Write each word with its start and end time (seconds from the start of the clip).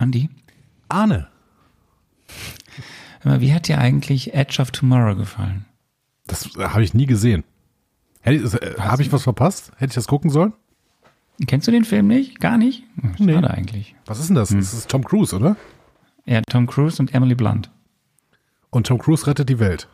Andi? 0.00 0.30
Arne. 0.88 1.28
Mal, 3.22 3.40
Wie 3.40 3.52
hat 3.52 3.68
dir 3.68 3.78
eigentlich 3.78 4.32
Edge 4.34 4.60
of 4.62 4.70
Tomorrow 4.70 5.14
gefallen? 5.14 5.66
Das 6.26 6.56
äh, 6.56 6.64
habe 6.64 6.82
ich 6.82 6.94
nie 6.94 7.06
gesehen. 7.06 7.44
Äh, 8.22 8.38
Habe 8.78 9.02
ich 9.02 9.12
was 9.12 9.22
verpasst? 9.22 9.72
Hätte 9.76 9.90
ich 9.90 9.94
das 9.94 10.06
gucken 10.06 10.30
sollen? 10.30 10.52
Kennst 11.46 11.66
du 11.68 11.72
den 11.72 11.84
Film 11.84 12.06
nicht? 12.06 12.38
Gar 12.40 12.58
nicht? 12.58 12.82
Hm, 13.00 13.14
Nee. 13.18 13.34
Schade 13.34 13.50
eigentlich. 13.50 13.94
Was 14.06 14.18
ist 14.20 14.28
denn 14.28 14.36
das? 14.36 14.50
Das 14.50 14.74
ist 14.74 14.90
Tom 14.90 15.04
Cruise, 15.04 15.34
oder? 15.36 15.56
Ja, 16.26 16.40
Tom 16.42 16.66
Cruise 16.66 17.00
und 17.00 17.14
Emily 17.14 17.34
Blunt. 17.34 17.70
Und 18.70 18.86
Tom 18.86 18.98
Cruise 18.98 19.26
rettet 19.26 19.48
die 19.48 19.58
Welt. 19.58 19.88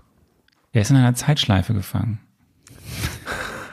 Er 0.73 0.83
ist 0.83 0.91
in 0.91 0.97
einer 0.97 1.15
Zeitschleife 1.15 1.73
gefangen. 1.75 2.19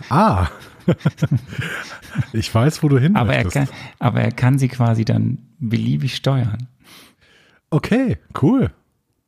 Ah. 0.10 0.48
ich 2.34 2.54
weiß, 2.54 2.84
wo 2.84 2.90
du 2.90 2.98
hin 3.00 3.16
Aber 3.16 3.34
er, 3.36 3.44
möchtest. 3.44 3.72
kann, 3.72 3.80
aber 4.00 4.22
er 4.22 4.32
kann 4.32 4.58
sie 4.60 4.68
quasi 4.68 5.06
dann 5.06 5.40
beliebig 5.60 6.16
steuern. 6.16 6.68
Okay, 7.70 8.18
cool. 8.42 8.72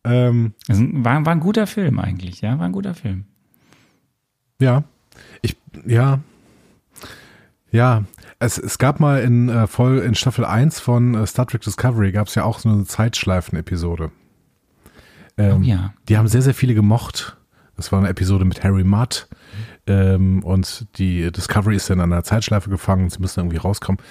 Ähm, 0.04 0.54
Das 0.68 0.80
war, 0.80 1.26
war 1.26 1.34
ein 1.34 1.40
guter 1.40 1.68
Film 1.68 1.99
eigentlich, 1.99 2.41
ja, 2.41 2.60
war 2.60 2.66
ein 2.66 2.72
guter 2.72 2.94
Film. 2.94 3.26
ja. 4.60 4.84
Ich, 5.41 5.55
ja. 5.86 6.20
Ja. 7.72 8.04
Es, 8.40 8.58
es 8.58 8.77
gab 8.77 8.99
mal 8.99 9.22
in, 9.22 9.48
äh, 9.49 9.66
voll, 9.66 9.99
in 9.99 10.13
Staffel 10.13 10.44
1 10.46 10.80
von 10.82 11.16
äh, 11.16 11.26
Star 11.26 11.48
Trek 11.48 11.62
Discovery 11.62 12.12
gab 12.12 12.27
es 12.27 12.35
ja 12.35 12.44
auch 12.44 12.60
so 12.60 12.68
eine 12.70 12.84
Zeitschleifen-Episode. 12.85 14.12
Ähm, 15.38 15.58
Oh 15.62 15.63
ja. 15.63 15.94
Die 16.10 16.18
haben 16.18 16.27
sehr, 16.27 16.41
sehr 16.41 16.54
viele 16.54 16.74
gemocht. 16.76 17.38
Das 17.77 17.91
war 17.94 17.99
eine 17.99 18.10
Episode 18.10 18.44
mit 18.46 18.63
Harry 18.63 18.84
Mudd. 18.84 19.27
Ähm, 19.88 20.44
und 20.44 20.88
die 20.98 21.31
Discovery 21.31 21.75
ist 21.75 21.89
dann 21.89 21.99
an 21.99 22.12
einer 22.12 22.23
Zeitschleife 22.23 22.70
gefangen. 22.70 23.09
Sie 23.09 23.20
müssen 23.20 23.39
irgendwie 23.41 23.57
rauskommen. 23.57 24.02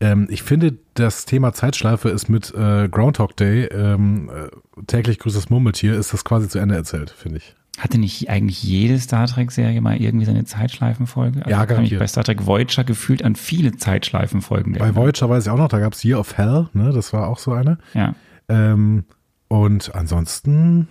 Ähm, 0.00 0.26
ich 0.30 0.42
finde, 0.42 0.76
das 0.94 1.24
Thema 1.24 1.52
Zeitschleife 1.54 2.10
ist 2.10 2.28
mit 2.28 2.52
äh, 2.54 2.88
Groundhog 2.88 3.36
Day, 3.36 3.64
ähm, 3.64 4.30
äh, 4.30 4.84
täglich 4.86 5.18
grüßt 5.18 5.36
das 5.36 5.48
Murmeltier, 5.48 5.94
ist 5.94 6.12
das 6.12 6.24
quasi 6.24 6.48
zu 6.48 6.58
Ende 6.58 6.74
erzählt, 6.74 7.10
finde 7.10 7.38
ich. 7.38 7.56
Hatte 7.78 7.96
nicht 7.96 8.28
eigentlich 8.28 8.62
jede 8.62 8.98
Star 8.98 9.26
Trek-Serie 9.26 9.80
mal 9.80 9.96
irgendwie 9.96 10.26
seine 10.26 10.44
Zeitschleifenfolge? 10.44 11.38
Also 11.38 11.50
Ja, 11.50 11.62
ich 11.62 11.68
garantiert. 11.70 12.00
bei 12.00 12.06
Star 12.06 12.24
Trek 12.24 12.44
Voyager 12.44 12.84
gefühlt 12.84 13.24
an 13.24 13.34
viele 13.34 13.72
Zeitschleifenfolgen 13.72 14.74
Bei. 14.74 14.94
Voyager 14.94 15.30
weiß 15.30 15.46
ich 15.46 15.50
auch 15.50 15.56
noch, 15.56 15.68
da 15.68 15.78
gab 15.78 15.94
es 15.94 16.04
Year 16.04 16.20
of 16.20 16.36
Hell, 16.36 16.68
ne? 16.74 16.92
Das 16.92 17.14
war 17.14 17.28
auch 17.28 17.38
so 17.38 17.52
eine. 17.52 17.78
Ja. 17.94 18.14
Ähm, 18.50 19.04
und 19.48 19.94
ansonsten 19.94 20.88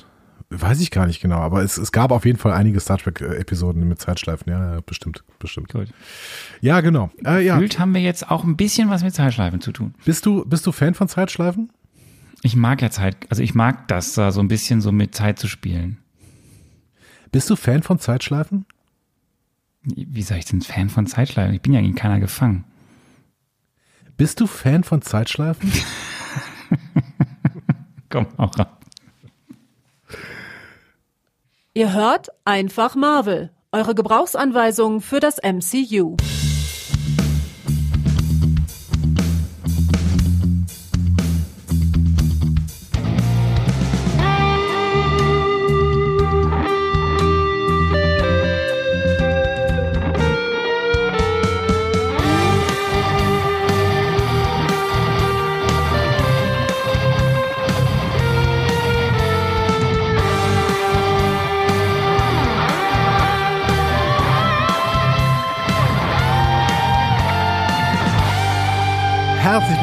weiß 0.51 0.81
ich 0.81 0.91
gar 0.91 1.07
nicht 1.07 1.21
genau, 1.21 1.37
aber 1.37 1.63
es, 1.63 1.77
es 1.77 1.91
gab 1.91 2.11
auf 2.11 2.25
jeden 2.25 2.37
Fall 2.37 2.51
einige 2.51 2.79
Star 2.79 2.97
Trek-Episoden 2.97 3.87
mit 3.87 3.99
Zeitschleifen, 3.99 4.51
ja, 4.51 4.75
ja, 4.75 4.81
bestimmt, 4.81 5.23
bestimmt. 5.39 5.71
Gut. 5.71 5.87
Ja, 6.59 6.81
genau. 6.81 7.09
Äh, 7.25 7.45
ja. 7.45 7.55
Gefühlt 7.55 7.79
haben 7.79 7.93
wir 7.93 8.01
jetzt 8.01 8.29
auch 8.29 8.43
ein 8.43 8.57
bisschen 8.57 8.89
was 8.89 9.03
mit 9.03 9.15
Zeitschleifen 9.15 9.61
zu 9.61 9.71
tun. 9.71 9.95
Bist 10.03 10.25
du, 10.25 10.45
bist 10.45 10.67
du 10.67 10.71
Fan 10.71 10.93
von 10.93 11.07
Zeitschleifen? 11.07 11.71
Ich 12.43 12.55
mag 12.55 12.81
ja 12.81 12.89
Zeit, 12.89 13.17
also 13.29 13.41
ich 13.41 13.55
mag 13.55 13.87
das, 13.87 14.13
da 14.13 14.31
so 14.31 14.41
ein 14.41 14.49
bisschen 14.49 14.81
so 14.81 14.91
mit 14.91 15.15
Zeit 15.15 15.39
zu 15.39 15.47
spielen. 15.47 15.97
Bist 17.31 17.49
du 17.49 17.55
Fan 17.55 17.81
von 17.81 17.99
Zeitschleifen? 17.99 18.65
Wie 19.83 20.21
soll 20.21 20.37
ich 20.37 20.45
denn 20.45 20.61
Fan 20.61 20.89
von 20.89 21.07
Zeitschleifen? 21.07 21.55
Ich 21.55 21.61
bin 21.61 21.73
ja 21.73 21.79
in 21.79 21.95
keiner 21.95 22.19
gefangen. 22.19 22.65
Bist 24.17 24.39
du 24.39 24.47
Fan 24.47 24.83
von 24.83 25.01
Zeitschleifen? 25.01 25.71
Komm, 28.09 28.27
auch 28.37 28.57
ran. 28.59 28.67
Ihr 31.73 31.93
hört 31.93 32.27
einfach 32.43 32.95
Marvel, 32.95 33.49
eure 33.71 33.95
Gebrauchsanweisung 33.95 34.99
für 34.99 35.21
das 35.21 35.37
MCU. 35.41 36.17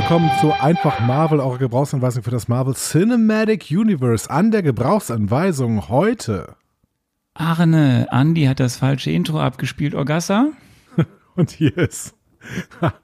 Willkommen 0.08 0.30
zu 0.40 0.58
Einfach 0.58 1.00
Marvel, 1.00 1.38
eure 1.38 1.58
Gebrauchsanweisung 1.58 2.22
für 2.22 2.30
das 2.30 2.48
Marvel 2.48 2.72
Cinematic 2.72 3.66
Universe. 3.70 4.30
An 4.30 4.50
der 4.50 4.62
Gebrauchsanweisung 4.62 5.90
heute. 5.90 6.56
Arne, 7.34 8.06
Andi 8.10 8.44
hat 8.44 8.58
das 8.58 8.78
falsche 8.78 9.10
Intro 9.10 9.38
abgespielt, 9.38 9.94
Orgassa. 9.94 10.48
Und 11.36 11.50
hier 11.50 11.76
ist 11.76 12.14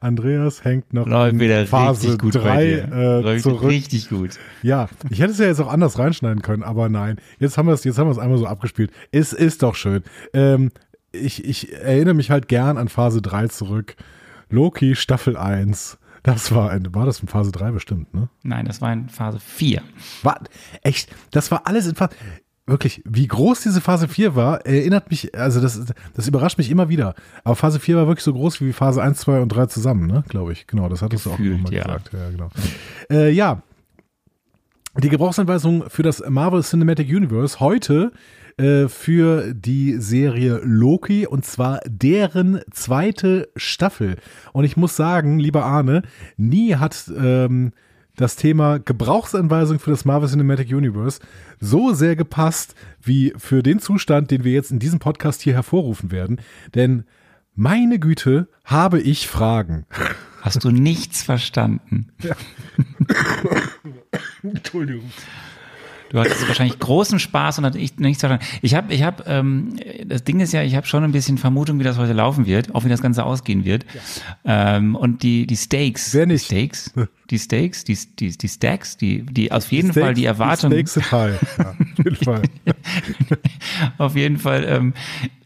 Andreas 0.00 0.64
hängt 0.64 0.94
noch 0.94 1.06
Läuft 1.06 1.34
in 1.34 1.40
wieder 1.40 1.66
Phase 1.66 2.04
richtig 2.06 2.20
gut 2.20 2.32
bei 2.32 2.40
3 2.40 2.64
dir. 2.64 2.90
äh, 2.90 3.20
Läuft 3.20 3.42
zurück. 3.42 3.68
richtig 3.68 4.08
gut. 4.08 4.38
Ja, 4.62 4.88
ich 5.10 5.20
hätte 5.20 5.32
es 5.32 5.38
ja 5.38 5.44
jetzt 5.48 5.60
auch 5.60 5.70
anders 5.70 5.98
reinschneiden 5.98 6.40
können, 6.40 6.62
aber 6.62 6.88
nein. 6.88 7.20
Jetzt 7.38 7.58
haben 7.58 7.66
wir 7.66 7.74
es, 7.74 7.84
jetzt 7.84 7.98
haben 7.98 8.06
wir 8.06 8.12
es 8.12 8.18
einmal 8.18 8.38
so 8.38 8.46
abgespielt. 8.46 8.92
Es 9.12 9.34
ist 9.34 9.62
doch 9.62 9.74
schön. 9.74 10.04
Ähm, 10.32 10.70
ich, 11.12 11.44
ich 11.44 11.74
erinnere 11.74 12.14
mich 12.14 12.30
halt 12.30 12.48
gern 12.48 12.78
an 12.78 12.88
Phase 12.88 13.20
3 13.20 13.48
zurück. 13.48 13.94
Loki 14.48 14.94
Staffel 14.94 15.36
1. 15.36 15.98
Das 16.26 16.52
war 16.52 16.70
ein, 16.70 16.92
war 16.92 17.06
das 17.06 17.20
in 17.20 17.28
Phase 17.28 17.52
3 17.52 17.70
bestimmt, 17.70 18.12
ne? 18.12 18.28
Nein, 18.42 18.66
das 18.66 18.80
war 18.80 18.92
in 18.92 19.08
Phase 19.08 19.38
4. 19.38 19.80
War, 20.24 20.40
echt, 20.82 21.14
das 21.30 21.52
war 21.52 21.68
alles 21.68 21.86
in 21.86 21.94
Phase, 21.94 22.16
wirklich, 22.66 23.00
wie 23.04 23.28
groß 23.28 23.62
diese 23.62 23.80
Phase 23.80 24.08
4 24.08 24.34
war, 24.34 24.66
erinnert 24.66 25.08
mich, 25.08 25.38
also 25.38 25.60
das, 25.60 25.94
das 26.14 26.26
überrascht 26.26 26.58
mich 26.58 26.68
immer 26.68 26.88
wieder. 26.88 27.14
Aber 27.44 27.54
Phase 27.54 27.78
4 27.78 27.96
war 27.96 28.06
wirklich 28.08 28.24
so 28.24 28.32
groß 28.32 28.60
wie 28.60 28.72
Phase 28.72 29.00
1, 29.00 29.20
2 29.20 29.40
und 29.40 29.50
3 29.50 29.66
zusammen, 29.66 30.08
ne, 30.08 30.24
glaube 30.28 30.52
ich. 30.52 30.66
Genau, 30.66 30.88
das 30.88 31.00
hattest 31.00 31.26
du 31.26 31.30
auch 31.30 31.36
Gefühlt, 31.36 31.62
nochmal 31.62 31.74
ja. 31.74 31.84
gesagt. 31.84 32.10
Ja, 32.12 32.30
genau. 32.30 32.48
Äh, 33.08 33.30
ja, 33.30 33.62
die 34.98 35.08
Gebrauchsanweisung 35.08 35.88
für 35.88 36.02
das 36.02 36.24
Marvel 36.28 36.64
Cinematic 36.64 37.08
Universe 37.08 37.60
heute 37.60 38.10
äh, 38.58 38.88
für 38.88 39.52
die 39.52 39.96
Serie 39.98 40.60
Loki 40.64 41.26
und 41.26 41.44
zwar 41.44 41.80
deren 41.86 42.60
zweite 42.70 43.48
Staffel. 43.54 44.16
Und 44.52 44.64
ich 44.64 44.76
muss 44.76 44.96
sagen, 44.96 45.38
lieber 45.38 45.64
Arne, 45.64 46.02
nie 46.36 46.76
hat 46.76 47.10
ähm, 47.16 47.72
das 48.16 48.36
Thema 48.36 48.78
Gebrauchsanweisung 48.78 49.78
für 49.78 49.90
das 49.90 50.04
Marvel 50.04 50.28
Cinematic 50.28 50.70
Universe 50.70 51.20
so 51.60 51.92
sehr 51.92 52.16
gepasst 52.16 52.74
wie 53.02 53.34
für 53.36 53.62
den 53.62 53.78
Zustand, 53.78 54.30
den 54.30 54.42
wir 54.42 54.52
jetzt 54.52 54.70
in 54.70 54.78
diesem 54.78 54.98
Podcast 54.98 55.42
hier 55.42 55.52
hervorrufen 55.52 56.10
werden. 56.10 56.40
Denn 56.74 57.04
meine 57.54 57.98
Güte, 57.98 58.48
habe 58.64 59.00
ich 59.00 59.28
Fragen. 59.28 59.86
Hast 60.40 60.64
du 60.64 60.70
nichts 60.70 61.22
verstanden? 61.22 62.08
Entschuldigung. 64.42 65.10
Du 66.10 66.20
hattest 66.20 66.46
wahrscheinlich 66.46 66.78
großen 66.78 67.18
Spaß 67.18 67.58
und 67.58 67.64
hatte 67.64 67.78
ich 67.78 67.96
nichts 67.98 68.20
verstanden. 68.20 68.44
Ich 68.62 68.74
habe, 68.74 68.94
ich 68.94 69.02
habe, 69.02 69.24
ähm, 69.26 69.76
das 70.06 70.22
Ding 70.24 70.38
ist 70.40 70.52
ja, 70.52 70.62
ich 70.62 70.76
habe 70.76 70.86
schon 70.86 71.02
ein 71.02 71.12
bisschen 71.12 71.36
Vermutung, 71.36 71.78
wie 71.80 71.84
das 71.84 71.98
heute 71.98 72.12
laufen 72.12 72.46
wird, 72.46 72.74
auch 72.74 72.84
wie 72.84 72.88
das 72.88 73.02
Ganze 73.02 73.24
ausgehen 73.24 73.64
wird. 73.64 73.84
Ähm, 74.44 74.94
und 74.94 75.22
die, 75.22 75.46
die 75.46 75.56
Stakes, 75.56 76.14
Wer 76.14 76.26
nicht? 76.26 76.50
die 76.50 76.54
Stakes, 76.54 76.92
die 77.30 77.38
Stakes, 77.38 77.84
die, 77.84 77.98
die, 78.18 78.30
die 78.38 78.48
Stacks, 78.48 78.96
die, 78.96 79.22
die 79.26 79.50
auf 79.50 79.72
jeden 79.72 79.90
Steaks- 79.90 80.04
Fall 80.04 80.14
die 80.14 80.24
Erwartung, 80.26 80.70
Steaks 80.70 80.94
sind 80.94 81.10
high. 81.12 81.38
Ja, 81.58 81.70
auf 81.74 82.04
jeden 82.04 82.16
Fall. 82.16 82.42
auf 83.98 84.16
jeden 84.16 84.38
Fall, 84.38 84.64
ähm, 84.64 84.94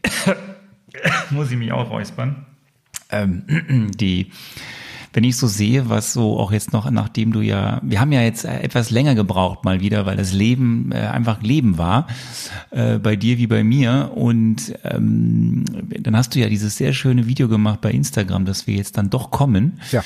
muss 1.31 1.51
ich 1.51 1.57
mich 1.57 1.71
auch 1.71 1.89
räuspern. 1.89 2.45
Ähm, 3.09 3.91
die, 3.95 4.31
wenn 5.13 5.23
ich 5.23 5.37
so 5.37 5.47
sehe, 5.47 5.89
was 5.89 6.13
so 6.13 6.39
auch 6.39 6.51
jetzt 6.51 6.73
noch, 6.73 6.89
nachdem 6.89 7.33
du 7.33 7.41
ja, 7.41 7.79
wir 7.83 7.99
haben 7.99 8.11
ja 8.11 8.21
jetzt 8.21 8.45
äh, 8.45 8.59
etwas 8.59 8.89
länger 8.91 9.15
gebraucht 9.15 9.65
mal 9.65 9.81
wieder, 9.81 10.05
weil 10.05 10.17
das 10.17 10.33
Leben 10.33 10.91
äh, 10.91 10.99
einfach 10.99 11.41
Leben 11.41 11.77
war, 11.77 12.07
äh, 12.71 12.97
bei 12.97 13.15
dir 13.15 13.37
wie 13.37 13.47
bei 13.47 13.63
mir. 13.63 14.11
Und 14.15 14.73
ähm, 14.83 15.65
dann 15.99 16.15
hast 16.15 16.35
du 16.35 16.39
ja 16.39 16.47
dieses 16.47 16.77
sehr 16.77 16.93
schöne 16.93 17.27
Video 17.27 17.47
gemacht 17.47 17.81
bei 17.81 17.91
Instagram, 17.91 18.45
dass 18.45 18.67
wir 18.67 18.75
jetzt 18.75 18.97
dann 18.97 19.09
doch 19.09 19.31
kommen. 19.31 19.79
Ja. 19.91 20.03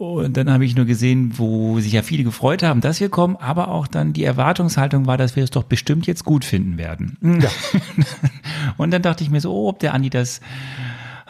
Und 0.00 0.38
dann 0.38 0.50
habe 0.50 0.64
ich 0.64 0.76
nur 0.76 0.86
gesehen, 0.86 1.34
wo 1.36 1.78
sich 1.78 1.92
ja 1.92 2.02
viele 2.02 2.24
gefreut 2.24 2.62
haben, 2.62 2.80
dass 2.80 3.00
wir 3.00 3.10
kommen, 3.10 3.36
aber 3.36 3.68
auch 3.68 3.86
dann 3.86 4.14
die 4.14 4.24
Erwartungshaltung 4.24 5.06
war, 5.06 5.18
dass 5.18 5.36
wir 5.36 5.44
es 5.44 5.50
doch 5.50 5.64
bestimmt 5.64 6.06
jetzt 6.06 6.24
gut 6.24 6.46
finden 6.46 6.78
werden. 6.78 7.18
Und 8.78 8.92
dann 8.92 9.02
dachte 9.02 9.22
ich 9.22 9.30
mir 9.30 9.42
so, 9.42 9.52
oh, 9.52 9.68
ob 9.68 9.78
der 9.78 9.92
Andi 9.92 10.08
das 10.08 10.40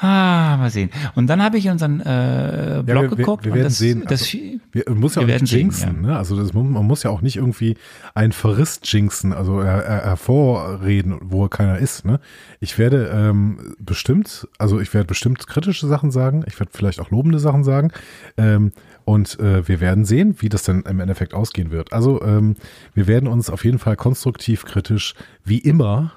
Ah, 0.03 0.57
mal 0.57 0.71
sehen. 0.71 0.89
Und 1.15 1.27
dann 1.27 1.43
habe 1.43 1.59
ich 1.59 1.69
unseren 1.69 2.01
äh, 2.01 2.83
Blog 2.85 2.87
wir- 2.87 3.11
wir- 3.11 3.17
geguckt. 3.17 3.45
wir 3.45 3.53
und 3.53 3.59
werden 3.59 3.69
das, 3.69 3.79
sehen. 3.79 4.05
Das, 4.09 4.23
Also- 4.23 4.39
Wir, 4.73 4.85
muss 4.95 5.15
ja 5.15 5.21
Wir 5.21 5.25
auch 5.25 5.29
werden 5.29 5.43
nicht 5.43 5.51
sehen, 5.51 5.61
jinxen, 5.61 6.01
ne? 6.01 6.17
Also 6.17 6.37
das, 6.37 6.55
man 6.55 6.71
muss 6.87 7.03
ja 7.03 7.11
auch 7.11 7.21
nicht 7.21 7.37
irgendwie 7.37 7.77
einen 8.15 8.33
Verriss 8.33 8.81
jinxen, 8.85 9.33
also 9.35 9.61
er, 9.61 9.83
er, 9.85 10.05
hervorreden, 10.05 11.19
wo 11.25 11.47
keiner 11.49 11.77
ist, 11.79 12.05
ne? 12.07 12.19
Ich 12.61 12.79
werde 12.79 13.11
ähm, 13.15 13.75
bestimmt, 13.79 14.49
also 14.59 14.81
ich 14.81 14.95
werde 14.95 15.07
bestimmt 15.07 15.47
kritische 15.47 15.87
Sachen 15.87 16.11
sagen, 16.11 16.45
ich 16.47 16.59
werde 16.59 16.73
vielleicht 16.75 17.01
auch 17.01 17.11
lobende 17.11 17.39
Sachen 17.39 17.63
sagen. 17.65 17.91
Ähm, 18.39 18.73
und 19.05 19.39
äh, 19.41 19.67
wir 19.69 19.81
werden 19.81 20.05
sehen, 20.05 20.37
wie 20.39 20.49
das 20.49 20.63
dann 20.63 20.83
im 20.83 21.01
Endeffekt 21.01 21.35
ausgehen 21.35 21.71
wird. 21.73 21.93
Also 21.93 22.23
ähm, 22.23 22.55
wir 22.95 23.07
werden 23.07 23.29
uns 23.29 23.51
auf 23.51 23.65
jeden 23.65 23.79
Fall 23.79 23.97
konstruktiv 23.97 24.65
kritisch, 24.65 25.15
wie 25.45 25.59
immer, 25.59 26.13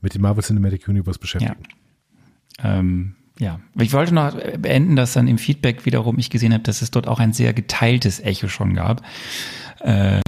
mit 0.00 0.14
dem 0.14 0.22
Marvel 0.22 0.44
Cinematic 0.44 0.86
Universe 0.88 1.18
beschäftigen. 1.18 1.56
Ähm, 2.62 3.14
ja, 3.38 3.60
ich 3.76 3.92
wollte 3.92 4.14
noch 4.14 4.34
beenden, 4.58 4.96
dass 4.96 5.12
dann 5.12 5.28
im 5.28 5.38
Feedback 5.38 5.86
wiederum 5.86 6.18
ich 6.18 6.30
gesehen 6.30 6.52
habe, 6.52 6.64
dass 6.64 6.82
es 6.82 6.90
dort 6.90 7.06
auch 7.06 7.20
ein 7.20 7.32
sehr 7.32 7.52
geteiltes 7.52 8.20
Echo 8.20 8.48
schon 8.48 8.74
gab, 8.74 9.02
äh, 9.80 10.20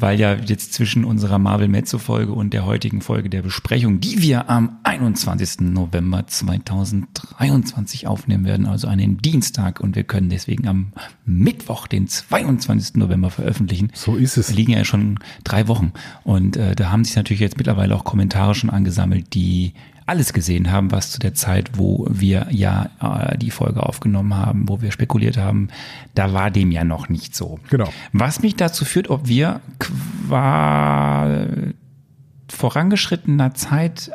weil 0.00 0.18
ja 0.18 0.34
jetzt 0.34 0.72
zwischen 0.72 1.04
unserer 1.04 1.38
Marvel 1.38 1.68
Mezzo 1.68 1.98
Folge 1.98 2.32
und 2.32 2.54
der 2.54 2.64
heutigen 2.64 3.02
Folge 3.02 3.28
der 3.28 3.42
Besprechung, 3.42 4.00
die 4.00 4.22
wir 4.22 4.48
am 4.48 4.78
21. 4.82 5.60
November 5.60 6.26
2023 6.26 8.06
aufnehmen 8.06 8.46
werden, 8.46 8.64
also 8.64 8.88
an 8.88 8.96
den 8.98 9.18
Dienstag 9.18 9.80
und 9.80 9.94
wir 9.94 10.04
können 10.04 10.30
deswegen 10.30 10.66
am 10.66 10.92
Mittwoch, 11.26 11.86
den 11.86 12.08
22. 12.08 12.96
November 12.96 13.30
veröffentlichen. 13.30 13.90
So 13.92 14.16
ist 14.16 14.38
es. 14.38 14.54
liegen 14.54 14.72
ja 14.72 14.84
schon 14.84 15.18
drei 15.42 15.68
Wochen 15.68 15.92
und 16.22 16.56
äh, 16.56 16.74
da 16.74 16.90
haben 16.90 17.04
sich 17.04 17.16
natürlich 17.16 17.40
jetzt 17.40 17.58
mittlerweile 17.58 17.94
auch 17.94 18.04
Kommentare 18.04 18.54
schon 18.54 18.70
angesammelt, 18.70 19.34
die 19.34 19.74
alles 20.06 20.32
gesehen 20.32 20.70
haben, 20.70 20.92
was 20.92 21.12
zu 21.12 21.18
der 21.18 21.34
Zeit, 21.34 21.78
wo 21.78 22.06
wir 22.10 22.48
ja 22.50 22.90
äh, 23.00 23.38
die 23.38 23.50
Folge 23.50 23.82
aufgenommen 23.82 24.34
haben, 24.34 24.68
wo 24.68 24.82
wir 24.82 24.92
spekuliert 24.92 25.38
haben, 25.38 25.68
da 26.14 26.32
war 26.32 26.50
dem 26.50 26.70
ja 26.70 26.84
noch 26.84 27.08
nicht 27.08 27.34
so. 27.34 27.58
Genau. 27.70 27.90
Was 28.12 28.42
mich 28.42 28.56
dazu 28.56 28.84
führt, 28.84 29.08
ob 29.08 29.28
wir 29.28 29.60
qua 29.78 31.46
vorangeschrittener 32.48 33.54
Zeit 33.54 34.10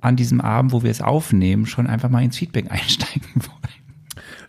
an 0.00 0.16
diesem 0.16 0.40
Abend, 0.40 0.72
wo 0.72 0.82
wir 0.82 0.90
es 0.90 1.00
aufnehmen, 1.00 1.64
schon 1.64 1.86
einfach 1.86 2.10
mal 2.10 2.22
ins 2.22 2.36
Feedback 2.36 2.66
einsteigen 2.70 3.30
wollen. 3.36 3.74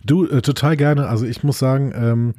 Du, 0.04 0.26
äh, 0.26 0.42
total 0.42 0.76
gerne. 0.76 1.08
Also 1.08 1.24
ich 1.24 1.42
muss 1.42 1.58
sagen, 1.58 1.92
ähm, 1.96 2.34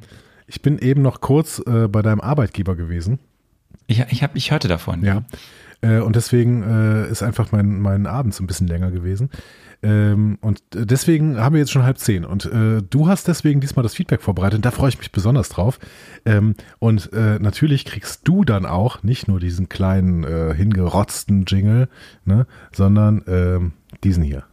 ich 0.46 0.62
bin 0.62 0.78
eben 0.78 1.02
noch 1.02 1.20
kurz 1.20 1.60
äh, 1.66 1.88
bei 1.88 2.02
deinem 2.02 2.20
Arbeitgeber 2.20 2.76
gewesen. 2.76 3.18
Ich, 3.86 4.00
ich, 4.10 4.22
hab, 4.22 4.36
ich 4.36 4.50
hörte 4.50 4.68
davon. 4.68 5.04
Ja. 5.04 5.24
Äh, 5.80 6.00
und 6.00 6.16
deswegen 6.16 6.62
äh, 6.62 7.10
ist 7.10 7.22
einfach 7.22 7.52
mein, 7.52 7.80
mein 7.80 8.06
Abend 8.06 8.34
so 8.34 8.42
ein 8.42 8.46
bisschen 8.46 8.66
länger 8.66 8.90
gewesen. 8.90 9.30
Ähm, 9.80 10.38
und 10.40 10.62
deswegen 10.72 11.38
haben 11.38 11.54
wir 11.54 11.60
jetzt 11.60 11.70
schon 11.70 11.84
halb 11.84 11.98
zehn. 11.98 12.24
Und 12.24 12.46
äh, 12.46 12.82
du 12.82 13.06
hast 13.06 13.28
deswegen 13.28 13.60
diesmal 13.60 13.84
das 13.84 13.94
Feedback 13.94 14.22
vorbereitet. 14.22 14.64
Da 14.64 14.70
freue 14.72 14.88
ich 14.88 14.98
mich 14.98 15.12
besonders 15.12 15.48
drauf. 15.50 15.78
Ähm, 16.24 16.54
und 16.80 17.12
äh, 17.12 17.38
natürlich 17.38 17.84
kriegst 17.84 18.26
du 18.26 18.44
dann 18.44 18.66
auch 18.66 19.02
nicht 19.02 19.28
nur 19.28 19.38
diesen 19.38 19.68
kleinen 19.68 20.24
äh, 20.24 20.52
hingerotzten 20.54 21.44
Jingle, 21.46 21.88
ne, 22.24 22.46
sondern 22.72 23.22
ähm, 23.28 23.72
diesen 24.02 24.24
hier. 24.24 24.44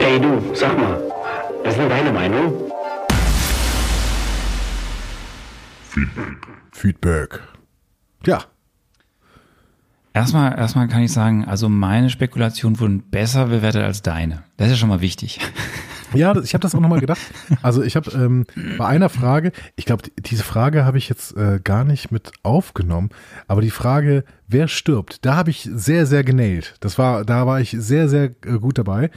Ey 0.00 0.20
du, 0.20 0.54
sag 0.54 0.76
mal, 0.76 1.00
was 1.62 1.74
ist 1.74 1.80
denn 1.80 1.88
deine 1.88 2.12
Meinung? 2.12 2.72
Feedback. 6.72 7.40
Ja. 8.24 8.44
Erstmal, 10.12 10.58
erstmal 10.58 10.88
kann 10.88 11.02
ich 11.02 11.12
sagen, 11.12 11.44
also 11.44 11.68
meine 11.68 12.08
Spekulationen 12.08 12.80
wurden 12.80 13.02
besser 13.10 13.46
bewertet 13.46 13.82
als 13.82 14.02
deine. 14.02 14.44
Das 14.56 14.68
ist 14.68 14.72
ja 14.74 14.78
schon 14.78 14.88
mal 14.88 15.00
wichtig. 15.00 15.40
Ja, 16.14 16.36
ich 16.40 16.54
habe 16.54 16.62
das 16.62 16.74
auch 16.74 16.80
nochmal 16.80 17.00
gedacht. 17.00 17.20
Also 17.62 17.82
ich 17.82 17.96
habe 17.96 18.10
ähm, 18.12 18.46
bei 18.78 18.86
einer 18.86 19.08
Frage, 19.08 19.52
ich 19.74 19.84
glaube, 19.84 20.04
diese 20.18 20.44
Frage 20.44 20.84
habe 20.84 20.98
ich 20.98 21.08
jetzt 21.08 21.36
äh, 21.36 21.60
gar 21.62 21.84
nicht 21.84 22.12
mit 22.12 22.32
aufgenommen, 22.42 23.10
aber 23.48 23.60
die 23.60 23.70
Frage, 23.70 24.24
wer 24.46 24.68
stirbt, 24.68 25.24
da 25.26 25.34
habe 25.36 25.50
ich 25.50 25.68
sehr, 25.72 26.06
sehr 26.06 26.24
genailt. 26.24 26.76
Das 26.80 26.96
war, 26.96 27.24
da 27.24 27.46
war 27.46 27.60
ich 27.60 27.76
sehr, 27.78 28.08
sehr 28.08 28.24
äh, 28.44 28.58
gut 28.60 28.78
dabei. 28.78 29.10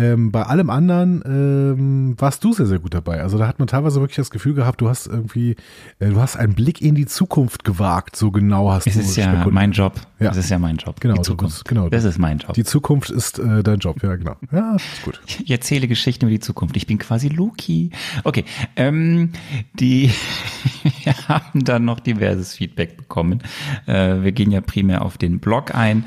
Ähm, 0.00 0.30
bei 0.32 0.42
allem 0.44 0.70
anderen 0.70 1.22
ähm, 1.26 2.14
warst 2.18 2.44
du 2.44 2.52
sehr, 2.52 2.66
sehr 2.66 2.78
gut 2.78 2.94
dabei. 2.94 3.20
Also 3.22 3.38
da 3.38 3.46
hat 3.48 3.58
man 3.58 3.68
teilweise 3.68 4.00
wirklich 4.00 4.16
das 4.16 4.30
Gefühl 4.30 4.54
gehabt, 4.54 4.80
du 4.80 4.88
hast 4.88 5.06
irgendwie, 5.06 5.56
äh, 5.98 6.08
du 6.10 6.20
hast 6.20 6.36
einen 6.36 6.54
Blick 6.54 6.80
in 6.80 6.94
die 6.94 7.06
Zukunft 7.06 7.64
gewagt. 7.64 8.16
So 8.16 8.30
genau 8.30 8.70
hast 8.70 8.86
Es 8.86 8.94
du 8.94 9.00
ist 9.00 9.16
ja 9.16 9.44
mein 9.50 9.72
Job. 9.72 10.00
Ja. 10.20 10.30
Es 10.30 10.36
ist 10.36 10.50
ja 10.50 10.58
mein 10.58 10.76
Job. 10.76 11.00
Genau, 11.00 11.14
Die 11.14 11.18
du 11.18 11.24
Zukunft. 11.24 11.54
bist- 11.56 11.64
genau. 11.68 11.88
Das 11.88 12.04
ist 12.04 12.18
mein 12.18 12.38
Job. 12.38 12.54
Die 12.54 12.64
Zukunft 12.64 13.10
ist 13.10 13.38
äh, 13.38 13.62
dein 13.62 13.78
Job, 13.78 14.02
ja 14.02 14.16
genau. 14.16 14.36
Ja, 14.52 14.76
ist 14.76 15.02
gut. 15.04 15.20
Ich 15.44 15.50
erzähle 15.50 15.88
Geschichten 15.88 16.24
über 16.26 16.30
die 16.32 16.40
Zukunft. 16.40 16.76
Ich 16.76 16.86
bin 16.86 16.98
quasi 16.98 17.28
Loki. 17.28 17.90
Okay, 18.24 18.44
ähm, 18.76 19.30
die 19.78 20.10
wir 21.04 21.14
haben 21.28 21.64
dann 21.64 21.84
noch 21.84 22.00
diverses 22.00 22.54
Feedback 22.54 22.96
bekommen. 22.96 23.40
Äh, 23.86 24.22
wir 24.22 24.32
gehen 24.32 24.50
ja 24.50 24.60
primär 24.60 25.02
auf 25.02 25.18
den 25.18 25.38
Blog 25.40 25.74
ein. 25.74 26.04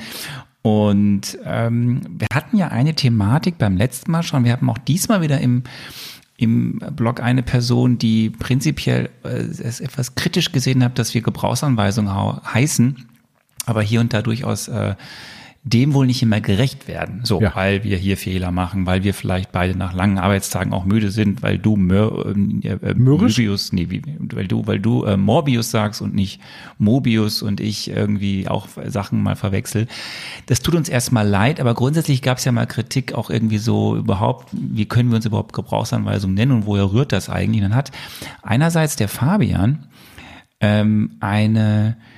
Und 0.62 1.40
ähm, 1.44 2.02
wir 2.10 2.28
hatten 2.34 2.58
ja 2.58 2.68
eine 2.68 2.94
Thematik 2.94 3.58
beim 3.58 3.78
letzten 3.78 4.12
Mal 4.12 4.24
schon. 4.24 4.44
Wir 4.44 4.52
haben 4.52 4.70
auch 4.70 4.78
diesmal 4.78 5.22
wieder 5.22 5.40
im 5.40 5.64
im 6.42 6.80
Blog 6.96 7.22
eine 7.22 7.44
Person, 7.44 8.00
die 8.00 8.32
prinzipiell 8.32 9.12
äh, 9.24 9.28
es 9.30 9.80
etwas 9.80 10.16
kritisch 10.16 10.52
gesehen 10.52 10.84
hat, 10.84 10.98
dass 10.98 11.14
wir 11.14 11.22
Gebrauchsanweisungen 11.22 12.12
heißen, 12.12 13.08
aber 13.68 13.84
hier 13.84 14.00
und 14.00 14.12
da 14.12 14.24
durchaus 14.24 14.68
äh, 14.68 14.96
dem 15.64 15.94
wohl 15.94 16.08
nicht 16.08 16.24
immer 16.24 16.42
gerecht 16.42 16.88
werden. 16.88 17.20
So, 17.24 17.40
Ja. 17.40 17.56
weil 17.56 17.84
wir 17.84 17.96
hier 17.98 18.18
Fehler 18.18 18.52
machen, 18.52 18.88
weil 18.88 19.04
wir 19.04 19.14
vielleicht 19.14 19.52
beide 19.52 19.78
nach 19.78 19.94
langen 19.94 20.18
Arbeitstagen 20.18 20.74
auch 20.74 20.86
müde 20.86 21.12
sind, 21.12 21.44
weil 21.44 21.60
du 21.60 21.76
Mör, 21.76 22.26
äh, 22.26 22.68
äh, 22.68 22.94
Mürrisch? 22.96 23.38
Möbius, 23.38 23.72
nee, 23.72 23.86
wie, 23.90 24.02
weil 24.34 24.48
du, 24.48 24.66
weil 24.66 24.80
du 24.80 25.04
äh, 25.04 25.18
Morbius 25.18 25.70
sagst 25.70 26.02
und 26.02 26.16
nicht 26.16 26.42
Mobius 26.80 27.44
und 27.44 27.60
ich 27.60 27.92
irgendwie 27.92 28.48
auch 28.48 28.68
Sachen 28.88 29.22
mal 29.22 29.36
verwechsel. 29.36 29.88
Das 30.48 30.62
tut 30.62 30.74
uns 30.74 30.90
erstmal 30.90 31.28
leid, 31.28 31.60
aber 31.60 31.76
grundsätzlich 31.76 32.24
gab 32.24 32.40
es 32.40 32.46
ja 32.46 32.52
mal 32.52 32.66
Kritik 32.66 33.14
auch 33.14 33.30
irgendwie 33.30 33.60
so 33.60 33.96
überhaupt, 33.96 34.48
wie 34.52 34.86
können 34.86 35.10
wir 35.10 35.18
uns 35.18 35.28
überhaupt 35.28 35.54
Gebrauchsanweisungen 35.54 36.34
nennen 36.36 36.54
und 36.54 36.66
woher 36.66 36.92
rührt 36.92 37.12
das 37.12 37.30
eigentlich? 37.30 37.62
Und 37.62 37.70
dann 37.70 37.78
hat 37.78 37.92
einerseits 38.42 38.96
der 38.96 39.10
Fabian 39.10 39.86
ähm, 40.60 41.12
eine 41.20 41.98
äh, 42.00 42.11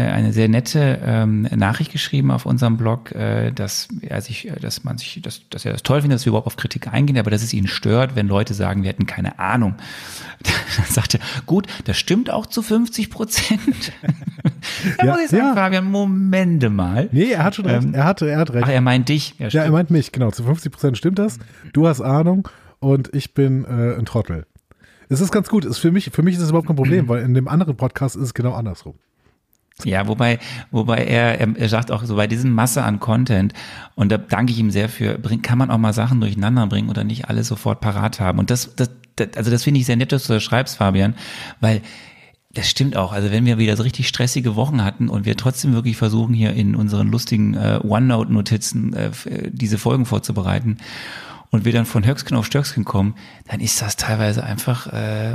eine 0.00 0.32
sehr 0.32 0.48
nette 0.48 1.00
ähm, 1.04 1.42
Nachricht 1.54 1.92
geschrieben 1.92 2.30
auf 2.30 2.46
unserem 2.46 2.76
Blog, 2.76 3.12
äh, 3.12 3.52
dass 3.52 3.88
er 4.02 4.20
sich, 4.20 4.48
äh, 4.48 4.58
dass 4.60 4.84
man 4.84 4.98
sich, 4.98 5.20
dass, 5.22 5.48
dass 5.48 5.64
er 5.64 5.72
das 5.72 5.82
toll 5.82 6.00
findet, 6.00 6.16
dass 6.16 6.26
wir 6.26 6.30
überhaupt 6.30 6.46
auf 6.46 6.56
Kritik 6.56 6.92
eingehen, 6.92 7.18
aber 7.18 7.30
dass 7.30 7.42
es 7.42 7.52
ihn 7.52 7.66
stört, 7.66 8.16
wenn 8.16 8.28
Leute 8.28 8.54
sagen, 8.54 8.82
wir 8.82 8.88
hätten 8.88 9.06
keine 9.06 9.38
Ahnung. 9.38 9.74
Dann 10.42 10.86
sagt 10.86 11.14
er, 11.14 11.20
gut, 11.46 11.66
das 11.84 11.96
stimmt 11.96 12.30
auch 12.30 12.46
zu 12.46 12.62
50 12.62 13.10
Prozent. 13.10 13.92
da 14.98 15.06
Ja, 15.06 15.12
muss 15.12 15.22
ich 15.24 15.30
sagen, 15.30 15.42
ja. 15.42 15.54
Fabian, 15.54 15.90
Momente 15.90 16.70
mal. 16.70 17.08
Nee, 17.12 17.32
er 17.32 17.44
hat 17.44 17.56
schon 17.56 17.66
recht. 17.66 17.84
Ähm, 17.84 17.94
er, 17.94 18.04
hat, 18.04 18.22
er 18.22 18.38
hat 18.38 18.52
recht. 18.52 18.64
Ach, 18.64 18.70
er 18.70 18.80
meint 18.80 19.08
dich. 19.08 19.34
Ja, 19.38 19.48
Ja, 19.48 19.64
er 19.64 19.70
meint 19.70 19.90
mich, 19.90 20.12
genau. 20.12 20.30
Zu 20.30 20.44
50 20.44 20.72
Prozent 20.72 20.98
stimmt 20.98 21.18
das. 21.18 21.38
Du 21.72 21.86
hast 21.88 22.00
Ahnung 22.00 22.48
und 22.80 23.14
ich 23.14 23.34
bin 23.34 23.64
äh, 23.64 23.98
ein 23.98 24.04
Trottel. 24.04 24.46
Es 25.08 25.20
ist 25.20 25.32
ganz 25.32 25.48
gut. 25.48 25.64
Ist 25.64 25.78
für, 25.78 25.90
mich, 25.90 26.10
für 26.10 26.22
mich 26.22 26.34
ist 26.34 26.42
das 26.42 26.50
überhaupt 26.50 26.66
kein 26.66 26.76
Problem, 26.76 27.08
weil 27.08 27.22
in 27.22 27.34
dem 27.34 27.48
anderen 27.48 27.76
Podcast 27.76 28.16
ist 28.16 28.22
es 28.22 28.34
genau 28.34 28.52
andersrum. 28.52 28.94
Ja, 29.84 30.08
wobei, 30.08 30.40
wobei 30.72 31.04
er, 31.04 31.38
er, 31.38 31.68
sagt 31.68 31.92
auch 31.92 32.02
so 32.04 32.16
bei 32.16 32.26
diesem 32.26 32.52
Masse 32.52 32.82
an 32.82 32.98
Content 32.98 33.52
und 33.94 34.10
da 34.10 34.18
danke 34.18 34.52
ich 34.52 34.58
ihm 34.58 34.72
sehr 34.72 34.88
für, 34.88 35.18
bring, 35.18 35.40
kann 35.40 35.56
man 35.56 35.70
auch 35.70 35.78
mal 35.78 35.92
Sachen 35.92 36.20
durcheinander 36.20 36.66
bringen 36.66 36.90
oder 36.90 37.04
nicht 37.04 37.28
alles 37.28 37.46
sofort 37.46 37.80
parat 37.80 38.18
haben. 38.18 38.40
Und 38.40 38.50
das, 38.50 38.74
das, 38.74 38.90
das 39.14 39.28
also 39.36 39.52
das 39.52 39.62
finde 39.62 39.78
ich 39.78 39.86
sehr 39.86 39.96
nett, 39.96 40.10
dass 40.10 40.26
du 40.26 40.32
das 40.32 40.42
schreibst, 40.42 40.78
Fabian, 40.78 41.14
weil 41.60 41.82
das 42.52 42.68
stimmt 42.68 42.96
auch. 42.96 43.12
Also 43.12 43.30
wenn 43.30 43.46
wir 43.46 43.58
wieder 43.58 43.76
so 43.76 43.84
richtig 43.84 44.08
stressige 44.08 44.56
Wochen 44.56 44.82
hatten 44.82 45.08
und 45.08 45.26
wir 45.26 45.36
trotzdem 45.36 45.74
wirklich 45.74 45.96
versuchen, 45.96 46.34
hier 46.34 46.54
in 46.54 46.74
unseren 46.74 47.08
lustigen 47.08 47.54
äh, 47.54 47.78
OneNote-Notizen 47.82 48.94
äh, 48.94 49.10
äh, 49.26 49.50
diese 49.52 49.78
Folgen 49.78 50.06
vorzubereiten 50.06 50.78
und 51.50 51.64
wir 51.64 51.72
dann 51.72 51.86
von 51.86 52.06
Höcksken 52.06 52.36
auf 52.36 52.46
Stöcksken 52.46 52.84
kommen, 52.84 53.14
dann 53.50 53.60
ist 53.60 53.80
das 53.80 53.96
teilweise 53.96 54.44
einfach, 54.44 54.92
äh, 54.92 55.32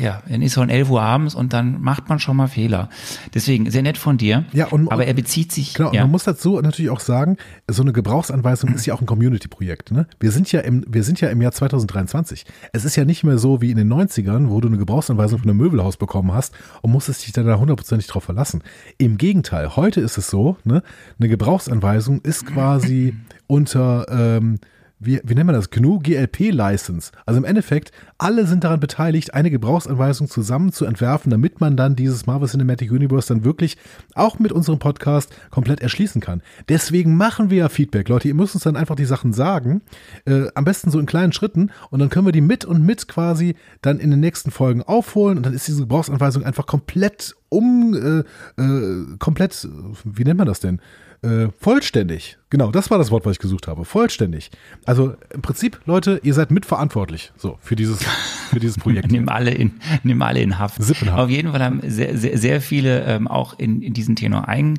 ja, 0.00 0.22
dann 0.28 0.42
ist 0.42 0.54
so 0.54 0.60
um 0.60 0.68
11 0.68 0.90
Uhr 0.90 1.02
abends 1.02 1.34
und 1.34 1.52
dann 1.52 1.80
macht 1.80 2.08
man 2.08 2.18
schon 2.18 2.36
mal 2.36 2.48
Fehler. 2.48 2.88
Deswegen, 3.32 3.70
sehr 3.70 3.82
nett 3.82 3.96
von 3.96 4.18
dir. 4.18 4.44
Ja, 4.52 4.66
und- 4.66 4.92
aber 4.92 5.06
er 5.06 5.14
bezieht 5.14 5.52
sich, 5.52 5.74
Genau, 5.74 5.92
ja, 5.92 6.02
man 6.02 6.10
muss 6.10 6.24
dazu 6.24 6.60
natürlich 6.60 6.90
auch 6.90 7.00
sagen, 7.00 7.36
so 7.70 7.82
eine 7.82 7.92
Gebrauchsanweisung 7.92 8.74
ist 8.74 8.84
ja 8.86 8.94
auch 8.94 9.00
ein 9.00 9.06
Community-Projekt. 9.06 9.90
Ne? 9.90 10.06
Wir, 10.20 10.30
sind 10.32 10.52
ja 10.52 10.60
im, 10.60 10.84
wir 10.88 11.02
sind 11.02 11.20
ja 11.20 11.28
im 11.30 11.40
Jahr 11.40 11.52
2023. 11.52 12.44
Es 12.72 12.84
ist 12.84 12.96
ja 12.96 13.04
nicht 13.04 13.24
mehr 13.24 13.38
so 13.38 13.60
wie 13.60 13.70
in 13.70 13.76
den 13.78 13.92
90ern, 13.92 14.50
wo 14.50 14.60
du 14.60 14.68
eine 14.68 14.76
Gebrauchsanweisung 14.78 15.38
von 15.40 15.48
einem 15.48 15.58
Möbelhaus 15.58 15.96
bekommen 15.96 16.32
hast 16.32 16.54
und 16.82 16.90
musstest 16.92 17.24
dich 17.26 17.32
dann 17.32 17.46
da 17.46 17.58
hundertprozentig 17.58 18.06
drauf 18.06 18.24
verlassen. 18.24 18.62
Im 18.98 19.16
Gegenteil, 19.18 19.76
heute 19.76 20.00
ist 20.00 20.18
es 20.18 20.28
so, 20.28 20.56
ne? 20.64 20.82
eine 21.18 21.28
Gebrauchsanweisung 21.28 22.20
ist 22.20 22.46
quasi 22.46 23.14
unter 23.46 24.06
ähm, 24.10 24.58
wie, 25.04 25.20
wie 25.24 25.34
nennt 25.34 25.46
man 25.46 25.54
das, 25.54 25.70
GNU 25.70 25.98
GLP 25.98 26.50
License. 26.50 27.12
Also 27.26 27.38
im 27.38 27.44
Endeffekt, 27.44 27.92
alle 28.18 28.46
sind 28.46 28.64
daran 28.64 28.80
beteiligt, 28.80 29.34
eine 29.34 29.50
Gebrauchsanweisung 29.50 30.28
zusammen 30.28 30.72
zu 30.72 30.84
entwerfen, 30.84 31.30
damit 31.30 31.60
man 31.60 31.76
dann 31.76 31.96
dieses 31.96 32.26
Marvel 32.26 32.48
Cinematic 32.48 32.90
Universe 32.90 33.28
dann 33.28 33.44
wirklich 33.44 33.76
auch 34.14 34.38
mit 34.38 34.52
unserem 34.52 34.78
Podcast 34.78 35.34
komplett 35.50 35.80
erschließen 35.80 36.20
kann. 36.20 36.42
Deswegen 36.68 37.16
machen 37.16 37.50
wir 37.50 37.58
ja 37.58 37.68
Feedback, 37.68 38.08
Leute. 38.08 38.28
Ihr 38.28 38.34
müsst 38.34 38.54
uns 38.54 38.64
dann 38.64 38.76
einfach 38.76 38.96
die 38.96 39.04
Sachen 39.04 39.32
sagen, 39.32 39.82
äh, 40.24 40.46
am 40.54 40.64
besten 40.64 40.90
so 40.90 40.98
in 40.98 41.06
kleinen 41.06 41.32
Schritten 41.32 41.70
und 41.90 42.00
dann 42.00 42.10
können 42.10 42.26
wir 42.26 42.32
die 42.32 42.40
mit 42.40 42.64
und 42.64 42.84
mit 42.84 43.08
quasi 43.08 43.56
dann 43.82 43.98
in 43.98 44.10
den 44.10 44.20
nächsten 44.20 44.50
Folgen 44.50 44.82
aufholen 44.82 45.36
und 45.36 45.46
dann 45.46 45.54
ist 45.54 45.68
diese 45.68 45.82
Gebrauchsanweisung 45.82 46.44
einfach 46.44 46.66
komplett 46.66 47.34
um, 47.48 47.94
äh, 47.94 48.60
äh, 48.60 49.16
komplett, 49.18 49.68
wie 50.04 50.24
nennt 50.24 50.38
man 50.38 50.46
das 50.46 50.60
denn? 50.60 50.80
Äh, 51.24 51.48
vollständig. 51.58 52.36
Genau, 52.50 52.70
das 52.70 52.90
war 52.90 52.98
das 52.98 53.10
Wort, 53.10 53.24
was 53.24 53.32
ich 53.32 53.38
gesucht 53.38 53.66
habe. 53.66 53.86
Vollständig. 53.86 54.50
Also 54.84 55.14
im 55.32 55.40
Prinzip, 55.40 55.80
Leute, 55.86 56.20
ihr 56.22 56.34
seid 56.34 56.50
mitverantwortlich 56.50 57.32
so 57.36 57.56
für 57.62 57.76
dieses, 57.76 58.04
für 58.50 58.60
dieses 58.60 58.76
Projekt. 58.76 59.10
nimm 59.10 59.30
alle 59.30 59.50
in, 59.50 59.72
nimm 60.02 60.20
alle 60.20 60.40
in 60.40 60.58
Haft. 60.58 60.82
Sippenhaft. 60.82 61.18
Auf 61.18 61.30
jeden 61.30 61.52
Fall 61.52 61.62
haben 61.62 61.80
sehr, 61.82 62.18
sehr, 62.18 62.36
sehr 62.36 62.60
viele 62.60 63.04
ähm, 63.04 63.26
auch 63.26 63.58
in, 63.58 63.80
in 63.80 63.94
diesen 63.94 64.16
Tenor 64.16 64.48
ein, 64.48 64.78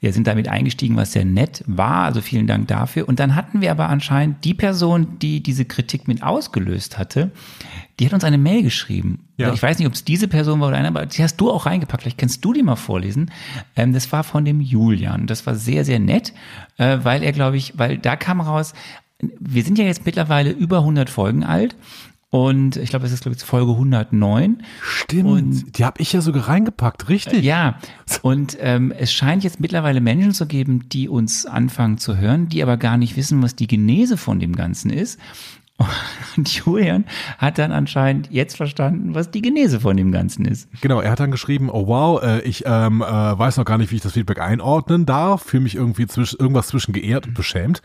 ja, 0.00 0.12
sind 0.12 0.26
damit 0.26 0.48
eingestiegen, 0.48 0.96
was 0.96 1.12
sehr 1.12 1.24
nett 1.24 1.64
war. 1.66 2.04
Also 2.04 2.20
vielen 2.20 2.46
Dank 2.46 2.68
dafür. 2.68 3.08
Und 3.08 3.18
dann 3.18 3.34
hatten 3.34 3.60
wir 3.60 3.70
aber 3.70 3.88
anscheinend 3.88 4.44
die 4.44 4.54
Person, 4.54 5.18
die 5.18 5.42
diese 5.42 5.64
Kritik 5.64 6.06
mit 6.06 6.22
ausgelöst 6.22 6.98
hatte, 6.98 7.32
die 7.98 8.06
hat 8.06 8.12
uns 8.12 8.24
eine 8.24 8.38
Mail 8.38 8.62
geschrieben. 8.62 9.24
Ja. 9.36 9.52
Ich 9.52 9.62
weiß 9.62 9.78
nicht, 9.78 9.88
ob 9.88 9.94
es 9.94 10.04
diese 10.04 10.28
Person 10.28 10.60
war 10.60 10.68
oder 10.68 10.76
eine, 10.76 10.88
aber 10.88 11.06
die 11.06 11.22
hast 11.22 11.36
du 11.36 11.50
auch 11.50 11.66
reingepackt. 11.66 12.02
Vielleicht 12.02 12.18
kannst 12.18 12.44
du 12.44 12.52
die 12.52 12.62
mal 12.62 12.76
vorlesen. 12.76 13.30
Ähm, 13.74 13.92
das 13.92 14.10
war 14.12 14.22
von 14.22 14.44
dem 14.44 14.60
Julian. 14.60 15.26
Das 15.26 15.46
war 15.46 15.54
sehr, 15.54 15.84
sehr 15.84 15.98
nett, 15.98 16.32
äh, 16.76 16.98
weil 17.02 17.22
er, 17.22 17.32
glaube 17.32 17.56
ich, 17.56 17.76
weil 17.76 17.98
da 17.98 18.14
kam 18.14 18.40
raus, 18.40 18.74
wir 19.40 19.64
sind 19.64 19.78
ja 19.78 19.84
jetzt 19.84 20.06
mittlerweile 20.06 20.50
über 20.50 20.78
100 20.78 21.10
Folgen 21.10 21.42
alt. 21.42 21.76
Und 22.30 22.76
ich 22.76 22.90
glaube, 22.90 23.06
es 23.06 23.12
ist, 23.12 23.22
glaube 23.22 23.36
ich, 23.36 23.42
Folge 23.42 23.72
109. 23.72 24.62
Stimmt, 24.82 25.24
Und- 25.28 25.78
die 25.78 25.84
habe 25.84 26.00
ich 26.02 26.12
ja 26.12 26.20
sogar 26.20 26.48
reingepackt, 26.48 27.08
richtig? 27.08 27.42
Ja, 27.42 27.78
und 28.22 28.58
ähm, 28.60 28.92
es 28.92 29.12
scheint 29.12 29.44
jetzt 29.44 29.60
mittlerweile 29.60 30.02
Menschen 30.02 30.32
zu 30.32 30.46
geben, 30.46 30.88
die 30.90 31.08
uns 31.08 31.46
anfangen 31.46 31.96
zu 31.96 32.18
hören, 32.18 32.48
die 32.50 32.62
aber 32.62 32.76
gar 32.76 32.98
nicht 32.98 33.16
wissen, 33.16 33.42
was 33.42 33.56
die 33.56 33.66
Genese 33.66 34.18
von 34.18 34.40
dem 34.40 34.54
Ganzen 34.54 34.90
ist. 34.90 35.18
Und 36.36 36.48
Julian 36.52 37.04
hat 37.38 37.58
dann 37.58 37.72
anscheinend 37.72 38.30
jetzt 38.30 38.56
verstanden, 38.56 39.14
was 39.14 39.30
die 39.30 39.42
Genese 39.42 39.80
von 39.80 39.96
dem 39.96 40.10
Ganzen 40.10 40.44
ist. 40.44 40.68
Genau, 40.80 41.00
er 41.00 41.10
hat 41.12 41.20
dann 41.20 41.30
geschrieben, 41.30 41.70
oh 41.70 41.86
wow, 41.86 42.22
äh, 42.22 42.40
ich 42.40 42.64
ähm, 42.66 43.02
äh, 43.02 43.06
weiß 43.06 43.56
noch 43.56 43.64
gar 43.64 43.78
nicht, 43.78 43.92
wie 43.92 43.96
ich 43.96 44.02
das 44.02 44.12
Feedback 44.12 44.40
einordnen 44.40 45.06
darf, 45.06 45.42
fühle 45.42 45.62
mich 45.62 45.76
irgendwie 45.76 46.06
zwisch, 46.06 46.36
irgendwas 46.38 46.68
zwischen 46.68 46.92
geehrt 46.92 47.28
und 47.28 47.34
beschämt. 47.34 47.80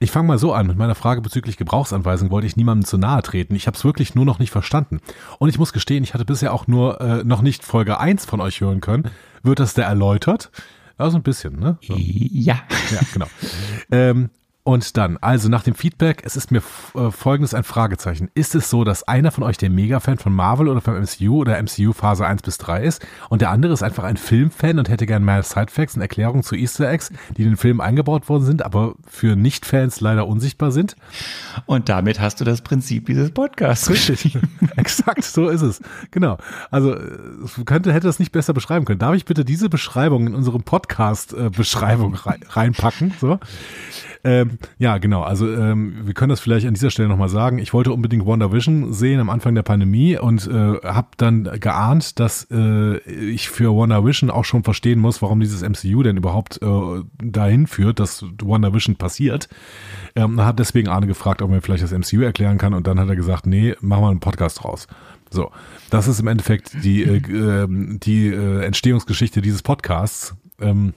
Ich 0.00 0.10
fange 0.10 0.28
mal 0.28 0.38
so 0.38 0.52
an, 0.52 0.66
mit 0.66 0.76
meiner 0.76 0.94
Frage 0.96 1.20
bezüglich 1.20 1.56
Gebrauchsanweisung 1.56 2.30
wollte 2.30 2.46
ich 2.46 2.56
niemandem 2.56 2.84
zu 2.84 2.98
nahe 2.98 3.22
treten. 3.22 3.54
Ich 3.54 3.66
habe 3.66 3.76
es 3.76 3.84
wirklich 3.84 4.14
nur 4.14 4.24
noch 4.24 4.38
nicht 4.38 4.50
verstanden. 4.50 5.00
Und 5.38 5.48
ich 5.48 5.58
muss 5.58 5.72
gestehen, 5.72 6.02
ich 6.02 6.14
hatte 6.14 6.24
bisher 6.24 6.52
auch 6.52 6.66
nur 6.66 7.00
äh, 7.00 7.24
noch 7.24 7.42
nicht 7.42 7.64
Folge 7.64 8.00
1 8.00 8.24
von 8.24 8.40
euch 8.40 8.60
hören 8.60 8.80
können. 8.80 9.10
Wird 9.42 9.60
das 9.60 9.74
da 9.74 9.82
erläutert? 9.82 10.50
Ja, 10.98 11.10
so 11.10 11.16
ein 11.16 11.22
bisschen, 11.22 11.58
ne? 11.58 11.78
So. 11.82 11.94
Ja. 11.96 12.58
Ja, 12.90 13.00
genau. 13.12 13.26
ähm, 13.90 14.30
und 14.66 14.96
dann, 14.96 15.16
also 15.20 15.48
nach 15.48 15.62
dem 15.62 15.76
Feedback, 15.76 16.22
es 16.24 16.34
ist 16.34 16.50
mir 16.50 16.60
äh, 16.96 17.12
folgendes 17.12 17.54
ein 17.54 17.62
Fragezeichen. 17.62 18.32
Ist 18.34 18.56
es 18.56 18.68
so, 18.68 18.82
dass 18.82 19.04
einer 19.04 19.30
von 19.30 19.44
euch 19.44 19.58
der 19.58 19.70
Mega-Fan 19.70 20.18
von 20.18 20.32
Marvel 20.32 20.66
oder 20.66 20.80
vom 20.80 21.00
MCU 21.00 21.42
oder 21.42 21.62
MCU 21.62 21.92
Phase 21.92 22.26
1 22.26 22.42
bis 22.42 22.58
3 22.58 22.82
ist 22.82 23.06
und 23.28 23.42
der 23.42 23.50
andere 23.50 23.72
ist 23.72 23.84
einfach 23.84 24.02
ein 24.02 24.16
Filmfan 24.16 24.80
und 24.80 24.88
hätte 24.88 25.06
gern 25.06 25.24
mehr 25.24 25.44
Sidefacts 25.44 25.94
und 25.94 26.00
Erklärungen 26.00 26.42
zu 26.42 26.56
Easter 26.56 26.90
Eggs, 26.90 27.12
die 27.36 27.44
in 27.44 27.50
den 27.50 27.56
Film 27.56 27.80
eingebaut 27.80 28.28
worden 28.28 28.44
sind, 28.44 28.64
aber 28.64 28.96
für 29.06 29.36
Nicht-Fans 29.36 30.00
leider 30.00 30.26
unsichtbar 30.26 30.72
sind? 30.72 30.96
Und 31.66 31.88
damit 31.88 32.18
hast 32.18 32.40
du 32.40 32.44
das 32.44 32.60
Prinzip 32.60 33.06
dieses 33.06 33.30
Podcasts. 33.30 33.88
Richtig. 33.88 34.36
Exakt, 34.76 35.22
so 35.22 35.48
ist 35.48 35.62
es. 35.62 35.80
Genau. 36.10 36.38
Also 36.72 36.96
äh, 36.96 37.18
könnte, 37.66 37.92
hätte 37.92 38.08
das 38.08 38.18
nicht 38.18 38.32
besser 38.32 38.52
beschreiben 38.52 38.84
können. 38.84 38.98
Darf 38.98 39.14
ich 39.14 39.26
bitte 39.26 39.44
diese 39.44 39.68
Beschreibung 39.68 40.26
in 40.26 40.34
unsere 40.34 40.58
Podcast-Beschreibung 40.58 42.16
rein, 42.16 42.40
reinpacken? 42.48 43.14
So. 43.20 43.38
Ähm, 44.24 44.55
ja, 44.78 44.98
genau. 44.98 45.22
Also 45.22 45.50
ähm, 45.52 46.06
wir 46.06 46.14
können 46.14 46.30
das 46.30 46.40
vielleicht 46.40 46.66
an 46.66 46.74
dieser 46.74 46.90
Stelle 46.90 47.08
nochmal 47.08 47.28
sagen. 47.28 47.58
Ich 47.58 47.72
wollte 47.72 47.92
unbedingt 47.92 48.26
WandaVision 48.26 48.92
sehen 48.92 49.20
am 49.20 49.30
Anfang 49.30 49.54
der 49.54 49.62
Pandemie 49.62 50.18
und 50.18 50.46
äh, 50.46 50.78
habe 50.84 51.08
dann 51.16 51.44
geahnt, 51.60 52.18
dass 52.20 52.46
äh, 52.50 52.98
ich 52.98 53.48
für 53.48 53.74
WandaVision 53.74 54.30
auch 54.30 54.44
schon 54.44 54.64
verstehen 54.64 54.98
muss, 54.98 55.22
warum 55.22 55.40
dieses 55.40 55.62
MCU 55.62 56.02
denn 56.02 56.16
überhaupt 56.16 56.60
äh, 56.62 57.02
dahin 57.22 57.66
führt, 57.66 58.00
dass 58.00 58.24
WandaVision 58.42 58.96
passiert. 58.96 59.48
Ähm, 60.14 60.40
habe 60.40 60.56
deswegen 60.56 60.88
Arne 60.88 61.06
gefragt, 61.06 61.42
ob 61.42 61.50
er 61.50 61.56
mir 61.56 61.62
vielleicht 61.62 61.84
das 61.84 61.92
MCU 61.92 62.22
erklären 62.22 62.58
kann 62.58 62.74
und 62.74 62.86
dann 62.86 62.98
hat 62.98 63.08
er 63.08 63.16
gesagt, 63.16 63.46
nee, 63.46 63.74
mach 63.80 64.00
mal 64.00 64.10
einen 64.10 64.20
Podcast 64.20 64.64
raus. 64.64 64.86
So, 65.30 65.50
das 65.90 66.08
ist 66.08 66.20
im 66.20 66.28
Endeffekt 66.28 66.84
die, 66.84 67.02
äh, 67.02 67.16
ähm, 67.16 67.98
die 68.00 68.28
äh, 68.28 68.64
Entstehungsgeschichte 68.64 69.42
dieses 69.42 69.62
Podcasts. 69.62 70.34
Ähm, 70.60 70.94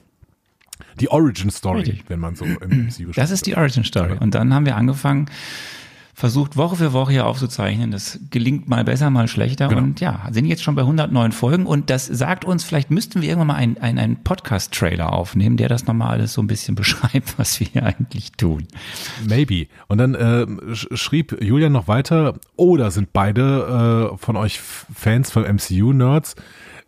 die 1.00 1.10
Origin 1.10 1.50
Story, 1.50 1.80
Richtig. 1.80 2.04
wenn 2.08 2.20
man 2.20 2.34
so 2.36 2.44
im 2.44 2.86
MCU 2.86 3.12
Das 3.14 3.30
ist 3.30 3.46
die 3.46 3.56
Origin 3.56 3.84
Story. 3.84 4.16
Und 4.20 4.34
dann 4.34 4.52
haben 4.54 4.66
wir 4.66 4.76
angefangen, 4.76 5.26
versucht 6.14 6.58
Woche 6.58 6.76
für 6.76 6.92
Woche 6.92 7.12
hier 7.12 7.24
aufzuzeichnen. 7.26 7.90
Das 7.90 8.18
gelingt 8.30 8.68
mal 8.68 8.84
besser, 8.84 9.08
mal 9.08 9.26
schlechter. 9.26 9.68
Genau. 9.68 9.80
Und 9.80 10.00
ja, 10.00 10.28
sind 10.30 10.44
jetzt 10.44 10.62
schon 10.62 10.74
bei 10.74 10.82
109 10.82 11.32
Folgen. 11.32 11.64
Und 11.64 11.88
das 11.88 12.04
sagt 12.06 12.44
uns, 12.44 12.62
vielleicht 12.62 12.90
müssten 12.90 13.22
wir 13.22 13.30
irgendwann 13.30 13.46
mal 13.46 13.54
einen, 13.54 13.78
einen, 13.78 13.98
einen 13.98 14.16
Podcast-Trailer 14.22 15.12
aufnehmen, 15.14 15.56
der 15.56 15.70
das 15.70 15.86
nochmal 15.86 16.10
alles 16.10 16.34
so 16.34 16.42
ein 16.42 16.46
bisschen 16.46 16.74
beschreibt, 16.76 17.38
was 17.38 17.58
wir 17.58 17.68
hier 17.68 17.84
eigentlich 17.86 18.32
tun. 18.32 18.66
Maybe. 19.26 19.66
Und 19.88 19.96
dann 19.96 20.14
äh, 20.14 20.44
sch- 20.72 20.94
schrieb 20.94 21.42
Julian 21.42 21.72
noch 21.72 21.88
weiter, 21.88 22.34
oh, 22.56 22.76
da 22.76 22.90
sind 22.90 23.14
beide 23.14 24.10
äh, 24.12 24.16
von 24.18 24.36
euch 24.36 24.60
Fans 24.60 25.30
von 25.30 25.44
MCU-Nerds. 25.44 26.36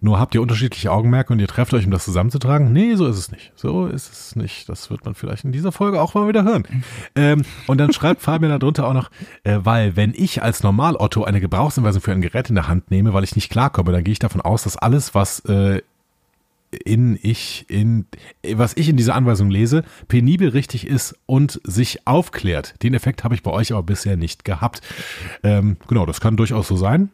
Nur 0.05 0.19
habt 0.19 0.35
ihr 0.35 0.43
unterschiedliche 0.43 0.91
Augenmerke 0.91 1.33
und 1.33 1.39
ihr 1.39 1.47
trefft 1.47 1.73
euch, 1.75 1.85
um 1.85 1.93
das 1.93 2.05
zusammenzutragen? 2.05 2.73
Nee, 2.73 2.97
so 2.97 3.07
ist 3.07 3.19
es 3.19 3.31
nicht. 3.31 3.53
So 3.55 3.87
ist 3.87 4.13
es 4.13 4.35
nicht. 4.35 4.69
Das 4.69 4.91
wird 4.91 5.05
man 5.05 5.15
vielleicht 5.15 5.45
in 5.45 5.53
dieser 5.53 5.71
Folge 5.71 6.01
auch 6.01 6.15
mal 6.15 6.27
wieder 6.27 6.43
hören. 6.43 6.65
Ähm, 7.15 7.43
und 7.69 7.79
dann 7.79 7.93
schreibt 7.93 8.21
Fabian 8.23 8.59
darunter 8.59 8.89
auch 8.89 8.95
noch, 8.95 9.13
äh, 9.45 9.61
weil 9.63 9.95
wenn 9.95 10.13
ich 10.13 10.43
als 10.43 10.65
Normal-Otto 10.65 11.23
eine 11.23 11.41
Gebrauchsanweisung 11.41 12.03
für 12.03 12.11
ein 12.11 12.21
Gerät 12.21 12.49
in 12.49 12.57
der 12.57 12.67
Hand 12.67 12.91
nehme, 12.91 13.15
weil 13.15 13.23
ich 13.23 13.37
nicht 13.37 13.49
klarkomme, 13.49 13.93
dann 13.93 14.03
gehe 14.03 14.11
ich 14.11 14.19
davon 14.19 14.41
aus, 14.41 14.65
dass 14.65 14.77
alles, 14.77 15.15
was 15.15 15.39
äh, 15.45 15.83
in 16.85 17.17
ich 17.23 17.67
in 17.69 18.07
was 18.55 18.77
ich 18.77 18.89
in 18.89 18.97
dieser 18.97 19.15
Anweisung 19.15 19.51
lese, 19.51 19.85
penibel 20.09 20.49
richtig 20.49 20.85
ist 20.85 21.17
und 21.27 21.61
sich 21.63 22.09
aufklärt. 22.09 22.75
Den 22.83 22.95
Effekt 22.95 23.23
habe 23.23 23.37
ich 23.37 23.45
bei 23.45 23.53
euch 23.53 23.71
aber 23.71 23.85
bisher 23.85 24.17
nicht 24.17 24.45
gehabt. 24.45 24.81
Ähm, 25.45 25.77
genau, 25.87 26.07
das 26.07 26.21
kann 26.21 26.37
durchaus 26.37 26.67
so 26.67 26.77
sein. 26.77 27.11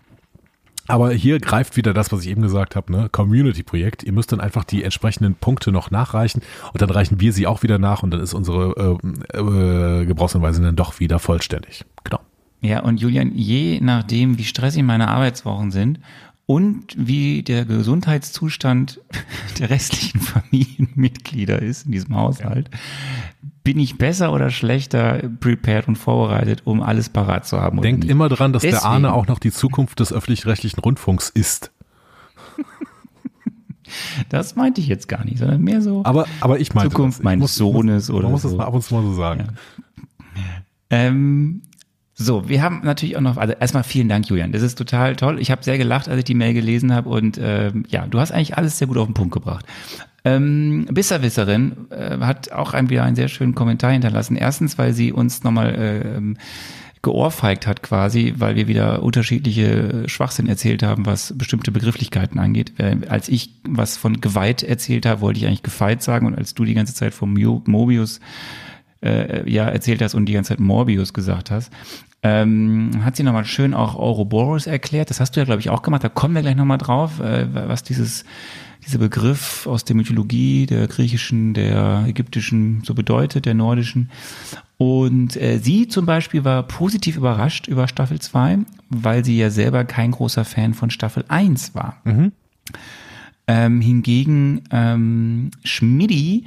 Aber 0.88 1.12
hier 1.12 1.38
greift 1.38 1.76
wieder 1.76 1.92
das, 1.92 2.10
was 2.12 2.22
ich 2.22 2.28
eben 2.28 2.42
gesagt 2.42 2.74
habe, 2.74 2.90
ne? 2.90 3.08
Community-Projekt. 3.10 4.02
Ihr 4.02 4.12
müsst 4.12 4.32
dann 4.32 4.40
einfach 4.40 4.64
die 4.64 4.82
entsprechenden 4.82 5.34
Punkte 5.34 5.70
noch 5.70 5.90
nachreichen 5.90 6.42
und 6.72 6.80
dann 6.80 6.90
reichen 6.90 7.20
wir 7.20 7.32
sie 7.32 7.46
auch 7.46 7.62
wieder 7.62 7.78
nach 7.78 8.02
und 8.02 8.10
dann 8.10 8.20
ist 8.20 8.34
unsere 8.34 8.98
äh, 9.34 9.38
äh, 9.38 10.06
Gebrauchsanweisung 10.06 10.64
dann 10.64 10.76
doch 10.76 10.98
wieder 10.98 11.18
vollständig. 11.18 11.84
Genau. 12.04 12.20
Ja, 12.60 12.80
und 12.80 13.00
Julian, 13.00 13.32
je 13.34 13.80
nachdem, 13.80 14.38
wie 14.38 14.44
stressig 14.44 14.82
meine 14.82 15.08
Arbeitswochen 15.08 15.70
sind 15.70 16.00
und 16.50 16.96
wie 16.96 17.42
der 17.42 17.66
Gesundheitszustand 17.66 19.00
der 19.58 19.68
restlichen 19.68 20.18
Familienmitglieder 20.20 21.60
ist 21.60 21.84
in 21.84 21.92
diesem 21.92 22.16
Haushalt, 22.16 22.70
bin 23.62 23.78
ich 23.78 23.98
besser 23.98 24.32
oder 24.32 24.48
schlechter 24.48 25.28
prepared 25.40 25.88
und 25.88 25.96
vorbereitet, 25.96 26.62
um 26.64 26.80
alles 26.82 27.10
parat 27.10 27.46
zu 27.46 27.60
haben. 27.60 27.82
Denkt 27.82 28.06
immer 28.06 28.30
dran, 28.30 28.54
dass 28.54 28.62
der 28.62 28.70
Deswegen- 28.70 28.86
Arne 28.88 29.12
auch 29.12 29.26
noch 29.26 29.38
die 29.40 29.52
Zukunft 29.52 30.00
des 30.00 30.10
öffentlich-rechtlichen 30.10 30.80
Rundfunks 30.80 31.28
ist. 31.28 31.70
Das 34.28 34.54
meinte 34.54 34.82
ich 34.82 34.86
jetzt 34.86 35.08
gar 35.08 35.24
nicht, 35.24 35.38
sondern 35.38 35.62
mehr 35.62 35.80
so. 35.80 36.02
Aber, 36.04 36.26
aber 36.40 36.60
ich 36.60 36.74
meine 36.74 36.90
Zukunft 36.90 37.20
das. 37.20 37.24
Meines 37.24 37.40
muss, 37.40 37.54
Sohnes 37.54 38.08
muss, 38.08 38.16
oder 38.16 38.24
Man 38.24 38.32
muss 38.32 38.42
so. 38.42 38.48
das 38.50 38.58
mal 38.58 38.64
ab 38.66 38.74
und 38.74 38.82
zu 38.82 38.94
mal 38.94 39.02
so 39.02 39.14
sagen. 39.14 39.48
Ähm, 40.90 41.62
so, 42.20 42.48
wir 42.48 42.62
haben 42.62 42.80
natürlich 42.82 43.16
auch 43.16 43.20
noch, 43.20 43.36
also 43.36 43.54
erstmal 43.54 43.84
vielen 43.84 44.08
Dank, 44.08 44.28
Julian. 44.28 44.50
Das 44.50 44.62
ist 44.62 44.76
total 44.76 45.14
toll. 45.14 45.38
Ich 45.38 45.52
habe 45.52 45.62
sehr 45.62 45.78
gelacht, 45.78 46.08
als 46.08 46.18
ich 46.18 46.24
die 46.24 46.34
Mail 46.34 46.52
gelesen 46.52 46.92
habe 46.92 47.08
und 47.08 47.38
ähm, 47.40 47.84
ja, 47.88 48.08
du 48.08 48.18
hast 48.18 48.32
eigentlich 48.32 48.58
alles 48.58 48.76
sehr 48.76 48.88
gut 48.88 48.96
auf 48.96 49.06
den 49.06 49.14
Punkt 49.14 49.32
gebracht. 49.32 49.64
Ähm, 50.24 50.86
Bisserwisserin 50.90 51.86
äh, 51.90 52.18
hat 52.18 52.50
auch 52.50 52.74
ein, 52.74 52.90
wieder 52.90 53.04
einen 53.04 53.14
sehr 53.14 53.28
schönen 53.28 53.54
Kommentar 53.54 53.92
hinterlassen. 53.92 54.36
Erstens, 54.36 54.76
weil 54.76 54.92
sie 54.92 55.12
uns 55.12 55.44
nochmal 55.44 55.74
ähm, 55.78 56.36
geohrfeigt 57.02 57.68
hat 57.68 57.84
quasi, 57.84 58.34
weil 58.36 58.56
wir 58.56 58.66
wieder 58.66 59.04
unterschiedliche 59.04 60.02
äh, 60.04 60.08
Schwachsinn 60.08 60.48
erzählt 60.48 60.82
haben, 60.82 61.06
was 61.06 61.32
bestimmte 61.38 61.70
Begrifflichkeiten 61.70 62.40
angeht. 62.40 62.72
Äh, 62.78 62.96
als 63.08 63.28
ich 63.28 63.54
was 63.62 63.96
von 63.96 64.20
Gewalt 64.20 64.64
erzählt 64.64 65.06
habe, 65.06 65.20
wollte 65.20 65.38
ich 65.38 65.46
eigentlich 65.46 65.62
gefeit 65.62 66.02
sagen 66.02 66.26
und 66.26 66.36
als 66.36 66.54
du 66.54 66.64
die 66.64 66.74
ganze 66.74 66.94
Zeit 66.94 67.14
vom 67.14 67.32
Mo- 67.34 67.62
Mobius 67.66 68.18
äh, 69.00 69.48
ja 69.48 69.68
erzählt 69.68 70.02
hast 70.02 70.16
und 70.16 70.26
die 70.26 70.32
ganze 70.32 70.48
Zeit 70.48 70.60
Morbius 70.60 71.12
gesagt 71.12 71.52
hast, 71.52 71.72
ähm, 72.22 73.04
hat 73.04 73.16
sie 73.16 73.22
nochmal 73.22 73.44
schön 73.44 73.74
auch 73.74 73.94
Ouroboros 73.94 74.66
erklärt. 74.66 75.10
Das 75.10 75.20
hast 75.20 75.36
du 75.36 75.40
ja, 75.40 75.44
glaube 75.44 75.60
ich, 75.60 75.70
auch 75.70 75.82
gemacht. 75.82 76.02
Da 76.02 76.08
kommen 76.08 76.34
wir 76.34 76.42
gleich 76.42 76.56
nochmal 76.56 76.78
drauf, 76.78 77.20
äh, 77.20 77.46
was 77.52 77.84
dieses, 77.84 78.24
dieser 78.84 78.98
Begriff 78.98 79.66
aus 79.66 79.84
der 79.84 79.94
Mythologie, 79.94 80.66
der 80.66 80.88
griechischen, 80.88 81.54
der 81.54 82.04
ägyptischen 82.08 82.82
so 82.84 82.94
bedeutet, 82.94 83.46
der 83.46 83.54
nordischen. 83.54 84.10
Und 84.78 85.36
äh, 85.36 85.58
sie 85.58 85.88
zum 85.88 86.06
Beispiel 86.06 86.44
war 86.44 86.64
positiv 86.64 87.16
überrascht 87.16 87.68
über 87.68 87.86
Staffel 87.86 88.20
2, 88.20 88.58
weil 88.90 89.24
sie 89.24 89.38
ja 89.38 89.50
selber 89.50 89.84
kein 89.84 90.10
großer 90.10 90.44
Fan 90.44 90.74
von 90.74 90.90
Staffel 90.90 91.24
1 91.28 91.74
war. 91.74 92.00
Ähm, 93.46 93.80
hingegen 93.80 94.62
ähm, 94.72 95.50
Schmidti 95.64 96.44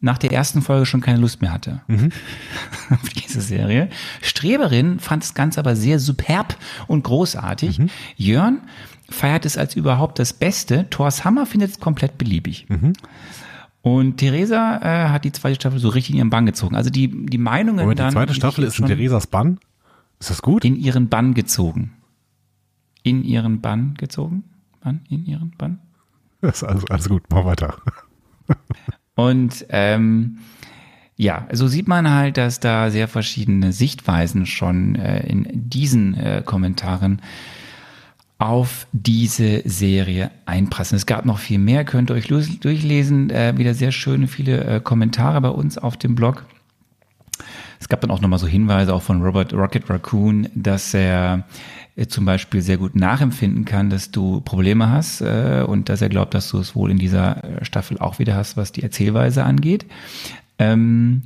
nach 0.00 0.18
der 0.18 0.32
ersten 0.32 0.62
Folge 0.62 0.86
schon 0.86 1.00
keine 1.00 1.18
Lust 1.18 1.40
mehr 1.40 1.52
hatte 1.52 1.80
auf 2.90 3.08
diese 3.08 3.40
Serie. 3.40 3.88
Streberin 4.22 5.00
fand 5.00 5.22
das 5.22 5.34
Ganze 5.34 5.60
aber 5.60 5.74
sehr 5.74 5.98
superb 5.98 6.56
und 6.86 7.02
großartig. 7.04 7.80
Jörn 8.16 8.60
feiert 9.08 9.46
es 9.46 9.56
als 9.56 9.74
überhaupt 9.74 10.18
das 10.18 10.32
Beste. 10.32 10.88
Thors 10.90 11.24
Hammer 11.24 11.46
findet 11.46 11.70
es 11.70 11.80
komplett 11.80 12.18
beliebig. 12.18 12.66
Und 13.82 14.16
Theresa 14.16 14.80
äh, 14.82 15.08
hat 15.10 15.24
die 15.24 15.30
zweite 15.32 15.54
Staffel 15.54 15.78
so 15.78 15.88
richtig 15.88 16.14
in 16.14 16.18
ihren 16.18 16.30
Bann 16.30 16.44
gezogen. 16.44 16.74
Also 16.74 16.90
die, 16.90 17.26
die 17.26 17.38
Meinungen 17.38 17.80
Moment, 17.80 17.98
die 17.98 18.02
dann. 18.02 18.12
zweite 18.12 18.32
die 18.32 18.36
Staffel 18.36 18.64
ich 18.64 18.68
ist 18.68 18.80
in 18.80 18.86
Theresas 18.86 19.28
Bann. 19.28 19.60
Ist 20.18 20.30
das 20.30 20.42
gut? 20.42 20.64
In 20.64 20.76
ihren 20.76 21.08
Bann 21.08 21.34
gezogen. 21.34 21.92
In 23.04 23.22
ihren 23.22 23.60
Bann 23.60 23.94
gezogen? 23.94 24.42
Bann? 24.80 25.02
In 25.08 25.24
ihren 25.24 25.52
Bann? 25.56 25.78
Das 26.40 26.56
ist 26.56 26.64
alles, 26.64 26.84
alles 26.90 27.08
gut, 27.08 27.22
mach 27.30 27.44
weiter. 27.44 27.76
Und 29.16 29.66
ähm, 29.70 30.38
ja, 31.16 31.48
so 31.50 31.66
sieht 31.66 31.88
man 31.88 32.10
halt, 32.10 32.36
dass 32.36 32.60
da 32.60 32.90
sehr 32.90 33.08
verschiedene 33.08 33.72
Sichtweisen 33.72 34.46
schon 34.46 34.94
äh, 34.94 35.26
in 35.26 35.48
diesen 35.50 36.14
äh, 36.14 36.42
Kommentaren 36.44 37.22
auf 38.38 38.86
diese 38.92 39.62
Serie 39.64 40.30
einpassen. 40.44 40.96
Es 40.96 41.06
gab 41.06 41.24
noch 41.24 41.38
viel 41.38 41.58
mehr, 41.58 41.84
könnt 41.84 42.10
ihr 42.10 42.14
euch 42.14 42.28
durchlesen. 42.28 43.30
Äh, 43.30 43.56
wieder 43.56 43.72
sehr 43.72 43.92
schöne, 43.92 44.28
viele 44.28 44.62
äh, 44.64 44.80
Kommentare 44.80 45.40
bei 45.40 45.48
uns 45.48 45.78
auf 45.78 45.96
dem 45.96 46.14
Blog. 46.14 46.44
Es 47.80 47.88
gab 47.88 48.00
dann 48.00 48.10
auch 48.10 48.20
nochmal 48.20 48.38
so 48.38 48.46
Hinweise 48.46 48.94
auch 48.94 49.02
von 49.02 49.22
Robert 49.22 49.52
Rocket 49.52 49.88
Raccoon, 49.88 50.48
dass 50.54 50.94
er 50.94 51.44
äh, 51.96 52.06
zum 52.06 52.24
Beispiel 52.24 52.62
sehr 52.62 52.76
gut 52.76 52.94
nachempfinden 52.94 53.64
kann, 53.64 53.90
dass 53.90 54.10
du 54.10 54.40
Probleme 54.40 54.90
hast 54.90 55.20
äh, 55.20 55.64
und 55.66 55.88
dass 55.88 56.02
er 56.02 56.08
glaubt, 56.08 56.34
dass 56.34 56.50
du 56.50 56.58
es 56.58 56.74
wohl 56.74 56.90
in 56.90 56.98
dieser 56.98 57.42
äh, 57.44 57.64
Staffel 57.64 57.98
auch 57.98 58.18
wieder 58.18 58.36
hast, 58.36 58.56
was 58.56 58.72
die 58.72 58.82
Erzählweise 58.82 59.44
angeht. 59.44 59.86
Ähm, 60.58 61.22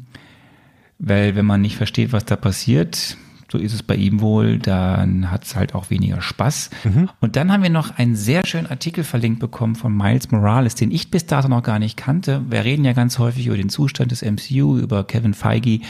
weil 0.98 1.34
wenn 1.34 1.46
man 1.46 1.62
nicht 1.62 1.76
versteht, 1.76 2.12
was 2.12 2.24
da 2.24 2.36
passiert, 2.36 3.16
so 3.50 3.58
ist 3.58 3.72
es 3.74 3.82
bei 3.82 3.96
ihm 3.96 4.20
wohl, 4.20 4.58
dann 4.58 5.30
hat 5.30 5.44
es 5.44 5.56
halt 5.56 5.74
auch 5.74 5.90
weniger 5.90 6.22
Spaß. 6.22 6.70
Und 7.20 7.36
dann 7.36 7.52
haben 7.52 7.62
wir 7.62 7.70
noch 7.70 7.96
einen 7.98 8.14
sehr 8.14 8.46
schönen 8.46 8.66
Artikel 8.66 9.02
verlinkt 9.04 9.40
bekommen 9.40 9.74
von 9.74 9.96
Miles 9.96 10.30
Morales, 10.30 10.74
den 10.74 10.90
ich 10.90 11.10
bis 11.10 11.26
dato 11.26 11.48
noch 11.48 11.62
gar 11.62 11.78
nicht 11.78 11.96
kannte. 11.96 12.42
Wir 12.48 12.64
reden 12.64 12.84
ja 12.84 12.92
ganz 12.92 13.18
häufig 13.18 13.46
über 13.46 13.56
den 13.56 13.68
Zustand 13.68 14.12
des 14.12 14.22
MCU, 14.22 14.78
über 14.78 15.04
Kevin 15.04 15.34
Feige, 15.34 15.80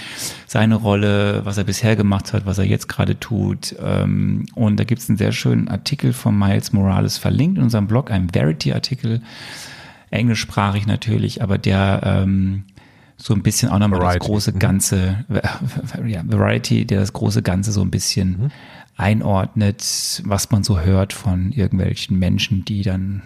seine 0.46 0.76
Rolle, 0.76 1.44
was 1.44 1.58
er 1.58 1.64
bisher 1.64 1.96
gemacht 1.96 2.32
hat, 2.32 2.46
was 2.46 2.58
er 2.58 2.64
jetzt 2.64 2.88
gerade 2.88 3.20
tut. 3.20 3.74
Ähm, 3.82 4.46
Und 4.54 4.80
da 4.80 4.84
gibt 4.84 5.02
es 5.02 5.08
einen 5.08 5.18
sehr 5.18 5.32
schönen 5.32 5.68
Artikel 5.68 6.12
von 6.12 6.38
Miles 6.38 6.72
Morales 6.72 7.18
verlinkt 7.18 7.58
in 7.58 7.64
unserem 7.64 7.86
Blog, 7.86 8.10
einen 8.10 8.30
Verity-Artikel, 8.30 9.20
englischsprachig 10.10 10.86
natürlich, 10.86 11.42
aber 11.42 11.58
der 11.58 12.00
ähm, 12.04 12.64
so 13.20 13.34
ein 13.34 13.42
bisschen 13.42 13.68
auch 13.68 13.78
nochmal 13.78 14.00
das 14.00 14.06
Variety. 14.08 14.26
große 14.26 14.52
Ganze, 14.54 15.24
ja, 16.06 16.22
Variety, 16.24 16.84
der 16.84 17.00
das 17.00 17.12
große 17.12 17.42
Ganze 17.42 17.72
so 17.72 17.82
ein 17.82 17.90
bisschen 17.90 18.50
einordnet, 18.96 20.22
was 20.24 20.50
man 20.50 20.62
so 20.62 20.80
hört 20.80 21.12
von 21.12 21.52
irgendwelchen 21.52 22.18
Menschen, 22.18 22.64
die 22.64 22.82
dann 22.82 23.22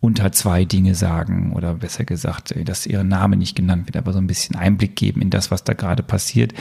unter 0.00 0.30
zwei 0.30 0.64
Dinge 0.64 0.94
sagen 0.94 1.52
oder 1.52 1.74
besser 1.74 2.04
gesagt, 2.04 2.52
äh, 2.52 2.64
dass 2.64 2.86
ihre 2.86 3.04
Name 3.04 3.36
nicht 3.36 3.56
genannt 3.56 3.86
wird, 3.86 3.96
aber 3.96 4.12
so 4.12 4.18
ein 4.18 4.26
bisschen 4.26 4.54
Einblick 4.54 4.94
geben 4.94 5.20
in 5.20 5.30
das, 5.30 5.50
was 5.50 5.64
da 5.64 5.72
gerade 5.72 6.02
passiert. 6.02 6.54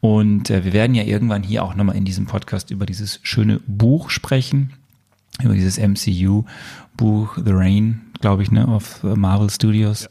Und 0.00 0.50
äh, 0.50 0.64
wir 0.64 0.72
werden 0.72 0.94
ja 0.94 1.02
irgendwann 1.02 1.42
hier 1.42 1.64
auch 1.64 1.74
nochmal 1.74 1.96
in 1.96 2.04
diesem 2.04 2.26
Podcast 2.26 2.70
über 2.70 2.86
dieses 2.86 3.20
schöne 3.22 3.60
Buch 3.66 4.10
sprechen, 4.10 4.72
über 5.42 5.54
dieses 5.54 5.78
MCU-Buch 5.78 7.38
The 7.44 7.52
Rain, 7.52 8.00
glaube 8.20 8.42
ich, 8.42 8.50
ne, 8.50 8.66
auf 8.66 9.02
äh, 9.04 9.14
Marvel 9.14 9.50
Studios, 9.50 10.08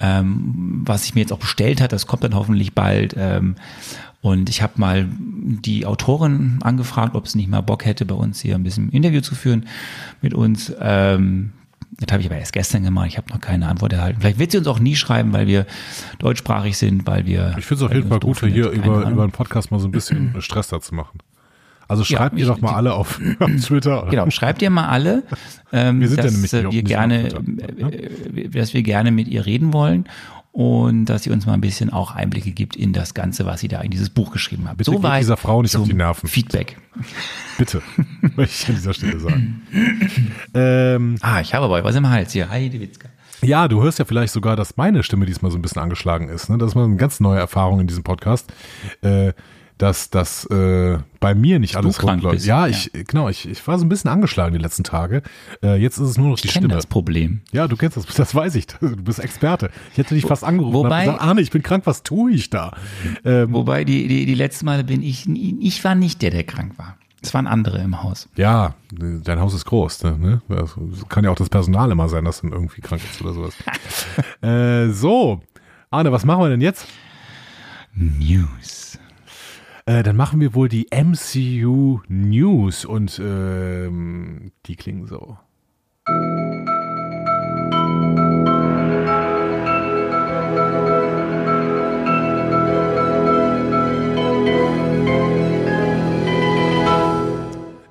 ähm, 0.00 0.82
was 0.84 1.04
ich 1.04 1.14
mir 1.14 1.20
jetzt 1.20 1.32
auch 1.32 1.38
bestellt 1.38 1.80
hat, 1.80 1.92
das 1.92 2.06
kommt 2.06 2.24
dann 2.24 2.34
hoffentlich 2.34 2.74
bald. 2.74 3.14
Ähm, 3.18 3.56
und 4.20 4.50
ich 4.50 4.62
habe 4.62 4.74
mal 4.76 5.06
die 5.10 5.86
Autorin 5.86 6.58
angefragt, 6.62 7.14
ob 7.14 7.28
sie 7.28 7.38
nicht 7.38 7.48
mal 7.48 7.60
Bock 7.60 7.84
hätte, 7.84 8.04
bei 8.04 8.14
uns 8.14 8.40
hier 8.40 8.56
ein 8.56 8.64
bisschen 8.64 8.90
Interview 8.90 9.20
zu 9.20 9.34
führen 9.34 9.66
mit 10.20 10.34
uns. 10.34 10.72
Ähm, 10.80 11.52
das 12.00 12.12
habe 12.12 12.22
ich 12.22 12.28
aber 12.28 12.38
erst 12.38 12.52
gestern 12.52 12.84
gemacht. 12.84 13.08
Ich 13.08 13.16
habe 13.16 13.30
noch 13.32 13.40
keine 13.40 13.68
Antwort 13.68 13.92
erhalten. 13.92 14.20
Vielleicht 14.20 14.38
wird 14.38 14.52
sie 14.52 14.58
uns 14.58 14.66
auch 14.66 14.78
nie 14.78 14.94
schreiben, 14.94 15.32
weil 15.32 15.46
wir 15.46 15.66
deutschsprachig 16.18 16.76
sind, 16.76 17.06
weil 17.06 17.26
wir. 17.26 17.54
Ich 17.58 17.66
finde 17.66 17.84
es 17.84 17.90
auf 17.90 17.94
jeden 17.94 18.08
Fall 18.08 18.20
gut, 18.20 18.40
hier 18.40 18.70
über, 18.70 19.08
über 19.10 19.22
einen 19.22 19.32
Podcast 19.32 19.70
mal 19.70 19.80
so 19.80 19.88
ein 19.88 19.92
bisschen 19.92 20.34
Stress 20.40 20.68
dazu 20.68 20.94
machen. 20.94 21.18
Also 21.88 22.02
Ja, 22.04 22.18
schreibt 22.18 22.36
ihr 22.36 22.42
ich- 22.42 22.46
doch 22.48 22.60
mal 22.60 22.74
alle 22.74 22.94
auf, 22.94 23.18
auf 23.40 23.50
Twitter. 23.66 24.06
Genau, 24.10 24.28
schreibt 24.30 24.62
ihr 24.62 24.70
mal 24.70 24.88
alle, 24.88 25.22
ähm, 25.72 26.00
Wir 26.00 26.08
sind 26.08 26.18
ja 26.18 26.24
dass 26.24 26.32
nämlich 26.32 26.52
äh, 26.52 26.70
wir 26.70 26.82
gerne, 26.82 27.28
äh, 27.28 28.48
dass 28.50 28.74
wir 28.74 28.82
gerne 28.82 29.10
mit 29.10 29.26
ihr 29.28 29.46
reden 29.46 29.72
wollen 29.72 30.04
und 30.52 31.04
dass 31.06 31.22
sie 31.22 31.30
uns 31.30 31.46
mal 31.46 31.52
ein 31.54 31.60
bisschen 31.60 31.90
auch 31.92 32.14
Einblicke 32.14 32.50
gibt 32.50 32.74
in 32.76 32.92
das 32.92 33.14
Ganze, 33.14 33.46
was 33.46 33.60
sie 33.60 33.68
da 33.68 33.80
in 33.80 33.90
dieses 33.90 34.10
Buch 34.10 34.32
geschrieben 34.32 34.68
hat. 34.68 34.76
Bitte 34.76 34.90
geht 34.90 35.00
Soweit 35.00 35.20
dieser 35.22 35.36
Frau 35.36 35.62
nicht 35.62 35.76
auf 35.76 35.86
die 35.86 35.94
Nerven. 35.94 36.28
Feedback. 36.28 36.78
Bitte, 37.58 37.80
möchte 38.36 38.42
ich 38.64 38.68
an 38.68 38.74
dieser 38.74 38.94
Stelle 38.94 39.18
sagen. 39.20 39.62
ähm, 40.54 41.16
Ah, 41.20 41.40
ich 41.40 41.54
habe 41.54 41.64
aber 41.66 41.84
was 41.84 41.94
im 41.96 42.08
Hals 42.08 42.32
hier. 42.32 42.48
Heide 42.50 42.80
Witzka. 42.80 43.08
ja, 43.42 43.68
du 43.68 43.82
hörst 43.82 43.98
ja 43.98 44.04
vielleicht 44.04 44.32
sogar, 44.32 44.56
dass 44.56 44.76
meine 44.76 45.02
Stimme 45.02 45.26
diesmal 45.26 45.50
so 45.52 45.58
ein 45.58 45.62
bisschen 45.62 45.80
angeschlagen 45.82 46.28
ist. 46.28 46.48
Ne? 46.50 46.58
Das 46.58 46.70
ist 46.70 46.74
mal 46.74 46.84
eine 46.84 46.96
ganz 46.96 47.20
neue 47.20 47.38
Erfahrung 47.38 47.80
in 47.80 47.86
diesem 47.86 48.02
Podcast. 48.02 48.52
Äh, 49.02 49.32
dass 49.78 50.10
das 50.10 50.44
äh, 50.46 50.98
bei 51.20 51.34
mir 51.34 51.58
nicht 51.60 51.76
alles 51.76 51.98
krank 51.98 52.22
rund 52.22 52.22
läuft. 52.24 52.44
Ja, 52.44 52.66
ja. 52.66 52.72
ich 52.76 52.90
genau, 53.06 53.28
ich, 53.28 53.48
ich 53.48 53.66
war 53.66 53.78
so 53.78 53.84
ein 53.84 53.88
bisschen 53.88 54.10
angeschlagen 54.10 54.52
die 54.54 54.60
letzten 54.60 54.84
Tage. 54.84 55.22
Äh, 55.62 55.76
jetzt 55.80 55.98
ist 55.98 56.08
es 56.10 56.18
nur 56.18 56.28
noch 56.30 56.38
die 56.38 56.48
Ich 56.48 56.52
kenne 56.52 56.64
Stimme. 56.64 56.74
das 56.74 56.86
Problem. 56.86 57.42
Ja, 57.52 57.68
du 57.68 57.76
kennst 57.76 57.96
das, 57.96 58.06
das 58.14 58.34
weiß 58.34 58.54
ich. 58.56 58.66
Du 58.80 58.96
bist 58.96 59.20
Experte. 59.20 59.70
Ich 59.92 59.98
hätte 59.98 60.14
dich 60.14 60.26
fast 60.26 60.44
angerufen 60.44 60.74
und 60.76 60.84
wobei- 60.84 60.98
hab 60.98 61.04
gesagt, 61.14 61.22
Arne, 61.22 61.40
ich 61.40 61.50
bin 61.50 61.62
krank, 61.62 61.86
was 61.86 62.02
tue 62.02 62.32
ich 62.32 62.50
da? 62.50 62.76
Ähm, 63.24 63.52
Wobei 63.52 63.84
die, 63.84 64.08
die, 64.08 64.26
die 64.26 64.34
letzten 64.34 64.66
Male 64.66 64.84
bin 64.84 65.02
ich, 65.02 65.28
ich 65.28 65.82
war 65.84 65.94
nicht 65.94 66.22
der, 66.22 66.30
der 66.30 66.44
krank 66.44 66.76
war. 66.76 66.96
Es 67.20 67.34
waren 67.34 67.46
andere 67.48 67.78
im 67.78 68.02
Haus. 68.02 68.28
ja, 68.36 68.74
dein 68.92 69.40
Haus 69.40 69.52
ist 69.52 69.64
groß. 69.64 70.04
Ne? 70.04 70.40
Also, 70.48 70.88
es 70.92 71.08
kann 71.08 71.24
ja 71.24 71.30
auch 71.30 71.36
das 71.36 71.48
Personal 71.48 71.90
immer 71.90 72.08
sein, 72.08 72.24
das 72.24 72.40
dann 72.42 72.52
irgendwie 72.52 72.80
krank 72.80 73.02
ist 73.10 73.20
oder 73.20 73.32
sowas. 73.32 73.54
äh, 74.40 74.92
so, 74.92 75.40
Arne, 75.90 76.12
was 76.12 76.24
machen 76.24 76.42
wir 76.44 76.48
denn 76.50 76.60
jetzt? 76.60 76.86
News. 77.94 78.77
Äh, 79.88 80.02
dann 80.02 80.16
machen 80.16 80.38
wir 80.38 80.54
wohl 80.54 80.68
die 80.68 80.88
MCU 80.90 82.00
News 82.08 82.84
und 82.84 83.18
ähm, 83.24 84.52
die 84.66 84.76
klingen 84.76 85.06
so. 85.06 85.38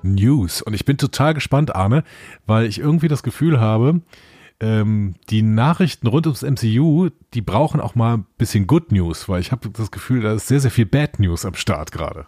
News. 0.04 0.62
Und 0.62 0.74
ich 0.74 0.84
bin 0.84 0.98
total 0.98 1.34
gespannt, 1.34 1.74
Arne, 1.74 2.04
weil 2.46 2.66
ich 2.66 2.78
irgendwie 2.78 3.08
das 3.08 3.24
Gefühl 3.24 3.58
habe, 3.58 4.02
ähm, 4.60 5.14
die 5.30 5.42
Nachrichten 5.42 6.06
rund 6.06 6.26
ums 6.26 6.42
MCU, 6.42 7.10
die 7.34 7.42
brauchen 7.42 7.80
auch 7.80 7.94
mal 7.94 8.18
ein 8.18 8.26
bisschen 8.38 8.66
Good 8.66 8.92
News, 8.92 9.28
weil 9.28 9.40
ich 9.40 9.52
habe 9.52 9.70
das 9.70 9.90
Gefühl, 9.90 10.22
da 10.22 10.34
ist 10.34 10.48
sehr, 10.48 10.60
sehr 10.60 10.70
viel 10.70 10.86
Bad 10.86 11.20
News 11.20 11.44
am 11.44 11.54
Start 11.54 11.92
gerade. 11.92 12.26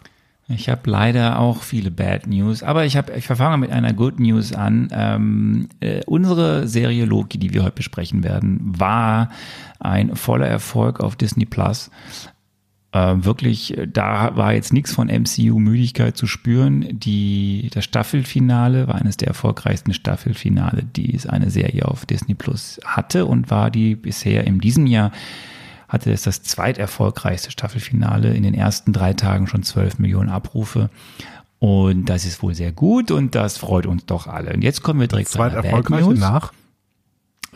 Ich 0.52 0.68
habe 0.68 0.90
leider 0.90 1.38
auch 1.38 1.62
viele 1.62 1.92
Bad 1.92 2.26
News, 2.26 2.64
aber 2.64 2.84
ich 2.84 2.96
habe, 2.96 3.12
ich 3.12 3.26
verfange 3.26 3.56
mit 3.56 3.70
einer 3.70 3.92
Good 3.92 4.18
News 4.18 4.52
an. 4.52 4.88
Ähm, 4.90 5.68
äh, 5.78 6.02
unsere 6.06 6.66
Serie 6.66 7.04
Loki, 7.04 7.38
die 7.38 7.54
wir 7.54 7.62
heute 7.62 7.76
besprechen 7.76 8.24
werden, 8.24 8.58
war 8.60 9.30
ein 9.78 10.16
voller 10.16 10.48
Erfolg 10.48 10.98
auf 10.98 11.14
Disney 11.14 11.46
Plus. 11.46 11.90
Äh, 12.92 13.16
wirklich, 13.18 13.78
äh, 13.78 13.86
da 13.86 14.36
war 14.36 14.52
jetzt 14.52 14.72
nichts 14.72 14.92
von 14.92 15.08
MCU-Müdigkeit 15.08 16.16
zu 16.16 16.26
spüren. 16.26 16.86
Die, 16.90 17.70
das 17.72 17.84
Staffelfinale 17.84 18.88
war 18.88 18.96
eines 18.96 19.16
der 19.16 19.28
erfolgreichsten 19.28 19.94
Staffelfinale, 19.94 20.82
die 20.82 21.14
es 21.14 21.26
eine 21.26 21.50
Serie 21.50 21.86
auf 21.86 22.04
Disney 22.04 22.34
Plus 22.34 22.80
hatte 22.84 23.26
und 23.26 23.50
war 23.50 23.70
die 23.70 23.94
bisher 23.94 24.46
in 24.46 24.58
diesem 24.58 24.86
Jahr 24.86 25.12
hatte 25.88 26.12
es 26.12 26.22
das 26.22 26.44
zweiterfolgreichste 26.44 27.50
Staffelfinale 27.50 28.32
in 28.32 28.44
den 28.44 28.54
ersten 28.54 28.92
drei 28.92 29.12
Tagen 29.12 29.48
schon 29.48 29.64
12 29.64 29.98
Millionen 29.98 30.28
Abrufe. 30.28 30.88
Und 31.58 32.06
das 32.06 32.24
ist 32.24 32.42
wohl 32.42 32.54
sehr 32.54 32.72
gut 32.72 33.10
und 33.10 33.34
das 33.34 33.58
freut 33.58 33.86
uns 33.86 34.06
doch 34.06 34.26
alle. 34.26 34.52
Und 34.52 34.62
jetzt 34.62 34.82
kommen 34.82 35.00
wir 35.00 35.08
direkt 35.08 35.30
zu 35.30 35.42
einer 35.42 35.62
Bad 35.62 35.90
News. 35.90 36.18
nach. 36.18 36.52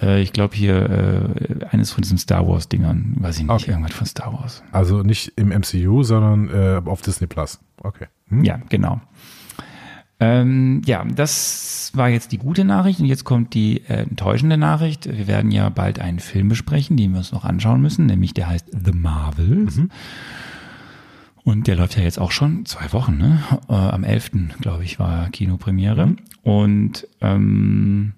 Äh, 0.01 0.23
ich 0.23 0.33
glaube 0.33 0.55
hier 0.57 0.91
äh, 0.91 1.65
eines 1.71 1.91
von 1.93 2.03
diesen 2.03 2.19
Star 2.19 2.47
Wars 2.49 2.69
Dingern, 2.69 3.15
weiß 3.19 3.37
ich 3.37 3.43
nicht, 3.43 3.51
Okay. 3.51 3.71
irgendwas 3.71 3.95
von 3.95 4.07
Star 4.07 4.33
Wars. 4.33 4.63
Also 4.73 5.03
nicht 5.03 5.33
im 5.37 5.49
MCU, 5.49 6.03
sondern 6.03 6.49
äh, 6.51 6.81
auf 6.85 7.03
Disney 7.03 7.27
Plus. 7.27 7.61
Okay. 7.83 8.07
Hm? 8.29 8.45
Ja, 8.45 8.61
genau. 8.69 9.01
Ähm, 10.21 10.81
ja, 10.87 11.05
das 11.05 11.91
war 11.95 12.09
jetzt 12.09 12.31
die 12.33 12.39
gute 12.39 12.65
Nachricht 12.65 13.01
und 13.01 13.07
jetzt 13.07 13.25
kommt 13.25 13.53
die 13.53 13.83
äh, 13.89 14.03
enttäuschende 14.05 14.57
Nachricht. 14.57 15.07
Wir 15.07 15.27
werden 15.27 15.51
ja 15.51 15.69
bald 15.71 15.99
einen 15.99 16.21
Film 16.21 16.49
besprechen, 16.49 16.97
den 16.97 17.11
wir 17.13 17.19
uns 17.19 17.33
noch 17.33 17.45
anschauen 17.45 17.83
müssen, 17.83 18.07
nämlich 18.07 18.33
der 18.33 18.49
heißt 18.49 18.67
The 18.73 18.93
Marvels. 18.93 19.81
Und 21.43 21.67
der 21.67 21.77
läuft 21.77 21.97
ja 21.97 22.03
jetzt 22.03 22.19
auch 22.19 22.31
schon 22.31 22.65
zwei 22.65 22.93
Wochen, 22.93 23.19
ne? 23.19 23.41
Äh, 23.69 23.75
am 23.75 24.03
11. 24.05 24.31
glaube 24.61 24.85
ich 24.85 24.99
war 24.99 25.29
Kinopremiere. 25.31 26.15
Und 26.43 27.07
ähm, 27.21 28.15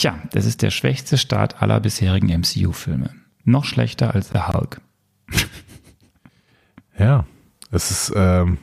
tja, 0.00 0.18
das 0.32 0.46
ist 0.46 0.62
der 0.62 0.70
schwächste 0.70 1.18
Start 1.18 1.62
aller 1.62 1.80
bisherigen 1.80 2.28
MCU-Filme. 2.28 3.10
Noch 3.44 3.64
schlechter 3.64 4.14
als 4.14 4.30
The 4.30 4.40
Hulk. 4.40 4.80
Ja, 6.98 7.24
es 7.70 7.90
ist 7.90 8.12
ähm, 8.14 8.58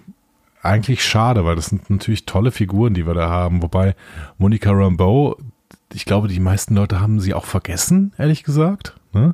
eigentlich 0.62 1.04
schade, 1.04 1.44
weil 1.44 1.56
das 1.56 1.68
sind 1.68 1.90
natürlich 1.90 2.28
tolle 2.28 2.52
Figuren, 2.52 2.94
die 2.94 3.08
wir 3.08 3.16
da 3.16 3.30
haben. 3.30 3.64
Wobei 3.64 3.96
Monica 4.38 4.70
Rambeau, 4.70 5.38
ich 5.92 6.06
glaube, 6.06 6.28
die 6.28 6.40
meisten 6.40 6.76
Leute 6.76 7.02
haben 7.02 7.20
sie 7.20 7.34
auch 7.34 7.46
vergessen, 7.46 8.14
ehrlich 8.20 8.44
gesagt, 8.44 8.96
ne? 9.12 9.34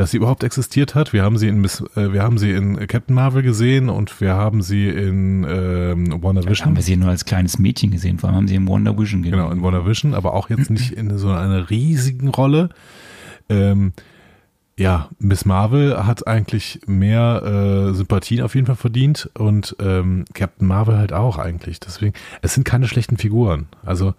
Dass 0.00 0.12
sie 0.12 0.16
überhaupt 0.16 0.44
existiert 0.44 0.94
hat. 0.94 1.12
Wir 1.12 1.22
haben 1.22 1.36
sie 1.36 1.46
in 1.46 1.60
Miss, 1.60 1.82
äh, 1.94 2.12
wir 2.14 2.22
haben 2.22 2.38
sie 2.38 2.52
in 2.52 2.86
Captain 2.86 3.14
Marvel 3.14 3.42
gesehen 3.42 3.90
und 3.90 4.18
wir 4.22 4.34
haben 4.34 4.62
sie 4.62 4.88
in 4.88 5.44
ähm, 5.44 6.22
WandaVision. 6.22 6.68
Haben 6.68 6.76
wir 6.76 6.82
sie 6.82 6.96
nur 6.96 7.10
als 7.10 7.26
kleines 7.26 7.58
Mädchen 7.58 7.90
gesehen, 7.90 8.18
vor 8.18 8.30
allem 8.30 8.36
haben 8.36 8.48
sie 8.48 8.54
im 8.54 8.66
Wonder 8.66 8.98
Vision 8.98 9.22
gesehen. 9.22 9.36
Genau, 9.36 9.50
in 9.50 9.62
WandaVision, 9.62 10.14
aber 10.14 10.32
auch 10.32 10.48
jetzt 10.48 10.70
nicht 10.70 10.92
in 10.92 11.18
so 11.18 11.30
einer 11.30 11.68
riesigen 11.68 12.28
Rolle. 12.28 12.70
Ähm, 13.50 13.92
ja, 14.78 15.10
Miss 15.18 15.44
Marvel 15.44 16.06
hat 16.06 16.26
eigentlich 16.26 16.80
mehr 16.86 17.42
äh, 17.90 17.92
Sympathien 17.92 18.40
auf 18.40 18.54
jeden 18.54 18.66
Fall 18.66 18.76
verdient 18.76 19.28
und 19.34 19.76
ähm, 19.80 20.24
Captain 20.32 20.66
Marvel 20.66 20.96
halt 20.96 21.12
auch 21.12 21.36
eigentlich. 21.36 21.78
Deswegen, 21.78 22.14
es 22.40 22.54
sind 22.54 22.64
keine 22.64 22.88
schlechten 22.88 23.18
Figuren. 23.18 23.66
Also, 23.84 24.14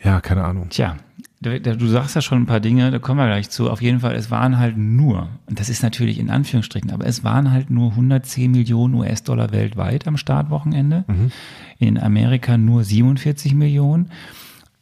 ja, 0.00 0.20
keine 0.20 0.44
Ahnung. 0.44 0.68
Tja, 0.68 0.96
du, 1.40 1.60
du 1.60 1.86
sagst 1.88 2.14
ja 2.14 2.22
schon 2.22 2.42
ein 2.42 2.46
paar 2.46 2.60
Dinge, 2.60 2.90
da 2.90 2.98
kommen 2.98 3.18
wir 3.18 3.26
gleich 3.26 3.50
zu. 3.50 3.70
Auf 3.70 3.82
jeden 3.82 4.00
Fall, 4.00 4.14
es 4.14 4.30
waren 4.30 4.58
halt 4.58 4.76
nur, 4.76 5.28
und 5.46 5.60
das 5.60 5.68
ist 5.68 5.82
natürlich 5.82 6.18
in 6.18 6.30
Anführungsstrichen, 6.30 6.90
aber 6.90 7.06
es 7.06 7.24
waren 7.24 7.50
halt 7.50 7.70
nur 7.70 7.90
110 7.90 8.50
Millionen 8.50 8.94
US-Dollar 8.94 9.52
weltweit 9.52 10.06
am 10.06 10.16
Startwochenende. 10.16 11.04
Mhm. 11.08 11.30
In 11.78 11.98
Amerika 11.98 12.56
nur 12.56 12.84
47 12.84 13.54
Millionen. 13.54 14.10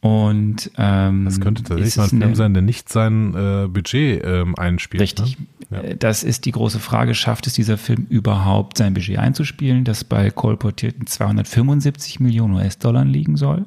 Und 0.05 0.69
ähm, 0.77 1.25
Das 1.25 1.41
könnte 1.41 1.63
tatsächlich 1.63 1.97
mal 1.97 2.03
ein 2.03 2.21
Film 2.21 2.35
sein, 2.35 2.53
der 2.53 2.61
nicht 2.61 2.89
sein 2.89 3.33
äh, 3.33 3.67
Budget 3.67 4.23
ähm, 4.23 4.55
einspielt. 4.55 5.01
Richtig. 5.01 5.37
Ne? 5.39 5.45
Ja. 5.71 5.81
Äh, 5.81 5.97
Das 5.97 6.23
ist 6.23 6.45
die 6.45 6.51
große 6.51 6.79
Frage. 6.79 7.15
Schafft 7.15 7.47
es 7.47 7.53
dieser 7.53 7.79
Film 7.79 8.05
überhaupt, 8.09 8.77
sein 8.77 8.93
Budget 8.93 9.17
einzuspielen, 9.17 9.83
das 9.83 10.03
bei 10.03 10.29
kolportierten 10.29 11.07
275 11.07 12.19
Millionen 12.19 12.53
US-Dollar 12.53 13.03
liegen 13.03 13.35
soll? 13.35 13.65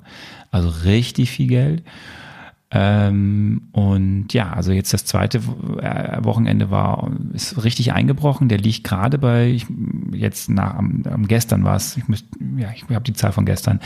Also 0.53 0.69
richtig 0.85 1.31
viel 1.33 1.49
Geld. 1.49 1.83
Ähm, 2.71 3.69
und 3.73 4.35
ja, 4.35 4.53
also 4.53 4.73
jetzt 4.73 4.93
das 4.93 5.07
zweite 5.07 5.39
äh, 5.39 6.23
Wochenende 6.23 6.71
war, 6.71 7.11
ist 7.33 7.65
richtig 7.65 7.95
eingebrochen. 7.95 8.51
Der 8.51 8.59
liegt 8.59 8.85
gerade 8.85 9.17
bei, 9.17 9.49
ich, 9.49 9.67
jetzt 10.13 10.51
nach, 10.51 10.75
am, 10.75 11.03
am 11.11 11.27
gestern 11.27 11.65
war 11.65 11.77
es, 11.77 11.97
ich 11.97 12.09
müsste, 12.09 12.29
ja, 12.59 12.71
ich 12.75 12.85
habe 12.91 13.05
die 13.05 13.15
Zahl 13.15 13.33
von 13.33 13.47
gestern. 13.47 13.81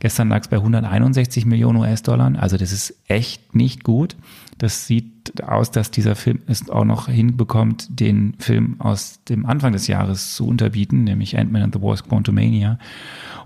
Gestern 0.00 0.28
lag 0.28 0.40
es 0.40 0.48
bei 0.48 0.56
161 0.56 1.46
Millionen 1.46 1.78
US-Dollar. 1.78 2.32
Also 2.36 2.56
das 2.56 2.72
ist 2.72 2.96
echt 3.06 3.54
nicht 3.54 3.84
gut. 3.84 4.16
Das 4.58 4.86
sieht 4.86 5.42
aus, 5.42 5.70
dass 5.70 5.90
dieser 5.90 6.14
Film 6.14 6.38
es 6.46 6.70
auch 6.70 6.84
noch 6.84 7.08
hinbekommt, 7.08 7.88
den 7.90 8.34
Film 8.38 8.76
aus 8.78 9.20
dem 9.28 9.44
Anfang 9.44 9.72
des 9.72 9.86
Jahres 9.86 10.34
zu 10.34 10.46
unterbieten, 10.46 11.04
nämlich 11.04 11.36
Ant-Man 11.36 11.62
and 11.62 11.74
the 11.74 11.82
Wasp 11.82 12.08
Quantumania. 12.08 12.78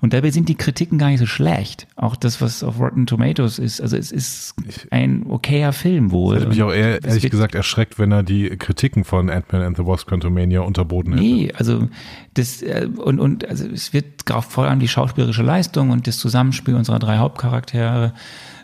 Und 0.00 0.12
dabei 0.14 0.30
sind 0.30 0.48
die 0.48 0.54
Kritiken 0.54 0.98
gar 0.98 1.08
nicht 1.08 1.18
so 1.18 1.26
schlecht. 1.26 1.86
Auch 1.96 2.16
das, 2.16 2.40
was 2.40 2.62
auf 2.62 2.78
Rotten 2.78 3.06
Tomatoes 3.06 3.58
ist. 3.58 3.80
Also 3.80 3.96
es 3.96 4.12
ist 4.12 4.54
ein 4.90 5.26
okayer 5.26 5.72
Film 5.72 6.10
wohl. 6.10 6.36
Hätte 6.36 6.48
mich 6.48 6.62
auch 6.62 6.72
eher, 6.72 7.02
ehrlich 7.04 7.30
gesagt 7.30 7.54
erschreckt, 7.54 7.98
wenn 7.98 8.12
er 8.12 8.22
die 8.22 8.48
Kritiken 8.56 9.04
von 9.04 9.28
Ant-Man 9.28 9.62
and 9.62 9.76
the 9.76 9.86
Wasp 9.86 10.08
Quantumania 10.08 10.60
unterboten 10.60 11.12
hätte. 11.12 11.22
Nee, 11.22 11.52
also 11.54 11.88
das 12.34 12.62
äh, 12.62 12.88
und 12.96 13.20
und 13.20 13.48
also 13.48 13.66
es 13.66 13.92
wird 13.92 14.22
voll 14.48 14.68
an 14.68 14.80
die 14.80 14.88
schauspielerische 14.88 15.42
Leistung 15.42 15.90
und 15.90 16.06
das 16.06 16.18
Zusammenspiel 16.18 16.74
unserer 16.74 16.98
drei 16.98 17.18
Hauptcharaktere 17.18 18.14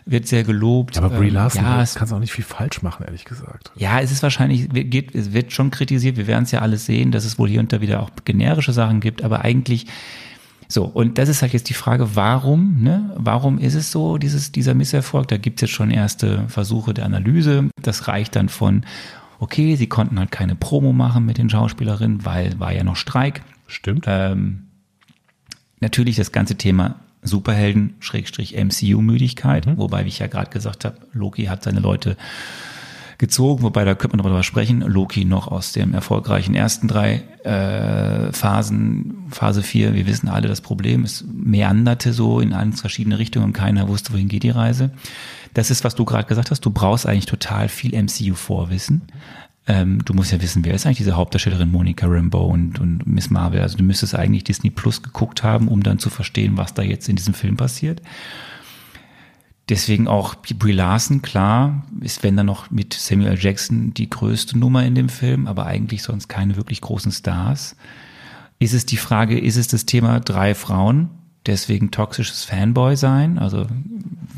wird 0.09 0.27
sehr 0.27 0.43
gelobt. 0.43 0.97
Aber 0.97 1.09
Brie 1.09 1.27
Ähm, 1.27 1.33
Larson 1.33 1.63
ja, 1.63 1.77
ja, 1.77 1.81
es, 1.81 1.95
kannst 1.95 2.13
auch 2.13 2.19
nicht 2.19 2.31
viel 2.31 2.43
falsch 2.43 2.81
machen, 2.81 3.05
ehrlich 3.05 3.25
gesagt. 3.25 3.71
ja, 3.75 3.99
es 3.99 4.11
ist 4.11 4.23
wahrscheinlich 4.23 4.69
geht, 4.69 5.13
es 5.13 5.33
wird 5.33 5.51
schon 5.51 5.71
kritisiert. 5.71 6.17
Wir 6.17 6.27
werden 6.27 6.43
es 6.43 6.51
ja 6.51 6.59
alles 6.59 6.85
sehen, 6.85 7.11
dass 7.11 7.25
es 7.25 7.37
wohl 7.37 7.49
hier 7.49 7.59
und 7.59 7.71
da 7.73 7.81
wieder 7.81 8.01
auch 8.01 8.09
generische 8.25 8.73
Sachen 8.73 8.99
gibt, 8.99 9.23
aber 9.23 9.41
eigentlich 9.41 9.87
so, 10.69 10.83
und 10.83 11.17
das 11.17 11.29
ist 11.29 11.41
halt 11.41 11.53
jetzt 11.53 11.69
die 11.69 11.73
Frage, 11.73 12.15
warum, 12.15 12.81
ne? 12.81 13.11
Warum 13.15 13.57
ist 13.57 13.73
es 13.73 13.91
so, 13.91 14.17
dieses, 14.17 14.51
dieser 14.51 14.73
Misserfolg? 14.73 15.27
Da 15.29 15.37
gibt 15.37 15.59
es 15.59 15.69
jetzt 15.69 15.75
schon 15.75 15.91
erste 15.91 16.43
Versuche 16.49 16.93
der 16.93 17.05
Analyse. 17.05 17.69
Das 17.81 18.09
reicht 18.09 18.35
dann 18.35 18.49
von, 18.49 18.83
okay, 19.39 19.77
sie 19.77 19.87
konnten 19.87 20.19
halt 20.19 20.31
keine 20.31 20.55
Promo 20.55 20.91
machen 20.91 21.25
mit 21.25 21.37
den 21.37 21.49
Schauspielerinnen, 21.49 22.25
weil 22.25 22.59
war 22.59 22.73
ja 22.73 22.83
noch 22.83 22.97
Streik. 22.97 23.43
Stimmt. 23.67 24.05
Ähm, 24.07 24.63
natürlich 25.79 26.17
das 26.17 26.33
ganze 26.33 26.55
Thema 26.55 26.95
Superhelden, 27.21 27.95
Schrägstrich 27.99 28.55
MCU-Müdigkeit, 28.55 29.77
wobei, 29.77 30.05
wie 30.05 30.09
ich 30.09 30.19
ja 30.19 30.27
gerade 30.27 30.49
gesagt 30.49 30.85
habe, 30.85 30.97
Loki 31.13 31.45
hat 31.45 31.63
seine 31.63 31.79
Leute 31.79 32.15
gezogen, 33.17 33.63
wobei 33.63 33.83
da 33.83 33.95
könnte 33.95 34.15
man 34.15 34.23
noch 34.23 34.29
drüber 34.29 34.43
sprechen. 34.43 34.81
Loki 34.81 35.25
noch 35.25 35.47
aus 35.47 35.71
dem 35.71 35.93
erfolgreichen 35.93 36.53
ersten 36.53 36.87
drei 36.87 37.23
äh, 37.43 38.31
Phasen, 38.31 39.25
Phase 39.29 39.63
4, 39.63 39.95
wir 39.95 40.05
wissen 40.05 40.29
alle, 40.29 40.47
das 40.47 40.61
Problem 40.61 41.03
es 41.03 41.25
meanderte 41.27 42.13
so 42.13 42.39
in 42.39 42.51
ganz 42.51 42.81
verschiedene 42.81 43.17
Richtungen 43.17 43.45
und 43.45 43.53
keiner 43.53 43.87
wusste, 43.87 44.13
wohin 44.13 44.27
geht 44.27 44.43
die 44.43 44.49
Reise. 44.51 44.91
Das 45.53 45.71
ist, 45.71 45.83
was 45.83 45.95
du 45.95 46.05
gerade 46.05 46.27
gesagt 46.27 46.51
hast, 46.51 46.61
du 46.61 46.69
brauchst 46.69 47.07
eigentlich 47.07 47.25
total 47.25 47.69
viel 47.69 47.95
MCU-Vorwissen. 47.95 49.01
Ähm, 49.67 50.03
du 50.05 50.13
musst 50.13 50.31
ja 50.31 50.41
wissen, 50.41 50.63
wer 50.63 50.73
ist 50.73 50.85
eigentlich 50.85 50.97
diese 50.97 51.17
Hauptdarstellerin 51.17 51.71
Monica 51.71 52.07
Rambeau 52.07 52.45
und, 52.47 52.79
und 52.79 53.05
Miss 53.05 53.29
Marvel. 53.29 53.61
Also 53.61 53.77
du 53.77 53.83
müsstest 53.83 54.15
eigentlich 54.15 54.45
Disney 54.45 54.69
Plus 54.69 55.03
geguckt 55.03 55.43
haben, 55.43 55.67
um 55.67 55.83
dann 55.83 55.99
zu 55.99 56.09
verstehen, 56.09 56.57
was 56.57 56.73
da 56.73 56.81
jetzt 56.81 57.09
in 57.09 57.17
diesem 57.17 57.33
Film 57.33 57.57
passiert. 57.57 58.01
Deswegen 59.69 60.07
auch 60.07 60.35
Brie 60.35 60.71
Larson, 60.71 61.21
klar, 61.21 61.85
ist 61.99 62.23
wenn 62.23 62.37
dann 62.37 62.45
noch 62.45 62.71
mit 62.71 62.93
Samuel. 62.93 63.37
Jackson 63.37 63.93
die 63.93 64.09
größte 64.09 64.57
Nummer 64.57 64.85
in 64.85 64.95
dem 64.95 65.09
Film, 65.09 65.45
aber 65.45 65.65
eigentlich 65.65 66.03
sonst 66.03 66.29
keine 66.29 66.55
wirklich 66.55 66.79
großen 66.79 67.11
Stars. 67.11 67.75
Ist 68.59 68.73
es 68.73 68.85
die 68.85 68.95
Frage, 68.95 69.37
ist 69.37 69.57
es 69.57 69.67
das 69.67 69.85
Thema 69.85 70.21
drei 70.21 70.55
Frauen, 70.55 71.09
deswegen 71.47 71.91
toxisches 71.91 72.43
Fanboy 72.43 72.95
sein? 72.95 73.39
Also 73.39 73.67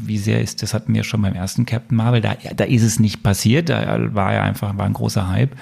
wie 0.01 0.17
sehr 0.17 0.41
ist, 0.41 0.63
das 0.63 0.73
hatten 0.73 0.93
wir 0.93 1.03
schon 1.03 1.21
beim 1.21 1.35
ersten 1.35 1.65
Captain 1.65 1.95
Marvel, 1.95 2.21
da, 2.21 2.35
da 2.55 2.63
ist 2.63 2.83
es 2.83 2.99
nicht 2.99 3.23
passiert, 3.23 3.69
da 3.69 4.13
war 4.13 4.33
ja 4.33 4.43
einfach, 4.43 4.77
war 4.77 4.85
ein 4.85 4.93
großer 4.93 5.29
Hype. 5.29 5.55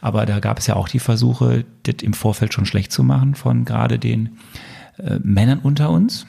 Aber 0.00 0.26
da 0.26 0.40
gab 0.40 0.58
es 0.58 0.66
ja 0.66 0.74
auch 0.74 0.88
die 0.88 0.98
Versuche, 0.98 1.64
das 1.84 1.96
im 2.02 2.12
Vorfeld 2.12 2.52
schon 2.52 2.66
schlecht 2.66 2.90
zu 2.90 3.04
machen 3.04 3.34
von 3.34 3.64
gerade 3.64 3.98
den 3.98 4.38
äh, 4.98 5.18
Männern 5.22 5.60
unter 5.60 5.90
uns, 5.90 6.26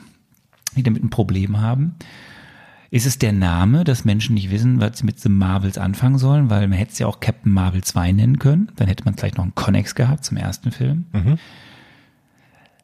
die 0.76 0.84
damit 0.84 1.04
ein 1.04 1.10
Problem 1.10 1.60
haben. 1.60 1.96
Ist 2.92 3.08
es 3.08 3.18
der 3.18 3.34
Name, 3.34 3.84
dass 3.84 4.06
Menschen 4.06 4.36
nicht 4.36 4.52
wissen, 4.52 4.80
was 4.80 5.00
sie 5.00 5.06
mit 5.06 5.20
The 5.20 5.30
Marvels 5.30 5.80
anfangen 5.80 6.20
sollen? 6.20 6.52
Weil 6.52 6.68
man 6.68 6.78
hätte 6.78 6.92
es 6.92 7.00
ja 7.00 7.08
auch 7.08 7.20
Captain 7.20 7.52
Marvel 7.52 7.84
2 7.84 8.12
nennen 8.12 8.38
können. 8.38 8.72
Dann 8.76 8.88
hätte 8.88 9.04
man 9.06 9.16
vielleicht 9.16 9.38
noch 9.38 9.44
einen 9.44 9.56
Connex 9.56 9.96
gehabt 9.96 10.24
zum 10.24 10.38
ersten 10.38 10.72
Film. 10.72 11.06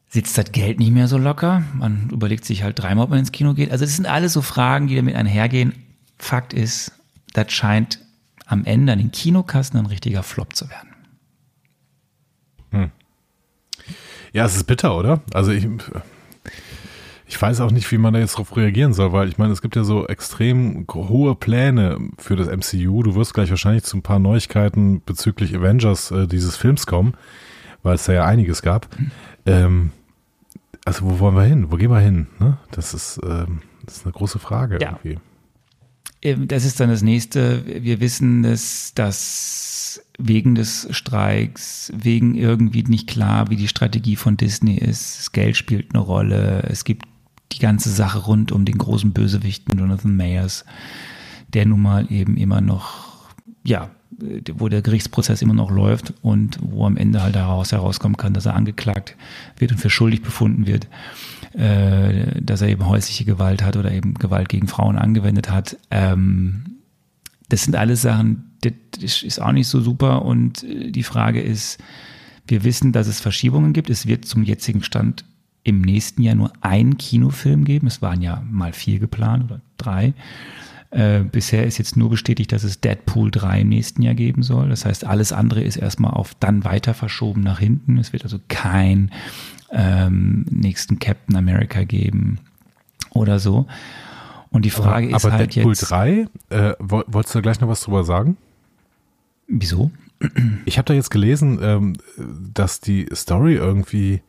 Sitzt 0.09 0.37
das 0.37 0.51
Geld 0.51 0.79
nicht 0.79 0.91
mehr 0.91 1.07
so 1.07 1.17
locker? 1.17 1.63
Man 1.73 2.09
überlegt 2.11 2.43
sich 2.43 2.63
halt 2.63 2.79
dreimal, 2.79 3.05
ob 3.05 3.09
man 3.11 3.19
ins 3.19 3.31
Kino 3.31 3.53
geht. 3.53 3.71
Also 3.71 3.85
das 3.85 3.95
sind 3.95 4.07
alles 4.07 4.33
so 4.33 4.41
Fragen, 4.41 4.87
die 4.87 4.95
damit 4.95 5.15
einhergehen. 5.15 5.73
Fakt 6.17 6.51
ist, 6.53 6.91
das 7.33 7.51
scheint 7.51 7.99
am 8.45 8.65
Ende 8.65 8.91
an 8.93 8.99
den 8.99 9.11
Kinokassen 9.11 9.77
ein 9.77 9.85
richtiger 9.85 10.23
Flop 10.23 10.55
zu 10.55 10.69
werden. 10.69 10.89
Ja, 14.33 14.45
es 14.45 14.55
ist 14.55 14.65
bitter, 14.65 14.95
oder? 14.95 15.21
Also 15.33 15.51
ich, 15.51 15.67
ich 17.25 17.41
weiß 17.41 17.61
auch 17.61 17.71
nicht, 17.71 17.91
wie 17.91 17.97
man 17.97 18.13
da 18.13 18.19
jetzt 18.19 18.37
drauf 18.37 18.55
reagieren 18.55 18.93
soll, 18.93 19.11
weil 19.11 19.27
ich 19.27 19.37
meine, 19.37 19.53
es 19.53 19.61
gibt 19.61 19.75
ja 19.75 19.83
so 19.83 20.07
extrem 20.07 20.85
hohe 20.93 21.35
Pläne 21.35 21.97
für 22.17 22.35
das 22.35 22.47
MCU. 22.47 23.03
Du 23.03 23.15
wirst 23.15 23.33
gleich 23.33 23.49
wahrscheinlich 23.49 23.83
zu 23.83 23.97
ein 23.97 24.03
paar 24.03 24.19
Neuigkeiten 24.19 25.01
bezüglich 25.03 25.55
Avengers 25.55 26.11
äh, 26.11 26.27
dieses 26.27 26.57
Films 26.57 26.85
kommen, 26.85 27.15
weil 27.81 27.95
es 27.95 28.05
da 28.05 28.13
ja 28.13 28.25
einiges 28.25 28.61
gab. 28.61 28.87
Ähm, 29.45 29.91
also 30.85 31.05
wo 31.05 31.19
wollen 31.19 31.35
wir 31.35 31.43
hin? 31.43 31.71
Wo 31.71 31.75
gehen 31.77 31.91
wir 31.91 31.99
hin? 31.99 32.27
Ne? 32.39 32.57
Das 32.71 32.93
ist 32.93 33.19
ähm, 33.23 33.61
das 33.85 33.97
ist 33.97 34.05
eine 34.05 34.13
große 34.13 34.39
Frage 34.39 34.77
Ja. 34.81 34.99
irgendwie. 35.03 35.19
Ähm, 36.21 36.47
Das 36.47 36.65
ist 36.65 36.79
dann 36.79 36.89
das 36.89 37.01
nächste. 37.01 37.63
Wir 37.83 37.99
wissen, 38.01 38.43
dass, 38.43 38.93
dass 38.93 40.01
wegen 40.17 40.55
des 40.55 40.87
Streiks, 40.91 41.91
wegen 41.95 42.35
irgendwie 42.35 42.83
nicht 42.83 43.07
klar, 43.07 43.49
wie 43.49 43.55
die 43.55 43.67
Strategie 43.67 44.15
von 44.15 44.35
Disney 44.37 44.75
ist, 44.77 45.19
das 45.19 45.31
Geld 45.31 45.55
spielt 45.57 45.93
eine 45.93 46.03
Rolle. 46.03 46.63
Es 46.69 46.83
gibt 46.83 47.05
die 47.51 47.59
ganze 47.59 47.89
Sache 47.89 48.19
rund 48.19 48.51
um 48.51 48.65
den 48.65 48.77
großen 48.77 49.11
Bösewichten 49.13 49.79
Jonathan 49.79 50.15
Mayers, 50.15 50.65
der 51.53 51.65
nun 51.65 51.81
mal 51.81 52.11
eben 52.11 52.37
immer 52.37 52.61
noch, 52.61 53.25
ja, 53.63 53.89
wo 54.11 54.69
der 54.69 54.81
Gerichtsprozess 54.81 55.41
immer 55.41 55.53
noch 55.53 55.71
läuft 55.71 56.13
und 56.21 56.57
wo 56.61 56.85
am 56.85 56.97
Ende 56.97 57.21
halt 57.21 57.35
daraus 57.35 57.71
herauskommen 57.71 58.17
kann, 58.17 58.33
dass 58.33 58.45
er 58.45 58.55
angeklagt 58.55 59.15
wird 59.57 59.71
und 59.71 59.77
für 59.77 59.89
schuldig 59.89 60.21
befunden 60.21 60.65
wird, 60.65 60.87
äh, 61.53 62.41
dass 62.41 62.61
er 62.61 62.69
eben 62.69 62.87
häusliche 62.87 63.25
Gewalt 63.25 63.63
hat 63.63 63.77
oder 63.77 63.91
eben 63.91 64.15
Gewalt 64.15 64.49
gegen 64.49 64.67
Frauen 64.67 64.97
angewendet 64.97 65.51
hat. 65.51 65.77
Ähm, 65.91 66.79
das 67.49 67.63
sind 67.63 67.75
alles 67.75 68.01
Sachen, 68.01 68.51
das 68.61 69.23
ist 69.23 69.41
auch 69.41 69.51
nicht 69.51 69.67
so 69.67 69.81
super 69.81 70.25
und 70.25 70.63
äh, 70.63 70.91
die 70.91 71.03
Frage 71.03 71.41
ist, 71.41 71.79
wir 72.47 72.63
wissen, 72.63 72.91
dass 72.91 73.07
es 73.07 73.19
Verschiebungen 73.19 73.73
gibt. 73.73 73.89
Es 73.91 74.07
wird 74.07 74.25
zum 74.25 74.43
jetzigen 74.43 74.83
Stand 74.83 75.23
im 75.63 75.81
nächsten 75.81 76.23
Jahr 76.23 76.35
nur 76.35 76.51
einen 76.61 76.97
Kinofilm 76.97 77.63
geben. 77.63 77.87
Es 77.87 78.01
waren 78.01 78.21
ja 78.21 78.43
mal 78.49 78.73
vier 78.73 78.99
geplant 78.99 79.45
oder 79.45 79.61
drei. 79.77 80.13
Äh, 80.91 81.19
bisher 81.21 81.65
ist 81.67 81.77
jetzt 81.77 81.97
nur 81.97 82.09
bestätigt, 82.09 82.51
dass 82.51 82.63
es 82.63 82.81
Deadpool 82.81 83.29
3 83.29 83.61
im 83.61 83.69
nächsten 83.69 84.01
Jahr 84.01 84.15
geben 84.15 84.41
soll. 84.41 84.69
Das 84.69 84.85
heißt, 84.85 85.05
alles 85.05 85.31
andere 85.31 85.61
ist 85.61 85.77
erstmal 85.77 86.11
auf 86.11 86.33
dann 86.39 86.63
weiter 86.63 86.93
verschoben 86.95 87.41
nach 87.41 87.59
hinten. 87.59 87.97
Es 87.99 88.11
wird 88.11 88.23
also 88.23 88.39
kein 88.47 89.11
ähm, 89.71 90.45
nächsten 90.49 90.97
Captain 90.97 91.35
America 91.35 91.83
geben 91.83 92.39
oder 93.11 93.37
so. 93.39 93.67
Und 94.49 94.65
die 94.65 94.71
Frage 94.71 95.07
aber, 95.09 95.17
ist 95.17 95.25
aber 95.25 95.33
halt 95.35 95.55
Deadpool 95.55 95.73
jetzt. 95.73 95.89
3, 95.91 96.27
äh, 96.49 96.73
woll- 96.79 97.05
wolltest 97.07 97.35
du 97.35 97.39
da 97.39 97.41
gleich 97.43 97.61
noch 97.61 97.67
was 97.67 97.81
drüber 97.81 98.03
sagen? 98.03 98.37
Wieso? 99.47 99.91
Ich 100.65 100.77
habe 100.79 100.85
da 100.85 100.93
jetzt 100.95 101.11
gelesen, 101.11 101.59
ähm, 101.61 101.93
dass 102.53 102.79
die 102.81 103.07
Story 103.13 103.53
irgendwie 103.55 104.21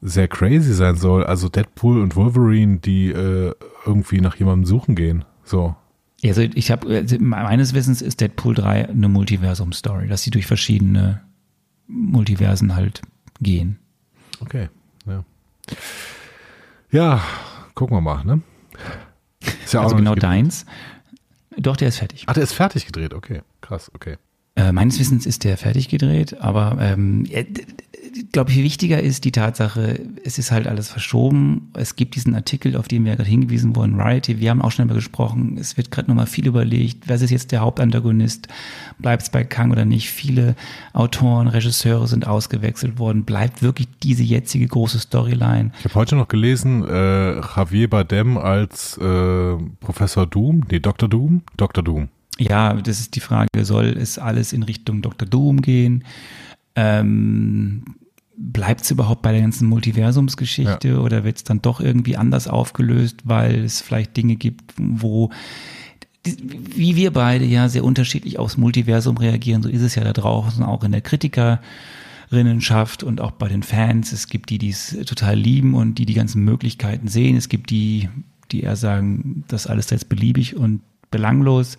sehr 0.00 0.26
crazy 0.26 0.72
sein 0.74 0.96
soll. 0.96 1.24
Also 1.24 1.48
Deadpool 1.48 2.00
und 2.02 2.16
Wolverine, 2.16 2.78
die 2.78 3.10
äh, 3.10 3.54
irgendwie 3.86 4.20
nach 4.20 4.34
jemandem 4.36 4.64
suchen 4.66 4.96
gehen. 4.96 5.24
So. 5.44 5.74
Also 6.24 6.42
ich 6.42 6.70
habe 6.70 7.04
meines 7.18 7.74
Wissens 7.74 8.00
ist 8.00 8.20
Deadpool 8.20 8.54
3 8.54 8.88
eine 8.88 9.08
Multiversum-Story, 9.08 10.06
dass 10.08 10.22
sie 10.22 10.30
durch 10.30 10.46
verschiedene 10.46 11.22
Multiversen 11.88 12.76
halt 12.76 13.02
gehen. 13.40 13.78
Okay. 14.40 14.68
Ja. 15.06 15.24
Ja, 16.90 17.22
gucken 17.74 17.96
wir 17.96 18.00
mal, 18.00 18.24
ne? 18.24 18.42
Ist 19.64 19.72
ja 19.74 19.80
also 19.80 19.96
noch 19.96 19.98
genau 19.98 20.14
deins. 20.14 20.64
Doch, 21.56 21.76
der 21.76 21.88
ist 21.88 21.98
fertig. 21.98 22.24
Ach, 22.26 22.34
der 22.34 22.44
ist 22.44 22.52
fertig 22.52 22.86
gedreht. 22.86 23.14
Okay, 23.14 23.42
krass, 23.60 23.90
okay. 23.94 24.16
Äh, 24.54 24.72
meines 24.72 24.98
Wissens 24.98 25.24
ist 25.24 25.44
der 25.44 25.56
fertig 25.56 25.88
gedreht, 25.88 26.40
aber 26.40 26.76
ähm, 26.80 27.24
glaube 28.32 28.50
ich, 28.50 28.58
wichtiger 28.58 29.00
ist 29.00 29.24
die 29.24 29.32
Tatsache, 29.32 30.00
es 30.24 30.38
ist 30.38 30.50
halt 30.50 30.66
alles 30.66 30.88
verschoben. 30.88 31.70
Es 31.74 31.96
gibt 31.96 32.14
diesen 32.14 32.34
Artikel, 32.34 32.76
auf 32.76 32.88
den 32.88 33.04
wir 33.04 33.16
gerade 33.16 33.28
hingewiesen 33.28 33.74
wurden, 33.76 33.96
Variety, 33.96 34.40
wir 34.40 34.50
haben 34.50 34.62
auch 34.62 34.70
schon 34.70 34.88
darüber 34.88 34.96
gesprochen, 34.96 35.56
es 35.58 35.76
wird 35.76 35.90
gerade 35.90 36.08
nochmal 36.08 36.26
viel 36.26 36.46
überlegt, 36.46 37.08
was 37.08 37.22
ist 37.22 37.30
jetzt 37.30 37.52
der 37.52 37.60
Hauptantagonist, 37.60 38.48
bleibt 38.98 39.22
es 39.22 39.30
bei 39.30 39.44
Kang 39.44 39.70
oder 39.70 39.84
nicht? 39.84 40.10
Viele 40.10 40.54
Autoren, 40.92 41.48
Regisseure 41.48 42.06
sind 42.06 42.26
ausgewechselt 42.26 42.98
worden, 42.98 43.24
bleibt 43.24 43.62
wirklich 43.62 43.88
diese 44.02 44.22
jetzige 44.22 44.66
große 44.66 44.98
Storyline? 44.98 45.72
Ich 45.78 45.84
habe 45.84 45.94
heute 45.94 46.16
noch 46.16 46.28
gelesen, 46.28 46.84
äh, 46.84 47.40
Javier 47.40 47.88
Bardem 47.88 48.36
als 48.36 48.98
äh, 48.98 49.56
Professor 49.80 50.26
Doom, 50.26 50.64
nee, 50.70 50.80
Dr. 50.80 51.08
Doom, 51.08 51.42
Dr. 51.56 51.82
Doom. 51.82 52.08
Ja, 52.48 52.74
das 52.74 53.00
ist 53.00 53.14
die 53.14 53.20
Frage, 53.20 53.64
soll 53.64 53.86
es 53.86 54.18
alles 54.18 54.52
in 54.52 54.62
Richtung 54.62 55.02
Dr. 55.02 55.28
Doom 55.28 55.62
gehen? 55.62 56.04
Ähm, 56.74 57.84
Bleibt 58.34 58.80
es 58.80 58.90
überhaupt 58.90 59.22
bei 59.22 59.30
der 59.32 59.42
ganzen 59.42 59.68
Multiversumsgeschichte 59.68 60.88
Ja. 60.88 60.98
oder 60.98 61.22
wird 61.22 61.36
es 61.36 61.44
dann 61.44 61.60
doch 61.62 61.80
irgendwie 61.80 62.16
anders 62.16 62.48
aufgelöst, 62.48 63.18
weil 63.24 63.62
es 63.64 63.80
vielleicht 63.82 64.16
Dinge 64.16 64.36
gibt, 64.36 64.74
wo 64.78 65.30
wie 66.24 66.96
wir 66.96 67.12
beide 67.12 67.44
ja 67.44 67.68
sehr 67.68 67.84
unterschiedlich 67.84 68.38
aufs 68.38 68.56
Multiversum 68.56 69.16
reagieren, 69.16 69.62
so 69.62 69.68
ist 69.68 69.82
es 69.82 69.94
ja 69.96 70.04
da 70.04 70.12
draußen 70.12 70.62
auch 70.64 70.84
in 70.84 70.92
der 70.92 71.00
Kritikerinnenschaft 71.00 73.02
und 73.02 73.20
auch 73.20 73.32
bei 73.32 73.48
den 73.48 73.62
Fans. 73.62 74.12
Es 74.12 74.28
gibt 74.28 74.50
die, 74.50 74.58
die 74.58 74.70
es 74.70 74.96
total 75.04 75.36
lieben 75.36 75.74
und 75.74 75.96
die 75.98 76.06
die 76.06 76.14
ganzen 76.14 76.44
Möglichkeiten 76.44 77.08
sehen. 77.08 77.36
Es 77.36 77.48
gibt 77.48 77.70
die, 77.70 78.08
die 78.52 78.62
eher 78.62 78.76
sagen, 78.76 79.44
das 79.48 79.66
alles 79.66 79.90
jetzt 79.90 80.08
beliebig 80.08 80.56
und 80.56 80.80
belanglos. 81.10 81.76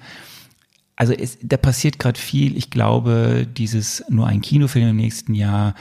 Also 1.03 1.11
es, 1.11 1.37
da 1.41 1.57
passiert 1.57 1.99
gerade 1.99 2.17
viel. 2.17 2.55
Ich 2.55 2.69
glaube, 2.69 3.45
dieses 3.45 4.05
nur 4.07 4.25
ein 4.25 4.39
Kinofilm 4.39 4.87
im 4.91 4.95
nächsten 4.95 5.33
Jahr, 5.33 5.75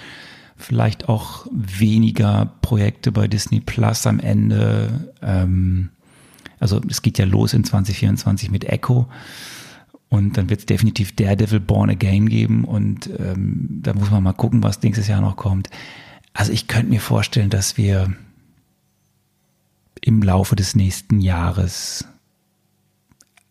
vielleicht 0.56 1.08
auch 1.08 1.46
weniger 1.52 2.54
Projekte 2.60 3.12
bei 3.12 3.28
Disney 3.28 3.60
Plus 3.60 4.04
am 4.08 4.18
Ende. 4.18 5.12
Ähm, 5.22 5.90
also 6.58 6.80
es 6.90 7.02
geht 7.02 7.18
ja 7.18 7.24
los 7.24 7.54
in 7.54 7.62
2024 7.62 8.50
mit 8.50 8.64
Echo. 8.64 9.06
Und 10.08 10.36
dann 10.36 10.50
wird 10.50 10.58
es 10.58 10.66
definitiv 10.66 11.14
Daredevil 11.14 11.60
Born 11.60 11.90
Again 11.90 12.28
geben. 12.28 12.64
Und 12.64 13.08
ähm, 13.20 13.78
da 13.80 13.94
muss 13.94 14.10
man 14.10 14.24
mal 14.24 14.32
gucken, 14.32 14.64
was 14.64 14.82
nächstes 14.82 15.06
Jahr 15.06 15.20
noch 15.20 15.36
kommt. 15.36 15.70
Also 16.34 16.50
ich 16.50 16.66
könnte 16.66 16.90
mir 16.90 17.00
vorstellen, 17.00 17.48
dass 17.48 17.76
wir 17.76 18.12
im 20.00 20.20
Laufe 20.20 20.56
des 20.56 20.74
nächsten 20.74 21.20
Jahres 21.20 22.08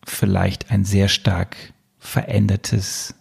vielleicht 0.04 0.70
ein 0.70 0.84
sehr 0.84 1.08
stark 1.08 1.56
verändertes, 1.98 3.14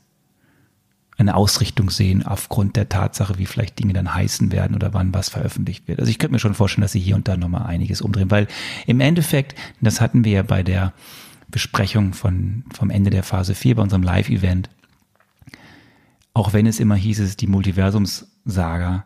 eine 1.17 1.36
Ausrichtung 1.36 1.89
sehen 1.89 2.26
aufgrund 2.26 2.76
der 2.76 2.89
Tatsache, 2.89 3.38
wie 3.38 3.46
vielleicht 3.46 3.78
Dinge 3.78 3.94
dann 3.94 4.13
heißen 4.13 4.52
werden 4.52 4.76
oder 4.76 4.94
wann 4.94 5.13
was 5.13 5.30
veröffentlicht 5.30 5.88
wird. 5.88 6.00
Also 6.00 6.10
ich 6.10 6.17
könnte 6.17 6.34
mir 6.34 6.39
schon 6.39 6.56
vorstellen, 6.56 6.82
dass 6.82 6.94
sie 6.94 7.00
hier 7.00 7.15
und 7.15 7.28
da 7.28 7.38
nochmal 7.38 7.67
einiges 7.67 8.02
umdrehen, 8.02 8.32
weil 8.32 8.48
im 8.88 9.00
Endeffekt, 9.00 9.56
das 9.82 10.02
hatten 10.02 10.24
wir 10.24 10.32
ja 10.32 10.44
bei 10.44 10.63
der 10.63 10.94
Besprechung 11.50 12.13
von, 12.13 12.63
vom 12.74 12.89
Ende 12.89 13.12
der 13.12 13.24
Phase 13.24 13.54
4 13.54 13.76
bei 13.76 13.84
unserem 13.84 14.04
Live-Event, 14.04 14.70
auch 16.34 16.54
wenn 16.54 16.65
es 16.65 16.80
immer 16.80 16.96
hieß, 16.96 17.20
es 17.20 17.30
ist 17.30 17.41
die 17.41 17.48
Multiversums-Saga, 17.48 19.06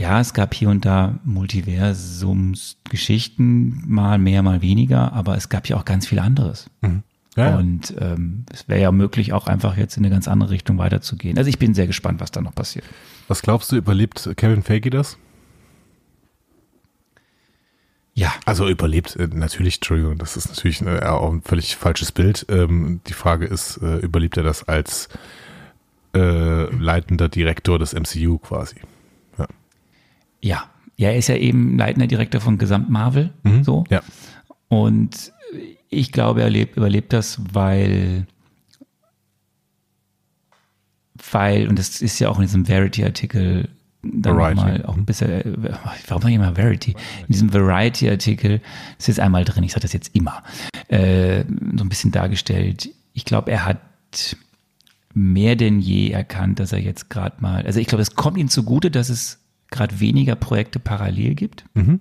ja, 0.00 0.18
es 0.18 0.32
gab 0.32 0.54
hier 0.54 0.70
und 0.70 0.86
da 0.86 1.18
Multiversumsgeschichten, 1.24 3.84
mal 3.86 4.18
mehr, 4.18 4.42
mal 4.42 4.62
weniger, 4.62 5.12
aber 5.12 5.36
es 5.36 5.50
gab 5.50 5.68
ja 5.68 5.76
auch 5.76 5.84
ganz 5.84 6.06
viel 6.06 6.20
anderes. 6.20 6.70
Ja, 6.82 7.02
ja. 7.36 7.58
Und 7.58 7.94
ähm, 7.98 8.46
es 8.50 8.66
wäre 8.66 8.80
ja 8.80 8.90
möglich, 8.92 9.34
auch 9.34 9.46
einfach 9.46 9.76
jetzt 9.76 9.98
in 9.98 10.04
eine 10.04 10.10
ganz 10.10 10.26
andere 10.26 10.48
Richtung 10.50 10.78
weiterzugehen. 10.78 11.36
Also 11.36 11.50
ich 11.50 11.58
bin 11.58 11.74
sehr 11.74 11.86
gespannt, 11.86 12.18
was 12.18 12.30
da 12.30 12.40
noch 12.40 12.54
passiert. 12.54 12.86
Was 13.28 13.42
glaubst 13.42 13.72
du, 13.72 13.76
überlebt 13.76 14.30
Kevin 14.36 14.62
Feige 14.62 14.88
das? 14.88 15.18
Ja, 18.14 18.32
Also 18.46 18.68
überlebt, 18.68 19.16
äh, 19.16 19.28
natürlich, 19.28 19.74
Entschuldigung, 19.76 20.16
das 20.16 20.38
ist 20.38 20.48
natürlich 20.48 20.80
äh, 20.80 21.04
auch 21.04 21.30
ein 21.30 21.42
völlig 21.42 21.76
falsches 21.76 22.10
Bild. 22.10 22.46
Ähm, 22.48 23.02
die 23.06 23.12
Frage 23.12 23.44
ist, 23.44 23.76
äh, 23.82 23.98
überlebt 23.98 24.38
er 24.38 24.44
das 24.44 24.66
als 24.66 25.10
äh, 26.14 26.74
leitender 26.74 27.28
Direktor 27.28 27.78
des 27.78 27.92
MCU 27.92 28.38
quasi? 28.38 28.76
Ja. 30.40 30.64
ja. 30.96 31.10
Er 31.10 31.16
ist 31.16 31.28
ja 31.28 31.36
eben 31.36 31.78
leitender 31.78 32.06
Direktor 32.06 32.40
von 32.40 32.58
Gesamt 32.58 32.90
Marvel. 32.90 33.30
Mhm. 33.42 33.64
So. 33.64 33.84
Ja. 33.90 34.02
Und 34.68 35.32
ich 35.88 36.12
glaube, 36.12 36.42
er 36.42 36.50
lebt, 36.50 36.76
überlebt 36.76 37.12
das, 37.12 37.40
weil, 37.52 38.26
weil, 41.30 41.68
und 41.68 41.78
das 41.78 42.00
ist 42.00 42.18
ja 42.20 42.28
auch 42.28 42.36
in 42.36 42.42
diesem 42.42 42.66
Verity-Artikel 42.66 43.68
dann 44.02 44.36
Variety. 44.36 44.60
mal 44.60 44.84
auch 44.86 44.96
ein 44.96 45.04
bisschen, 45.04 45.30
äh, 45.30 45.72
warum 46.08 46.22
sage 46.22 46.30
ich 46.30 46.36
immer 46.36 46.54
Verity? 46.54 46.92
In 46.92 47.32
diesem 47.32 47.52
Variety-Artikel, 47.52 48.60
das 48.96 49.00
ist 49.00 49.06
jetzt 49.08 49.20
einmal 49.20 49.44
drin, 49.44 49.64
ich 49.64 49.72
sage 49.72 49.82
das 49.82 49.92
jetzt 49.92 50.14
immer, 50.14 50.42
äh, 50.88 51.44
so 51.76 51.84
ein 51.84 51.88
bisschen 51.88 52.12
dargestellt. 52.12 52.88
Ich 53.12 53.24
glaube, 53.24 53.50
er 53.50 53.66
hat 53.66 53.80
mehr 55.12 55.56
denn 55.56 55.80
je 55.80 56.10
erkannt, 56.10 56.60
dass 56.60 56.72
er 56.72 56.78
jetzt 56.78 57.10
gerade 57.10 57.36
mal, 57.40 57.66
also 57.66 57.80
ich 57.80 57.88
glaube, 57.88 58.02
es 58.02 58.14
kommt 58.14 58.38
ihm 58.38 58.48
zugute, 58.48 58.90
dass 58.90 59.08
es 59.08 59.39
gerade 59.70 60.00
weniger 60.00 60.36
Projekte 60.36 60.78
parallel 60.78 61.34
gibt 61.34 61.64
Mhm. 61.74 62.00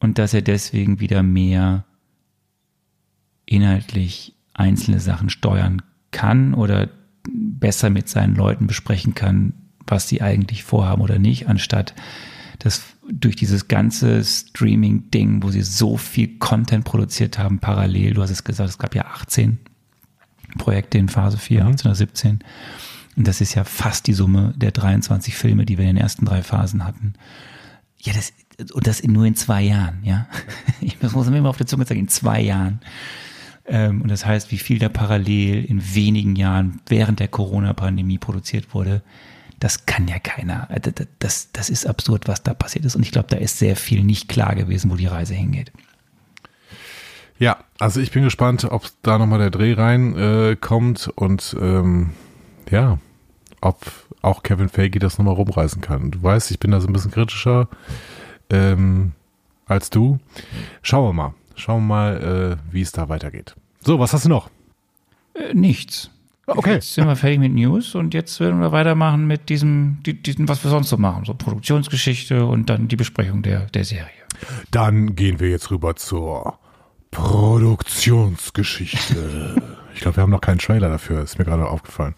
und 0.00 0.18
dass 0.18 0.34
er 0.34 0.42
deswegen 0.42 1.00
wieder 1.00 1.22
mehr 1.22 1.84
inhaltlich 3.46 4.34
einzelne 4.54 5.00
Sachen 5.00 5.30
steuern 5.30 5.82
kann 6.10 6.54
oder 6.54 6.88
besser 7.28 7.90
mit 7.90 8.08
seinen 8.08 8.34
Leuten 8.36 8.66
besprechen 8.66 9.14
kann, 9.14 9.54
was 9.86 10.08
sie 10.08 10.22
eigentlich 10.22 10.62
vorhaben 10.64 11.02
oder 11.02 11.18
nicht, 11.18 11.48
anstatt 11.48 11.94
dass 12.60 12.82
durch 13.10 13.36
dieses 13.36 13.68
ganze 13.68 14.24
Streaming-Ding, 14.24 15.42
wo 15.42 15.50
sie 15.50 15.62
so 15.62 15.96
viel 15.98 16.38
Content 16.38 16.84
produziert 16.84 17.38
haben, 17.38 17.58
parallel, 17.58 18.14
du 18.14 18.22
hast 18.22 18.30
es 18.30 18.44
gesagt, 18.44 18.70
es 18.70 18.78
gab 18.78 18.94
ja 18.94 19.04
18 19.06 19.58
Projekte 20.56 20.96
in 20.98 21.08
Phase 21.08 21.36
4, 21.36 21.66
18 21.66 21.86
oder 21.88 21.94
17. 21.96 22.38
Und 23.16 23.28
das 23.28 23.40
ist 23.40 23.54
ja 23.54 23.64
fast 23.64 24.06
die 24.06 24.12
Summe 24.12 24.54
der 24.56 24.72
23 24.72 25.34
Filme, 25.34 25.64
die 25.64 25.78
wir 25.78 25.84
in 25.84 25.96
den 25.96 26.02
ersten 26.02 26.24
drei 26.24 26.42
Phasen 26.42 26.84
hatten. 26.84 27.14
Ja, 27.98 28.12
das, 28.12 28.32
und 28.72 28.86
das 28.86 29.00
in, 29.00 29.12
nur 29.12 29.24
in 29.24 29.36
zwei 29.36 29.62
Jahren, 29.62 30.00
ja. 30.02 30.26
Ich 30.80 31.00
muss 31.00 31.28
mir 31.28 31.38
immer 31.38 31.48
auf 31.48 31.56
der 31.56 31.66
Zunge 31.66 31.86
sagen, 31.86 32.00
in 32.00 32.08
zwei 32.08 32.40
Jahren. 32.40 32.80
Ähm, 33.66 34.02
und 34.02 34.10
das 34.10 34.26
heißt, 34.26 34.50
wie 34.50 34.58
viel 34.58 34.78
da 34.78 34.88
parallel 34.88 35.64
in 35.64 35.94
wenigen 35.94 36.36
Jahren 36.36 36.80
während 36.86 37.20
der 37.20 37.28
Corona-Pandemie 37.28 38.18
produziert 38.18 38.74
wurde, 38.74 39.02
das 39.60 39.86
kann 39.86 40.08
ja 40.08 40.18
keiner. 40.18 40.68
Also 40.70 40.90
Das, 41.18 41.50
das, 41.52 41.70
ist 41.70 41.86
absurd, 41.86 42.28
was 42.28 42.42
da 42.42 42.52
passiert 42.52 42.84
ist. 42.84 42.96
Und 42.96 43.02
ich 43.02 43.12
glaube, 43.12 43.28
da 43.30 43.36
ist 43.36 43.58
sehr 43.58 43.76
viel 43.76 44.04
nicht 44.04 44.28
klar 44.28 44.54
gewesen, 44.54 44.90
wo 44.90 44.96
die 44.96 45.06
Reise 45.06 45.34
hingeht. 45.34 45.72
Ja, 47.38 47.64
also 47.78 48.00
ich 48.00 48.10
bin 48.12 48.22
gespannt, 48.22 48.64
ob 48.64 48.88
da 49.02 49.18
nochmal 49.18 49.38
der 49.38 49.50
Dreh 49.50 49.72
rein 49.72 50.16
äh, 50.16 50.56
und 51.16 51.56
ähm, 51.60 52.10
ja, 52.70 52.98
ob 53.60 53.80
auch 54.22 54.42
Kevin 54.42 54.68
Feige 54.68 54.98
das 54.98 55.18
nochmal 55.18 55.34
rumreißen 55.34 55.80
kann. 55.80 56.10
Du 56.10 56.22
weißt, 56.22 56.50
ich 56.50 56.58
bin 56.58 56.70
da 56.70 56.80
so 56.80 56.86
ein 56.86 56.92
bisschen 56.92 57.10
kritischer 57.10 57.68
ähm, 58.50 59.12
als 59.66 59.90
du. 59.90 60.18
Schauen 60.82 61.08
wir 61.08 61.12
mal. 61.12 61.34
Schauen 61.56 61.82
wir 61.82 61.86
mal, 61.94 62.58
äh, 62.58 62.72
wie 62.72 62.82
es 62.82 62.92
da 62.92 63.08
weitergeht. 63.08 63.54
So, 63.80 63.98
was 63.98 64.12
hast 64.12 64.24
du 64.24 64.28
noch? 64.28 64.50
Äh, 65.34 65.54
nichts. 65.54 66.10
Okay. 66.46 66.74
Jetzt 66.74 66.92
sind 66.94 67.06
wir 67.06 67.16
fertig 67.16 67.38
mit 67.38 67.52
News 67.54 67.94
und 67.94 68.12
jetzt 68.12 68.38
werden 68.40 68.60
wir 68.60 68.70
weitermachen 68.72 69.26
mit 69.26 69.48
diesem, 69.48 69.98
die- 70.04 70.20
diesem, 70.22 70.46
was 70.48 70.62
wir 70.62 70.70
sonst 70.70 70.90
so 70.90 70.98
machen. 70.98 71.24
So 71.24 71.32
Produktionsgeschichte 71.32 72.44
und 72.44 72.68
dann 72.68 72.88
die 72.88 72.96
Besprechung 72.96 73.42
der, 73.42 73.60
der 73.66 73.84
Serie. 73.84 74.10
Dann 74.70 75.14
gehen 75.16 75.40
wir 75.40 75.48
jetzt 75.48 75.70
rüber 75.70 75.96
zur 75.96 76.58
Produktionsgeschichte. 77.12 79.62
ich 79.94 80.00
glaube, 80.00 80.16
wir 80.18 80.22
haben 80.22 80.30
noch 80.30 80.40
keinen 80.40 80.58
Trailer 80.58 80.88
dafür, 80.88 81.22
ist 81.22 81.38
mir 81.38 81.44
gerade 81.44 81.66
aufgefallen. 81.66 82.14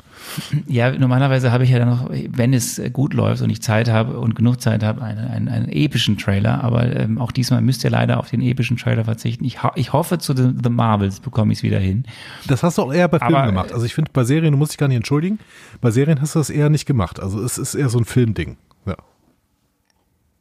Ja, 0.66 0.90
normalerweise 0.90 1.52
habe 1.52 1.64
ich 1.64 1.70
ja 1.70 1.78
dann 1.78 1.88
noch, 1.88 2.10
wenn 2.10 2.52
es 2.52 2.80
gut 2.92 3.14
läuft 3.14 3.42
und 3.42 3.50
ich 3.50 3.62
Zeit 3.62 3.88
habe 3.88 4.18
und 4.18 4.34
genug 4.34 4.60
Zeit 4.60 4.82
habe, 4.82 5.02
einen, 5.02 5.26
einen, 5.26 5.48
einen 5.48 5.68
epischen 5.68 6.18
Trailer. 6.18 6.62
Aber 6.62 6.94
ähm, 6.94 7.18
auch 7.18 7.32
diesmal 7.32 7.62
müsst 7.62 7.84
ihr 7.84 7.90
leider 7.90 8.18
auf 8.18 8.30
den 8.30 8.40
epischen 8.40 8.76
Trailer 8.76 9.04
verzichten. 9.04 9.44
Ich, 9.44 9.62
ho 9.62 9.70
ich 9.74 9.92
hoffe, 9.92 10.18
zu 10.18 10.36
The, 10.36 10.50
The 10.62 10.70
Marvels 10.70 11.20
bekomme 11.20 11.52
ich 11.52 11.60
es 11.60 11.62
wieder 11.62 11.78
hin. 11.78 12.04
Das 12.46 12.62
hast 12.62 12.78
du 12.78 12.82
auch 12.82 12.92
eher 12.92 13.08
bei 13.08 13.18
Filmen 13.18 13.34
Aber, 13.34 13.46
gemacht. 13.46 13.72
Also 13.72 13.86
ich 13.86 13.94
finde, 13.94 14.10
bei 14.12 14.24
Serien, 14.24 14.52
du 14.52 14.58
musst 14.58 14.72
dich 14.72 14.78
gar 14.78 14.88
nicht 14.88 14.96
entschuldigen, 14.96 15.38
bei 15.80 15.90
Serien 15.90 16.20
hast 16.20 16.34
du 16.34 16.38
das 16.38 16.50
eher 16.50 16.68
nicht 16.70 16.86
gemacht. 16.86 17.20
Also 17.20 17.42
es 17.42 17.58
ist 17.58 17.74
eher 17.74 17.88
so 17.88 17.98
ein 17.98 18.04
Filmding. 18.04 18.56
Ja. 18.84 18.96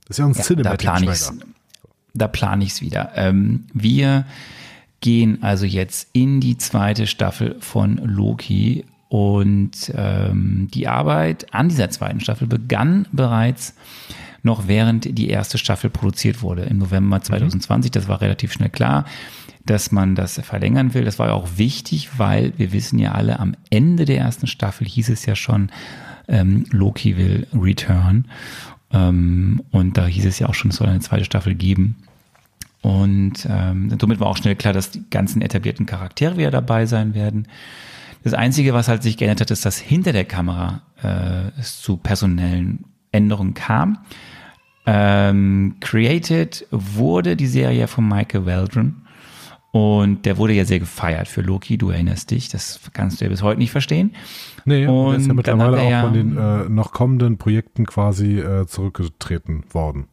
Das 0.08 0.12
ist 0.12 0.17
ja 0.19 0.26
ein 0.26 0.32
Ja, 0.32 0.38
da 0.38 0.43
Cinematic. 0.43 0.89
Trailer. 0.89 1.15
Da 2.13 2.28
plane 2.28 2.63
ich 2.63 2.71
es 2.71 2.82
wieder. 2.82 3.12
Ähm, 3.15 3.65
wir 3.74 4.26
gehen 5.02 5.43
also 5.43 5.65
jetzt 5.65 6.10
in 6.13 6.39
die 6.39 6.58
zweite 6.58 7.08
Staffel 7.08 7.58
von 7.60 7.98
Loki 7.98 8.86
und 9.15 9.93
ähm, 9.95 10.67
die 10.73 10.89
Arbeit 10.89 11.54
an 11.54 11.69
dieser 11.69 11.89
zweiten 11.89 12.19
Staffel 12.19 12.47
begann 12.47 13.08
bereits 13.13 13.73
noch 14.43 14.67
während 14.67 15.17
die 15.17 15.30
erste 15.30 15.58
Staffel 15.58 15.89
produziert 15.89 16.41
wurde 16.41 16.63
im 16.63 16.80
November 16.80 17.21
2020. 17.21 17.91
Das 17.91 18.10
war 18.10 18.19
relativ 18.19 18.51
schnell 18.51 18.67
klar, 18.67 19.06
dass 19.65 19.93
man 19.93 20.15
das 20.15 20.41
verlängern 20.41 20.93
will. 20.93 21.06
Das 21.06 21.17
war 21.17 21.28
ja 21.28 21.34
auch 21.34 21.47
wichtig, 21.56 22.19
weil 22.19 22.51
wir 22.58 22.73
wissen 22.73 22.99
ja 22.99 23.13
alle, 23.13 23.39
am 23.39 23.56
Ende 23.69 24.04
der 24.04 24.17
ersten 24.17 24.47
Staffel 24.47 24.86
hieß 24.86 25.08
es 25.08 25.25
ja 25.25 25.38
schon, 25.38 25.69
ähm, 26.28 26.65
Loki 26.71 27.15
will 27.15 27.47
return. 27.54 28.28
Ähm, 28.91 29.63
und 29.71 29.95
da 29.95 30.08
hieß 30.08 30.25
es 30.25 30.39
ja 30.39 30.49
auch 30.49 30.56
schon, 30.56 30.71
es 30.71 30.75
soll 30.75 30.89
eine 30.89 30.99
zweite 30.99 31.23
Staffel 31.23 31.56
geben. 31.56 31.95
Und 32.82 33.47
ähm, 33.49 33.95
somit 33.97 34.19
war 34.19 34.28
auch 34.28 34.36
schnell 34.36 34.58
klar, 34.58 34.73
dass 34.73 34.91
die 34.91 35.10
ganzen 35.10 35.41
etablierten 35.41 35.86
Charaktere 35.86 36.36
wieder 36.36 36.51
dabei 36.51 36.86
sein 36.86 37.13
werden. 37.13 37.47
Das 38.26 38.34
Einzige, 38.34 38.74
was 38.74 38.88
halt 38.88 39.04
sich 39.04 39.18
geändert 39.18 39.42
hat, 39.42 39.52
ist, 39.52 39.66
dass 39.66 39.78
hinter 39.78 40.12
der 40.12 40.26
Kamera 40.26 40.82
äh, 41.04 41.58
es 41.60 41.80
zu 41.82 41.96
personellen 41.98 42.84
Änderungen 43.12 43.54
kam. 43.54 44.00
Ähm, 44.88 45.76
created 45.80 46.68
wurde 46.72 47.36
die 47.36 47.48
Serie 47.48 47.88
von 47.88 48.08
Michael 48.08 48.46
Waldron. 48.46 48.96
Und 49.72 50.26
der 50.26 50.38
wurde 50.38 50.54
ja 50.54 50.64
sehr 50.66 50.80
gefeiert 50.80 51.28
für 51.28 51.42
Loki, 51.42 51.78
du 51.78 51.90
erinnerst 51.90 52.32
dich, 52.32 52.48
das 52.50 52.80
kannst 52.94 53.20
du 53.20 53.26
ja 53.26 53.30
bis 53.30 53.44
heute 53.44 53.60
nicht 53.60 53.72
verstehen. 53.72 54.12
Nee, 54.64 54.88
und 54.88 55.12
der 55.12 55.20
ist 55.20 55.28
ja 55.28 55.34
mittlerweile 55.34 55.78
er 55.78 55.84
auch 55.84 55.92
ja- 55.92 56.02
von 56.02 56.14
den 56.14 56.38
äh, 56.38 56.70
noch 56.70 56.94
kommenden 56.94 57.38
Projekten 57.38 57.86
quasi 57.86 58.40
äh, 58.40 58.66
zurückgetreten 58.68 59.66
worden. 59.72 60.08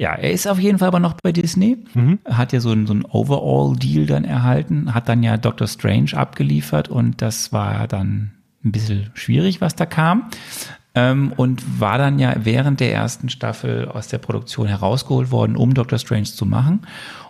Ja, 0.00 0.14
er 0.14 0.30
ist 0.30 0.46
auf 0.46 0.58
jeden 0.58 0.78
Fall 0.78 0.88
aber 0.88 0.98
noch 0.98 1.12
bei 1.22 1.30
Disney. 1.30 1.76
Hat 2.24 2.54
ja 2.54 2.60
so 2.60 2.70
einen, 2.70 2.86
so 2.86 2.94
einen 2.94 3.04
Overall-Deal 3.04 4.06
dann 4.06 4.24
erhalten, 4.24 4.94
hat 4.94 5.10
dann 5.10 5.22
ja 5.22 5.36
Doctor 5.36 5.66
Strange 5.66 6.12
abgeliefert 6.14 6.88
und 6.88 7.20
das 7.20 7.52
war 7.52 7.86
dann 7.86 8.30
ein 8.64 8.72
bisschen 8.72 9.10
schwierig, 9.12 9.60
was 9.60 9.76
da 9.76 9.84
kam. 9.84 10.30
Ähm, 10.94 11.34
und 11.36 11.78
war 11.78 11.98
dann 11.98 12.18
ja 12.18 12.34
während 12.38 12.80
der 12.80 12.94
ersten 12.94 13.28
Staffel 13.28 13.88
aus 13.88 14.08
der 14.08 14.16
Produktion 14.16 14.68
herausgeholt 14.68 15.30
worden, 15.32 15.54
um 15.54 15.74
Doctor 15.74 15.98
Strange 15.98 16.24
zu 16.24 16.46
machen. 16.46 16.80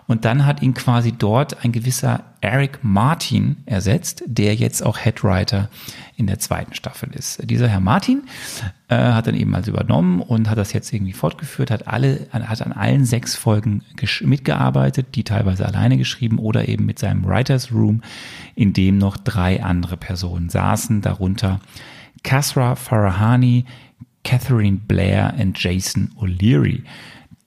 Und 0.07 0.25
dann 0.25 0.45
hat 0.45 0.61
ihn 0.61 0.73
quasi 0.73 1.11
dort 1.11 1.63
ein 1.63 1.71
gewisser 1.71 2.23
Eric 2.41 2.79
Martin 2.81 3.57
ersetzt, 3.65 4.23
der 4.25 4.55
jetzt 4.55 4.83
auch 4.83 4.97
Headwriter 4.97 5.69
in 6.17 6.27
der 6.27 6.39
zweiten 6.39 6.73
Staffel 6.73 7.09
ist. 7.13 7.49
Dieser 7.49 7.67
Herr 7.67 7.79
Martin 7.79 8.23
äh, 8.87 8.95
hat 8.95 9.27
dann 9.27 9.35
eben 9.35 9.53
also 9.55 9.71
übernommen 9.71 10.21
und 10.21 10.49
hat 10.49 10.57
das 10.57 10.73
jetzt 10.73 10.91
irgendwie 10.91 11.13
fortgeführt, 11.13 11.71
hat 11.71 11.87
alle, 11.87 12.27
hat 12.31 12.61
an 12.61 12.73
allen 12.73 13.05
sechs 13.05 13.35
Folgen 13.35 13.83
mitgearbeitet, 14.21 15.15
die 15.15 15.23
teilweise 15.23 15.65
alleine 15.65 15.97
geschrieben 15.97 16.39
oder 16.39 16.67
eben 16.67 16.85
mit 16.85 16.99
seinem 16.99 17.25
Writers 17.25 17.71
Room, 17.71 18.01
in 18.55 18.73
dem 18.73 18.97
noch 18.97 19.17
drei 19.17 19.63
andere 19.63 19.97
Personen 19.97 20.49
saßen, 20.49 21.01
darunter 21.01 21.59
Kasra 22.23 22.75
Farahani, 22.75 23.65
Catherine 24.23 24.79
Blair 24.87 25.33
und 25.39 25.61
Jason 25.61 26.11
O'Leary. 26.19 26.83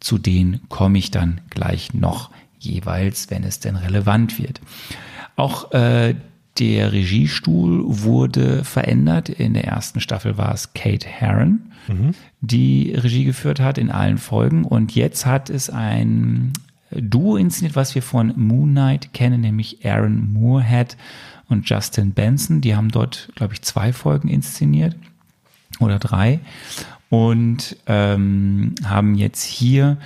Zu 0.01 0.19
denen 0.19 0.69
komme 0.69 0.99
ich 0.99 1.11
dann 1.11 1.41
gleich 1.51 1.95
noch 1.95 2.31
jeweils, 2.65 3.31
wenn 3.31 3.45
es 3.45 3.61
denn 3.61 3.77
relevant 3.77 4.39
wird. 4.39 4.61
Auch 5.37 5.73
äh, 5.73 6.15
der 6.59 6.93
Regiestuhl 6.93 7.83
wurde 7.85 8.65
verändert. 8.65 9.29
In 9.29 9.55
der 9.55 9.65
ersten 9.65 10.01
Staffel 10.01 10.39
war 10.39 10.55
es 10.55 10.73
Kate 10.73 11.07
Herron, 11.07 11.61
die 12.41 12.95
Regie 12.95 13.25
geführt 13.25 13.61
hat 13.61 13.77
in 13.77 13.91
allen 13.91 14.19
Folgen. 14.19 14.65
Und 14.65 14.95
jetzt 14.95 15.27
hat 15.27 15.51
es 15.51 15.69
ein 15.69 16.53
Duo 16.91 17.37
inszeniert, 17.37 17.77
was 17.77 17.95
wir 17.95 18.03
von 18.03 18.33
Moon 18.37 18.71
Knight 18.71 19.13
kennen, 19.13 19.41
nämlich 19.41 19.85
Aaron 19.85 20.33
Moorhead 20.33 20.97
und 21.49 21.69
Justin 21.69 22.13
Benson. 22.13 22.61
Die 22.61 22.77
haben 22.77 22.91
dort, 22.91 23.31
glaube 23.35 23.55
ich, 23.55 23.63
zwei 23.63 23.93
Folgen 23.93 24.29
inszeniert 24.29 24.97
oder 25.81 25.99
drei 25.99 26.41
und 27.11 27.77
ähm, 27.87 28.75
haben 28.85 29.15
jetzt 29.15 29.43
hier 29.43 29.99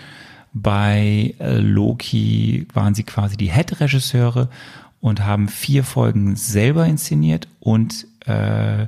bei 0.63 1.35
äh, 1.39 1.59
Loki 1.59 2.67
waren 2.75 2.95
sie 2.95 3.05
quasi 3.05 3.37
die 3.37 3.51
Head-Regisseure 3.53 4.49
und 5.01 5.25
haben 5.25 5.49
vier 5.49 5.85
Folgen 5.85 6.37
selber 6.37 6.87
inszeniert 6.87 7.49
und 7.61 8.07
äh, 8.27 8.87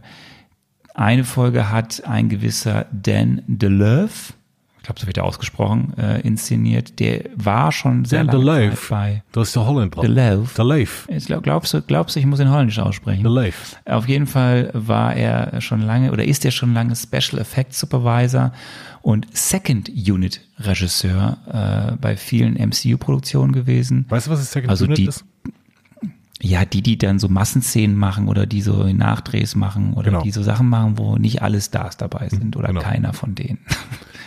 eine 0.95 1.25
Folge 1.25 1.71
hat 1.71 2.03
ein 2.07 2.29
gewisser 2.29 2.87
Dan 2.93 3.43
DeLeuve, 3.47 4.35
ich 4.79 4.85
glaube, 4.85 5.01
so 5.01 5.07
wird 5.07 5.19
er 5.19 5.25
ausgesprochen, 5.25 5.93
äh, 5.99 6.21
inszeniert. 6.23 6.99
Der 7.01 7.25
war 7.37 7.71
schon 7.71 8.05
sehr 8.07 8.25
Dan 8.25 8.43
lange. 8.43 8.71
Zeit 8.71 8.89
bei 8.89 9.23
Das 9.33 9.49
ist 9.49 9.57
der 9.57 9.67
Holländer. 9.67 10.01
DeLeuve. 10.01 10.49
DeLeuve. 10.57 10.91
Jetzt 11.13 11.27
glaub- 11.27 11.43
Glaubst 11.43 11.75
du, 11.75 11.83
glaubst 11.83 12.17
du, 12.17 12.21
ich 12.21 12.27
muss 12.27 12.41
ihn 12.41 12.51
holländisch 12.51 12.79
aussprechen? 12.79 13.23
DeLeuve. 13.23 13.53
Auf 13.85 14.09
jeden 14.09 14.27
Fall 14.27 14.71
war 14.73 15.15
er 15.15 15.61
schon 15.61 15.83
lange 15.83 16.11
oder 16.13 16.25
ist 16.25 16.45
er 16.45 16.51
schon 16.51 16.73
lange 16.75 16.97
Special 16.97 17.41
Effects 17.41 17.79
Supervisor 17.79 18.53
und 19.03 19.27
Second 19.37 19.89
Unit 19.91 20.41
Regisseur 20.59 21.39
äh, 21.93 21.97
bei 22.01 22.17
vielen 22.17 22.55
MCU-Produktionen 22.55 23.53
gewesen. 23.53 24.05
Weißt 24.09 24.27
du, 24.27 24.31
was 24.31 24.41
das 24.41 24.53
Second 24.53 24.71
Also 24.71 24.85
Unit 24.85 24.99
die- 24.99 25.07
ist? 25.07 25.25
Ja, 26.43 26.65
die, 26.65 26.81
die 26.81 26.97
dann 26.97 27.19
so 27.19 27.29
Massenszenen 27.29 27.97
machen 27.97 28.27
oder 28.27 28.47
die 28.47 28.63
so 28.63 28.85
Nachdrehs 28.85 29.55
machen 29.57 29.93
oder 29.93 30.05
Genau. 30.11 30.23
die 30.23 30.31
so 30.31 30.43
Sachen 30.43 30.71
machen, 30.71 30.97
wo 30.97 31.17
nicht 31.19 31.43
alle 31.43 31.61
Stars 31.61 31.99
dabei 31.99 32.31
sind 32.31 32.57
oder 32.57 32.69
genau. 32.69 32.81
keiner 32.81 33.13
von 33.13 33.35
denen. 33.35 33.59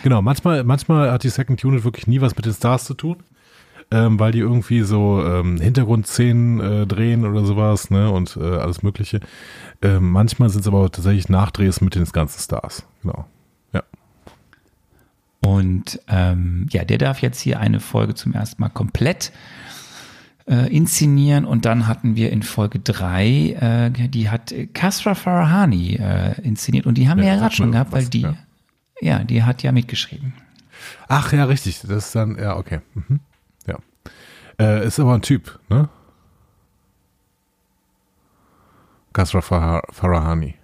Genau, 0.04 0.20
manchmal, 0.20 0.64
manchmal 0.64 1.10
hat 1.10 1.22
die 1.24 1.30
Second 1.30 1.64
Unit 1.64 1.82
wirklich 1.82 2.06
nie 2.06 2.20
was 2.20 2.36
mit 2.36 2.44
den 2.44 2.52
Stars 2.52 2.84
zu 2.84 2.92
tun, 2.92 3.16
ähm, 3.90 4.20
weil 4.20 4.32
die 4.32 4.40
irgendwie 4.40 4.82
so 4.82 5.24
ähm, 5.24 5.58
Hintergrundszenen 5.58 6.60
äh, 6.60 6.86
drehen 6.86 7.24
oder 7.24 7.46
sowas, 7.46 7.88
ne, 7.88 8.10
und 8.10 8.36
äh, 8.36 8.42
alles 8.58 8.82
Mögliche. 8.82 9.20
Ähm, 9.80 10.10
manchmal 10.10 10.50
sind 10.50 10.60
es 10.60 10.66
aber 10.66 10.92
tatsächlich 10.92 11.30
Nachdrehs 11.30 11.80
mit 11.80 11.94
den 11.94 12.04
ganzen 12.04 12.38
Stars. 12.38 12.84
Genau. 13.00 13.24
Und 15.46 16.00
ähm, 16.08 16.66
ja, 16.70 16.84
der 16.84 16.98
darf 16.98 17.20
jetzt 17.20 17.40
hier 17.40 17.60
eine 17.60 17.80
Folge 17.80 18.14
zum 18.14 18.32
ersten 18.32 18.62
Mal 18.62 18.70
komplett 18.70 19.32
äh, 20.48 20.74
inszenieren. 20.74 21.44
Und 21.44 21.64
dann 21.64 21.86
hatten 21.86 22.16
wir 22.16 22.30
in 22.32 22.42
Folge 22.42 22.78
drei, 22.78 23.90
äh, 24.00 24.08
die 24.08 24.30
hat 24.30 24.54
Kasra 24.72 25.14
Farahani 25.14 25.96
äh, 25.96 26.40
inszeniert. 26.42 26.86
Und 26.86 26.96
die 26.98 27.08
haben 27.08 27.18
Ja, 27.18 27.24
wir 27.24 27.32
ja 27.34 27.38
gerade 27.40 27.54
schon 27.54 27.72
gehabt, 27.72 27.92
weil 27.92 28.06
die, 28.06 28.22
ja. 28.22 28.34
ja. 29.00 29.18
die 29.24 29.42
hat 29.42 29.62
ja 29.62 29.72
mitgeschrieben. 29.72 30.32
Ach 31.08 31.32
ja, 31.32 31.44
richtig. 31.44 31.80
Das 31.80 32.06
ist 32.06 32.14
dann, 32.14 32.36
ja, 32.38 32.56
okay. 32.56 32.80
Mhm. 32.94 33.20
Ja. 33.66 33.76
Äh, 34.58 34.86
ist 34.86 34.98
aber 35.00 35.14
ein 35.14 35.22
Typ, 35.22 35.58
ne? 35.68 35.88
Kasra 39.12 39.38
Farah- 39.40 39.82
Farahani. 39.92 40.56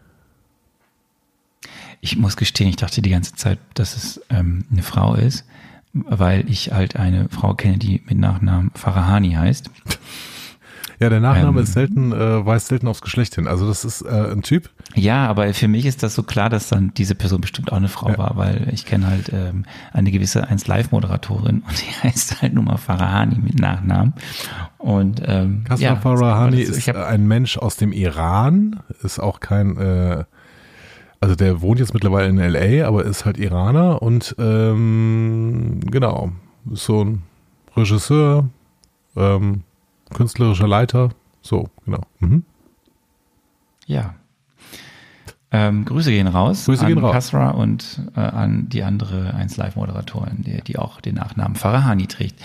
Ich 2.01 2.17
muss 2.17 2.37
gestehen, 2.37 2.69
ich 2.69 2.77
dachte 2.77 3.03
die 3.03 3.11
ganze 3.11 3.35
Zeit, 3.35 3.59
dass 3.75 3.97
es 3.97 4.21
ähm, 4.31 4.65
eine 4.73 4.83
Frau 4.83 5.15
ist, 5.15 5.45
weil 5.93 6.49
ich 6.49 6.73
halt 6.73 6.97
eine 6.97 7.29
Frau 7.29 7.55
kenne, 7.55 7.79
die 7.79 8.03
mit 8.07 8.19
Nachnamen 8.19 8.71
Farahani 8.75 9.33
heißt. 9.33 9.71
Ja, 10.99 11.09
der 11.09 11.21
Nachname 11.21 11.59
Ähm. 11.59 11.65
ist 11.65 11.73
selten, 11.73 12.13
äh, 12.13 12.45
weist 12.45 12.67
selten 12.69 12.87
aufs 12.87 13.01
Geschlecht 13.01 13.35
hin. 13.35 13.47
Also 13.49 13.67
das 13.67 13.85
ist 13.87 14.03
äh, 14.03 14.33
ein 14.33 14.43
Typ. 14.43 14.69
Ja, 14.95 15.27
aber 15.29 15.53
für 15.55 15.67
mich 15.69 15.87
ist 15.87 16.03
das 16.03 16.15
so 16.15 16.23
klar, 16.23 16.51
dass 16.51 16.69
dann 16.69 16.93
diese 16.95 17.15
Person 17.15 17.41
bestimmt 17.41 17.73
auch 17.73 17.79
eine 17.79 17.89
Frau 17.89 18.11
Ja. 18.11 18.19
war, 18.19 18.37
weil 18.37 18.69
ich 18.73 18.85
kenne 18.85 19.07
halt 19.07 19.31
ähm, 19.33 19.65
eine 19.95 20.11
gewisse 20.11 20.47
1 20.47 20.67
Live-Moderatorin 20.67 21.61
und 21.67 21.81
die 21.81 21.93
heißt 22.07 22.43
halt 22.43 22.53
nur 22.55 22.65
mal 22.65 22.77
Farahani 22.77 23.37
mit 23.39 23.59
Nachnamen. 23.59 24.13
Und 24.77 25.23
ähm, 25.25 25.65
Kasra 25.65 25.83
ja, 25.85 25.97
Farahani 25.97 26.61
ist 26.61 26.77
ich 26.77 26.89
hab, 26.91 26.97
ein 26.97 27.27
Mensch 27.27 27.57
aus 27.57 27.77
dem 27.77 27.93
Iran, 27.93 28.81
ist 29.03 29.21
auch 29.21 29.41
kein, 29.41 29.77
äh, 29.79 30.25
also 31.21 31.35
der 31.35 31.61
wohnt 31.61 31.79
jetzt 31.79 31.95
mittlerweile 31.95 32.29
in 32.29 32.39
L.A., 32.39 32.87
aber 32.87 33.05
ist 33.05 33.25
halt 33.25 33.39
Iraner 33.39 34.03
und 34.03 34.35
ähm, 34.39 35.81
genau, 35.85 36.33
ist 36.73 36.85
so 36.85 37.05
ein 37.05 37.23
Regisseur, 37.77 38.49
ähm, 39.17 39.63
künstlerischer 40.15 40.67
Leiter, 40.67 41.11
so, 41.43 41.69
genau. 41.85 42.01
Mhm. 42.21 42.45
ja. 43.87 44.15
Ähm, 45.53 45.85
Grüße 45.85 46.13
gehen 46.13 46.29
raus 46.29 46.67
Grüße 46.67 46.83
an 46.83 46.95
gehen 46.95 46.99
raus. 46.99 47.13
Kasra 47.13 47.51
und 47.51 48.01
äh, 48.15 48.21
an 48.21 48.69
die 48.69 48.85
andere 48.85 49.35
1 49.35 49.57
Live-Moderatorin, 49.57 50.45
die, 50.45 50.63
die 50.63 50.79
auch 50.79 51.01
den 51.01 51.17
Nachnamen 51.17 51.57
Farahani 51.57 52.07
trägt. 52.07 52.41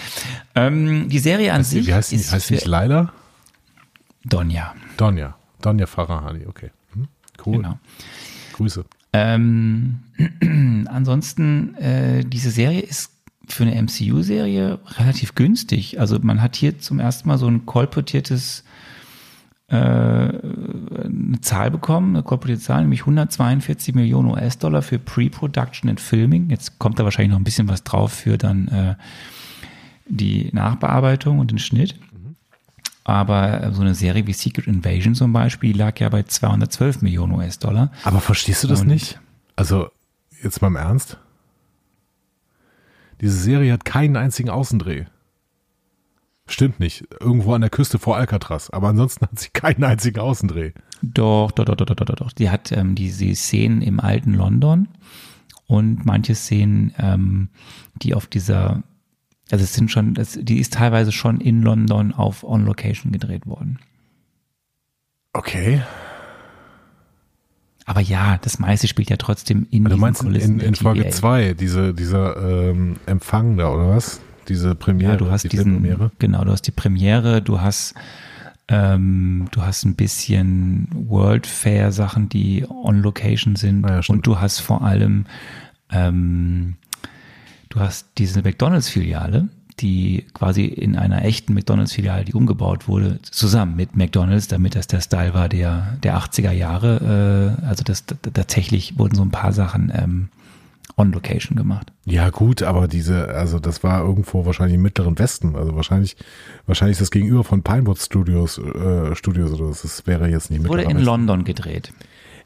Ähm, 0.56 1.08
die 1.08 1.20
Serie 1.20 1.54
an 1.54 1.64
sich 1.64 1.86
Wie 1.86 1.94
heißt 1.94 2.12
die? 2.12 2.18
Heißt 2.18 2.50
nicht 2.50 2.66
Laila? 2.66 3.14
Donja. 4.24 4.74
Donja. 4.98 5.36
Donja 5.62 5.86
Farahani, 5.86 6.48
okay. 6.48 6.72
Mhm. 6.96 7.08
Cool. 7.46 7.58
Genau. 7.58 7.78
Grüße. 8.56 8.86
Ähm, 9.12 10.00
ansonsten, 10.90 11.76
äh, 11.76 12.24
diese 12.24 12.52
Serie 12.52 12.80
ist 12.80 13.12
für 13.48 13.64
eine 13.64 13.82
MCU-Serie 13.82 14.80
relativ 14.98 15.36
günstig. 15.36 16.00
Also 16.00 16.18
man 16.22 16.42
hat 16.42 16.56
hier 16.56 16.80
zum 16.80 17.00
ersten 17.00 17.28
Mal 17.28 17.38
so 17.38 17.48
ein 17.48 17.66
kolportiertes 17.66 18.64
äh, 19.68 19.76
eine 19.76 21.42
Zahl 21.42 21.70
bekommen, 21.70 22.16
eine 22.16 22.24
kolportierte 22.24 22.64
Zahl, 22.64 22.82
nämlich 22.82 23.02
142 23.02 23.94
Millionen 23.94 24.32
US-Dollar 24.32 24.82
für 24.82 25.00
Pre-Production 25.00 25.90
and 25.90 26.00
Filming. 26.00 26.50
Jetzt 26.50 26.80
kommt 26.80 26.98
da 26.98 27.04
wahrscheinlich 27.04 27.32
noch 27.32 27.40
ein 27.40 27.44
bisschen 27.44 27.68
was 27.68 27.84
drauf 27.84 28.14
für 28.14 28.38
dann 28.38 28.68
äh, 28.70 28.96
die 30.08 30.50
Nachbearbeitung 30.54 31.40
und 31.40 31.52
den 31.52 31.60
Schnitt. 31.60 31.96
Aber 33.06 33.64
äh, 33.64 33.72
so 33.72 33.82
eine 33.82 33.96
Serie 33.96 34.28
wie 34.28 34.34
Secret 34.34 34.68
Invasion 34.68 35.16
zum 35.16 35.32
Beispiel, 35.32 35.72
die 35.74 35.80
lag 35.80 35.98
ja 36.00 36.10
bei 36.10 36.24
212 36.24 37.02
Millionen 37.04 37.34
US-Dollar. 37.34 37.92
Aber 38.04 38.20
verstehst 38.20 38.64
du 38.64 38.68
das 38.68 38.82
Und- 38.82 38.88
nicht? 38.88 39.20
Also, 39.56 39.90
jetzt 40.44 40.62
mal 40.62 40.68
im 40.68 40.76
Ernst. 40.76 41.18
Diese 43.22 43.38
Serie 43.38 43.72
hat 43.74 43.86
keinen 43.86 44.18
einzigen 44.18 44.50
Außendreh. 44.50 45.06
Stimmt 46.48 46.80
nicht. 46.80 47.06
Irgendwo 47.20 47.54
an 47.54 47.62
der 47.62 47.70
Küste 47.70 47.98
vor 47.98 48.18
Alcatraz. 48.18 48.70
Aber 48.70 48.90
ansonsten 48.90 49.26
hat 49.26 49.40
sie 49.40 49.50
keinen 49.50 49.84
einzigen 49.84 50.20
Außendreh. 50.20 50.74
Doch, 51.02 51.52
doch, 51.52 51.66
doch, 51.66 51.76
doch, 51.76 51.86
doch, 51.86 51.96
doch, 52.06 52.16
doch. 52.16 52.32
Die 52.34 52.50
hat 52.50 52.72
ähm, 52.72 52.96
diese 52.96 53.34
Szenen 53.36 53.82
im 53.82 54.00
alten 54.00 54.34
London 54.34 54.88
und 55.68 56.06
manche 56.06 56.36
Szenen, 56.36 56.94
ähm, 56.98 57.50
die 57.96 58.14
auf 58.14 58.28
dieser, 58.28 58.84
also 59.52 59.64
es 59.64 59.74
sind 59.74 59.92
schon, 59.92 60.14
das, 60.14 60.38
die 60.42 60.60
ist 60.60 60.74
teilweise 60.74 61.12
schon 61.12 61.40
in 61.40 61.62
London 61.62 62.14
auf 62.14 62.44
On 62.44 62.66
Location 62.66 63.12
gedreht 63.12 63.46
worden. 63.46 63.80
Okay. 65.34 65.82
Aber 67.86 68.02
ja, 68.02 68.38
das 68.42 68.58
meiste 68.58 68.88
spielt 68.88 69.10
ja 69.12 69.18
trotzdem 69.18 69.68
in 69.70 69.84
Du 69.86 69.98
meinst 69.98 70.22
in, 70.24 70.28
Kulissen 70.30 70.60
in, 70.60 70.68
in 70.70 70.76
Folge 70.76 71.02
TVA. 71.04 71.12
2, 71.12 71.54
diese, 71.54 71.94
dieser 71.94 72.36
ähm, 72.72 72.96
Empfang 73.06 73.58
da, 73.58 73.70
oder 73.72 73.90
was? 73.90 74.22
Diese 74.48 74.74
Premiere, 74.76 75.12
Ja, 75.14 75.18
du 75.18 75.30
hast 75.30 75.44
die 75.44 75.50
diesen, 75.50 75.66
Filmpremiere. 75.82 76.12
genau, 76.18 76.44
du 76.44 76.52
hast 76.52 76.64
die 76.64 76.72
Premiere, 76.72 77.42
du 77.44 77.62
hast, 77.62 77.94
ähm, 78.70 79.48
du 79.52 79.62
hast 79.62 79.86
ein 79.86 79.96
bisschen 79.96 80.88
World 80.94 81.46
Fair 81.46 81.92
Sachen, 81.92 82.30
die 82.30 82.66
on 82.68 83.02
Location 83.04 83.56
sind 83.56 83.86
Ah 83.86 84.00
ja, 84.00 84.02
und 84.08 84.26
du 84.26 84.40
hast 84.40 84.60
vor 84.60 84.84
allem, 84.84 85.26
ähm, 85.92 86.76
du 87.76 87.82
hast 87.82 88.08
diese 88.18 88.42
McDonalds 88.42 88.90
Filiale, 88.90 89.50
die 89.80 90.26
quasi 90.34 90.66
in 90.66 90.96
einer 90.96 91.26
echten 91.26 91.54
McDonalds 91.54 91.94
Filiale, 91.94 92.24
die 92.24 92.34
umgebaut 92.34 92.88
wurde, 92.88 93.22
zusammen 93.22 93.76
mit 93.76 93.96
McDonalds, 93.96 94.48
damit 94.48 94.76
das 94.76 94.88
der 94.88 95.02
Style 95.02 95.34
war 95.34 95.50
der, 95.50 95.98
der 96.02 96.18
80er 96.18 96.52
Jahre, 96.52 97.58
äh, 97.62 97.66
also 97.66 97.84
das, 97.84 98.06
tatsächlich 98.06 98.98
wurden 98.98 99.16
so 99.16 99.22
ein 99.22 99.32
paar 99.32 99.52
Sachen, 99.52 99.92
ähm, 99.94 100.30
on 100.98 101.12
Location 101.12 101.58
gemacht. 101.58 101.92
Ja, 102.06 102.30
gut, 102.30 102.64
aber 102.64 102.88
diese, 102.88 103.28
also 103.28 103.60
das 103.60 103.84
war 103.84 104.02
irgendwo 104.02 104.46
wahrscheinlich 104.46 104.76
im 104.76 104.82
mittleren 104.82 105.20
Westen. 105.20 105.58
Also 105.58 105.76
wahrscheinlich, 105.76 106.16
wahrscheinlich 106.68 106.94
ist 106.96 107.02
das 107.02 107.12
gegenüber 107.12 107.44
von 107.44 107.64
Pinewood 107.64 108.00
Studios, 108.00 108.58
äh, 108.58 109.14
Studios 109.14 109.52
oder 109.52 109.68
das 109.68 109.82
das 109.82 110.08
wäre 110.08 110.30
jetzt 110.30 110.52
nicht 110.52 110.60
Wurde 110.64 110.84
mittlerer 110.84 110.92
in 110.92 110.98
Westen. 110.98 111.06
London 111.06 111.44
gedreht. 111.44 111.92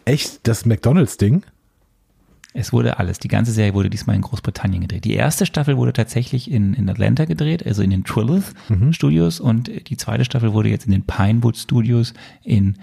Echt? 0.05 0.47
Das 0.47 0.65
McDonalds-Ding? 0.65 1.43
Es 2.53 2.73
wurde 2.73 2.97
alles. 2.97 3.19
Die 3.19 3.27
ganze 3.27 3.51
Serie 3.51 3.73
wurde 3.75 3.89
diesmal 3.91 4.15
in 4.15 4.23
Großbritannien 4.23 4.81
gedreht. 4.81 5.05
Die 5.05 5.13
erste 5.13 5.45
Staffel 5.45 5.77
wurde 5.77 5.93
tatsächlich 5.93 6.49
in, 6.49 6.73
in 6.73 6.89
Atlanta 6.89 7.25
gedreht, 7.25 7.65
also 7.65 7.81
in 7.83 7.91
den 7.91 8.03
Trillith 8.03 8.53
Mhm. 8.69 8.91
Studios 8.93 9.39
und 9.39 9.69
die 9.89 9.97
zweite 9.97 10.25
Staffel 10.25 10.53
wurde 10.53 10.69
jetzt 10.69 10.85
in 10.85 10.91
den 10.91 11.03
Pinewood 11.03 11.57
Studios 11.57 12.13
in 12.43 12.77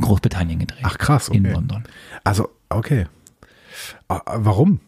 Großbritannien 0.00 0.58
gedreht. 0.58 0.82
Ach 0.82 0.98
krass, 0.98 1.30
okay. 1.30 1.38
In 1.38 1.50
London. 1.52 1.84
Also, 2.22 2.50
okay. 2.68 3.06
Ah, 4.08 4.20
Warum? 4.36 4.80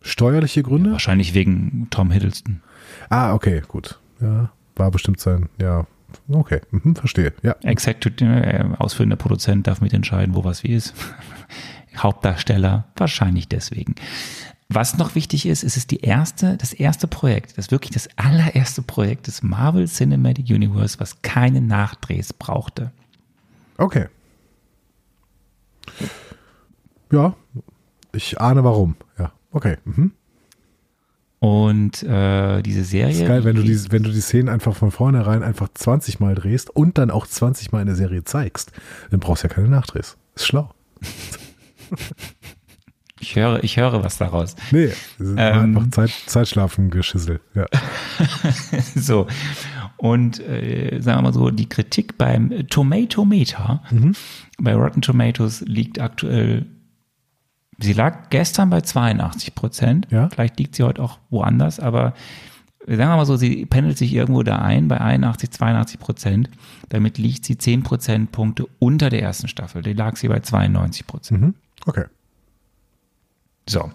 Steuerliche 0.00 0.62
Gründe? 0.62 0.92
Wahrscheinlich 0.92 1.34
wegen 1.34 1.88
Tom 1.90 2.10
Hiddleston. 2.10 2.60
Ah, 3.08 3.32
okay, 3.34 3.62
gut. 3.66 3.98
Ja, 4.20 4.50
war 4.76 4.90
bestimmt 4.90 5.18
sein, 5.18 5.48
ja. 5.60 5.86
Okay, 6.28 6.60
mhm, 6.70 6.94
verstehe. 6.94 7.32
Ja. 7.42 7.56
Executive, 7.62 8.24
äh, 8.24 8.64
ausführender 8.78 9.16
Produzent 9.16 9.66
darf 9.66 9.80
mitentscheiden, 9.80 10.34
wo 10.34 10.44
was 10.44 10.62
wie 10.62 10.74
ist. 10.74 10.94
Hauptdarsteller, 11.96 12.84
wahrscheinlich 12.96 13.48
deswegen. 13.48 13.94
Was 14.68 14.96
noch 14.96 15.14
wichtig 15.14 15.46
ist, 15.46 15.62
es 15.62 15.76
ist 15.76 15.90
die 15.90 16.00
erste, 16.00 16.56
das 16.56 16.72
erste 16.72 17.06
Projekt, 17.06 17.58
das 17.58 17.70
wirklich 17.70 17.92
das 17.92 18.08
allererste 18.16 18.82
Projekt 18.82 19.26
des 19.26 19.42
Marvel 19.42 19.86
Cinematic 19.86 20.48
Universe, 20.48 20.98
was 20.98 21.22
keine 21.22 21.60
Nachdrehs 21.60 22.32
brauchte. 22.32 22.90
Okay. 23.76 24.06
Ja, 27.12 27.34
ich 28.12 28.40
ahne 28.40 28.64
warum. 28.64 28.96
Ja, 29.18 29.32
okay. 29.52 29.76
Mhm. 29.84 30.12
Und 31.40 32.02
äh, 32.02 32.62
diese 32.62 32.84
Serie. 32.84 33.12
ist 33.12 33.28
geil, 33.28 33.44
wenn 33.44 33.54
du, 33.54 33.62
die, 33.62 33.92
wenn 33.92 34.02
du 34.02 34.10
die 34.10 34.22
Szenen 34.22 34.48
einfach 34.48 34.74
von 34.74 34.90
vornherein 34.90 35.42
einfach 35.42 35.68
20 35.74 36.18
Mal 36.18 36.34
drehst 36.34 36.70
und 36.70 36.96
dann 36.96 37.10
auch 37.10 37.26
20 37.26 37.70
Mal 37.70 37.82
in 37.82 37.86
der 37.86 37.96
Serie 37.96 38.24
zeigst, 38.24 38.72
dann 39.10 39.20
brauchst 39.20 39.44
du 39.44 39.48
ja 39.48 39.54
keine 39.54 39.68
Nachdrehs. 39.68 40.16
Ist 40.34 40.46
schlau. 40.46 40.70
Ich 43.20 43.36
höre, 43.36 43.64
ich 43.64 43.78
höre 43.78 44.04
was 44.04 44.18
daraus. 44.18 44.54
Nee, 44.70 44.90
Ähm. 45.18 45.38
einfach 45.78 45.88
Zeit, 45.92 46.10
Zeitschlafen 46.26 46.90
geschissel. 46.90 47.40
Ja. 47.54 47.64
so. 48.94 49.26
Und 49.96 50.40
äh, 50.40 51.00
sagen 51.00 51.18
wir 51.18 51.22
mal 51.22 51.32
so, 51.32 51.50
die 51.50 51.68
Kritik 51.68 52.18
beim 52.18 52.66
Tomatometer 52.68 53.82
bei 54.58 54.74
Rotten 54.74 55.00
Tomatoes 55.00 55.62
liegt 55.62 56.00
aktuell, 56.00 56.66
sie 57.78 57.94
lag 57.94 58.28
gestern 58.28 58.68
bei 58.68 58.82
82 58.82 59.54
Prozent. 59.54 60.06
Ja. 60.10 60.28
Vielleicht 60.28 60.58
liegt 60.58 60.74
sie 60.74 60.82
heute 60.82 61.00
auch 61.02 61.18
woanders, 61.30 61.80
aber 61.80 62.12
sagen 62.86 62.98
wir 63.10 63.16
mal 63.16 63.24
so, 63.26 63.36
sie 63.36 63.64
pendelt 63.64 63.96
sich 63.96 64.12
irgendwo 64.12 64.42
da 64.42 64.58
ein 64.58 64.88
bei 64.88 65.00
81, 65.00 65.50
82 65.50 65.98
Prozent. 65.98 66.50
Damit 66.90 67.16
liegt 67.16 67.46
sie 67.46 67.56
10 67.56 67.84
Prozentpunkte 67.84 68.66
unter 68.80 69.08
der 69.08 69.22
ersten 69.22 69.48
Staffel. 69.48 69.80
Die 69.82 69.94
lag 69.94 70.16
sie 70.16 70.28
bei 70.28 70.40
92 70.40 71.06
Prozent. 71.06 71.40
Mhm. 71.40 71.54
Okay. 71.86 72.04
So, 73.68 73.90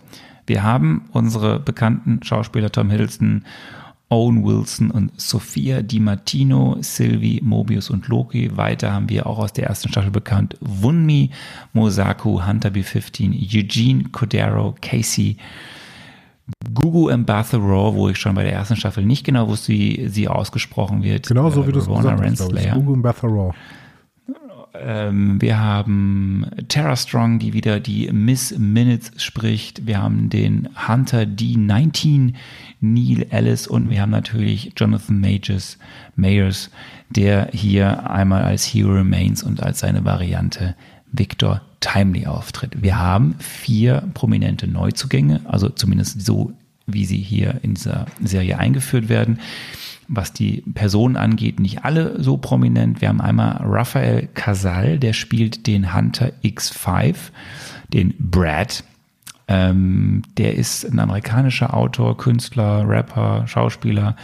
wir 0.48 0.64
haben 0.64 1.06
unsere 1.12 1.60
bekannten 1.60 2.24
Schauspieler 2.24 2.72
Tom 2.72 2.90
Hiddleston, 2.90 3.46
Owen 4.12 4.44
Wilson 4.44 4.90
und 4.90 5.12
Sophia 5.22 5.84
Di 5.84 6.00
Martino, 6.00 6.78
Sylvie, 6.82 7.42
Mobius 7.44 7.92
und 7.92 8.08
Loki. 8.08 8.58
Weiter 8.58 8.92
haben 8.92 9.08
wir 9.10 9.28
auch 9.28 9.38
aus 9.38 9.54
der 9.54 9.68
ersten 9.68 9.90
Staffel 9.90 10.10
bekannt 10.10 10.58
Wunmi, 10.62 11.30
Mosaku, 11.74 12.44
Hunter 12.44 12.70
B15, 12.70 13.32
Eugene 13.40 14.06
Codero, 14.12 14.76
Casey, 14.82 15.38
Gugu 16.74 17.16
Mbatha-Raw, 17.16 17.94
wo 17.94 18.10
ich 18.10 18.18
schon 18.18 18.34
bei 18.34 18.42
der 18.44 18.54
ersten 18.54 18.76
Staffel 18.76 19.06
nicht 19.06 19.24
genau 19.24 19.48
wusste, 19.48 19.72
wie 19.74 20.08
sie 20.08 20.28
ausgesprochen 20.28 21.04
wird. 21.04 21.28
Genau 21.28 21.52
so 21.52 21.62
Äh, 21.62 21.68
wie 21.68 21.72
du 21.74 21.78
es 21.80 21.86
gesagt 21.86 22.08
hast, 22.08 22.16
glaube 22.16 22.34
ich. 22.34 22.42
Renslayer. 22.42 22.74
Google 22.74 22.94
und 22.96 23.02
Beth 23.04 23.24
Raw. 23.24 23.54
Ähm, 24.74 25.42
wir 25.42 25.60
haben 25.60 26.46
Tara 26.68 26.96
Strong, 26.96 27.40
die 27.40 27.54
wieder 27.54 27.80
die 27.80 28.12
Miss 28.12 28.58
Minutes 28.58 29.12
spricht. 29.22 29.86
Wir 29.86 30.02
haben 30.02 30.30
den 30.30 30.70
Hunter 30.88 31.22
D19, 31.24 32.34
Neil 32.82 33.26
Ellis 33.30 33.68
und 33.68 33.90
wir 33.90 34.02
haben 34.02 34.12
natürlich 34.12 34.74
Jonathan 34.78 35.20
Majors, 35.20 35.78
Mayers, 36.16 36.70
der 37.10 37.50
hier 37.52 38.10
einmal 38.10 38.44
als 38.44 38.66
Hero 38.66 38.94
Remains 38.94 39.44
und 39.44 39.62
als 39.62 39.80
seine 39.80 40.06
Variante 40.06 40.76
Victor 41.12 41.62
Timely 41.80 42.28
auftritt. 42.28 42.82
Wir 42.82 43.00
haben 43.00 43.36
vier 43.40 44.04
prominente 44.14 44.68
Neuzugänge, 44.68 45.42
also 45.46 45.70
zumindest 45.70 46.26
so, 46.26 46.54
wie 46.86 47.06
sie 47.06 47.18
hier 47.18 47.60
in 47.62 47.76
dieser 47.76 48.06
Serie 48.24 48.60
eingeführt 48.60 49.10
werden. 49.10 49.40
Was 50.10 50.34
die 50.34 50.64
Personen 50.74 51.16
angeht, 51.16 51.60
nicht 51.60 51.86
alle 51.86 52.22
so 52.22 52.38
prominent. 52.38 53.00
Wir 53.00 53.10
haben 53.10 53.22
einmal 53.22 53.58
Raphael 53.62 54.28
Casal, 54.34 54.98
der 54.98 55.14
spielt 55.14 55.68
den 55.68 55.96
Hunter 55.96 56.32
X5, 56.44 57.16
den 57.94 58.16
Brad. 58.18 58.84
Ähm, 59.48 60.24
der 60.38 60.56
ist 60.56 60.84
ein 60.84 61.00
amerikanischer 61.00 61.74
Autor, 61.74 62.18
Künstler, 62.18 62.88
Rapper, 62.88 63.48
Schauspieler. 63.48 64.16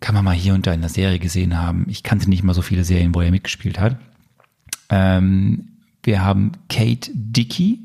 Kann 0.00 0.14
man 0.14 0.24
mal 0.24 0.34
hier 0.34 0.54
und 0.54 0.66
da 0.66 0.72
in 0.72 0.82
der 0.82 0.90
Serie 0.90 1.18
gesehen 1.18 1.58
haben. 1.58 1.86
Ich 1.88 2.02
kannte 2.02 2.28
nicht 2.28 2.42
mal 2.42 2.54
so 2.54 2.62
viele 2.62 2.84
Serien, 2.84 3.14
wo 3.14 3.22
er 3.22 3.30
mitgespielt 3.30 3.80
hat. 3.80 3.96
Ähm, 4.90 5.68
wir 6.02 6.22
haben 6.22 6.52
Kate 6.68 7.10
Dickey, 7.14 7.80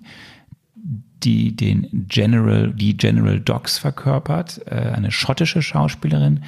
die 1.24 1.56
den 1.56 2.06
General, 2.08 2.74
die 2.74 2.98
General 2.98 3.40
Dogs 3.40 3.78
verkörpert, 3.78 4.62
äh, 4.66 4.76
eine 4.76 5.12
schottische 5.12 5.62
Schauspielerin. 5.62 6.42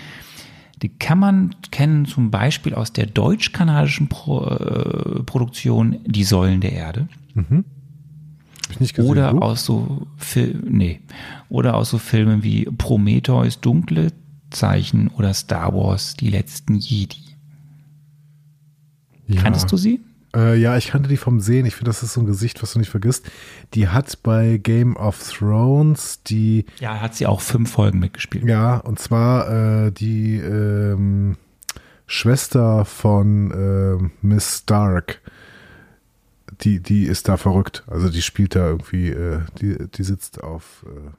Die 0.82 0.90
kann 0.90 1.20
man 1.20 1.56
kennen 1.72 2.06
zum 2.06 2.30
Beispiel 2.32 2.74
aus 2.74 2.92
der 2.92 3.06
deutsch-kanadischen 3.06 4.10
Pro, 4.10 4.46
äh, 4.46 5.24
Produktion 5.24 6.00
Die 6.06 6.24
Säulen 6.24 6.60
der 6.62 6.74
Erde. 6.74 7.08
Nicht 8.80 8.96
gesehen. 8.96 9.10
Oder 9.12 9.32
du? 9.32 9.40
aus 9.40 9.66
so 9.66 10.08
Fil 10.18 10.62
nee. 10.68 11.00
Oder 11.50 11.76
aus 11.76 11.90
so 11.90 11.98
Filmen 11.98 12.44
wie 12.44 12.66
Prometheus, 12.66 13.62
Dunkle 13.62 14.12
Zeichen 14.50 15.08
oder 15.10 15.34
Star 15.34 15.74
Wars, 15.74 16.16
Die 16.16 16.30
letzten 16.30 16.76
Jedi. 16.76 17.18
ja. 19.28 19.42
Kanntest 19.42 19.72
du 19.72 19.78
sie? 19.78 20.02
Äh, 20.36 20.56
ja, 20.58 20.78
ich 20.78 20.88
kannte 20.88 21.10
die 21.10 21.18
vom 21.18 21.40
Sehen. 21.40 21.66
Ich 21.66 21.76
finde, 21.76 21.90
das 21.90 22.04
ist 22.04 22.14
so 22.14 22.22
ein 22.22 22.26
Gesicht, 22.26 22.62
was 22.64 22.74
du 22.74 22.80
nicht 22.80 22.90
vergisst. 22.90 23.26
Die 23.74 23.88
hat 23.90 24.22
bei 24.24 24.58
Game 24.58 24.96
of 24.96 25.20
Thrones 25.32 26.24
die, 26.24 26.66
Ja, 26.80 27.00
hat 27.00 27.16
sie 27.16 27.28
auch 27.28 27.42
fünf 27.42 27.72
Folgen 27.72 28.00
mitgespielt. 28.00 28.46
ja, 28.46 28.78
und 28.78 29.00
zwar 29.00 29.86
äh, 29.88 29.92
die 29.92 30.38
ähm, 30.38 31.38
Schwester 32.08 32.86
von 32.86 33.52
äh, 33.52 34.10
Miss 34.26 34.60
Stark. 34.60 35.22
Die, 36.62 36.80
die 36.82 37.06
ist 37.06 37.28
da 37.28 37.38
verrückt. 37.38 37.84
Also 37.88 38.10
die 38.10 38.22
spielt 38.22 38.56
da 38.56 38.68
irgendwie, 38.68 39.10
äh, 39.10 39.42
die, 39.60 39.78
die 39.90 40.04
sitzt 40.04 40.44
auf. 40.44 40.86
Äh 40.88 41.12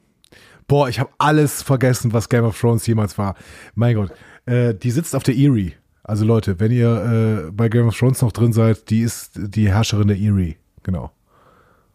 Boah, 0.66 0.88
ich 0.88 0.98
habe 0.98 1.10
alles 1.18 1.62
vergessen, 1.62 2.12
was 2.14 2.28
Game 2.30 2.44
of 2.44 2.58
Thrones 2.58 2.86
jemals 2.86 3.18
war. 3.18 3.34
Mein 3.74 3.96
Gott. 3.96 4.12
Äh, 4.46 4.74
die 4.74 4.90
sitzt 4.90 5.14
auf 5.14 5.22
der 5.22 5.36
Erie. 5.36 5.72
Also 6.04 6.24
Leute, 6.26 6.60
wenn 6.60 6.70
ihr 6.70 7.46
äh, 7.48 7.50
bei 7.50 7.68
Game 7.68 7.86
of 7.88 7.98
Thrones 7.98 8.20
noch 8.20 8.30
drin 8.30 8.52
seid, 8.52 8.90
die 8.90 9.00
ist 9.00 9.32
die 9.36 9.70
Herrscherin 9.70 10.06
der 10.08 10.18
Erie. 10.18 10.56
Genau. 10.82 11.10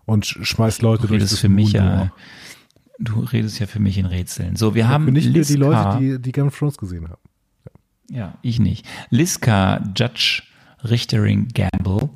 Und 0.06 0.26
sch 0.26 0.40
schmeißt 0.42 0.82
Leute 0.82 1.04
Du 1.04 1.08
durch 1.10 1.20
redest 1.20 1.34
das 1.34 1.40
für 1.42 1.50
mich 1.50 1.72
ja, 1.74 2.12
du 2.98 3.20
redest 3.20 3.60
ja 3.60 3.68
für 3.68 3.80
mich 3.80 4.00
in 4.00 4.08
Rätseln. 4.08 4.56
So, 4.56 4.74
wir 4.74 4.88
haben 4.88 5.06
Für 5.06 5.12
nicht 5.12 5.26
nur 5.26 5.44
die 5.44 5.56
Liska- 5.56 5.58
Leute, 5.60 6.00
die, 6.00 6.20
die 6.22 6.32
Game 6.32 6.48
of 6.48 6.58
Thrones 6.58 6.78
gesehen 6.78 7.08
haben. 7.08 7.22
Ja, 8.10 8.34
ich 8.42 8.60
nicht. 8.60 8.88
Liska 9.12 9.84
Judge 9.96 10.42
Richtering 10.84 11.50
Gamble. 11.54 12.10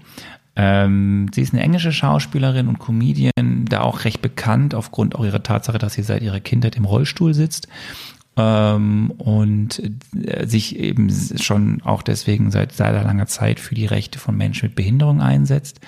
Ähm, 0.56 1.28
sie 1.34 1.42
ist 1.42 1.54
eine 1.54 1.64
englische 1.64 1.92
Schauspielerin 1.92 2.68
und 2.68 2.80
Comedian, 2.80 3.66
da 3.66 3.82
auch 3.82 4.04
recht 4.06 4.22
bekannt 4.22 4.74
aufgrund 4.76 5.16
auch 5.16 5.26
ihrer 5.26 5.42
Tatsache, 5.44 5.78
dass 5.80 5.94
sie 5.94 6.04
seit 6.04 6.22
ihrer 6.24 6.40
Kindheit 6.40 6.76
im 6.76 6.86
Rollstuhl 6.86 7.34
sitzt 7.34 7.68
ähm, 8.36 9.12
und 9.12 9.82
äh, 10.16 10.48
sich 10.48 10.80
eben 10.80 11.10
schon 11.38 11.82
auch 11.84 12.02
deswegen 12.02 12.52
seit 12.52 12.72
sehr 12.72 12.92
langer 13.04 13.28
Zeit 13.28 13.60
für 13.60 13.76
die 13.76 13.86
Rechte 13.86 14.20
von 14.20 14.36
Menschen 14.36 14.68
mit 14.68 14.76
Behinderung 14.76 15.22
einsetzt. 15.22 15.80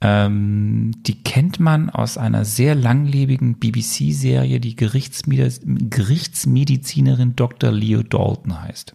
Ähm, 0.00 0.92
die 1.02 1.22
kennt 1.24 1.58
man 1.58 1.90
aus 1.90 2.18
einer 2.18 2.44
sehr 2.44 2.76
langlebigen 2.76 3.56
BBC-Serie, 3.58 4.60
die 4.60 4.76
Gerichtsmedi 4.76 5.50
Gerichtsmedizinerin 5.90 7.34
Dr. 7.34 7.72
Leo 7.72 8.02
Dalton 8.02 8.62
heißt. 8.62 8.94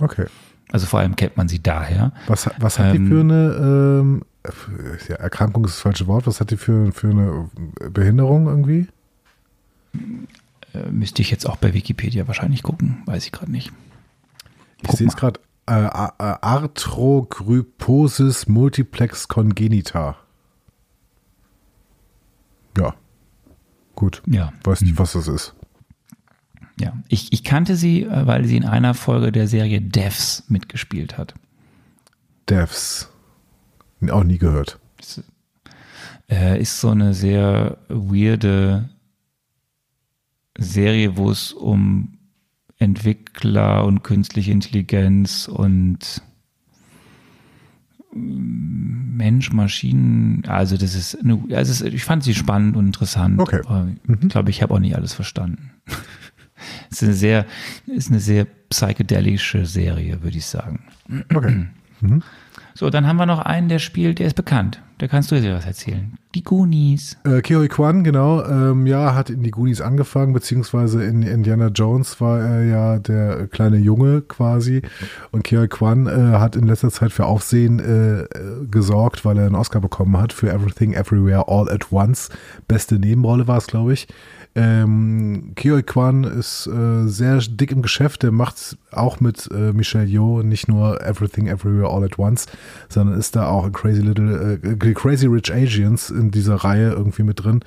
Okay. 0.00 0.26
Also 0.72 0.86
vor 0.86 1.00
allem 1.00 1.14
kennt 1.16 1.36
man 1.36 1.48
sie 1.48 1.62
daher. 1.62 2.12
Was, 2.26 2.50
was 2.58 2.78
hat 2.78 2.94
die 2.94 2.98
Ähm, 2.98 3.08
für 3.08 3.20
eine 3.20 4.00
ähm, 4.00 4.22
ja, 5.08 5.14
Erkrankung 5.16 5.64
ist 5.64 5.74
das 5.74 5.80
falsche 5.80 6.06
Wort. 6.08 6.26
Was 6.26 6.40
hat 6.40 6.50
die 6.50 6.56
für, 6.56 6.90
für 6.92 7.10
eine 7.10 7.50
Behinderung 7.90 8.48
irgendwie? 8.48 8.88
Äh, 10.74 10.90
müsste 10.90 11.22
ich 11.22 11.30
jetzt 11.30 11.46
auch 11.46 11.56
bei 11.56 11.74
Wikipedia 11.74 12.26
wahrscheinlich 12.26 12.62
gucken, 12.62 13.02
weiß 13.06 13.24
ich 13.26 13.32
gerade 13.32 13.52
nicht. 13.52 13.72
Ich 14.82 14.88
Guck 14.88 14.98
sehe 14.98 15.06
es 15.08 15.16
gerade. 15.16 15.40
Äh, 15.66 15.84
äh, 15.84 16.08
Arthrogryposis 16.18 18.48
multiplex 18.48 19.28
congenita. 19.28 20.16
Ja. 22.76 22.94
Gut. 23.94 24.22
Ja, 24.26 24.52
Weiß 24.64 24.80
nicht, 24.80 24.98
was 24.98 25.12
das 25.12 25.28
ist. 25.28 25.54
ja. 26.80 26.94
Ich, 27.08 27.32
ich 27.32 27.44
kannte 27.44 27.76
sie, 27.76 28.02
äh, 28.04 28.26
weil 28.26 28.44
sie 28.44 28.56
in 28.56 28.64
einer 28.64 28.94
Folge 28.94 29.30
der 29.30 29.46
Serie 29.46 29.80
Devs 29.80 30.42
mitgespielt 30.48 31.16
hat. 31.18 31.34
Devs. 32.48 33.08
Auch 34.10 34.24
nie 34.24 34.38
gehört. 34.38 34.80
Das, 34.96 35.22
äh, 36.28 36.60
ist 36.60 36.80
so 36.80 36.88
eine 36.90 37.14
sehr 37.14 37.78
weirde 37.88 38.88
Serie, 40.62 41.16
wo 41.16 41.30
es 41.30 41.52
um 41.52 42.18
Entwickler 42.78 43.84
und 43.84 44.02
künstliche 44.02 44.50
Intelligenz 44.50 45.48
und 45.48 46.22
mm, 48.12 49.16
Mensch, 49.16 49.52
Maschinen, 49.52 50.44
also 50.46 50.76
das 50.76 50.94
ist, 50.94 51.16
eine, 51.22 51.40
also 51.52 51.70
ist, 51.72 51.94
ich 51.94 52.04
fand 52.04 52.24
sie 52.24 52.34
spannend 52.34 52.76
und 52.76 52.86
interessant, 52.86 53.40
Okay. 53.40 53.60
aber 53.66 53.88
ich 54.20 54.28
glaube, 54.28 54.50
ich 54.50 54.62
habe 54.62 54.74
auch 54.74 54.78
nicht 54.80 54.96
alles 54.96 55.14
verstanden. 55.14 55.70
es 56.90 57.02
ist 57.02 57.04
eine 57.04 57.14
sehr, 57.14 57.46
ist 57.86 58.10
eine 58.10 58.20
sehr 58.20 58.46
psychedelische 58.70 59.64
Serie, 59.66 60.22
würde 60.22 60.38
ich 60.38 60.46
sagen. 60.46 60.84
Okay. 61.34 61.66
So, 62.74 62.88
dann 62.90 63.06
haben 63.06 63.18
wir 63.18 63.26
noch 63.26 63.38
einen, 63.38 63.68
der 63.68 63.78
spielt, 63.78 64.18
der 64.18 64.26
ist 64.26 64.34
bekannt. 64.34 64.80
Da 65.02 65.08
kannst 65.08 65.32
du 65.32 65.40
dir 65.40 65.56
was 65.56 65.66
erzählen. 65.66 66.16
Die 66.36 66.44
Goonies. 66.44 67.16
Äh, 67.24 67.40
Kihoi 67.40 67.66
Kwan, 67.66 68.04
genau, 68.04 68.44
ähm, 68.44 68.86
ja, 68.86 69.16
hat 69.16 69.30
in 69.30 69.42
die 69.42 69.50
Goonies 69.50 69.80
angefangen, 69.80 70.32
beziehungsweise 70.32 71.02
in 71.02 71.22
Indiana 71.22 71.70
Jones 71.74 72.20
war 72.20 72.38
er 72.38 72.64
ja 72.64 72.98
der 73.00 73.48
kleine 73.48 73.78
Junge 73.78 74.20
quasi. 74.20 74.82
Und 75.32 75.42
Kihoi 75.42 75.66
Kwan 75.66 76.06
äh, 76.06 76.38
hat 76.38 76.54
in 76.54 76.68
letzter 76.68 76.92
Zeit 76.92 77.10
für 77.10 77.26
Aufsehen 77.26 77.80
äh, 77.80 78.26
gesorgt, 78.70 79.24
weil 79.24 79.38
er 79.38 79.46
einen 79.46 79.56
Oscar 79.56 79.80
bekommen 79.80 80.16
hat 80.18 80.32
für 80.32 80.52
Everything 80.52 80.92
Everywhere 80.92 81.48
All 81.48 81.68
at 81.68 81.90
Once. 81.90 82.28
Beste 82.68 83.00
Nebenrolle 83.00 83.48
war 83.48 83.58
es, 83.58 83.66
glaube 83.66 83.94
ich. 83.94 84.06
Ähm, 84.54 85.52
Kihoi 85.56 85.82
Kwan 85.82 86.24
ist 86.24 86.66
äh, 86.66 87.06
sehr 87.06 87.38
dick 87.38 87.72
im 87.72 87.80
Geschäft. 87.80 88.22
Der 88.22 88.32
macht 88.32 88.76
auch 88.90 89.20
mit 89.20 89.48
äh, 89.50 89.72
Michelle 89.72 90.06
Yeoh 90.06 90.42
nicht 90.42 90.68
nur 90.68 91.00
Everything 91.00 91.46
Everywhere 91.46 91.90
All 91.90 92.04
at 92.04 92.18
Once, 92.18 92.46
sondern 92.88 93.18
ist 93.18 93.34
da 93.34 93.48
auch 93.48 93.66
in 93.66 93.72
Crazy 93.72 94.02
Little 94.02 94.60
äh, 94.62 94.92
Crazy 94.94 95.26
Rich 95.26 95.52
Asians 95.52 96.10
in 96.10 96.30
dieser 96.30 96.56
Reihe 96.56 96.90
irgendwie 96.90 97.22
mit 97.22 97.42
drin. 97.42 97.60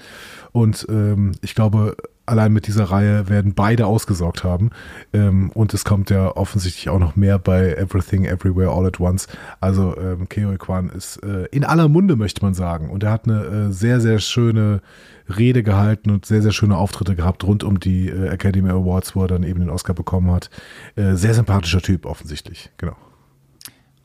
Und 0.52 0.86
ähm, 0.90 1.32
ich 1.42 1.56
glaube, 1.56 1.98
allein 2.26 2.54
mit 2.54 2.68
dieser 2.68 2.86
Reihe 2.86 3.30
werden 3.30 3.54
beide 3.54 3.86
ausgesorgt 3.88 4.44
haben. 4.44 4.72
Ähm, 5.14 5.52
und 5.52 5.74
es 5.74 5.86
kommt 5.86 6.10
ja 6.10 6.36
offensichtlich 6.36 6.90
auch 6.90 7.00
noch 7.00 7.16
mehr 7.16 7.40
bei 7.40 7.74
Everything 7.74 8.26
Everywhere 8.26 8.72
All 8.72 8.86
at 8.86 9.00
Once. 9.00 9.28
Also 9.60 9.98
ähm, 9.98 10.28
Keo 10.30 10.56
Kwan 10.58 10.90
ist 10.90 11.18
äh, 11.24 11.46
in 11.52 11.64
aller 11.64 11.88
Munde, 11.88 12.16
möchte 12.16 12.44
man 12.44 12.54
sagen. 12.54 12.90
Und 12.90 13.04
er 13.04 13.12
hat 13.12 13.26
eine 13.26 13.44
äh, 13.44 13.72
sehr, 13.72 14.00
sehr 14.00 14.20
schöne 14.20 14.82
Rede 15.28 15.64
gehalten 15.64 16.12
und 16.12 16.26
sehr, 16.26 16.42
sehr 16.42 16.52
schöne 16.52 16.78
Auftritte 16.78 17.16
gehabt 17.16 17.44
rund 17.44 17.64
um 17.64 17.80
die 17.80 18.10
äh, 18.10 18.28
Academy 18.28 18.70
Awards, 18.70 19.16
wo 19.16 19.24
er 19.24 19.28
dann 19.28 19.44
eben 19.44 19.60
den 19.60 19.70
Oscar 19.70 19.94
bekommen 19.94 20.32
hat. 20.32 20.50
Äh, 20.96 21.16
sehr 21.16 21.34
sympathischer 21.34 21.82
Typ, 21.82 22.06
offensichtlich. 22.06 22.72
Genau. 22.78 22.96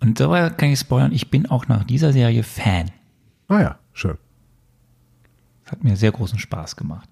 Und 0.01 0.19
dabei 0.19 0.49
kann 0.51 0.71
ich 0.71 0.79
spoilern, 0.79 1.13
ich 1.13 1.31
bin 1.31 1.47
auch 1.47 1.69
nach 1.69 1.85
dieser 1.85 2.13
Serie 2.13 2.43
Fan. 2.43 2.91
Ah 3.49 3.61
ja, 3.61 3.79
schön. 3.93 4.17
Hat 5.67 5.85
mir 5.85 5.97
sehr 5.97 6.11
großen 6.11 6.39
Spaß 6.39 6.77
gemacht. 6.77 7.09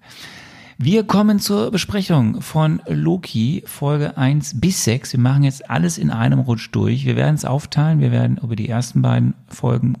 Wir 0.81 1.03
kommen 1.03 1.39
zur 1.39 1.71
Besprechung 1.71 2.41
von 2.41 2.81
Loki, 2.87 3.63
Folge 3.65 4.15
1 4.15 4.61
bis 4.61 4.85
6. 4.85 5.11
Wir 5.11 5.19
machen 5.19 5.43
jetzt 5.43 5.69
alles 5.69 5.97
in 5.97 6.09
einem 6.09 6.39
Rutsch 6.39 6.69
durch. 6.71 7.03
Wir 7.03 7.17
werden 7.17 7.35
es 7.35 7.43
aufteilen. 7.43 7.99
Wir 7.99 8.13
werden 8.13 8.39
über 8.41 8.55
die 8.55 8.69
ersten 8.69 9.01
beiden 9.01 9.33
Folgen 9.49 9.95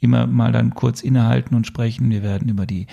immer 0.00 0.26
mal 0.26 0.50
dann 0.50 0.74
kurz 0.74 1.02
innehalten 1.02 1.54
und 1.54 1.68
sprechen. 1.68 2.10
Wir 2.10 2.24
werden 2.24 2.48
über 2.48 2.66
die 2.66 2.88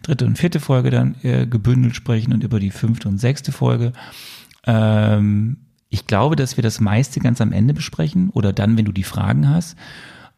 dritte 0.00 0.24
und 0.24 0.38
vierte 0.38 0.58
Folge 0.58 0.88
dann 0.88 1.16
äh, 1.22 1.46
gebündelt 1.46 1.96
sprechen 1.96 2.32
und 2.32 2.42
über 2.42 2.58
die 2.58 2.70
fünfte 2.70 3.10
und 3.10 3.18
sechste 3.18 3.52
Folge. 3.52 3.92
Ähm, 4.64 5.58
ich 5.90 6.06
glaube, 6.06 6.34
dass 6.34 6.56
wir 6.56 6.62
das 6.62 6.80
meiste 6.80 7.20
ganz 7.20 7.42
am 7.42 7.52
Ende 7.52 7.74
besprechen 7.74 8.30
oder 8.30 8.54
dann, 8.54 8.78
wenn 8.78 8.86
du 8.86 8.92
die 8.92 9.02
Fragen 9.02 9.50
hast. 9.50 9.76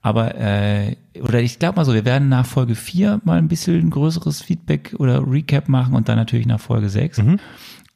Aber, 0.03 0.35
äh, 0.35 0.97
oder 1.21 1.41
ich 1.41 1.61
glaube 1.61 1.77
mal 1.77 1.85
so, 1.85 1.95
wir 1.95 2.05
werden 2.05 2.29
nach 2.29 2.45
Folge 2.45 2.75
4 2.75 3.21
mal 3.25 3.39
ein 3.39 3.49
bisschen 3.49 3.89
größeres 3.89 4.43
Feedback 4.43 4.95
oder 4.99 5.25
Recap 5.25 5.69
machen 5.69 5.95
und 5.95 6.09
dann 6.09 6.17
natürlich 6.17 6.47
nach 6.47 6.61
Folge 6.61 6.89
6. 6.89 7.23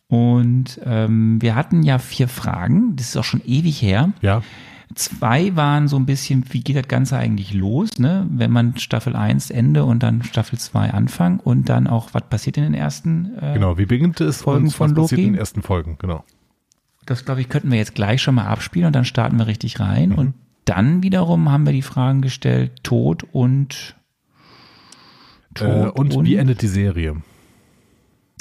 Und 0.09 0.81
ähm, 0.85 1.43
wir 1.43 1.57
hatten 1.57 1.83
ja 1.83 1.99
vier 1.99 2.29
Fragen, 2.29 2.95
das 2.95 3.09
ist 3.09 3.17
auch 3.17 3.25
schon 3.25 3.43
ewig 3.45 3.83
her. 3.83 4.13
Ja. 4.23 4.43
Zwei 4.95 5.57
waren 5.57 5.89
so 5.89 5.97
ein 5.97 6.07
bisschen, 6.07 6.45
wie 6.51 6.61
geht 6.61 6.77
das 6.77 6.87
Ganze 6.87 7.17
eigentlich 7.17 7.53
los, 7.53 7.99
ne? 7.99 8.25
wenn 8.31 8.53
man 8.53 8.77
Staffel 8.77 9.17
1 9.17 9.51
Ende 9.51 9.85
und 9.85 10.05
dann 10.05 10.23
Staffel 10.23 10.61
2 10.61 10.93
Anfang 10.93 11.41
und 11.41 11.69
dann 11.69 11.89
auch, 11.89 12.15
was 12.15 12.23
passiert 12.29 12.57
in 12.57 12.63
den 12.63 12.75
ersten 12.75 13.37
äh, 13.41 13.55
Genau, 13.55 13.79
wie 13.79 13.87
beginnt 13.87 14.21
es 14.21 14.43
Folgen 14.43 14.67
und 14.67 14.71
von 14.71 14.91
was 14.93 15.03
passiert 15.03 15.19
Loki? 15.19 15.27
in 15.27 15.33
den 15.33 15.41
ersten 15.41 15.63
Folgen, 15.63 15.97
genau. 15.99 16.25
Das, 17.05 17.25
glaube 17.25 17.41
ich, 17.41 17.49
könnten 17.49 17.73
wir 17.73 17.79
jetzt 17.79 17.97
gleich 17.97 18.23
schon 18.23 18.37
mal 18.37 18.47
abspielen 18.47 18.87
und 18.87 18.95
dann 18.95 19.05
starten 19.05 19.39
wir 19.39 19.49
richtig 19.49 19.81
rein. 19.81 20.13
Und 20.13 20.35
dann 20.67 21.03
wiederum 21.03 21.51
haben 21.51 21.65
wir 21.65 21.73
die 21.73 21.83
Fragen 21.83 22.21
gestellt, 22.21 22.83
Tod 22.83 23.25
und 23.33 23.97
Äh, 25.59 25.89
und, 25.89 26.23
wie 26.27 26.37
endet 26.37 26.61
die 26.61 26.67
Serie? 26.67 27.17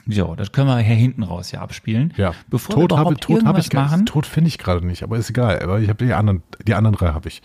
So, 0.08 0.36
das 0.36 0.52
können 0.52 0.68
wir 0.68 0.78
hier 0.80 0.96
hinten 0.96 1.24
raus 1.24 1.52
ja 1.52 1.62
abspielen. 1.62 2.14
Ja. 2.18 2.34
Bevor 2.50 2.76
wir 2.76 2.82
Tod 2.82 2.92
überhaupt 2.92 3.08
habe 3.08 3.20
Tod 3.20 3.38
hab 3.38 3.46
irgendwas 3.46 3.68
ich 3.68 3.74
machen, 3.74 4.06
Tod 4.06 4.26
finde 4.26 4.50
ich 4.50 4.58
gerade 4.58 4.86
nicht, 4.86 5.02
aber 5.02 5.18
ist 5.18 5.30
egal. 5.30 5.62
Aber 5.62 5.80
ich 5.80 5.88
habe 5.88 6.06
die 6.06 6.14
anderen, 6.14 6.44
die 6.68 6.74
anderen 6.74 6.96
drei 6.96 7.14
habe 7.14 7.30
ich. 7.30 7.42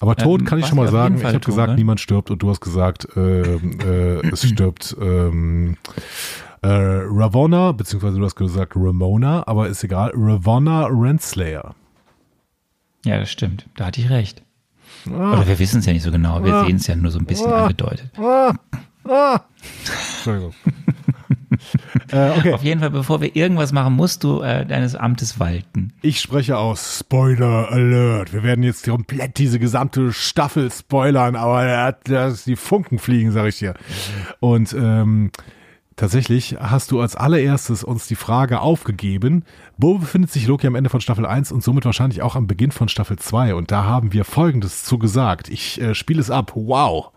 Aber 0.00 0.16
Tod 0.16 0.40
Ähm, 0.40 0.46
kann 0.46 0.58
ich 0.58 0.66
schon 0.66 0.76
mal 0.76 0.86
wir 0.86 0.90
sagen. 0.90 1.16
Ich 1.16 1.24
habe 1.24 1.38
gesagt, 1.38 1.68
ne? 1.70 1.76
niemand 1.76 2.00
stirbt 2.00 2.30
und 2.30 2.42
du 2.42 2.50
hast 2.50 2.60
gesagt, 2.60 3.06
ähm, 3.14 3.78
äh, 3.84 4.26
es 4.32 4.48
stirbt 4.48 4.96
ähm, 5.00 5.76
äh, 6.62 6.68
Ravonna, 6.68 7.72
beziehungsweise 7.72 8.18
du 8.18 8.24
hast 8.24 8.34
gesagt 8.34 8.72
Ramona, 8.74 9.46
aber 9.46 9.68
ist 9.68 9.84
egal. 9.84 10.10
Ravonna 10.14 10.86
Renslayer. 10.86 11.74
Ja, 13.04 13.18
das 13.18 13.30
stimmt. 13.30 13.66
Da 13.76 13.86
hatte 13.86 14.00
ich 14.00 14.10
recht. 14.10 14.42
Ah. 15.10 15.32
Oder 15.32 15.48
wir 15.48 15.58
wissen 15.58 15.80
es 15.80 15.86
ja 15.86 15.92
nicht 15.92 16.02
so 16.02 16.12
genau. 16.12 16.44
Wir 16.44 16.64
sehen 16.64 16.76
es 16.76 16.86
ja 16.86 16.94
nur 16.94 17.10
so 17.10 17.18
ein 17.18 17.24
bisschen 17.24 17.52
angedeutet. 17.52 18.10
Entschuldigung. 19.04 20.54
äh, 22.12 22.30
okay. 22.30 22.52
Auf 22.52 22.62
jeden 22.62 22.80
Fall, 22.80 22.90
bevor 22.90 23.20
wir 23.20 23.34
irgendwas 23.34 23.72
machen, 23.72 23.94
musst 23.94 24.24
du 24.24 24.40
äh, 24.40 24.64
deines 24.64 24.94
Amtes 24.94 25.40
walten. 25.40 25.92
Ich 26.02 26.20
spreche 26.20 26.56
aus. 26.56 27.00
Spoiler 27.00 27.70
Alert. 27.70 28.32
Wir 28.32 28.42
werden 28.42 28.62
jetzt 28.62 28.84
komplett 28.84 29.38
diese 29.38 29.58
gesamte 29.58 30.12
Staffel 30.12 30.70
spoilern, 30.70 31.36
aber 31.36 31.64
er 31.64 31.84
hat, 31.84 32.08
das, 32.08 32.44
die 32.44 32.56
Funken 32.56 32.98
fliegen, 32.98 33.32
sag 33.32 33.46
ich 33.48 33.58
dir. 33.58 33.74
Und 34.40 34.72
ähm, 34.72 35.30
tatsächlich 36.02 36.56
hast 36.58 36.90
du 36.90 37.00
als 37.00 37.14
allererstes 37.14 37.84
uns 37.84 38.08
die 38.08 38.16
Frage 38.16 38.58
aufgegeben, 38.58 39.44
wo 39.78 39.98
befindet 39.98 40.32
sich 40.32 40.48
Loki 40.48 40.66
am 40.66 40.74
Ende 40.74 40.90
von 40.90 41.00
Staffel 41.00 41.24
1 41.24 41.52
und 41.52 41.62
somit 41.62 41.84
wahrscheinlich 41.84 42.22
auch 42.22 42.34
am 42.34 42.48
Beginn 42.48 42.72
von 42.72 42.88
Staffel 42.88 43.20
2. 43.20 43.54
Und 43.54 43.70
da 43.70 43.84
haben 43.84 44.12
wir 44.12 44.24
Folgendes 44.24 44.82
zu 44.82 44.98
gesagt. 44.98 45.48
Ich 45.48 45.80
äh, 45.80 45.94
spiele 45.94 46.20
es 46.20 46.28
ab. 46.28 46.54
Wow. 46.56 47.12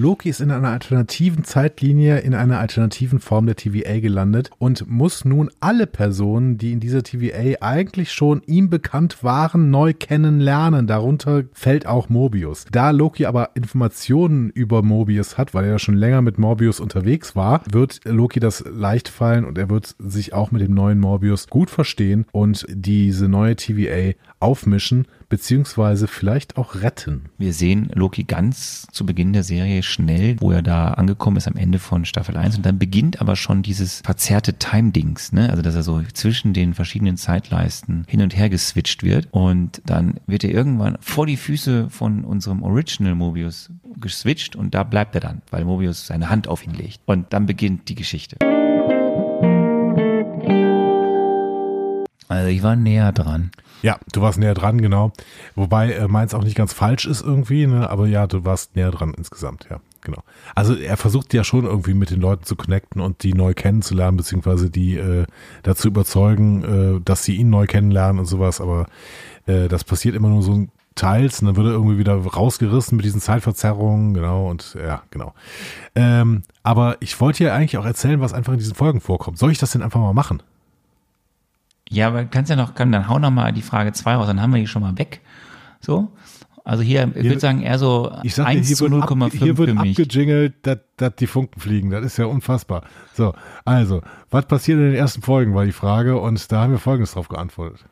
Loki 0.00 0.28
ist 0.28 0.40
in 0.40 0.52
einer 0.52 0.68
alternativen 0.68 1.42
Zeitlinie, 1.42 2.20
in 2.20 2.32
einer 2.32 2.60
alternativen 2.60 3.18
Form 3.18 3.46
der 3.46 3.56
TVA 3.56 3.98
gelandet 3.98 4.48
und 4.58 4.88
muss 4.88 5.24
nun 5.24 5.50
alle 5.58 5.88
Personen, 5.88 6.56
die 6.56 6.70
in 6.70 6.78
dieser 6.78 7.02
TVA 7.02 7.60
eigentlich 7.60 8.12
schon 8.12 8.40
ihm 8.46 8.70
bekannt 8.70 9.24
waren, 9.24 9.72
neu 9.72 9.92
kennenlernen. 9.92 10.86
Darunter 10.86 11.42
fällt 11.52 11.88
auch 11.88 12.08
Mobius. 12.08 12.66
Da 12.70 12.92
Loki 12.92 13.26
aber 13.26 13.50
Informationen 13.54 14.50
über 14.50 14.84
Mobius 14.84 15.36
hat, 15.36 15.52
weil 15.52 15.64
er 15.64 15.72
ja 15.72 15.78
schon 15.80 15.96
länger 15.96 16.22
mit 16.22 16.38
Morbius 16.38 16.78
unterwegs 16.78 17.34
war, 17.34 17.62
wird 17.68 18.02
Loki 18.04 18.38
das 18.38 18.62
leicht 18.70 19.08
fallen 19.08 19.44
und 19.44 19.58
er 19.58 19.68
wird 19.68 19.96
sich 19.98 20.32
auch 20.32 20.52
mit 20.52 20.62
dem 20.62 20.74
neuen 20.74 21.00
Morbius 21.00 21.48
gut 21.48 21.70
verstehen 21.70 22.24
und 22.30 22.64
diese 22.68 23.26
neue 23.26 23.56
TVA 23.56 24.12
aufmischen, 24.38 25.08
beziehungsweise 25.28 26.06
vielleicht 26.06 26.56
auch 26.56 26.76
retten. 26.76 27.26
Wir 27.38 27.52
sehen 27.52 27.90
Loki 27.94 28.24
ganz 28.24 28.86
zu 28.92 29.04
Beginn 29.04 29.32
der 29.32 29.42
Serie 29.42 29.82
schnell, 29.82 30.36
wo 30.40 30.50
er 30.52 30.62
da 30.62 30.92
angekommen 30.94 31.36
ist 31.36 31.48
am 31.48 31.56
Ende 31.56 31.78
von 31.78 32.04
Staffel 32.04 32.36
1 32.36 32.56
und 32.56 32.66
dann 32.66 32.78
beginnt 32.78 33.20
aber 33.20 33.36
schon 33.36 33.62
dieses 33.62 34.00
verzerrte 34.04 34.54
Time-Dings, 34.54 35.32
ne? 35.32 35.50
Also 35.50 35.62
dass 35.62 35.74
er 35.74 35.82
so 35.82 36.02
zwischen 36.12 36.52
den 36.52 36.74
verschiedenen 36.74 37.16
Zeitleisten 37.16 38.04
hin 38.08 38.22
und 38.22 38.36
her 38.36 38.48
geswitcht 38.48 39.02
wird 39.02 39.28
und 39.30 39.82
dann 39.84 40.20
wird 40.26 40.44
er 40.44 40.50
irgendwann 40.50 40.96
vor 41.00 41.26
die 41.26 41.36
Füße 41.36 41.90
von 41.90 42.24
unserem 42.24 42.62
Original 42.62 43.14
Mobius 43.14 43.70
geswitcht 44.00 44.56
und 44.56 44.74
da 44.74 44.84
bleibt 44.84 45.14
er 45.14 45.20
dann, 45.20 45.42
weil 45.50 45.64
Mobius 45.64 46.06
seine 46.06 46.30
Hand 46.30 46.48
auf 46.48 46.64
ihn 46.64 46.74
legt 46.74 47.00
und 47.06 47.32
dann 47.32 47.46
beginnt 47.46 47.88
die 47.88 47.94
Geschichte. 47.94 48.36
Also 52.28 52.48
ich 52.48 52.62
war 52.62 52.76
näher 52.76 53.12
dran. 53.12 53.50
Ja, 53.82 53.98
du 54.12 54.20
warst 54.20 54.38
näher 54.38 54.54
dran, 54.54 54.80
genau. 54.82 55.12
Wobei 55.54 55.92
äh, 55.92 56.08
meins 56.08 56.34
auch 56.34 56.44
nicht 56.44 56.56
ganz 56.56 56.72
falsch 56.72 57.06
ist 57.06 57.22
irgendwie, 57.22 57.66
ne? 57.66 57.88
aber 57.88 58.06
ja, 58.06 58.26
du 58.26 58.44
warst 58.44 58.76
näher 58.76 58.90
dran 58.90 59.14
insgesamt, 59.16 59.66
ja, 59.70 59.80
genau. 60.02 60.22
Also 60.54 60.74
er 60.74 60.96
versucht 60.96 61.32
ja 61.32 61.44
schon 61.44 61.64
irgendwie 61.64 61.94
mit 61.94 62.10
den 62.10 62.20
Leuten 62.20 62.44
zu 62.44 62.56
connecten 62.56 63.00
und 63.00 63.22
die 63.22 63.34
neu 63.34 63.54
kennenzulernen, 63.54 64.16
beziehungsweise 64.16 64.68
die 64.68 64.96
äh, 64.96 65.26
dazu 65.62 65.88
überzeugen, 65.88 66.98
äh, 66.98 67.00
dass 67.02 67.24
sie 67.24 67.36
ihn 67.36 67.50
neu 67.50 67.66
kennenlernen 67.66 68.18
und 68.18 68.26
sowas, 68.26 68.60
aber 68.60 68.86
äh, 69.46 69.68
das 69.68 69.84
passiert 69.84 70.16
immer 70.16 70.28
nur 70.28 70.42
so 70.42 70.66
teils 70.96 71.40
und 71.40 71.46
dann 71.46 71.56
wird 71.56 71.68
er 71.68 71.72
irgendwie 71.72 71.98
wieder 71.98 72.16
rausgerissen 72.16 72.96
mit 72.96 73.04
diesen 73.04 73.20
Zeitverzerrungen, 73.20 74.12
genau, 74.12 74.50
und 74.50 74.76
ja, 74.82 75.02
genau. 75.10 75.34
Ähm, 75.94 76.42
aber 76.64 76.96
ich 76.98 77.20
wollte 77.20 77.44
ja 77.44 77.54
eigentlich 77.54 77.78
auch 77.78 77.86
erzählen, 77.86 78.20
was 78.20 78.34
einfach 78.34 78.52
in 78.52 78.58
diesen 78.58 78.74
Folgen 78.74 79.00
vorkommt. 79.00 79.38
Soll 79.38 79.52
ich 79.52 79.58
das 79.58 79.70
denn 79.70 79.82
einfach 79.82 80.00
mal 80.00 80.12
machen? 80.12 80.42
Ja, 81.90 82.08
aber 82.08 82.24
kannst 82.24 82.50
ja 82.50 82.56
noch, 82.56 82.74
kann, 82.74 82.92
dann 82.92 83.08
hau 83.08 83.18
noch 83.18 83.30
mal 83.30 83.52
die 83.52 83.62
Frage 83.62 83.92
2 83.92 84.14
raus, 84.16 84.26
dann 84.26 84.42
haben 84.42 84.52
wir 84.52 84.60
die 84.60 84.66
schon 84.66 84.82
mal 84.82 84.98
weg. 84.98 85.20
So. 85.80 86.12
Also 86.64 86.82
hier, 86.82 87.10
ich 87.14 87.24
würde 87.24 87.40
sagen, 87.40 87.62
eher 87.62 87.78
so 87.78 88.12
Ich 88.24 88.34
sag 88.34 88.44
dir, 88.44 88.58
1 88.58 88.66
hier 88.66 88.76
zu 88.76 88.90
wird, 88.90 89.02
ab, 89.02 89.10
0,5 89.10 89.30
hier 89.38 89.56
wird 89.56 89.70
für 89.70 89.74
mich. 89.76 89.98
abgejingelt, 89.98 90.54
dass 90.66 90.78
dass 90.98 91.16
die 91.16 91.26
Funken 91.26 91.60
fliegen. 91.60 91.90
Das 91.90 92.04
ist 92.04 92.18
ja 92.18 92.26
unfassbar. 92.26 92.82
So, 93.14 93.32
also, 93.64 94.02
was 94.30 94.44
passiert 94.46 94.78
in 94.78 94.84
den 94.84 94.94
ersten 94.94 95.22
Folgen, 95.22 95.54
war 95.54 95.64
die 95.64 95.72
Frage. 95.72 96.18
Und 96.20 96.52
da 96.52 96.60
haben 96.60 96.72
wir 96.72 96.78
Folgendes 96.78 97.12
drauf 97.12 97.28
geantwortet. 97.28 97.86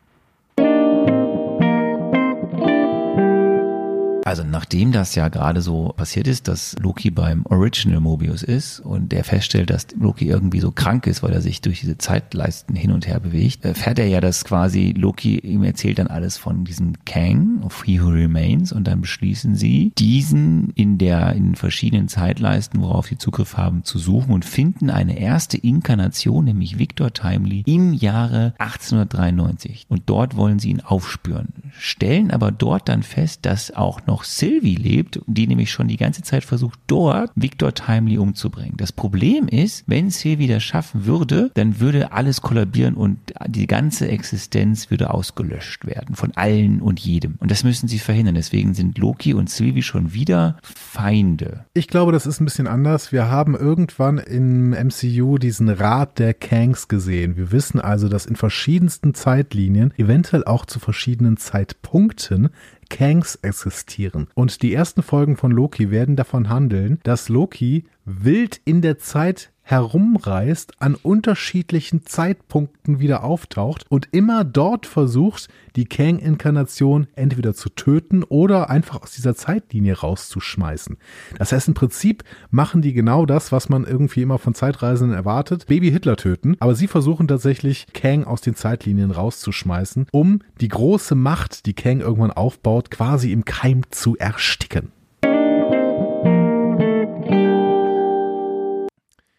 Also 4.27 4.43
nachdem 4.43 4.91
das 4.91 5.15
ja 5.15 5.29
gerade 5.29 5.63
so 5.63 5.95
passiert 5.97 6.27
ist, 6.27 6.49
dass 6.49 6.75
Loki 6.81 7.13
beim 7.13 7.47
Original 7.47 8.01
Mobius 8.01 8.43
ist 8.43 8.81
und 8.81 9.13
der 9.13 9.23
feststellt, 9.23 9.71
dass 9.71 9.87
Loki 9.97 10.27
irgendwie 10.27 10.59
so 10.59 10.73
krank 10.73 11.07
ist, 11.07 11.23
weil 11.23 11.33
er 11.33 11.41
sich 11.41 11.61
durch 11.61 11.79
diese 11.79 11.97
Zeitleisten 11.97 12.75
hin 12.75 12.91
und 12.91 13.07
her 13.07 13.21
bewegt, 13.21 13.65
erfährt 13.65 14.01
er 14.01 14.09
ja, 14.09 14.21
dass 14.21 14.45
quasi 14.45 14.93
Loki 14.99 15.39
ihm 15.39 15.63
erzählt 15.63 16.01
dann 16.01 16.09
alles 16.09 16.39
von 16.39 16.65
diesem 16.65 16.95
Kang, 17.05 17.63
of 17.63 17.85
He 17.85 18.03
Who 18.03 18.09
Remains 18.09 18.73
und 18.73 18.89
dann 18.89 19.01
beschließen 19.01 19.55
sie, 19.55 19.93
diesen 19.97 20.71
in 20.71 20.99
der, 20.99 21.35
in 21.35 21.55
verschiedenen 21.55 22.09
Zeitleisten, 22.09 22.83
worauf 22.83 23.07
sie 23.07 23.19
Zugriff 23.19 23.57
haben, 23.57 23.85
zu 23.85 24.01
suchen 24.01 24.35
und 24.35 24.45
finden 24.45 24.91
eine 24.91 25.21
erste 25.21 25.57
Inkarnation, 25.57 26.47
nämlich 26.47 26.81
Victor 26.81 27.13
Timely, 27.13 27.63
im 27.65 27.93
Jahre 27.93 28.55
1893. 28.59 29.87
Und 29.89 30.03
dort 30.07 30.37
wollen 30.37 30.59
sie 30.59 30.71
ihn 30.71 30.81
aufspüren, 30.81 31.51
stellen 31.79 32.33
aber 32.33 32.51
dort 32.51 32.89
dann 32.89 33.05
fest, 33.05 33.47
dass 33.47 33.71
auch 33.71 34.05
noch 34.09 34.16
Sylvie 34.25 34.77
lebt, 34.77 35.21
die 35.27 35.47
nämlich 35.47 35.71
schon 35.71 35.89
die 35.89 35.97
ganze 35.97 36.23
Zeit 36.23 36.45
versucht, 36.45 36.79
dort 36.87 37.31
Victor 37.35 37.75
Timely 37.75 38.19
umzubringen. 38.19 38.77
Das 38.77 38.93
Problem 38.93 39.49
ist, 39.49 39.85
wenn 39.87 40.11
Sylvie 40.11 40.49
das 40.49 40.63
schaffen 40.63 41.07
würde, 41.07 41.51
dann 41.55 41.81
würde 41.81 42.13
alles 42.13 42.41
kollabieren 42.41 42.95
und 42.95 43.19
die 43.47 43.67
ganze 43.67 44.09
Existenz 44.09 44.91
würde 44.91 45.13
ausgelöscht 45.13 45.87
werden 45.87 46.15
von 46.15 46.33
allen 46.37 46.81
und 46.81 47.01
jedem. 47.01 47.35
Und 47.39 47.51
das 47.51 47.65
müssen 47.65 47.89
sie 47.89 47.99
verhindern. 47.99 48.35
Deswegen 48.35 48.75
sind 48.75 48.99
Loki 48.99 49.35
und 49.35 49.51
Sylvie 49.51 49.83
schon 49.83 50.13
wieder 50.13 50.57
Feinde. 50.63 51.65
Ich 51.75 51.89
glaube, 51.89 52.13
das 52.13 52.27
ist 52.27 52.41
ein 52.41 52.45
bisschen 52.45 52.67
anders. 52.67 53.13
Wir 53.13 53.31
haben 53.31 53.55
irgendwann 53.55 54.19
im 54.19 54.71
MCU 54.71 55.39
diesen 55.39 55.69
Rat 55.69 56.19
der 56.19 56.35
Kangs 56.35 56.89
gesehen. 56.89 57.37
Wir 57.37 57.53
wissen 57.53 57.81
also, 57.81 58.09
dass 58.09 58.27
in 58.27 58.37
verschiedensten 58.37 59.15
Zeitlinien, 59.15 59.93
eventuell 59.97 60.45
auch 60.45 60.67
zu 60.67 60.79
verschiedenen 60.79 61.37
Zeitpunkten, 61.37 62.51
Kangs 62.89 63.37
existieren. 63.43 64.29
Und 64.35 64.63
die 64.63 64.73
ersten 64.73 65.03
Folgen 65.03 65.37
von 65.37 65.51
Loki 65.51 65.91
werden 65.91 66.17
davon 66.17 66.49
handeln, 66.49 67.01
dass 67.03 67.29
Loki 67.29 67.85
wild 68.05 68.61
in 68.65 68.83
der 68.83 68.99
Zeit 68.99 69.53
herumreist, 69.69 70.75
an 70.79 70.95
unterschiedlichen 70.95 72.07
Zeitpunkten 72.07 73.01
wieder 73.01 73.25
auftaucht 73.25 73.85
und 73.89 74.09
immer 74.13 74.45
dort 74.45 74.87
versucht, 74.87 75.49
die 75.75 75.87
Kang-Inkarnation 75.87 77.09
entweder 77.17 77.53
zu 77.53 77.71
töten 77.71 78.23
oder 78.23 78.71
einfach 78.71 79.03
aus 79.03 79.11
dieser 79.11 79.35
Zeitlinie 79.35 79.99
rauszuschmeißen. 79.99 80.99
Das 81.37 81.51
heißt, 81.51 81.67
im 81.67 81.75
Prinzip 81.75 82.23
machen 82.49 82.81
die 82.81 82.93
genau 82.93 83.27
das, 83.27 83.51
was 83.51 83.69
man 83.69 83.85
irgendwie 83.85 84.23
immer 84.23 84.39
von 84.39 84.55
Zeitreisenden 84.55 85.17
erwartet, 85.17 85.67
Baby 85.67 85.91
Hitler 85.91 86.17
töten, 86.17 86.57
aber 86.61 86.77
sie 86.77 86.87
versuchen 86.87 87.27
tatsächlich, 87.27 87.89
Kang 87.93 88.23
aus 88.23 88.43
den 88.43 88.55
Zeitlinien 88.55 89.11
rauszuschmeißen, 89.11 90.07
um 90.13 90.43
die 90.61 90.69
große 90.69 91.17
Macht, 91.17 91.67
die 91.67 91.75
Kang 91.75 91.99
irgendwann 91.99 92.31
aufbaut, 92.31 92.93
quasi 92.93 93.33
im 93.33 93.45
Keim 93.45 93.83
zu 93.91 94.17
ersticken. 94.17 94.93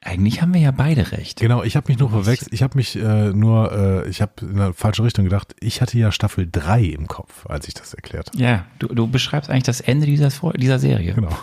Eigentlich 0.08 0.42
haben 0.42 0.54
wir 0.54 0.62
ja 0.62 0.72
beide 0.72 1.12
recht. 1.12 1.42
Genau, 1.42 1.64
ich 1.64 1.76
habe 1.76 1.90
mich 1.90 2.00
nur 2.00 2.10
verwechselt. 2.10 2.54
Ich 2.54 2.64
habe 2.64 2.78
mich 2.78 2.96
äh, 2.96 3.34
nur, 3.34 4.06
äh, 4.06 4.10
ich 4.10 4.22
habe 4.22 4.32
in 4.42 4.58
eine 4.58 4.74
falsche 4.74 5.04
Richtung 5.04 5.26
gedacht. 5.26 5.54
Ich 5.60 5.82
hatte 5.82 6.00
ja 6.00 6.14
Staffel 6.14 6.48
3 6.50 6.82
im 6.82 7.08
Kopf, 7.08 7.46
als 7.48 7.68
ich 7.68 7.74
das 7.74 7.94
erklärt 7.94 8.30
habe. 8.30 8.42
Ja, 8.42 8.66
du, 8.80 8.88
du 8.88 9.08
beschreibst 9.08 9.50
eigentlich 9.50 9.64
das 9.64 9.82
Ende 9.82 10.06
dieser, 10.06 10.30
dieser 10.56 10.80
Serie. 10.80 11.14
Genau. 11.14 11.30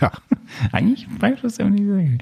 Ja. 0.00 0.10
Eigentlich 0.72 1.06
beeinflusst 1.06 1.60
er 1.60 1.70
nicht. 1.70 2.20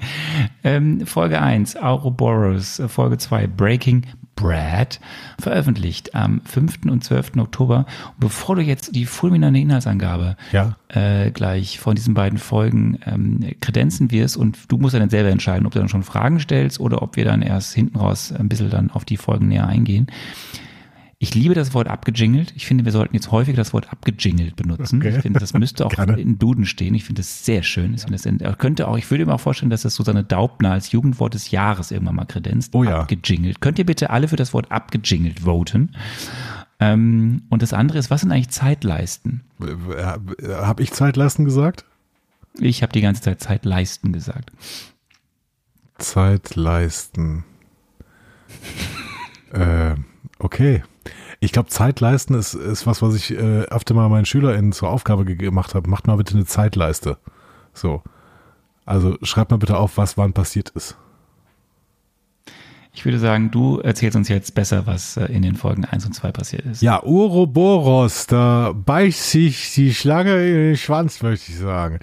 Ähm, 0.63 1.07
Folge 1.07 1.41
1, 1.41 1.75
Ouroboros. 1.75 2.79
Folge 2.87 3.17
2, 3.17 3.47
Breaking 3.47 4.05
Brad 4.35 4.99
veröffentlicht 5.39 6.15
am 6.15 6.41
5. 6.45 6.79
und 6.89 7.03
12. 7.03 7.37
Oktober. 7.37 7.85
Und 8.15 8.19
bevor 8.19 8.55
du 8.55 8.61
jetzt 8.61 8.95
die 8.95 9.05
fulminante 9.05 9.59
Inhaltsangabe 9.59 10.35
Ja. 10.51 10.75
äh, 10.89 11.31
gleich 11.31 11.79
von 11.79 11.95
diesen 11.95 12.13
beiden 12.13 12.39
Folgen 12.39 12.99
ähm, 13.05 13.39
kredenzen 13.61 14.11
wirst 14.11 14.37
und 14.37 14.71
du 14.71 14.77
musst 14.77 14.95
dann 14.95 15.09
selber 15.09 15.29
entscheiden, 15.29 15.65
ob 15.65 15.73
du 15.73 15.79
dann 15.79 15.89
schon 15.89 16.03
Fragen 16.03 16.39
stellst 16.39 16.79
oder 16.79 17.01
ob 17.01 17.15
wir 17.15 17.25
dann 17.25 17.41
erst 17.41 17.73
hinten 17.73 17.97
raus 17.97 18.31
ein 18.31 18.49
bisschen 18.49 18.69
dann 18.69 18.91
auf 18.91 19.05
die 19.05 19.17
Folgen 19.17 19.47
näher 19.49 19.67
eingehen. 19.67 20.07
Ich 21.23 21.33
liebe 21.35 21.55
das 21.55 21.73
Wort 21.73 21.87
abgejingelt. 21.87 22.51
Ich 22.53 22.65
finde, 22.65 22.83
wir 22.83 22.91
sollten 22.91 23.15
jetzt 23.15 23.31
häufiger 23.31 23.55
das 23.55 23.71
Wort 23.71 23.89
abgejingelt 23.89 24.57
benutzen. 24.57 24.99
Okay. 24.99 25.15
Ich 25.15 25.21
finde, 25.21 25.39
das 25.39 25.53
müsste 25.53 25.85
auch 25.85 25.89
Gerne. 25.89 26.19
in 26.19 26.37
Duden 26.37 26.65
stehen. 26.65 26.93
Ich 26.95 27.05
finde 27.05 27.21
das 27.21 27.45
sehr 27.45 27.63
schön. 27.63 27.93
Ich 27.93 28.01
finde 28.01 28.39
das 28.39 28.57
könnte 28.57 28.89
auch, 28.89 28.97
ich 28.97 29.09
würde 29.09 29.25
mir 29.25 29.33
auch 29.33 29.39
vorstellen, 29.39 29.69
dass 29.69 29.83
das 29.83 29.95
Susanne 29.95 30.25
Daubner 30.25 30.73
als 30.73 30.91
Jugendwort 30.91 31.33
des 31.33 31.49
Jahres 31.49 31.91
irgendwann 31.91 32.17
mal 32.17 32.25
kredenzt. 32.25 32.75
Oh 32.75 32.83
ja. 32.83 32.99
Abgejingelt. 32.99 33.61
Könnt 33.61 33.79
ihr 33.79 33.85
bitte 33.85 34.09
alle 34.09 34.27
für 34.27 34.35
das 34.35 34.53
Wort 34.53 34.69
abgejingelt 34.69 35.45
voten? 35.45 35.95
Ähm, 36.81 37.43
und 37.47 37.61
das 37.61 37.71
andere 37.71 37.99
ist, 37.99 38.09
was 38.09 38.19
sind 38.19 38.33
eigentlich 38.33 38.49
Zeitleisten? 38.49 39.43
Habe 39.61 40.83
ich 40.83 40.91
Zeitleisten 40.91 41.45
gesagt? 41.45 41.85
Ich 42.59 42.83
habe 42.83 42.91
die 42.91 42.99
ganze 42.99 43.21
Zeit 43.21 43.39
Zeitleisten 43.39 44.11
gesagt. 44.11 44.51
Zeitleisten. 45.99 47.45
äh, 49.53 49.92
okay. 50.43 50.83
Ich 51.39 51.51
glaube, 51.51 51.69
Zeitleisten 51.69 52.35
ist, 52.35 52.53
ist 52.53 52.87
was, 52.87 53.01
was 53.01 53.15
ich 53.15 53.31
äh, 53.31 53.63
öfter 53.63 53.93
mal 53.93 54.07
meinen 54.09 54.25
SchülerInnen 54.25 54.71
zur 54.71 54.89
Aufgabe 54.89 55.25
ge- 55.25 55.35
gemacht 55.35 55.75
habe. 55.75 55.89
Macht 55.89 56.07
mal 56.07 56.15
bitte 56.15 56.35
eine 56.35 56.45
Zeitleiste. 56.45 57.17
So. 57.73 58.01
Also 58.85 59.17
schreibt 59.23 59.51
mal 59.51 59.57
bitte 59.57 59.77
auf, 59.77 59.97
was 59.97 60.17
wann 60.17 60.33
passiert 60.33 60.69
ist. 60.69 60.97
Ich 62.95 63.05
würde 63.05 63.17
sagen, 63.17 63.49
du 63.49 63.79
erzählst 63.79 64.15
uns 64.15 64.29
jetzt 64.29 64.53
besser, 64.53 64.85
was 64.85 65.17
äh, 65.17 65.25
in 65.25 65.41
den 65.41 65.55
Folgen 65.55 65.83
1 65.83 66.05
und 66.05 66.13
2 66.13 66.31
passiert 66.31 66.65
ist. 66.67 66.83
Ja, 66.83 67.01
Ouroboros, 67.01 68.27
da 68.27 68.71
beißt 68.71 69.31
sich 69.31 69.73
die 69.73 69.95
Schlange 69.95 70.35
in 70.47 70.53
den 70.53 70.77
Schwanz, 70.77 71.23
möchte 71.23 71.51
ich 71.51 71.57
sagen. 71.57 71.97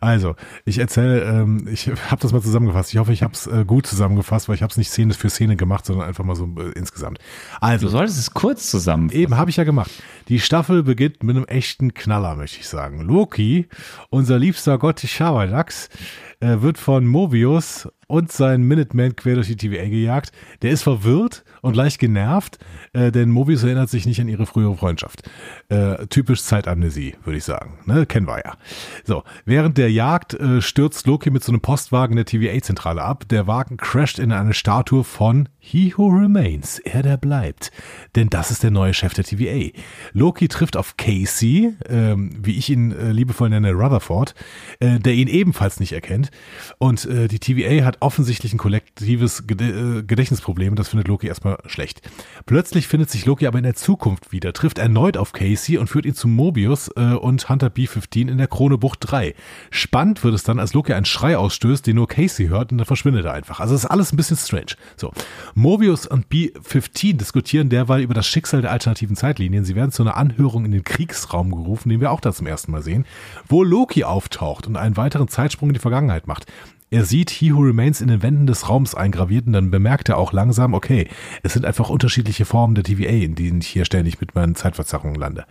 Also, 0.00 0.34
ich 0.64 0.78
erzähle, 0.78 1.22
ähm, 1.22 1.68
ich 1.70 1.88
habe 1.88 2.20
das 2.20 2.32
mal 2.32 2.42
zusammengefasst. 2.42 2.92
Ich 2.92 2.98
hoffe, 2.98 3.12
ich 3.12 3.22
habe 3.22 3.34
es 3.34 3.46
äh, 3.46 3.64
gut 3.64 3.86
zusammengefasst, 3.86 4.48
weil 4.48 4.56
ich 4.56 4.62
habe 4.62 4.72
es 4.72 4.76
nicht 4.76 4.90
Szene 4.90 5.14
für 5.14 5.30
Szene 5.30 5.54
gemacht, 5.54 5.86
sondern 5.86 6.08
einfach 6.08 6.24
mal 6.24 6.34
so 6.34 6.46
äh, 6.58 6.72
insgesamt. 6.76 7.20
Also, 7.60 7.86
Du 7.86 7.92
solltest 7.92 8.18
es 8.18 8.34
kurz 8.34 8.68
zusammen. 8.68 9.10
Eben, 9.10 9.36
habe 9.36 9.50
ich 9.50 9.56
ja 9.58 9.64
gemacht. 9.64 9.92
Die 10.28 10.40
Staffel 10.40 10.82
beginnt 10.82 11.22
mit 11.22 11.36
einem 11.36 11.44
echten 11.46 11.94
Knaller, 11.94 12.34
möchte 12.34 12.58
ich 12.58 12.66
sagen. 12.66 13.00
Loki, 13.00 13.68
unser 14.10 14.40
liebster 14.40 14.78
Gott 14.78 14.98
Schabernax, 15.00 15.86
äh, 15.86 16.31
wird 16.42 16.76
von 16.76 17.06
Mobius 17.06 17.88
und 18.08 18.32
seinen 18.32 18.64
Minutemen 18.64 19.14
quer 19.14 19.36
durch 19.36 19.46
die 19.46 19.56
TVA 19.56 19.88
gejagt. 19.88 20.32
Der 20.62 20.72
ist 20.72 20.82
verwirrt 20.82 21.44
und 21.62 21.76
leicht 21.76 21.98
genervt, 21.98 22.58
äh, 22.92 23.10
denn 23.10 23.30
Mobius 23.30 23.62
erinnert 23.62 23.88
sich 23.88 24.04
nicht 24.04 24.20
an 24.20 24.28
ihre 24.28 24.46
frühere 24.46 24.76
Freundschaft. 24.76 25.22
Äh, 25.68 26.06
typisch 26.08 26.42
Zeitamnesie, 26.42 27.14
würde 27.24 27.38
ich 27.38 27.44
sagen. 27.44 27.78
Ne? 27.86 28.04
Kennen 28.04 28.26
wir 28.26 28.42
ja. 28.44 28.56
So, 29.04 29.22
während 29.46 29.78
der 29.78 29.90
Jagd 29.90 30.34
äh, 30.34 30.60
stürzt 30.60 31.06
Loki 31.06 31.30
mit 31.30 31.42
so 31.42 31.52
einem 31.52 31.60
Postwagen 31.60 32.16
der 32.16 32.26
TVA-Zentrale 32.26 33.02
ab. 33.02 33.28
Der 33.28 33.46
Wagen 33.46 33.76
crasht 33.76 34.18
in 34.18 34.32
eine 34.32 34.52
Statue 34.52 35.04
von 35.04 35.48
He 35.58 35.94
Who 35.96 36.08
Remains, 36.08 36.80
er 36.80 37.04
der 37.04 37.16
bleibt. 37.16 37.70
Denn 38.16 38.28
das 38.28 38.50
ist 38.50 38.64
der 38.64 38.72
neue 38.72 38.92
Chef 38.92 39.14
der 39.14 39.22
TVA. 39.22 39.70
Loki 40.12 40.48
trifft 40.48 40.76
auf 40.76 40.96
Casey, 40.96 41.74
ähm, 41.88 42.30
wie 42.42 42.58
ich 42.58 42.68
ihn 42.70 42.90
äh, 42.90 43.12
liebevoll 43.12 43.48
nenne, 43.48 43.72
Rutherford, 43.72 44.34
äh, 44.80 44.98
der 44.98 45.14
ihn 45.14 45.28
ebenfalls 45.28 45.78
nicht 45.78 45.92
erkennt. 45.92 46.32
Und 46.78 47.04
äh, 47.04 47.28
die 47.28 47.38
TVA 47.38 47.84
hat 47.84 47.98
offensichtlich 48.00 48.52
ein 48.52 48.58
kollektives 48.58 49.44
äh, 49.48 50.02
Gedächtnisproblem. 50.02 50.74
Das 50.74 50.88
findet 50.88 51.06
Loki 51.06 51.28
erstmal 51.28 51.51
schlecht. 51.66 52.02
Plötzlich 52.46 52.88
findet 52.88 53.10
sich 53.10 53.26
Loki 53.26 53.46
aber 53.46 53.58
in 53.58 53.64
der 53.64 53.74
Zukunft 53.74 54.32
wieder, 54.32 54.52
trifft 54.52 54.78
erneut 54.78 55.16
auf 55.16 55.32
Casey 55.32 55.78
und 55.78 55.88
führt 55.88 56.06
ihn 56.06 56.14
zu 56.14 56.28
Mobius 56.28 56.90
äh, 56.96 57.14
und 57.14 57.48
Hunter 57.48 57.70
B-15 57.70 58.30
in 58.30 58.38
der 58.38 58.46
Kronebucht 58.46 58.98
3. 59.02 59.34
Spannend 59.70 60.22
wird 60.24 60.34
es 60.34 60.42
dann, 60.42 60.58
als 60.58 60.74
Loki 60.74 60.92
einen 60.92 61.04
Schrei 61.04 61.36
ausstößt, 61.36 61.86
den 61.86 61.96
nur 61.96 62.08
Casey 62.08 62.48
hört 62.48 62.72
und 62.72 62.78
dann 62.78 62.86
verschwindet 62.86 63.24
er 63.24 63.32
einfach. 63.32 63.60
Also 63.60 63.74
ist 63.74 63.86
alles 63.86 64.12
ein 64.12 64.16
bisschen 64.16 64.36
strange. 64.36 64.74
So, 64.96 65.12
Mobius 65.54 66.06
und 66.06 66.28
B-15 66.28 67.16
diskutieren 67.16 67.68
derweil 67.68 68.02
über 68.02 68.14
das 68.14 68.26
Schicksal 68.26 68.62
der 68.62 68.70
alternativen 68.70 69.16
Zeitlinien. 69.16 69.64
Sie 69.64 69.74
werden 69.74 69.92
zu 69.92 70.02
einer 70.02 70.16
Anhörung 70.16 70.64
in 70.64 70.72
den 70.72 70.84
Kriegsraum 70.84 71.50
gerufen, 71.50 71.88
den 71.88 72.00
wir 72.00 72.10
auch 72.10 72.20
da 72.20 72.32
zum 72.32 72.46
ersten 72.46 72.72
Mal 72.72 72.82
sehen, 72.82 73.06
wo 73.48 73.62
Loki 73.62 74.04
auftaucht 74.04 74.66
und 74.66 74.76
einen 74.76 74.96
weiteren 74.96 75.28
Zeitsprung 75.28 75.70
in 75.70 75.74
die 75.74 75.80
Vergangenheit 75.80 76.26
macht. 76.26 76.46
Er 76.92 77.06
sieht 77.06 77.30
He 77.30 77.54
Who 77.54 77.60
Remains 77.60 78.02
in 78.02 78.08
den 78.08 78.22
Wänden 78.22 78.46
des 78.46 78.68
Raums 78.68 78.94
eingraviert 78.94 79.46
und 79.46 79.54
dann 79.54 79.70
bemerkt 79.70 80.10
er 80.10 80.18
auch 80.18 80.34
langsam, 80.34 80.74
okay, 80.74 81.08
es 81.42 81.54
sind 81.54 81.64
einfach 81.64 81.88
unterschiedliche 81.88 82.44
Formen 82.44 82.74
der 82.74 82.84
TVA, 82.84 83.08
in 83.08 83.34
denen 83.34 83.62
ich 83.62 83.68
hier 83.68 83.86
ständig 83.86 84.20
mit 84.20 84.34
meinen 84.34 84.56
Zeitverzerrungen 84.56 85.14
lande. 85.14 85.46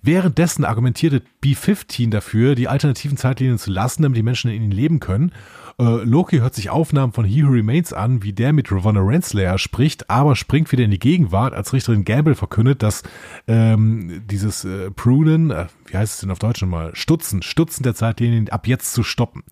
Währenddessen 0.00 0.64
argumentierte 0.64 1.20
B-15 1.42 2.08
dafür, 2.08 2.54
die 2.54 2.66
alternativen 2.66 3.18
Zeitlinien 3.18 3.58
zu 3.58 3.70
lassen, 3.70 4.04
damit 4.04 4.16
die 4.16 4.22
Menschen 4.22 4.50
in 4.50 4.62
ihnen 4.62 4.72
leben 4.72 5.00
können. 5.00 5.32
Äh, 5.78 6.02
Loki 6.04 6.38
hört 6.38 6.54
sich 6.54 6.70
Aufnahmen 6.70 7.12
von 7.12 7.26
He 7.26 7.44
Who 7.44 7.50
Remains 7.50 7.92
an, 7.92 8.22
wie 8.22 8.32
der 8.32 8.54
mit 8.54 8.72
Ravonna 8.72 9.02
Renslayer 9.02 9.58
spricht, 9.58 10.08
aber 10.08 10.34
springt 10.34 10.72
wieder 10.72 10.84
in 10.84 10.90
die 10.90 10.98
Gegenwart, 10.98 11.52
als 11.52 11.74
Richterin 11.74 12.06
Gamble 12.06 12.34
verkündet, 12.34 12.82
dass 12.82 13.02
ähm, 13.46 14.22
dieses 14.30 14.64
äh, 14.64 14.90
Prunen, 14.90 15.50
äh, 15.50 15.66
wie 15.88 15.98
heißt 15.98 16.14
es 16.14 16.20
denn 16.20 16.30
auf 16.30 16.38
Deutsch 16.38 16.62
nochmal, 16.62 16.92
Stutzen, 16.94 17.42
Stutzen 17.42 17.82
der 17.82 17.94
Zeitlinien 17.94 18.48
ab 18.48 18.66
jetzt 18.66 18.94
zu 18.94 19.02
stoppen. 19.02 19.42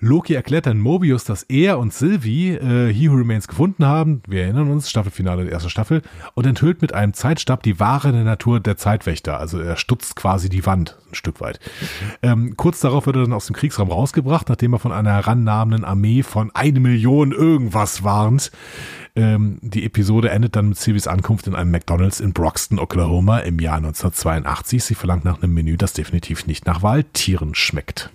Loki 0.00 0.34
erklärt 0.34 0.66
dann 0.66 0.78
Mobius, 0.78 1.24
dass 1.24 1.42
er 1.44 1.78
und 1.78 1.92
Sylvie 1.92 2.52
äh, 2.52 2.92
He 2.92 3.10
Who 3.10 3.16
Remains 3.16 3.48
gefunden 3.48 3.84
haben. 3.84 4.22
Wir 4.26 4.44
erinnern 4.44 4.70
uns, 4.70 4.88
Staffelfinale 4.88 5.44
der 5.44 5.52
ersten 5.52 5.68
Staffel. 5.68 6.02
Und 6.34 6.46
enthüllt 6.46 6.80
mit 6.80 6.94
einem 6.94 7.12
Zeitstab 7.12 7.62
die 7.62 7.78
wahre 7.78 8.12
Natur 8.12 8.60
der 8.60 8.76
Zeitwächter. 8.76 9.38
Also 9.38 9.60
er 9.60 9.76
stutzt 9.76 10.16
quasi 10.16 10.48
die 10.48 10.64
Wand 10.64 10.96
ein 11.10 11.14
Stück 11.14 11.40
weit. 11.40 11.60
Ähm, 12.22 12.54
kurz 12.56 12.80
darauf 12.80 13.06
wird 13.06 13.16
er 13.16 13.22
dann 13.22 13.32
aus 13.34 13.46
dem 13.46 13.56
Kriegsraum 13.56 13.90
rausgebracht, 13.90 14.48
nachdem 14.48 14.72
er 14.72 14.78
von 14.78 14.92
einer 14.92 15.12
herannahmenden 15.12 15.84
Armee 15.84 16.22
von 16.22 16.50
eine 16.54 16.80
Million 16.80 17.32
irgendwas 17.32 18.02
warnt. 18.02 18.50
Ähm, 19.16 19.58
die 19.60 19.84
Episode 19.84 20.30
endet 20.30 20.56
dann 20.56 20.70
mit 20.70 20.78
Sylvies 20.78 21.08
Ankunft 21.08 21.46
in 21.46 21.54
einem 21.54 21.70
McDonalds 21.70 22.20
in 22.20 22.32
Broxton, 22.32 22.78
Oklahoma 22.78 23.40
im 23.40 23.58
Jahr 23.58 23.76
1982. 23.76 24.82
Sie 24.82 24.94
verlangt 24.94 25.24
nach 25.24 25.42
einem 25.42 25.52
Menü, 25.52 25.76
das 25.76 25.92
definitiv 25.92 26.46
nicht 26.46 26.66
nach 26.66 26.82
Waldtieren 26.82 27.54
schmeckt. 27.54 28.10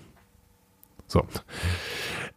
So. 1.08 1.26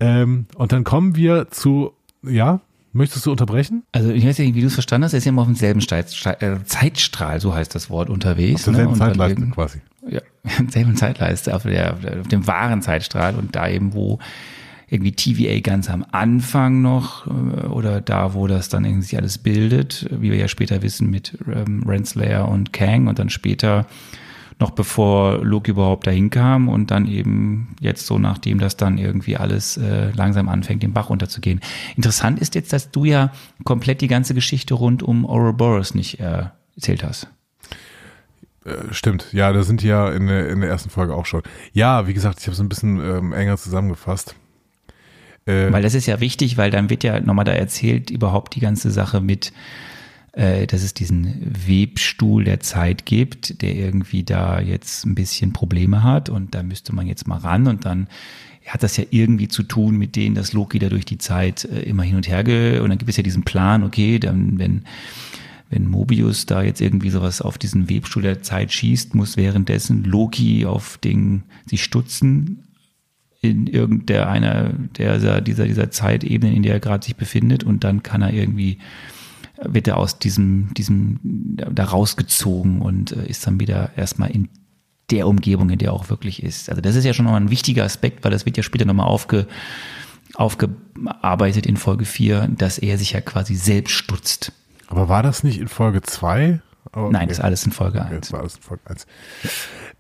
Ähm, 0.01 0.47
und 0.57 0.73
dann 0.73 0.85
kommen 0.85 1.16
wir 1.16 1.49
zu, 1.51 1.93
ja, 2.23 2.61
möchtest 2.93 3.27
du 3.27 3.31
unterbrechen? 3.31 3.85
Also 3.93 4.11
ich 4.11 4.27
weiß 4.27 4.39
ja 4.39 4.45
nicht, 4.45 4.55
wie 4.55 4.61
du 4.61 4.66
es 4.66 4.75
verstanden 4.75 5.05
hast, 5.05 5.12
er 5.12 5.19
ist 5.19 5.25
ja 5.25 5.31
immer 5.31 5.43
auf 5.43 5.49
demselben 5.49 5.81
Zeitstrahl, 5.81 6.37
äh, 6.41 6.64
Zeitstrahl, 6.64 7.41
so 7.41 7.55
heißt 7.55 7.75
das 7.75 7.91
Wort, 7.91 8.11
unterwegs. 8.11 8.62
Zur 8.62 8.75
selben 8.75 8.93
Und 8.93 9.01
dann 9.01 9.09
Zeitleiste 9.09 9.47
quasi. 9.49 9.81
Ja, 10.09 10.21
selben 10.69 10.97
Zeitleiste, 10.97 11.55
auf, 11.55 11.62
der, 11.62 11.97
auf 12.21 12.29
dem 12.29 12.47
wahren 12.47 12.83
Zeitstrahl 12.83 13.35
und 13.35 13.57
da 13.57 13.69
eben, 13.69 13.95
wo 13.95 14.19
irgendwie 14.91 15.12
TVA 15.12 15.61
ganz 15.61 15.91
am 15.91 16.05
Anfang 16.12 16.81
noch 16.81 17.27
äh, 17.27 17.66
oder 17.66 18.01
da, 18.01 18.35
wo 18.35 18.47
das 18.47 18.69
dann 18.69 18.85
irgendwie 18.85 19.03
sich 19.03 19.19
alles 19.19 19.39
bildet, 19.39 20.09
wie 20.11 20.31
wir 20.31 20.39
ja 20.39 20.49
später 20.49 20.83
wissen 20.83 21.11
mit 21.11 21.37
ähm, 21.53 21.83
Renslayer 21.87 22.49
und 22.49 22.73
Kang 22.73 23.07
und 23.07 23.19
dann 23.19 23.31
später 23.31 23.87
noch 24.61 24.72
bevor 24.72 25.44
Loki 25.44 25.70
überhaupt 25.70 26.06
dahin 26.06 26.30
kam 26.30 26.68
und 26.68 26.90
dann 26.90 27.06
eben 27.06 27.76
jetzt 27.80 28.06
so, 28.06 28.18
nachdem 28.18 28.59
das 28.59 28.76
dann 28.76 28.98
irgendwie 28.98 29.36
alles 29.36 29.76
äh, 29.76 30.11
langsam 30.11 30.48
anfängt, 30.48 30.82
den 30.82 30.92
Bach 30.92 31.11
runterzugehen. 31.11 31.61
Interessant 31.96 32.40
ist 32.40 32.54
jetzt, 32.54 32.72
dass 32.72 32.90
du 32.90 33.04
ja 33.04 33.32
komplett 33.64 34.00
die 34.00 34.09
ganze 34.09 34.34
Geschichte 34.34 34.74
rund 34.74 35.02
um 35.02 35.24
Ouroboros 35.24 35.94
nicht 35.94 36.18
äh, 36.20 36.46
erzählt 36.74 37.04
hast. 37.04 37.28
Äh, 38.64 38.92
stimmt, 38.92 39.32
ja, 39.32 39.52
da 39.52 39.62
sind 39.62 39.82
die 39.82 39.88
ja 39.88 40.11
in 40.11 40.26
der, 40.26 40.48
in 40.48 40.61
der 40.61 40.70
ersten 40.70 40.90
Folge 40.90 41.14
auch 41.14 41.26
schon. 41.26 41.42
Ja, 41.72 42.06
wie 42.09 42.14
gesagt, 42.14 42.40
ich 42.40 42.46
habe 42.46 42.54
es 42.54 42.61
ein 42.61 42.68
bisschen 42.68 43.00
ähm, 43.00 43.32
enger 43.32 43.56
zusammengefasst. 43.56 44.34
Äh, 45.46 45.72
Weil 45.72 45.82
das 45.82 45.94
ist 45.94 46.06
ja 46.06 46.20
wichtig, 46.20 46.56
weil 46.56 46.70
dann 46.70 46.90
wird 46.90 47.04
ja 47.04 47.20
nochmal 47.20 47.44
da 47.44 47.52
erzählt, 47.52 48.11
überhaupt 48.11 48.54
die 48.56 48.61
ganze 48.61 48.90
Sache 48.90 49.20
mit, 49.20 49.52
äh, 50.39 50.68
dass 50.68 50.84
es 50.84 50.95
diesen 50.95 51.53
Webstuhl 51.66 52.45
der 52.45 52.61
Zeit 52.61 53.07
gibt, 53.07 53.61
der 53.61 53.74
irgendwie 53.74 54.22
da 54.22 54.61
jetzt 54.61 55.05
ein 55.05 55.16
bisschen 55.16 55.53
Probleme 55.53 56.05
hat 56.05 56.28
und 56.28 56.55
da 56.55 56.62
müsste 56.62 56.95
man 56.95 57.09
jetzt 57.09 57.26
mal 57.26 57.39
ran 57.39 57.66
und 57.66 57.84
dann 57.84 58.07
hat 58.64 58.84
das 58.84 58.97
ja 58.99 59.05
irgendwie 59.11 59.49
zu 59.49 59.64
tun 59.64 59.97
mit 59.97 60.14
denen, 60.14 60.36
dass 60.36 60.53
Loki 60.53 60.78
da 60.78 60.91
durch 60.91 61.05
die 61.05 61.18
Zeit 61.18 61.64
äh, 61.64 61.80
immer 61.80 62.05
hin 62.05 62.14
und 62.14 62.28
her 62.28 62.45
ge 62.45 62.78
und 62.78 62.89
dann 62.89 62.99
gibt 62.99 63.11
es 63.11 63.16
ja 63.16 63.24
diesen 63.24 63.43
Plan, 63.43 63.82
okay, 63.82 64.20
dann 64.20 64.61
wenn 64.61 64.84
wenn 65.70 65.89
Mobius 65.89 66.47
da 66.47 66.62
jetzt 66.62 66.80
irgendwie 66.80 67.11
sowas 67.11 67.43
auf 67.43 67.59
diesen 67.59 67.91
Webstuhl 67.91 68.22
der 68.22 68.41
Zeit 68.41 68.72
schießt, 68.72 69.16
muss 69.16 69.36
währenddessen 69.36 70.05
Loki 70.05 70.64
auf 70.64 70.99
den 70.99 71.43
sich 71.66 71.82
stutzen 71.82 72.62
in 73.41 73.66
irgendeiner 73.66 74.28
einer 74.28 74.72
der 74.97 75.41
dieser 75.41 75.66
dieser 75.66 75.91
Zeitebenen, 75.91 76.55
in 76.55 76.62
der 76.62 76.74
er 76.74 76.80
gerade 76.80 77.05
sich 77.05 77.16
befindet 77.16 77.64
und 77.64 77.82
dann 77.82 78.05
kann 78.05 78.22
er 78.22 78.32
irgendwie 78.32 78.78
wird 79.62 79.88
er 79.88 79.96
aus 79.96 80.18
diesem 80.18 80.72
diesem 80.74 81.18
da 81.56 81.84
rausgezogen 81.84 82.80
und 82.80 83.12
äh, 83.12 83.26
ist 83.26 83.46
dann 83.46 83.61
wieder 83.61 83.90
erstmal 83.96 84.30
in 84.30 84.48
der 85.11 85.26
Umgebung, 85.26 85.70
in 85.70 85.78
der 85.78 85.88
er 85.88 85.94
auch 85.94 86.11
wirklich 86.11 86.42
ist. 86.42 86.68
Also 86.68 86.82
das 86.82 86.94
ist 86.94 87.04
ja 87.04 87.14
schon 87.14 87.24
nochmal 87.24 87.40
ein 87.40 87.50
wichtiger 87.50 87.84
Aspekt, 87.84 88.24
weil 88.24 88.30
das 88.30 88.44
wird 88.46 88.56
ja 88.56 88.62
später 88.62 88.84
nochmal 88.84 89.06
aufge 89.06 89.46
aufgearbeitet 90.34 91.66
in 91.66 91.76
Folge 91.76 92.04
4, 92.04 92.48
dass 92.48 92.78
er 92.78 92.98
sich 92.98 93.12
ja 93.12 93.20
quasi 93.20 93.54
selbst 93.54 93.92
stutzt. 93.94 94.52
Aber 94.86 95.09
war 95.09 95.22
das 95.22 95.42
nicht 95.42 95.59
in 95.59 95.68
Folge 95.68 96.02
2? 96.02 96.61
Oh, 96.94 97.09
Nein, 97.11 97.28
das 97.28 97.38
ist 97.38 97.44
alles 97.44 97.64
in 97.66 97.72
Folge 97.72 98.00
Okay, 98.00 98.14
1. 98.16 98.20
das 98.20 98.32
war 98.32 98.40
alles 98.40 98.56
in 98.56 98.62
Folge 98.62 98.82
1. 98.88 99.06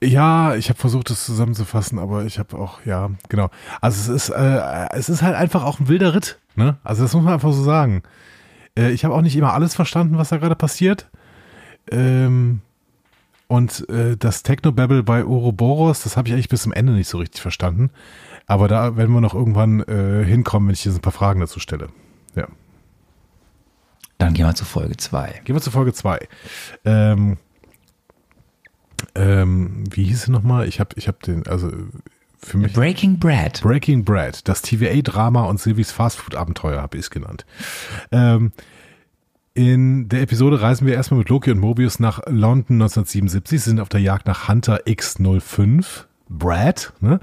Ja, 0.02 0.54
ich 0.54 0.68
habe 0.68 0.78
versucht, 0.78 1.10
das 1.10 1.24
zusammenzufassen, 1.24 1.98
aber 1.98 2.24
ich 2.24 2.38
habe 2.38 2.56
auch, 2.56 2.84
ja, 2.84 3.10
genau. 3.28 3.50
Also 3.80 4.12
es 4.12 4.28
ist, 4.28 4.30
äh, 4.30 4.88
es 4.92 5.08
ist 5.08 5.22
halt 5.22 5.34
einfach 5.34 5.64
auch 5.64 5.80
ein 5.80 5.88
wilder 5.88 6.14
Ritt. 6.14 6.38
Ne? 6.54 6.76
Also 6.84 7.02
das 7.02 7.14
muss 7.14 7.24
man 7.24 7.34
einfach 7.34 7.52
so 7.52 7.62
sagen. 7.62 8.02
Äh, 8.78 8.92
ich 8.92 9.04
habe 9.04 9.14
auch 9.14 9.22
nicht 9.22 9.36
immer 9.36 9.52
alles 9.52 9.74
verstanden, 9.74 10.16
was 10.16 10.28
da 10.28 10.38
gerade 10.38 10.54
passiert. 10.54 11.10
Ähm, 11.90 12.60
und 13.48 13.88
äh, 13.88 14.16
das 14.16 14.42
Technobabble 14.42 15.02
bei 15.02 15.24
Ouroboros, 15.24 16.02
das 16.02 16.16
habe 16.16 16.28
ich 16.28 16.34
eigentlich 16.34 16.48
bis 16.48 16.62
zum 16.62 16.72
Ende 16.72 16.92
nicht 16.92 17.08
so 17.08 17.18
richtig 17.18 17.40
verstanden. 17.40 17.90
Aber 18.46 18.68
da 18.68 18.96
werden 18.96 19.14
wir 19.14 19.20
noch 19.20 19.34
irgendwann 19.34 19.80
äh, 19.80 20.24
hinkommen, 20.24 20.68
wenn 20.68 20.74
ich 20.74 20.84
jetzt 20.84 20.96
ein 20.96 21.02
paar 21.02 21.12
Fragen 21.12 21.40
dazu 21.40 21.58
stelle. 21.60 21.88
Ja. 22.34 22.46
Dann 24.18 24.34
gehen 24.34 24.46
wir 24.46 24.54
zu 24.54 24.64
Folge 24.64 24.96
2. 24.96 25.42
Gehen 25.44 25.56
wir 25.56 25.62
zu 25.62 25.70
Folge 25.70 25.92
2. 25.92 26.28
Ähm, 26.84 27.36
ähm, 29.14 29.84
wie 29.90 30.04
hieß 30.04 30.22
sie 30.24 30.30
nochmal? 30.30 30.66
Ich 30.66 30.80
habe 30.80 30.90
ich 30.96 31.08
hab 31.08 31.22
den, 31.22 31.46
also 31.46 31.70
für 32.38 32.58
mich. 32.58 32.72
Breaking 32.72 33.18
Bread. 33.18 33.60
Breaking 33.62 34.04
Bread, 34.04 34.46
das 34.48 34.62
TVA-Drama 34.62 35.44
und 35.44 35.60
Silvis 35.60 35.92
Fastfood-Abenteuer 35.92 36.80
habe 36.80 36.96
ich 36.96 37.04
es 37.04 37.10
genannt. 37.10 37.44
Ähm, 38.12 38.52
in 39.54 40.08
der 40.08 40.22
Episode 40.22 40.60
reisen 40.60 40.86
wir 40.86 40.94
erstmal 40.94 41.18
mit 41.18 41.28
Loki 41.28 41.50
und 41.50 41.58
Mobius 41.58 41.98
nach 41.98 42.20
London 42.26 42.80
1977. 42.80 43.60
Sie 43.60 43.70
sind 43.70 43.80
auf 43.80 43.88
der 43.88 44.00
Jagd 44.00 44.26
nach 44.26 44.48
Hunter 44.48 44.82
X05. 44.86 46.04
Brad, 46.28 46.92
ne, 47.00 47.20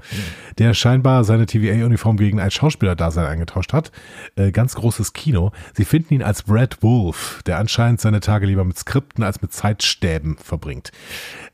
der 0.58 0.74
scheinbar 0.74 1.24
seine 1.24 1.46
TVA-Uniform 1.46 2.16
gegen 2.16 2.40
ein 2.40 2.50
Schauspielerdasein 2.50 3.26
eingetauscht 3.26 3.72
hat. 3.72 3.92
Äh, 4.36 4.50
ganz 4.50 4.74
großes 4.74 5.12
Kino. 5.12 5.52
Sie 5.74 5.84
finden 5.84 6.14
ihn 6.14 6.22
als 6.22 6.42
Brad 6.42 6.82
Wolf, 6.82 7.42
der 7.46 7.58
anscheinend 7.58 8.00
seine 8.00 8.20
Tage 8.20 8.46
lieber 8.46 8.64
mit 8.64 8.78
Skripten 8.78 9.24
als 9.24 9.42
mit 9.42 9.52
Zeitstäben 9.52 10.36
verbringt. 10.38 10.92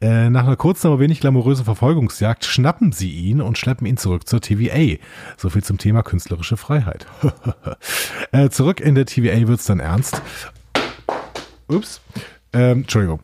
Äh, 0.01 0.31
nach 0.31 0.45
einer 0.45 0.57
kurzen, 0.57 0.87
aber 0.89 1.01
wenig 1.01 1.21
glamourösen 1.21 1.65
Verfolgungsjagd 1.65 2.45
schnappen 2.45 2.93
sie 2.93 3.11
ihn 3.11 3.41
und 3.41 3.59
schleppen 3.59 3.87
ihn 3.87 3.97
zurück 3.97 4.29
zur 4.29 4.41
TVA. 4.41 4.99
So 5.37 5.51
viel 5.51 5.63
zum 5.63 5.79
Thema 5.79 6.03
künstlerische 6.03 6.57
Freiheit. 6.57 7.07
äh, 8.33 8.49
zurück 8.49 8.81
in 8.81 8.95
der 8.95 9.07
TVA 9.07 9.47
wird's 9.47 9.67
dann 9.67 9.81
ernst. 9.81 10.23
Ups. 11.69 12.01
Ähm, 12.53 12.81
Entschuldigung. 12.81 13.21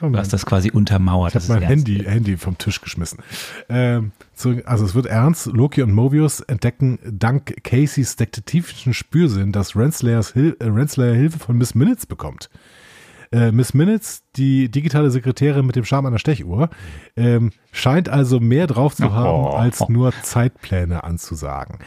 Du 0.00 0.16
hast 0.16 0.32
das 0.32 0.46
quasi 0.46 0.70
untermauert. 0.70 1.34
Ich 1.34 1.48
habe 1.48 1.60
mein 1.60 1.68
Handy, 1.68 2.04
Handy 2.04 2.36
vom 2.36 2.58
Tisch 2.58 2.80
geschmissen. 2.80 3.20
Ähm, 3.68 4.12
so, 4.34 4.54
also 4.64 4.84
es 4.84 4.94
wird 4.94 5.06
ernst. 5.06 5.46
Loki 5.46 5.82
und 5.82 5.92
Mobius 5.92 6.40
entdecken 6.40 6.98
dank 7.04 7.62
Caseys 7.64 8.16
detektivischen 8.16 8.94
Spürsinn, 8.94 9.52
dass 9.52 9.76
Renslayers 9.76 10.32
Hil 10.32 10.56
äh, 10.58 10.64
Renslayer 10.64 11.14
Hilfe 11.14 11.38
von 11.38 11.56
Miss 11.58 11.74
Minutes 11.74 12.06
bekommt. 12.06 12.50
Äh, 13.32 13.50
Miss 13.50 13.72
Minutes, 13.72 14.24
die 14.36 14.70
digitale 14.70 15.10
Sekretärin 15.10 15.64
mit 15.64 15.74
dem 15.74 15.84
Charme 15.84 16.06
einer 16.06 16.18
Stechuhr, 16.18 16.68
ähm, 17.16 17.50
scheint 17.72 18.10
also 18.10 18.40
mehr 18.40 18.66
drauf 18.66 18.94
zu 18.94 19.12
haben, 19.12 19.46
als 19.56 19.88
nur 19.88 20.12
Zeitpläne 20.22 21.02
anzusagen. 21.02 21.78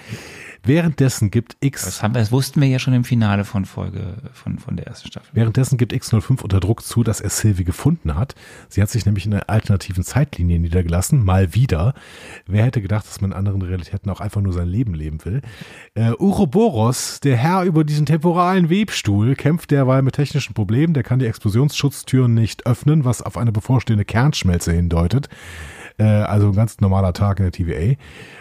Währenddessen 0.66 1.32
gibt 1.32 1.58
X 1.60 1.86
Das, 1.86 2.04
haben, 2.04 2.14
das 2.14 2.32
wussten 2.32 2.62
wir 2.62 2.68
ja 2.68 2.80
schon 2.80 2.94
im 2.94 3.04
Finale 3.04 3.46
von 3.46 3.66
Folge, 3.66 4.16
von, 4.34 4.58
von 4.58 4.76
der 4.76 4.88
ersten 4.88 5.08
Staffel. 5.08 5.30
Währenddessen 5.34 5.78
gibt 5.78 5.94
X05 5.94 6.42
unter 6.42 6.60
Druck 6.60 6.84
zu, 6.84 7.04
dass 7.04 7.22
er 7.22 7.30
Sylvie 7.30 7.64
gefunden 7.64 8.16
hat. 8.16 8.36
Sie 8.70 8.82
hat 8.82 8.90
sich 8.90 9.06
nämlich 9.06 9.26
in 9.26 9.34
einer 9.34 9.50
alternativen 9.50 10.04
Zeitlinie 10.04 10.60
niedergelassen, 10.60 11.24
mal 11.24 11.54
wieder. 11.54 11.94
Wer 12.48 12.66
hätte 12.66 12.82
gedacht, 12.82 13.08
dass 13.08 13.22
man 13.22 13.32
in 13.32 13.38
anderen 13.38 13.62
Realitäten 13.62 14.10
auch 14.10 14.22
einfach 14.22 14.42
nur 14.42 14.54
sein 14.54 14.68
Leben 14.68 14.94
leben 14.94 15.24
will? 15.26 15.42
Äh, 15.94 16.12
Uroboros, 16.12 17.20
der 17.20 17.38
Herr 17.38 17.64
über 17.64 17.84
diesen 17.84 18.06
temporalen 18.06 18.70
Webstuhl, 18.70 19.36
kämpft 19.36 19.72
derweil 19.72 20.02
mit 20.02 20.16
technischen 20.16 20.54
Problemen. 20.54 20.94
Der 20.94 21.04
kann 21.04 21.20
die 21.20 21.28
Explosionsschutztüren 21.28 22.34
nicht 22.34 22.66
öffnen, 22.66 23.06
was 23.06 23.22
auf 23.22 23.38
eine 23.38 23.52
bevorstehende 23.52 24.06
Kernschmelze 24.06 24.72
hindeutet. 24.72 25.30
Äh, 25.98 26.04
also 26.04 26.48
ein 26.48 26.56
ganz 26.56 26.80
normaler 26.82 27.14
Tag 27.14 27.40
in 27.40 27.46
der 27.46 27.52
TVA. 27.52 27.96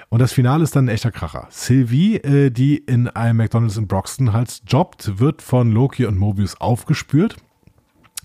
Und 0.09 0.21
das 0.21 0.33
Finale 0.33 0.65
ist 0.65 0.77
dann 0.77 0.87
ein 0.87 0.95
echter 0.95 1.11
Kracher. 1.11 1.47
Sylvie, 1.51 2.17
äh, 2.17 2.51
die 2.51 2.77
in 2.77 3.09
einem 3.09 3.39
McDonalds 3.39 3.77
in 3.77 3.87
Broxton 3.87 4.33
halt 4.33 4.63
jobbt, 4.67 5.19
wird 5.19 5.43
von 5.43 5.71
Loki 5.71 6.07
und 6.07 6.19
Mobius 6.19 6.61
aufgespürt. 6.61 7.37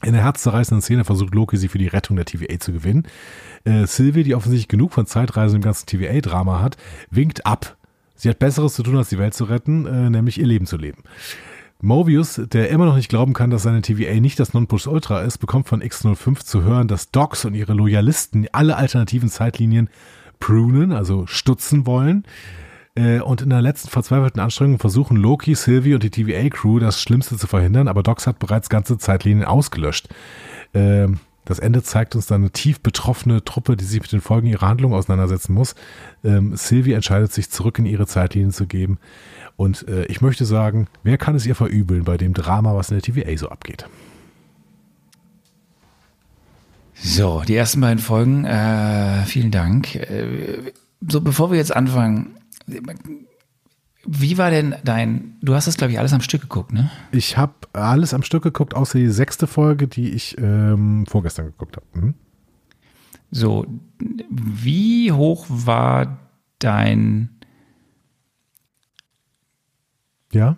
In 0.03 0.13
der 0.13 0.23
herzzerreißenden 0.23 0.81
Szene 0.81 1.03
versucht 1.03 1.35
Loki, 1.35 1.57
sie 1.57 1.67
für 1.67 1.77
die 1.77 1.87
Rettung 1.87 2.15
der 2.15 2.25
TVA 2.25 2.59
zu 2.59 2.71
gewinnen. 2.71 3.07
Äh, 3.65 3.85
Sylvie, 3.85 4.23
die 4.23 4.35
offensichtlich 4.35 4.69
genug 4.69 4.93
von 4.93 5.05
Zeitreisen 5.05 5.57
im 5.57 5.61
ganzen 5.61 5.87
TVA-Drama 5.87 6.61
hat, 6.61 6.77
winkt 7.11 7.45
ab. 7.45 7.75
Sie 8.15 8.29
hat 8.29 8.39
Besseres 8.39 8.73
zu 8.73 8.83
tun, 8.83 8.97
als 8.97 9.09
die 9.09 9.17
Welt 9.17 9.33
zu 9.33 9.45
retten, 9.45 9.85
äh, 9.85 10.09
nämlich 10.09 10.39
ihr 10.39 10.47
Leben 10.47 10.65
zu 10.65 10.77
leben. 10.77 11.03
Mobius, 11.81 12.41
der 12.51 12.69
immer 12.69 12.85
noch 12.85 12.95
nicht 12.95 13.09
glauben 13.09 13.33
kann, 13.33 13.49
dass 13.51 13.63
seine 13.63 13.81
TVA 13.81 14.19
nicht 14.19 14.39
das 14.39 14.53
Nonplusultra 14.53 15.21
ist, 15.21 15.37
bekommt 15.37 15.67
von 15.67 15.81
X05 15.81 16.43
zu 16.43 16.63
hören, 16.63 16.87
dass 16.89 17.11
Docs 17.11 17.45
und 17.45 17.53
ihre 17.53 17.73
Loyalisten 17.73 18.47
alle 18.51 18.75
alternativen 18.75 19.29
Zeitlinien 19.29 19.89
prunen, 20.39 20.91
also 20.91 21.25
stutzen 21.25 21.85
wollen. 21.85 22.25
Äh, 22.95 23.21
Und 23.21 23.41
in 23.41 23.49
der 23.49 23.61
letzten 23.61 23.89
verzweifelten 23.89 24.41
Anstrengung 24.41 24.79
versuchen 24.79 25.15
Loki, 25.15 25.55
Sylvie 25.55 25.93
und 25.93 26.03
die 26.03 26.09
TVA-Crew 26.09 26.79
das 26.79 27.01
Schlimmste 27.01 27.37
zu 27.37 27.47
verhindern, 27.47 27.87
aber 27.87 28.03
Docs 28.03 28.27
hat 28.27 28.39
bereits 28.39 28.69
ganze 28.69 28.97
Zeitlinien 28.97 29.45
ausgelöscht. 29.45 30.09
Ähm, 30.73 31.19
Das 31.45 31.57
Ende 31.57 31.81
zeigt 31.81 32.13
uns 32.15 32.27
dann 32.27 32.41
eine 32.41 32.51
tief 32.51 32.79
betroffene 32.79 33.43
Truppe, 33.43 33.75
die 33.75 33.85
sich 33.85 34.01
mit 34.01 34.11
den 34.11 34.21
Folgen 34.21 34.45
ihrer 34.47 34.67
Handlung 34.67 34.93
auseinandersetzen 34.93 35.53
muss. 35.55 35.73
Ähm, 36.23 36.55
Sylvie 36.55 36.93
entscheidet 36.93 37.33
sich, 37.33 37.49
zurück 37.49 37.79
in 37.79 37.87
ihre 37.87 38.05
Zeitlinien 38.05 38.51
zu 38.51 38.67
geben. 38.67 38.99
Und 39.59 39.85
äh, 39.89 40.05
ich 40.05 40.21
möchte 40.21 40.45
sagen, 40.45 40.87
wer 41.03 41.17
kann 41.17 41.35
es 41.35 41.45
ihr 41.45 41.53
verübeln 41.53 42.05
bei 42.05 42.15
dem 42.15 42.33
Drama, 42.33 42.75
was 42.75 42.91
in 42.91 42.95
der 42.95 43.01
TVA 43.01 43.35
so 43.35 43.49
abgeht? 43.49 43.87
So, 46.93 47.43
die 47.45 47.57
ersten 47.57 47.81
beiden 47.81 47.99
Folgen, 47.99 48.45
äh, 48.45 49.25
vielen 49.25 49.51
Dank. 49.51 49.95
Äh, 49.95 50.71
so, 51.05 51.19
bevor 51.19 51.51
wir 51.51 51.57
jetzt 51.57 51.75
anfangen, 51.75 52.37
wie 54.05 54.37
war 54.37 54.49
denn 54.49 54.75
dein, 54.85 55.35
du 55.41 55.53
hast 55.55 55.67
das, 55.67 55.75
glaube 55.75 55.91
ich, 55.91 55.99
alles 55.99 56.13
am 56.13 56.21
Stück 56.21 56.39
geguckt, 56.39 56.71
ne? 56.71 56.89
Ich 57.11 57.35
habe 57.35 57.55
alles 57.73 58.13
am 58.13 58.23
Stück 58.23 58.43
geguckt, 58.43 58.73
außer 58.73 58.97
die 58.97 59.09
sechste 59.09 59.45
Folge, 59.45 59.89
die 59.89 60.11
ich 60.11 60.37
ähm, 60.37 61.05
vorgestern 61.05 61.47
geguckt 61.47 61.75
habe. 61.75 61.85
Mhm. 61.95 62.13
So, 63.29 63.65
wie 64.29 65.11
hoch 65.11 65.47
war 65.49 66.17
dein, 66.59 67.38
Ja, 70.31 70.57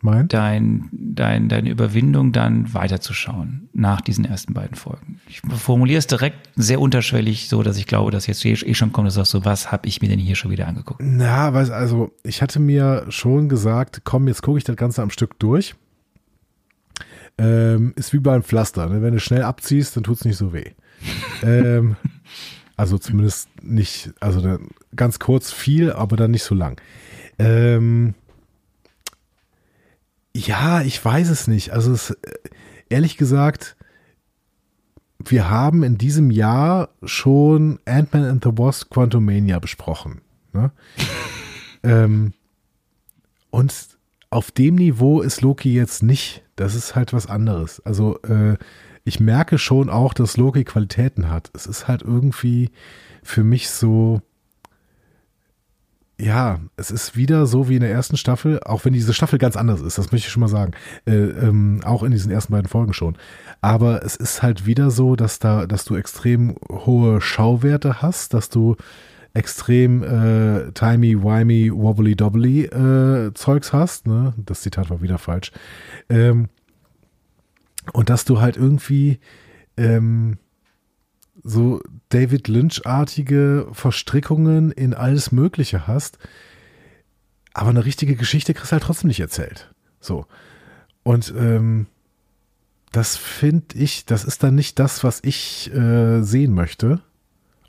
mein? 0.00 0.28
dein, 0.28 0.88
dein, 0.92 1.48
deine 1.48 1.70
Überwindung, 1.70 2.32
dann 2.32 2.72
weiterzuschauen 2.72 3.68
nach 3.72 4.00
diesen 4.00 4.24
ersten 4.24 4.54
beiden 4.54 4.76
Folgen? 4.76 5.20
Ich 5.28 5.40
formuliere 5.40 5.98
es 5.98 6.06
direkt 6.06 6.48
sehr 6.56 6.80
unterschwellig, 6.80 7.48
so 7.48 7.62
dass 7.62 7.76
ich 7.78 7.86
glaube, 7.86 8.10
dass 8.10 8.26
jetzt 8.26 8.44
eh 8.44 8.74
schon 8.74 8.92
kommt, 8.92 9.08
dass 9.08 9.14
du 9.14 9.20
sagst, 9.20 9.32
so 9.32 9.44
was 9.44 9.72
habe 9.72 9.88
ich 9.88 10.00
mir 10.00 10.08
denn 10.08 10.18
hier 10.18 10.36
schon 10.36 10.50
wieder 10.50 10.68
angeguckt? 10.68 11.00
Na, 11.02 11.52
weiß 11.52 11.70
also, 11.70 12.12
ich 12.22 12.42
hatte 12.42 12.60
mir 12.60 13.06
schon 13.08 13.48
gesagt, 13.48 14.02
komm, 14.04 14.28
jetzt 14.28 14.42
gucke 14.42 14.58
ich 14.58 14.64
das 14.64 14.76
Ganze 14.76 15.02
am 15.02 15.10
Stück 15.10 15.38
durch. 15.38 15.74
Ähm, 17.38 17.92
ist 17.96 18.12
wie 18.12 18.18
beim 18.18 18.42
Pflaster. 18.42 18.88
Ne? 18.88 19.02
Wenn 19.02 19.14
du 19.14 19.20
schnell 19.20 19.42
abziehst, 19.42 19.96
dann 19.96 20.04
tut's 20.04 20.24
nicht 20.24 20.36
so 20.36 20.52
weh. 20.52 20.72
ähm, 21.42 21.96
also 22.76 22.98
zumindest 22.98 23.48
nicht, 23.62 24.12
also 24.20 24.40
dann 24.40 24.68
ganz 24.94 25.18
kurz 25.18 25.52
viel, 25.52 25.92
aber 25.92 26.16
dann 26.16 26.32
nicht 26.32 26.42
so 26.42 26.54
lang. 26.54 26.80
Ähm, 27.38 28.14
ja, 30.34 30.82
ich 30.82 31.04
weiß 31.04 31.30
es 31.30 31.46
nicht. 31.48 31.70
Also 31.72 31.92
es, 31.92 32.10
äh, 32.10 32.16
ehrlich 32.88 33.16
gesagt, 33.16 33.76
wir 35.18 35.50
haben 35.50 35.82
in 35.82 35.98
diesem 35.98 36.30
Jahr 36.30 36.90
schon 37.02 37.80
Ant-Man 37.84 38.24
and 38.24 38.44
the 38.44 38.50
Wasp 38.56 38.90
Quantumania 38.90 39.58
besprochen. 39.58 40.20
Ne? 40.52 40.70
ähm, 41.82 42.32
und 43.50 43.74
auf 44.30 44.50
dem 44.50 44.76
Niveau 44.76 45.20
ist 45.20 45.40
Loki 45.40 45.72
jetzt 45.72 46.02
nicht. 46.02 46.44
Das 46.56 46.74
ist 46.74 46.94
halt 46.94 47.12
was 47.12 47.26
anderes. 47.26 47.80
Also 47.84 48.20
äh, 48.22 48.56
ich 49.04 49.20
merke 49.20 49.58
schon 49.58 49.88
auch, 49.88 50.12
dass 50.12 50.36
Loki 50.36 50.64
Qualitäten 50.64 51.30
hat. 51.30 51.50
Es 51.54 51.66
ist 51.66 51.88
halt 51.88 52.02
irgendwie 52.02 52.70
für 53.22 53.42
mich 53.42 53.70
so, 53.70 54.20
ja, 56.20 56.58
es 56.76 56.90
ist 56.90 57.16
wieder 57.16 57.46
so 57.46 57.68
wie 57.68 57.76
in 57.76 57.80
der 57.80 57.92
ersten 57.92 58.16
Staffel, 58.16 58.60
auch 58.64 58.84
wenn 58.84 58.92
diese 58.92 59.14
Staffel 59.14 59.38
ganz 59.38 59.56
anders 59.56 59.80
ist, 59.80 59.98
das 59.98 60.10
möchte 60.10 60.26
ich 60.26 60.32
schon 60.32 60.40
mal 60.40 60.48
sagen. 60.48 60.72
Äh, 61.06 61.12
ähm, 61.12 61.80
auch 61.84 62.02
in 62.02 62.10
diesen 62.10 62.32
ersten 62.32 62.52
beiden 62.52 62.68
Folgen 62.68 62.92
schon. 62.92 63.16
Aber 63.60 64.04
es 64.04 64.16
ist 64.16 64.42
halt 64.42 64.66
wieder 64.66 64.90
so, 64.90 65.14
dass 65.14 65.38
da, 65.38 65.66
dass 65.66 65.84
du 65.84 65.94
extrem 65.94 66.56
hohe 66.68 67.20
Schauwerte 67.20 68.02
hast, 68.02 68.34
dass 68.34 68.48
du 68.48 68.76
extrem 69.32 70.02
äh, 70.02 70.72
timey, 70.72 71.22
wimey, 71.22 71.70
wobbly 71.72 72.16
dobbly 72.16 72.64
äh, 72.64 73.32
Zeugs 73.34 73.72
hast. 73.72 74.08
Ne? 74.08 74.34
Das 74.36 74.62
Zitat 74.62 74.90
war 74.90 75.00
wieder 75.00 75.18
falsch. 75.18 75.52
Ähm, 76.08 76.48
und 77.92 78.10
dass 78.10 78.24
du 78.24 78.40
halt 78.40 78.56
irgendwie 78.56 79.20
ähm, 79.76 80.38
so 81.42 81.80
David 82.08 82.48
Lynch-artige 82.48 83.68
Verstrickungen 83.72 84.70
in 84.72 84.94
alles 84.94 85.32
Mögliche 85.32 85.86
hast. 85.86 86.18
aber 87.54 87.70
eine 87.70 87.84
richtige 87.84 88.14
Geschichte 88.14 88.54
kriegst 88.54 88.70
du 88.70 88.74
halt 88.74 88.84
trotzdem 88.84 89.08
nicht 89.08 89.20
erzählt. 89.20 89.72
So. 90.00 90.26
Und 91.02 91.32
ähm, 91.36 91.86
das 92.92 93.16
finde 93.16 93.76
ich, 93.76 94.04
das 94.06 94.24
ist 94.24 94.42
dann 94.42 94.54
nicht 94.54 94.78
das, 94.78 95.04
was 95.04 95.20
ich 95.22 95.72
äh, 95.74 96.22
sehen 96.22 96.54
möchte. 96.54 97.00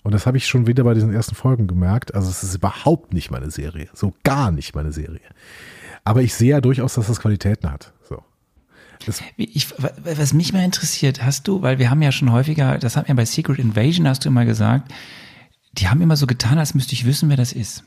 Und 0.03 0.13
das 0.13 0.25
habe 0.25 0.37
ich 0.37 0.47
schon 0.47 0.67
wieder 0.67 0.83
bei 0.83 0.93
diesen 0.93 1.13
ersten 1.13 1.35
Folgen 1.35 1.67
gemerkt. 1.67 2.15
Also 2.15 2.29
es 2.29 2.43
ist 2.43 2.55
überhaupt 2.55 3.13
nicht 3.13 3.31
meine 3.31 3.51
Serie. 3.51 3.89
So 3.93 4.13
gar 4.23 4.51
nicht 4.51 4.75
meine 4.75 4.91
Serie. 4.91 5.21
Aber 6.03 6.21
ich 6.21 6.33
sehe 6.33 6.51
ja 6.51 6.61
durchaus, 6.61 6.95
dass 6.95 7.07
das 7.07 7.19
Qualitäten 7.19 7.71
hat. 7.71 7.93
So. 8.07 8.23
Ich, 9.37 9.67
was 9.77 10.33
mich 10.33 10.53
mal 10.53 10.63
interessiert, 10.63 11.23
hast 11.23 11.47
du, 11.47 11.61
weil 11.61 11.79
wir 11.79 11.89
haben 11.89 12.01
ja 12.01 12.11
schon 12.11 12.31
häufiger, 12.31 12.77
das 12.77 12.97
hat 12.97 13.07
mir 13.07 13.15
bei 13.15 13.25
Secret 13.25 13.59
Invasion, 13.59 14.07
hast 14.07 14.25
du 14.25 14.29
immer 14.29 14.45
gesagt, 14.45 14.91
die 15.73 15.87
haben 15.87 16.01
immer 16.01 16.17
so 16.17 16.27
getan, 16.27 16.57
als 16.57 16.73
müsste 16.73 16.93
ich 16.93 17.05
wissen, 17.05 17.29
wer 17.29 17.37
das 17.37 17.53
ist. 17.53 17.83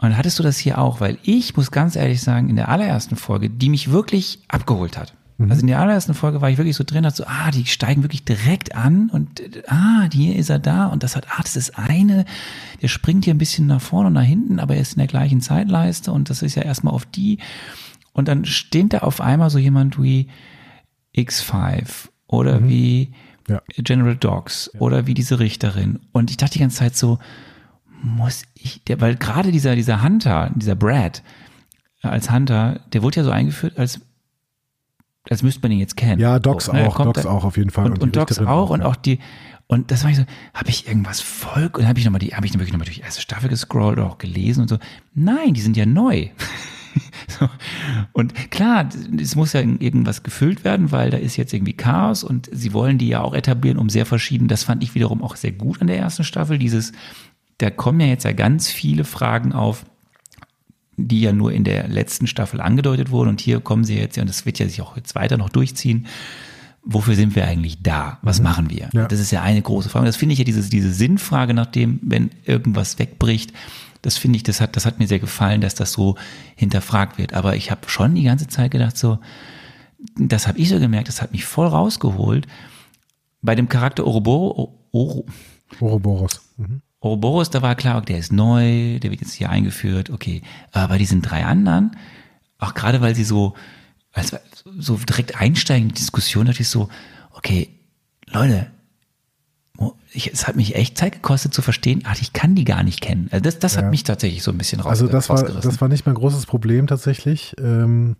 Und 0.00 0.16
hattest 0.16 0.38
du 0.38 0.42
das 0.42 0.58
hier 0.58 0.78
auch? 0.78 1.00
Weil 1.00 1.18
ich 1.22 1.56
muss 1.56 1.70
ganz 1.70 1.94
ehrlich 1.94 2.22
sagen, 2.22 2.48
in 2.48 2.56
der 2.56 2.68
allerersten 2.68 3.16
Folge, 3.16 3.50
die 3.50 3.68
mich 3.68 3.90
wirklich 3.90 4.40
abgeholt 4.48 4.96
hat. 4.96 5.14
Also 5.48 5.62
in 5.62 5.68
der 5.68 5.80
allerersten 5.80 6.12
Folge 6.12 6.42
war 6.42 6.50
ich 6.50 6.58
wirklich 6.58 6.76
so 6.76 6.84
drin, 6.84 7.06
hat 7.06 7.16
so, 7.16 7.24
ah, 7.26 7.50
die 7.50 7.64
steigen 7.64 8.02
wirklich 8.02 8.24
direkt 8.24 8.74
an 8.74 9.08
und 9.08 9.40
ah, 9.68 10.06
hier 10.12 10.36
ist 10.36 10.50
er 10.50 10.58
da 10.58 10.86
und 10.86 11.02
das 11.02 11.16
hat, 11.16 11.28
ah, 11.30 11.40
das 11.40 11.56
ist 11.56 11.78
eine, 11.78 12.26
der 12.82 12.88
springt 12.88 13.24
hier 13.24 13.32
ein 13.32 13.38
bisschen 13.38 13.66
nach 13.66 13.80
vorne 13.80 14.08
und 14.08 14.12
nach 14.12 14.22
hinten, 14.22 14.58
aber 14.58 14.74
er 14.74 14.82
ist 14.82 14.92
in 14.92 14.98
der 14.98 15.06
gleichen 15.06 15.40
Zeitleiste 15.40 16.12
und 16.12 16.28
das 16.28 16.42
ist 16.42 16.56
ja 16.56 16.62
erstmal 16.62 16.92
auf 16.92 17.06
die. 17.06 17.38
Und 18.12 18.28
dann 18.28 18.44
steht 18.44 18.92
da 18.92 18.98
auf 18.98 19.20
einmal 19.20 19.50
so 19.50 19.58
jemand 19.58 20.00
wie 20.02 20.28
X5 21.16 22.08
oder 22.26 22.68
wie 22.68 23.12
Ja. 23.48 23.60
General 23.78 24.16
Dogs 24.16 24.70
oder 24.78 25.06
wie 25.06 25.14
diese 25.14 25.38
Richterin. 25.40 26.00
Und 26.12 26.30
ich 26.30 26.36
dachte 26.36 26.54
die 26.54 26.58
ganze 26.60 26.78
Zeit 26.78 26.96
so, 26.96 27.18
muss 28.02 28.42
ich, 28.54 28.82
der, 28.84 29.00
weil 29.00 29.16
gerade 29.16 29.52
dieser, 29.52 29.74
dieser 29.74 30.02
Hunter, 30.02 30.50
dieser 30.54 30.74
Brad 30.74 31.22
äh, 32.02 32.08
als 32.08 32.30
Hunter, 32.30 32.80
der 32.92 33.02
wurde 33.02 33.16
ja 33.18 33.24
so 33.24 33.30
eingeführt, 33.30 33.78
als, 33.78 34.00
als 35.28 35.42
müsste 35.42 35.60
man 35.62 35.72
ihn 35.72 35.80
jetzt 35.80 35.96
kennen. 35.96 36.20
Ja, 36.20 36.38
Docs 36.38 36.66
So, 36.66 36.72
ne, 36.72 36.88
auch, 36.88 36.96
Docs 37.02 37.22
da- 37.22 37.28
auch 37.30 37.44
auf 37.44 37.56
jeden 37.56 37.70
Fall. 37.70 37.86
Und, 37.86 37.92
Und 37.94 38.02
und, 38.04 38.16
Docs 38.16 38.38
auch, 38.38 38.46
auch, 38.48 38.70
und 38.70 38.80
ja. 38.80 38.86
auch 38.86 38.96
die, 38.96 39.18
und 39.66 39.90
das 39.90 40.02
war 40.04 40.10
ich 40.10 40.16
so, 40.16 40.24
habe 40.54 40.70
ich 40.70 40.86
irgendwas 40.88 41.20
Volk 41.20 41.76
und 41.78 41.86
habe 41.86 41.98
ich 41.98 42.04
nochmal 42.04 42.20
die, 42.20 42.34
habe 42.34 42.46
ich 42.46 42.52
wirklich 42.54 42.72
nochmal 42.72 42.86
durch 42.86 42.96
die 42.98 43.02
erste 43.02 43.20
Staffel 43.20 43.48
gescrollt 43.50 43.98
oder 43.98 44.06
auch 44.06 44.18
gelesen 44.18 44.62
und 44.62 44.68
so. 44.68 44.78
Nein, 45.14 45.54
die 45.54 45.60
sind 45.60 45.76
ja 45.76 45.86
neu. 45.86 46.28
so. 47.28 47.48
Und 48.12 48.50
klar, 48.50 48.88
es 49.18 49.36
muss 49.36 49.52
ja 49.52 49.60
irgendwas 49.60 50.22
gefüllt 50.22 50.64
werden, 50.64 50.92
weil 50.92 51.10
da 51.10 51.18
ist 51.18 51.36
jetzt 51.36 51.52
irgendwie 51.52 51.72
Chaos 51.72 52.24
und 52.24 52.48
sie 52.52 52.72
wollen 52.72 52.98
die 52.98 53.08
ja 53.08 53.20
auch 53.20 53.34
etablieren, 53.34 53.78
um 53.78 53.88
sehr 53.88 54.06
verschieden. 54.06 54.48
Das 54.48 54.64
fand 54.64 54.82
ich 54.82 54.94
wiederum 54.94 55.22
auch 55.22 55.36
sehr 55.36 55.52
gut 55.52 55.80
an 55.80 55.86
der 55.86 55.98
ersten 55.98 56.24
Staffel. 56.24 56.58
Dieses, 56.58 56.92
da 57.58 57.70
kommen 57.70 58.00
ja 58.00 58.06
jetzt 58.06 58.24
ja 58.24 58.32
ganz 58.32 58.68
viele 58.68 59.04
Fragen 59.04 59.52
auf, 59.52 59.84
die 60.96 61.20
ja 61.20 61.32
nur 61.32 61.52
in 61.52 61.64
der 61.64 61.88
letzten 61.88 62.26
Staffel 62.26 62.60
angedeutet 62.60 63.10
wurden 63.10 63.30
und 63.30 63.40
hier 63.40 63.60
kommen 63.60 63.84
sie 63.84 63.96
jetzt 63.96 64.16
ja, 64.16 64.22
und 64.22 64.28
das 64.28 64.44
wird 64.44 64.58
ja 64.58 64.68
sich 64.68 64.82
auch 64.82 64.96
jetzt 64.96 65.14
weiter 65.14 65.38
noch 65.38 65.48
durchziehen. 65.48 66.06
Wofür 66.82 67.14
sind 67.14 67.36
wir 67.36 67.46
eigentlich 67.46 67.82
da? 67.82 68.18
Was 68.22 68.40
machen 68.40 68.70
wir? 68.70 68.88
Ja. 68.92 69.06
Das 69.06 69.20
ist 69.20 69.30
ja 69.30 69.42
eine 69.42 69.60
große 69.60 69.90
Frage. 69.90 70.06
Das 70.06 70.16
finde 70.16 70.32
ich 70.32 70.38
ja 70.38 70.44
diese, 70.44 70.68
diese 70.68 70.92
Sinnfrage 70.92 71.52
nach 71.52 71.66
dem, 71.66 72.00
wenn 72.02 72.30
irgendwas 72.46 72.98
wegbricht. 72.98 73.52
Das 74.02 74.16
finde 74.16 74.36
ich, 74.36 74.42
das 74.42 74.60
hat, 74.60 74.76
das 74.76 74.86
hat 74.86 74.98
mir 74.98 75.06
sehr 75.06 75.18
gefallen, 75.18 75.60
dass 75.60 75.74
das 75.74 75.92
so 75.92 76.16
hinterfragt 76.56 77.18
wird. 77.18 77.34
Aber 77.34 77.56
ich 77.56 77.70
habe 77.70 77.88
schon 77.88 78.14
die 78.14 78.22
ganze 78.22 78.48
Zeit 78.48 78.70
gedacht, 78.70 78.96
so, 78.96 79.18
das 80.16 80.46
habe 80.46 80.58
ich 80.58 80.68
so 80.68 80.78
gemerkt, 80.78 81.08
das 81.08 81.20
hat 81.20 81.32
mich 81.32 81.44
voll 81.44 81.66
rausgeholt. 81.66 82.46
Bei 83.42 83.54
dem 83.54 83.68
Charakter 83.68 84.06
Oroboro, 84.06 84.78
Oro, 84.92 85.26
Ouroboros. 85.80 86.40
Mhm. 86.56 86.82
Ouroboros, 87.00 87.50
da 87.50 87.62
war 87.62 87.74
klar, 87.74 88.02
der 88.02 88.18
ist 88.18 88.32
neu, 88.32 88.98
der 88.98 89.10
wird 89.10 89.22
jetzt 89.22 89.32
hier 89.32 89.48
eingeführt, 89.48 90.10
okay. 90.10 90.42
Aber 90.72 90.88
bei 90.88 90.98
diesen 90.98 91.22
drei 91.22 91.44
anderen, 91.44 91.96
auch 92.58 92.74
gerade 92.74 93.00
weil 93.00 93.14
sie 93.14 93.24
so, 93.24 93.54
als, 94.12 94.36
so 94.78 94.96
direkt 94.96 95.40
einsteigen 95.40 95.84
in 95.84 95.94
die 95.94 96.00
Diskussion, 96.00 96.46
dachte 96.46 96.62
ich 96.62 96.68
so, 96.68 96.88
okay, 97.32 97.70
Leute, 98.26 98.70
ich, 100.12 100.32
es 100.32 100.46
hat 100.46 100.56
mich 100.56 100.74
echt 100.74 100.98
Zeit 100.98 101.12
gekostet 101.12 101.54
zu 101.54 101.62
verstehen, 101.62 102.02
ach, 102.04 102.20
ich 102.20 102.32
kann 102.32 102.54
die 102.54 102.64
gar 102.64 102.82
nicht 102.82 103.00
kennen. 103.00 103.28
Also 103.30 103.42
das, 103.42 103.58
das 103.58 103.74
Ja. 103.74 103.82
hat 103.82 103.90
mich 103.90 104.04
tatsächlich 104.04 104.42
so 104.42 104.50
ein 104.50 104.58
bisschen 104.58 104.80
raus, 104.80 104.90
Also 104.90 105.06
das 105.06 105.28
war, 105.28 105.42
das 105.44 105.80
war 105.80 105.88
nicht 105.88 106.06
mein 106.06 106.14
großes 106.14 106.46
Problem 106.46 106.86
tatsächlich. 106.86 107.54
Ähm, 107.58 108.16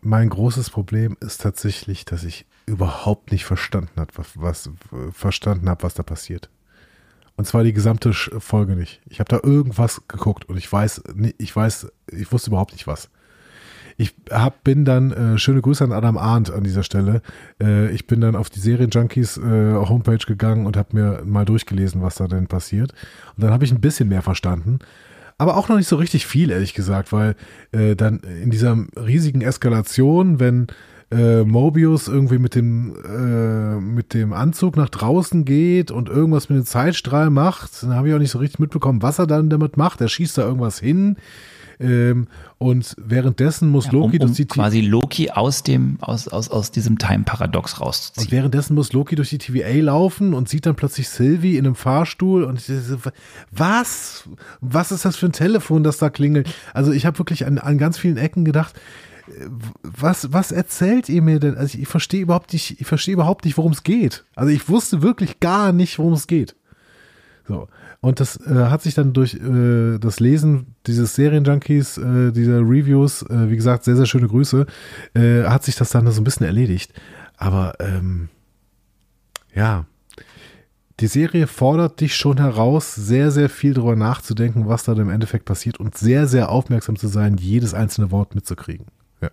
mein 0.00 0.28
großes 0.28 0.70
Problem 0.70 1.16
ist 1.20 1.40
tatsächlich, 1.40 2.04
dass 2.04 2.24
ich 2.24 2.46
überhaupt 2.66 3.32
nicht 3.32 3.44
verstanden 3.44 3.90
habe, 3.96 4.12
was, 4.16 4.28
was 4.34 4.70
verstanden 5.12 5.68
habe, 5.68 5.82
was 5.82 5.94
da 5.94 6.02
passiert. 6.02 6.48
Und 7.36 7.46
zwar 7.46 7.62
die 7.64 7.72
gesamte 7.72 8.12
Folge 8.12 8.74
nicht. 8.74 9.00
Ich 9.08 9.20
habe 9.20 9.28
da 9.28 9.40
irgendwas 9.42 10.02
geguckt 10.08 10.46
und 10.48 10.56
ich 10.56 10.70
weiß, 10.70 11.02
ich 11.38 11.54
weiß, 11.54 11.86
ich 12.12 12.32
wusste 12.32 12.50
überhaupt 12.50 12.72
nicht 12.72 12.86
was. 12.86 13.10
Ich 14.00 14.14
hab, 14.30 14.62
bin 14.62 14.84
dann, 14.84 15.10
äh, 15.10 15.38
schöne 15.38 15.60
Grüße 15.60 15.82
an 15.82 15.90
Adam 15.90 16.18
Arndt 16.18 16.52
an 16.52 16.62
dieser 16.62 16.84
Stelle. 16.84 17.20
Äh, 17.60 17.90
ich 17.90 18.06
bin 18.06 18.20
dann 18.20 18.36
auf 18.36 18.48
die 18.48 18.60
Serienjunkies 18.60 19.38
äh, 19.38 19.74
Homepage 19.74 20.24
gegangen 20.24 20.66
und 20.66 20.76
habe 20.76 20.96
mir 20.96 21.22
mal 21.24 21.44
durchgelesen, 21.44 22.00
was 22.00 22.14
da 22.14 22.28
denn 22.28 22.46
passiert. 22.46 22.92
Und 23.36 23.42
dann 23.42 23.50
habe 23.50 23.64
ich 23.64 23.72
ein 23.72 23.80
bisschen 23.80 24.08
mehr 24.08 24.22
verstanden. 24.22 24.78
Aber 25.36 25.56
auch 25.56 25.68
noch 25.68 25.76
nicht 25.76 25.88
so 25.88 25.96
richtig 25.96 26.28
viel, 26.28 26.50
ehrlich 26.50 26.74
gesagt, 26.74 27.12
weil 27.12 27.34
äh, 27.72 27.96
dann 27.96 28.20
in 28.20 28.50
dieser 28.50 28.76
riesigen 28.96 29.40
Eskalation, 29.40 30.38
wenn 30.38 30.68
äh, 31.10 31.42
Mobius 31.42 32.06
irgendwie 32.06 32.38
mit 32.38 32.54
dem, 32.54 32.94
äh, 33.04 33.80
mit 33.80 34.14
dem 34.14 34.32
Anzug 34.32 34.76
nach 34.76 34.90
draußen 34.90 35.44
geht 35.44 35.90
und 35.90 36.08
irgendwas 36.08 36.48
mit 36.50 36.58
dem 36.58 36.66
Zeitstrahl 36.66 37.30
macht, 37.30 37.82
dann 37.82 37.94
habe 37.94 38.08
ich 38.08 38.14
auch 38.14 38.18
nicht 38.18 38.30
so 38.30 38.38
richtig 38.38 38.60
mitbekommen, 38.60 39.02
was 39.02 39.18
er 39.18 39.26
dann 39.26 39.50
damit 39.50 39.76
macht. 39.76 40.00
Er 40.00 40.08
schießt 40.08 40.38
da 40.38 40.42
irgendwas 40.42 40.78
hin. 40.78 41.16
Ähm, 41.80 42.26
und 42.58 42.96
währenddessen 42.98 43.68
muss 43.68 43.86
Ja, 43.86 43.92
Loki 43.92 44.18
um, 44.18 44.28
um 44.28 44.34
durch 44.34 44.36
die 44.36 44.46
quasi 44.46 44.80
Loki 44.80 45.30
aus 45.30 45.62
dem, 45.62 45.98
aus, 46.00 46.26
aus, 46.26 46.48
aus 46.48 46.70
diesem 46.72 46.98
Time-Paradox 46.98 47.74
und 47.74 47.80
rauszuziehen. 47.80 48.32
währenddessen 48.32 48.74
muss 48.74 48.92
Loki 48.92 49.14
durch 49.14 49.30
die 49.30 49.38
TVA 49.38 49.80
laufen 49.82 50.34
und 50.34 50.48
sieht 50.48 50.66
dann 50.66 50.74
plötzlich 50.74 51.08
Sylvie 51.08 51.56
in 51.56 51.66
einem 51.66 51.76
Fahrstuhl 51.76 52.42
und 52.42 52.60
was? 53.52 54.28
Was 54.60 54.90
ist 54.90 55.04
das 55.04 55.16
für 55.16 55.26
ein 55.26 55.32
Telefon, 55.32 55.84
das 55.84 55.98
da 55.98 56.10
klingelt? 56.10 56.52
Also 56.74 56.92
ich 56.92 57.06
habe 57.06 57.18
wirklich 57.18 57.46
an, 57.46 57.58
an 57.58 57.78
ganz 57.78 57.96
vielen 57.96 58.16
Ecken 58.16 58.44
gedacht, 58.44 58.74
äh, 59.28 59.46
was, 59.82 60.32
was 60.32 60.50
erzählt 60.50 61.08
ihr 61.08 61.22
mir 61.22 61.38
denn? 61.38 61.56
Also 61.56 61.76
ich, 61.76 61.82
ich 61.82 61.88
verstehe 61.88 62.22
überhaupt 62.22 62.52
nicht, 62.52 62.80
ich 62.80 62.86
verstehe 62.86 63.14
überhaupt 63.14 63.44
nicht, 63.44 63.56
worum 63.56 63.72
es 63.72 63.84
geht. 63.84 64.24
Also 64.34 64.50
ich 64.50 64.68
wusste 64.68 65.02
wirklich 65.02 65.38
gar 65.38 65.72
nicht, 65.72 65.98
worum 65.98 66.14
es 66.14 66.26
geht. 66.26 66.56
So. 67.46 67.68
Und 68.00 68.20
das 68.20 68.36
äh, 68.46 68.66
hat 68.66 68.82
sich 68.82 68.94
dann 68.94 69.12
durch 69.12 69.34
äh, 69.34 69.98
das 69.98 70.20
Lesen 70.20 70.76
dieses 70.86 71.14
Serienjunkies, 71.16 71.98
äh, 71.98 72.30
dieser 72.30 72.60
Reviews, 72.60 73.22
äh, 73.22 73.50
wie 73.50 73.56
gesagt, 73.56 73.84
sehr, 73.84 73.96
sehr 73.96 74.06
schöne 74.06 74.28
Grüße, 74.28 74.66
äh, 75.14 75.42
hat 75.44 75.64
sich 75.64 75.74
das 75.74 75.90
dann 75.90 76.08
so 76.10 76.20
ein 76.20 76.24
bisschen 76.24 76.46
erledigt. 76.46 76.92
Aber 77.36 77.74
ähm, 77.80 78.28
ja, 79.52 79.86
die 81.00 81.06
Serie 81.08 81.46
fordert 81.46 82.00
dich 82.00 82.16
schon 82.16 82.38
heraus, 82.38 82.94
sehr, 82.94 83.30
sehr 83.30 83.48
viel 83.48 83.74
darüber 83.74 83.96
nachzudenken, 83.96 84.68
was 84.68 84.84
da 84.84 84.92
im 84.92 85.10
Endeffekt 85.10 85.44
passiert 85.44 85.78
und 85.78 85.96
sehr, 85.96 86.26
sehr 86.26 86.50
aufmerksam 86.50 86.96
zu 86.96 87.08
sein, 87.08 87.36
jedes 87.36 87.74
einzelne 87.74 88.10
Wort 88.12 88.34
mitzukriegen. 88.34 88.86
Ja. 89.20 89.30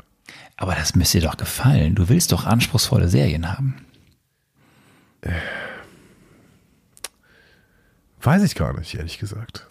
Aber 0.58 0.74
das 0.74 0.96
müsste 0.96 1.20
dir 1.20 1.28
doch 1.28 1.38
gefallen. 1.38 1.96
Du 1.96 2.10
willst 2.10 2.32
doch 2.32 2.46
anspruchsvolle 2.46 3.10
Serien 3.10 3.52
haben. 3.52 3.76
Weiß 8.26 8.42
ich 8.42 8.56
gar 8.56 8.76
nicht, 8.76 8.96
ehrlich 8.96 9.20
gesagt. 9.20 9.68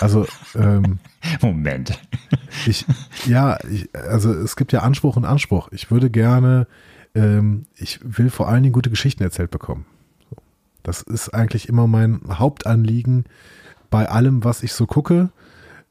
Also, 0.00 0.26
ähm, 0.54 1.00
Moment. 1.42 1.98
Ich, 2.66 2.86
ja, 3.26 3.58
ich, 3.70 3.94
also 3.94 4.32
es 4.32 4.56
gibt 4.56 4.72
ja 4.72 4.80
Anspruch 4.80 5.16
und 5.16 5.26
Anspruch. 5.26 5.68
Ich 5.70 5.90
würde 5.90 6.08
gerne, 6.08 6.66
ähm, 7.14 7.66
ich 7.76 8.00
will 8.02 8.30
vor 8.30 8.48
allen 8.48 8.62
Dingen 8.62 8.72
gute 8.72 8.88
Geschichten 8.88 9.22
erzählt 9.22 9.50
bekommen. 9.50 9.84
Das 10.82 11.02
ist 11.02 11.34
eigentlich 11.34 11.68
immer 11.68 11.86
mein 11.86 12.22
Hauptanliegen 12.30 13.26
bei 13.90 14.08
allem, 14.08 14.44
was 14.44 14.62
ich 14.62 14.72
so 14.72 14.86
gucke, 14.86 15.28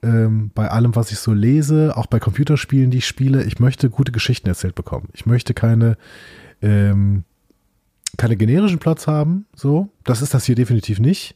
ähm, 0.01 0.49
bei 0.55 0.72
allem, 0.72 0.95
was 0.95 1.12
ich 1.12 1.20
so 1.20 1.32
lese, 1.32 1.95
auch 1.95 2.07
bei 2.07 2.20
Computerspielen, 2.20 2.89
die 2.89 2.99
ich 2.99 3.07
spiele. 3.07 3.43
Ich 3.43 3.60
möchte 3.60 3.91
gute 3.91 4.12
Geschichten 4.12 4.47
erzählt 4.47 4.74
bekommen. 4.74 5.10
Ich 5.14 5.28
möchte 5.28 5.53
keine, 5.53 5.95
ähm, 6.64 7.24
keine 8.18 8.36
generischen 8.36 8.80
Plots 8.80 9.05
haben. 9.05 9.45
So, 9.53 9.89
das 10.05 10.24
ist 10.24 10.34
das 10.34 10.45
hier 10.45 10.55
definitiv 10.55 10.99
nicht. 10.99 11.36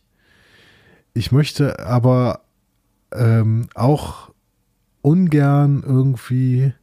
Ich 1.14 1.32
möchte 1.32 1.80
aber 1.80 2.42
ähm, 3.12 3.68
auch 3.76 4.32
ungern 5.02 5.84
irgendwie, 5.86 6.74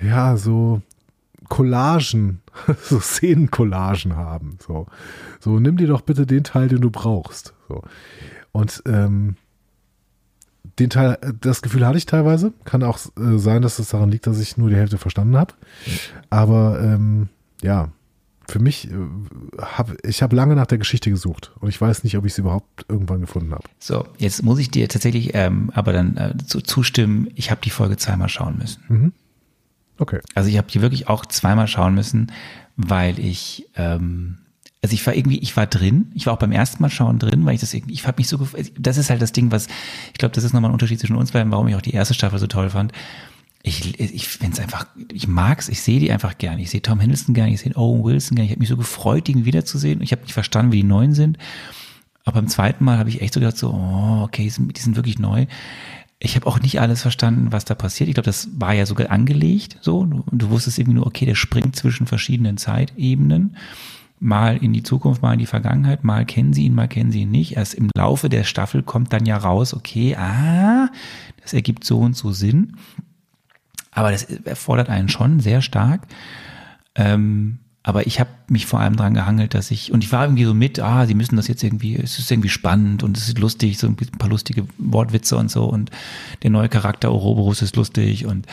ja, 0.00 0.36
so 0.36 0.82
Collagen, 1.48 2.40
so 2.82 3.00
Szenencollagen 3.00 4.16
haben. 4.16 4.58
So, 4.66 4.86
so 5.40 5.60
nimm 5.60 5.76
dir 5.76 5.88
doch 5.88 6.00
bitte 6.00 6.26
den 6.26 6.44
Teil, 6.44 6.68
den 6.68 6.80
du 6.80 6.90
brauchst. 6.90 7.54
So. 7.68 7.82
Und 8.52 8.82
ähm, 8.86 9.36
den 10.78 10.90
Teil, 10.90 11.18
das 11.40 11.62
Gefühl 11.62 11.86
hatte 11.86 11.98
ich 11.98 12.06
teilweise. 12.06 12.52
Kann 12.64 12.82
auch 12.82 12.98
äh, 13.18 13.38
sein, 13.38 13.62
dass 13.62 13.78
es 13.78 13.90
daran 13.90 14.10
liegt, 14.10 14.26
dass 14.26 14.40
ich 14.40 14.56
nur 14.56 14.70
die 14.70 14.76
Hälfte 14.76 14.98
verstanden 14.98 15.36
habe. 15.36 15.54
Aber 16.30 16.80
ähm, 16.80 17.28
ja, 17.62 17.90
für 18.48 18.58
mich, 18.58 18.88
äh, 18.90 18.94
hab, 19.58 19.92
ich 20.04 20.22
habe 20.22 20.36
lange 20.36 20.54
nach 20.56 20.66
der 20.66 20.78
Geschichte 20.78 21.10
gesucht 21.10 21.52
und 21.60 21.68
ich 21.68 21.80
weiß 21.80 22.04
nicht, 22.04 22.16
ob 22.16 22.24
ich 22.24 22.34
sie 22.34 22.42
überhaupt 22.42 22.86
irgendwann 22.88 23.20
gefunden 23.20 23.52
habe. 23.52 23.64
So, 23.78 24.06
jetzt 24.18 24.42
muss 24.42 24.58
ich 24.58 24.70
dir 24.70 24.88
tatsächlich 24.88 25.34
ähm, 25.34 25.70
aber 25.74 25.92
dann 25.92 26.16
äh, 26.16 26.34
zu, 26.46 26.60
zustimmen, 26.60 27.28
ich 27.34 27.50
habe 27.50 27.60
die 27.62 27.70
Folge 27.70 27.96
zweimal 27.96 28.28
schauen 28.28 28.58
müssen. 28.58 28.82
Okay. 29.98 30.20
Also 30.34 30.48
ich 30.48 30.58
habe 30.58 30.68
die 30.70 30.80
wirklich 30.80 31.08
auch 31.08 31.26
zweimal 31.26 31.68
schauen 31.68 31.94
müssen, 31.94 32.32
weil 32.76 33.18
ich, 33.18 33.68
ähm, 33.76 34.38
also 34.82 34.94
ich 34.94 35.06
war 35.06 35.14
irgendwie, 35.14 35.38
ich 35.38 35.56
war 35.56 35.66
drin, 35.66 36.10
ich 36.14 36.26
war 36.26 36.34
auch 36.34 36.38
beim 36.38 36.52
ersten 36.52 36.82
Mal 36.82 36.90
schauen 36.90 37.18
drin, 37.18 37.46
weil 37.46 37.54
ich 37.54 37.60
das 37.60 37.72
irgendwie, 37.72 37.94
ich 37.94 38.06
habe 38.06 38.18
mich 38.18 38.28
so, 38.28 38.46
das 38.78 38.98
ist 38.98 39.10
halt 39.10 39.22
das 39.22 39.32
Ding, 39.32 39.50
was, 39.50 39.68
ich 40.12 40.18
glaube, 40.18 40.34
das 40.34 40.44
ist 40.44 40.52
nochmal 40.52 40.70
ein 40.70 40.74
Unterschied 40.74 40.98
zwischen 41.00 41.16
uns 41.16 41.32
beiden, 41.32 41.52
warum 41.52 41.68
ich 41.68 41.76
auch 41.76 41.82
die 41.82 41.94
erste 41.94 42.14
Staffel 42.14 42.38
so 42.38 42.46
toll 42.46 42.70
fand. 42.70 42.92
Ich, 43.66 43.98
ich 43.98 44.28
finde 44.28 44.52
es 44.52 44.60
einfach, 44.60 44.86
ich 45.10 45.26
mag's, 45.26 45.70
ich 45.70 45.80
sehe 45.80 45.98
die 45.98 46.12
einfach 46.12 46.36
gerne. 46.36 46.60
Ich 46.60 46.68
sehe 46.68 46.82
Tom 46.82 47.00
Hiddleston 47.00 47.34
gerne, 47.34 47.54
ich 47.54 47.60
sehe 47.60 47.74
Owen 47.74 48.04
Wilson 48.04 48.36
gerne. 48.36 48.44
Ich 48.44 48.52
habe 48.52 48.60
mich 48.60 48.68
so 48.68 48.76
gefreut, 48.76 49.26
ihn 49.30 49.46
wiederzusehen. 49.46 50.02
Ich 50.02 50.12
habe 50.12 50.20
nicht 50.20 50.34
verstanden, 50.34 50.70
wie 50.70 50.82
die 50.82 50.86
neuen 50.86 51.14
sind. 51.14 51.38
Aber 52.24 52.40
beim 52.40 52.48
zweiten 52.48 52.84
Mal 52.84 52.98
habe 52.98 53.08
ich 53.08 53.22
echt 53.22 53.32
so 53.32 53.40
gedacht, 53.40 53.56
so, 53.56 53.70
oh, 53.70 54.22
okay, 54.22 54.42
die 54.42 54.50
sind, 54.50 54.76
die 54.76 54.82
sind 54.82 54.96
wirklich 54.96 55.18
neu. 55.18 55.46
Ich 56.18 56.36
habe 56.36 56.46
auch 56.46 56.60
nicht 56.60 56.78
alles 56.78 57.00
verstanden, 57.00 57.52
was 57.52 57.64
da 57.64 57.74
passiert. 57.74 58.08
Ich 58.08 58.14
glaube, 58.14 58.26
das 58.26 58.48
war 58.54 58.74
ja 58.74 58.84
sogar 58.84 59.10
angelegt. 59.10 59.78
So, 59.80 60.04
du, 60.04 60.24
du 60.30 60.50
wusstest 60.50 60.78
irgendwie 60.78 60.96
nur, 60.96 61.06
okay, 61.06 61.24
der 61.24 61.34
springt 61.34 61.74
zwischen 61.74 62.06
verschiedenen 62.06 62.58
Zeitebenen. 62.58 63.56
Mal 64.20 64.58
in 64.58 64.74
die 64.74 64.82
Zukunft, 64.82 65.22
mal 65.22 65.32
in 65.32 65.38
die 65.38 65.46
Vergangenheit. 65.46 66.04
Mal 66.04 66.26
kennen 66.26 66.52
sie 66.52 66.64
ihn, 66.64 66.74
mal 66.74 66.88
kennen 66.88 67.12
sie 67.12 67.22
ihn 67.22 67.30
nicht. 67.30 67.56
Erst 67.56 67.72
im 67.72 67.88
Laufe 67.96 68.28
der 68.28 68.44
Staffel 68.44 68.82
kommt 68.82 69.14
dann 69.14 69.24
ja 69.24 69.38
raus, 69.38 69.72
okay, 69.72 70.16
ah, 70.16 70.90
das 71.42 71.54
ergibt 71.54 71.84
so 71.84 71.98
und 72.00 72.14
so 72.14 72.32
Sinn. 72.32 72.76
Aber 73.94 74.10
das 74.10 74.24
erfordert 74.24 74.90
einen 74.90 75.08
schon 75.08 75.40
sehr 75.40 75.62
stark. 75.62 76.02
Ähm, 76.94 77.58
aber 77.86 78.06
ich 78.06 78.18
habe 78.18 78.30
mich 78.48 78.64
vor 78.64 78.80
allem 78.80 78.96
dran 78.96 79.12
gehangelt, 79.12 79.52
dass 79.52 79.70
ich, 79.70 79.92
und 79.92 80.02
ich 80.02 80.10
war 80.10 80.24
irgendwie 80.24 80.44
so 80.44 80.54
mit, 80.54 80.80
ah, 80.80 81.06
sie 81.06 81.14
müssen 81.14 81.36
das 81.36 81.48
jetzt 81.48 81.62
irgendwie, 81.62 81.96
es 81.96 82.18
ist 82.18 82.30
irgendwie 82.30 82.48
spannend 82.48 83.02
und 83.02 83.16
es 83.16 83.28
ist 83.28 83.38
lustig, 83.38 83.78
so 83.78 83.86
ein 83.86 83.96
paar 83.96 84.30
lustige 84.30 84.66
Wortwitze 84.78 85.36
und 85.36 85.50
so 85.50 85.64
und 85.64 85.90
der 86.42 86.50
neue 86.50 86.70
Charakter 86.70 87.10
Ouroboros 87.10 87.62
ist 87.62 87.76
lustig 87.76 88.26
und 88.26 88.46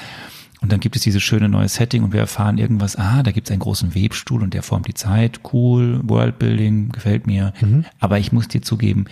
und 0.62 0.72
dann 0.72 0.80
gibt 0.80 0.96
es 0.96 1.02
dieses 1.02 1.24
schöne 1.24 1.50
neue 1.50 1.68
Setting 1.68 2.04
und 2.04 2.14
wir 2.14 2.20
erfahren 2.20 2.60
irgendwas, 2.60 2.96
ah, 2.96 3.24
da 3.24 3.32
gibt 3.32 3.48
es 3.48 3.52
einen 3.52 3.62
großen 3.62 3.96
Webstuhl 3.96 4.44
und 4.44 4.54
der 4.54 4.62
formt 4.62 4.88
die 4.88 4.94
Zeit, 4.94 5.40
cool, 5.54 6.00
Worldbuilding, 6.04 6.90
gefällt 6.90 7.26
mir. 7.26 7.52
Aber 8.00 8.20
ich 8.20 8.32
muss 8.32 8.48
dir 8.48 8.62
zugeben, 8.62 9.06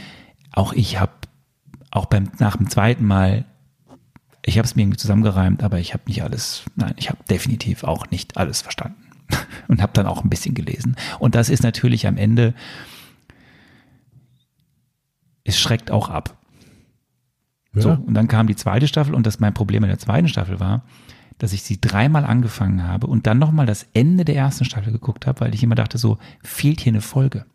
auch 0.52 0.74
ich 0.74 1.00
habe, 1.00 1.12
auch 1.90 2.06
beim 2.06 2.30
nach 2.38 2.58
dem 2.58 2.70
zweiten 2.70 3.04
Mal 3.04 3.46
ich 4.46 4.58
habe 4.58 4.66
es 4.66 4.76
mir 4.76 4.84
irgendwie 4.84 4.98
zusammengereimt, 4.98 5.64
aber 5.64 5.80
ich 5.80 5.94
habe 5.94 6.04
nicht 6.08 6.24
alles, 6.24 6.64
nein, 6.76 6.94
ich 6.98 7.10
habe 7.10 7.20
definitiv 7.30 7.84
auch 7.84 8.10
nicht 8.10 8.38
alles 8.38 8.62
verstanden 8.62 9.02
und 9.68 9.82
habe 9.82 9.94
dann 9.94 10.06
auch 10.06 10.24
ein 10.24 10.30
bisschen 10.30 10.56
gelesen. 10.56 10.96
Und 11.20 11.36
das 11.36 11.50
ist 11.50 11.64
natürlich 11.64 12.08
am 12.08 12.18
Ende, 12.18 12.54
es 15.44 15.60
schreckt 15.60 15.92
auch 15.92 16.10
ab. 16.10 16.38
Ja. 17.74 17.82
So, 17.82 17.92
und 17.92 18.14
dann 18.14 18.28
kam 18.28 18.48
die 18.48 18.56
zweite 18.56 18.88
Staffel 18.88 19.14
und 19.14 19.26
das 19.26 19.40
mein 19.40 19.54
Problem 19.54 19.84
in 19.84 19.90
der 19.90 20.00
zweiten 20.00 20.28
Staffel 20.28 20.60
war, 20.60 20.84
dass 21.38 21.54
ich 21.54 21.64
sie 21.64 21.80
dreimal 21.80 22.26
angefangen 22.26 22.88
habe 22.88 23.08
und 23.08 23.28
dann 23.28 23.40
nochmal 23.40 23.66
das 23.66 23.88
Ende 23.94 24.26
der 24.26 24.36
ersten 24.36 24.66
Staffel 24.66 24.92
geguckt 24.92 25.26
habe, 25.28 25.42
weil 25.42 25.54
ich 25.54 25.64
immer 25.64 25.76
dachte, 25.76 25.98
so 25.98 26.18
fehlt 26.44 26.82
hier 26.82 26.92
eine 26.92 27.02
Folge. 27.02 27.46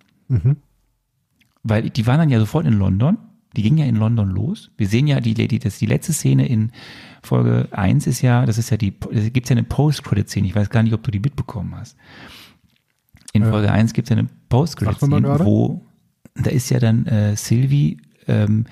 Weil 1.63 1.91
die 1.91 2.07
waren 2.07 2.19
dann 2.19 2.31
ja 2.31 2.39
sofort 2.41 2.67
in 2.67 2.75
London. 2.75 3.19
Die 3.57 3.63
ging 3.63 3.79
ja 3.79 3.85
in 3.87 3.97
London 3.97 4.31
los. 4.31 4.71
Wir 4.77 4.87
sehen 4.89 5.07
ja 5.07 5.21
die, 5.21 5.35
die, 5.35 5.59
das, 5.59 5.79
die 5.79 5.87
letzte 5.87 6.13
Szene 6.13 6.47
in 6.49 6.73
Folge 7.23 7.69
1 7.71 8.07
ist 8.07 8.21
ja, 8.21 8.45
das 8.47 8.59
ist 8.59 8.71
ja 8.71 8.77
die, 8.77 8.95
es 9.13 9.33
gibt 9.33 9.49
ja 9.49 9.55
eine 9.55 9.63
Post-Credit-Szene. 9.65 10.47
Ich 10.47 10.55
weiß 10.55 10.71
gar 10.71 10.83
nicht, 10.83 10.93
ob 10.93 11.03
du 11.03 11.11
die 11.11 11.21
mitbekommen 11.21 11.75
hast. 11.77 11.97
In 13.33 13.45
Folge 13.45 13.71
1 13.73 13.93
gibt 13.93 14.07
es 14.09 14.11
ja 14.11 14.19
eine 14.19 14.29
Post-Credit-Szene, 14.49 15.39
wo, 15.41 15.85
da 16.35 16.51
ist 16.51 16.71
ja 16.71 16.79
dann 16.79 17.07
äh, 17.07 17.37
Sylvie 17.37 17.99
ähm, 18.29 18.67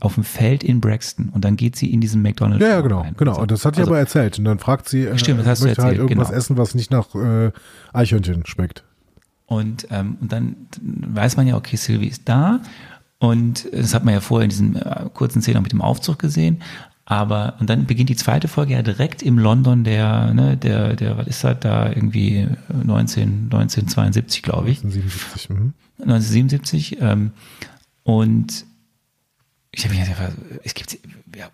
auf 0.00 0.14
dem 0.14 0.24
Feld 0.24 0.62
in 0.62 0.80
Braxton 0.80 1.30
und 1.30 1.44
dann 1.44 1.56
geht 1.56 1.76
sie 1.76 1.92
in 1.92 2.00
diesen 2.00 2.20
McDonald's. 2.22 2.62
Ja, 2.62 2.70
ja, 2.70 2.80
genau, 2.80 3.00
rein. 3.00 3.14
genau. 3.16 3.40
Und 3.40 3.50
das 3.50 3.64
hat 3.64 3.74
sie 3.76 3.80
Also- 3.82 3.92
aber 3.92 3.98
erzählt. 3.98 4.38
Und 4.38 4.44
dann 4.44 4.58
fragt 4.58 4.88
sie, 4.88 5.04
äh, 5.06 5.18
Stimmt, 5.18 5.40
das 5.40 5.46
hast 5.46 5.62
du 5.62 5.66
möchte 5.66 5.82
halt 5.82 5.92
erzählt, 5.94 6.10
irgendwas 6.10 6.28
genau. 6.28 6.38
essen, 6.38 6.56
was 6.58 6.74
nicht 6.74 6.90
nach 6.90 7.14
äh, 7.14 7.50
Eichhörnchen 7.92 8.44
schmeckt. 8.46 8.84
Und, 9.46 9.86
ähm, 9.90 10.16
und 10.20 10.32
dann 10.32 10.56
weiß 10.82 11.36
man 11.36 11.46
ja, 11.46 11.56
okay, 11.56 11.76
Sylvie 11.76 12.08
ist 12.08 12.28
da. 12.28 12.60
Und 13.18 13.68
das 13.72 13.94
hat 13.94 14.04
man 14.04 14.14
ja 14.14 14.20
vorher 14.20 14.44
in 14.44 14.50
diesen 14.50 14.76
äh, 14.76 15.08
kurzen 15.14 15.40
Szenen 15.40 15.58
auch 15.58 15.62
mit 15.62 15.72
dem 15.72 15.80
Aufzug 15.80 16.18
gesehen. 16.18 16.62
Aber, 17.08 17.54
und 17.60 17.70
dann 17.70 17.86
beginnt 17.86 18.10
die 18.10 18.16
zweite 18.16 18.48
Folge 18.48 18.72
ja 18.72 18.82
direkt 18.82 19.22
im 19.22 19.38
London 19.38 19.84
der, 19.84 20.34
ne, 20.34 20.56
der, 20.56 20.96
der, 20.96 21.16
was 21.16 21.28
ist 21.28 21.44
das 21.44 21.60
da, 21.60 21.88
irgendwie 21.88 22.48
19, 22.68 23.44
1972, 23.44 24.42
glaube 24.42 24.70
ich. 24.70 24.80
77. 24.80 25.50
Mhm. 25.50 25.72
1977. 26.00 27.00
Ähm, 27.00 27.30
und 28.02 28.66
ich 29.70 29.84
habe 29.84 29.94
mich 29.94 30.08
gefragt, 30.08 30.36
es 30.64 30.74
gibt, 30.74 30.98
ja, 31.36 31.48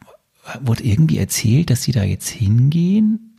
wurde 0.63 0.85
irgendwie 0.85 1.19
erzählt, 1.19 1.71
dass 1.71 1.83
sie 1.83 1.93
da 1.93 2.03
jetzt 2.03 2.29
hingehen? 2.29 3.37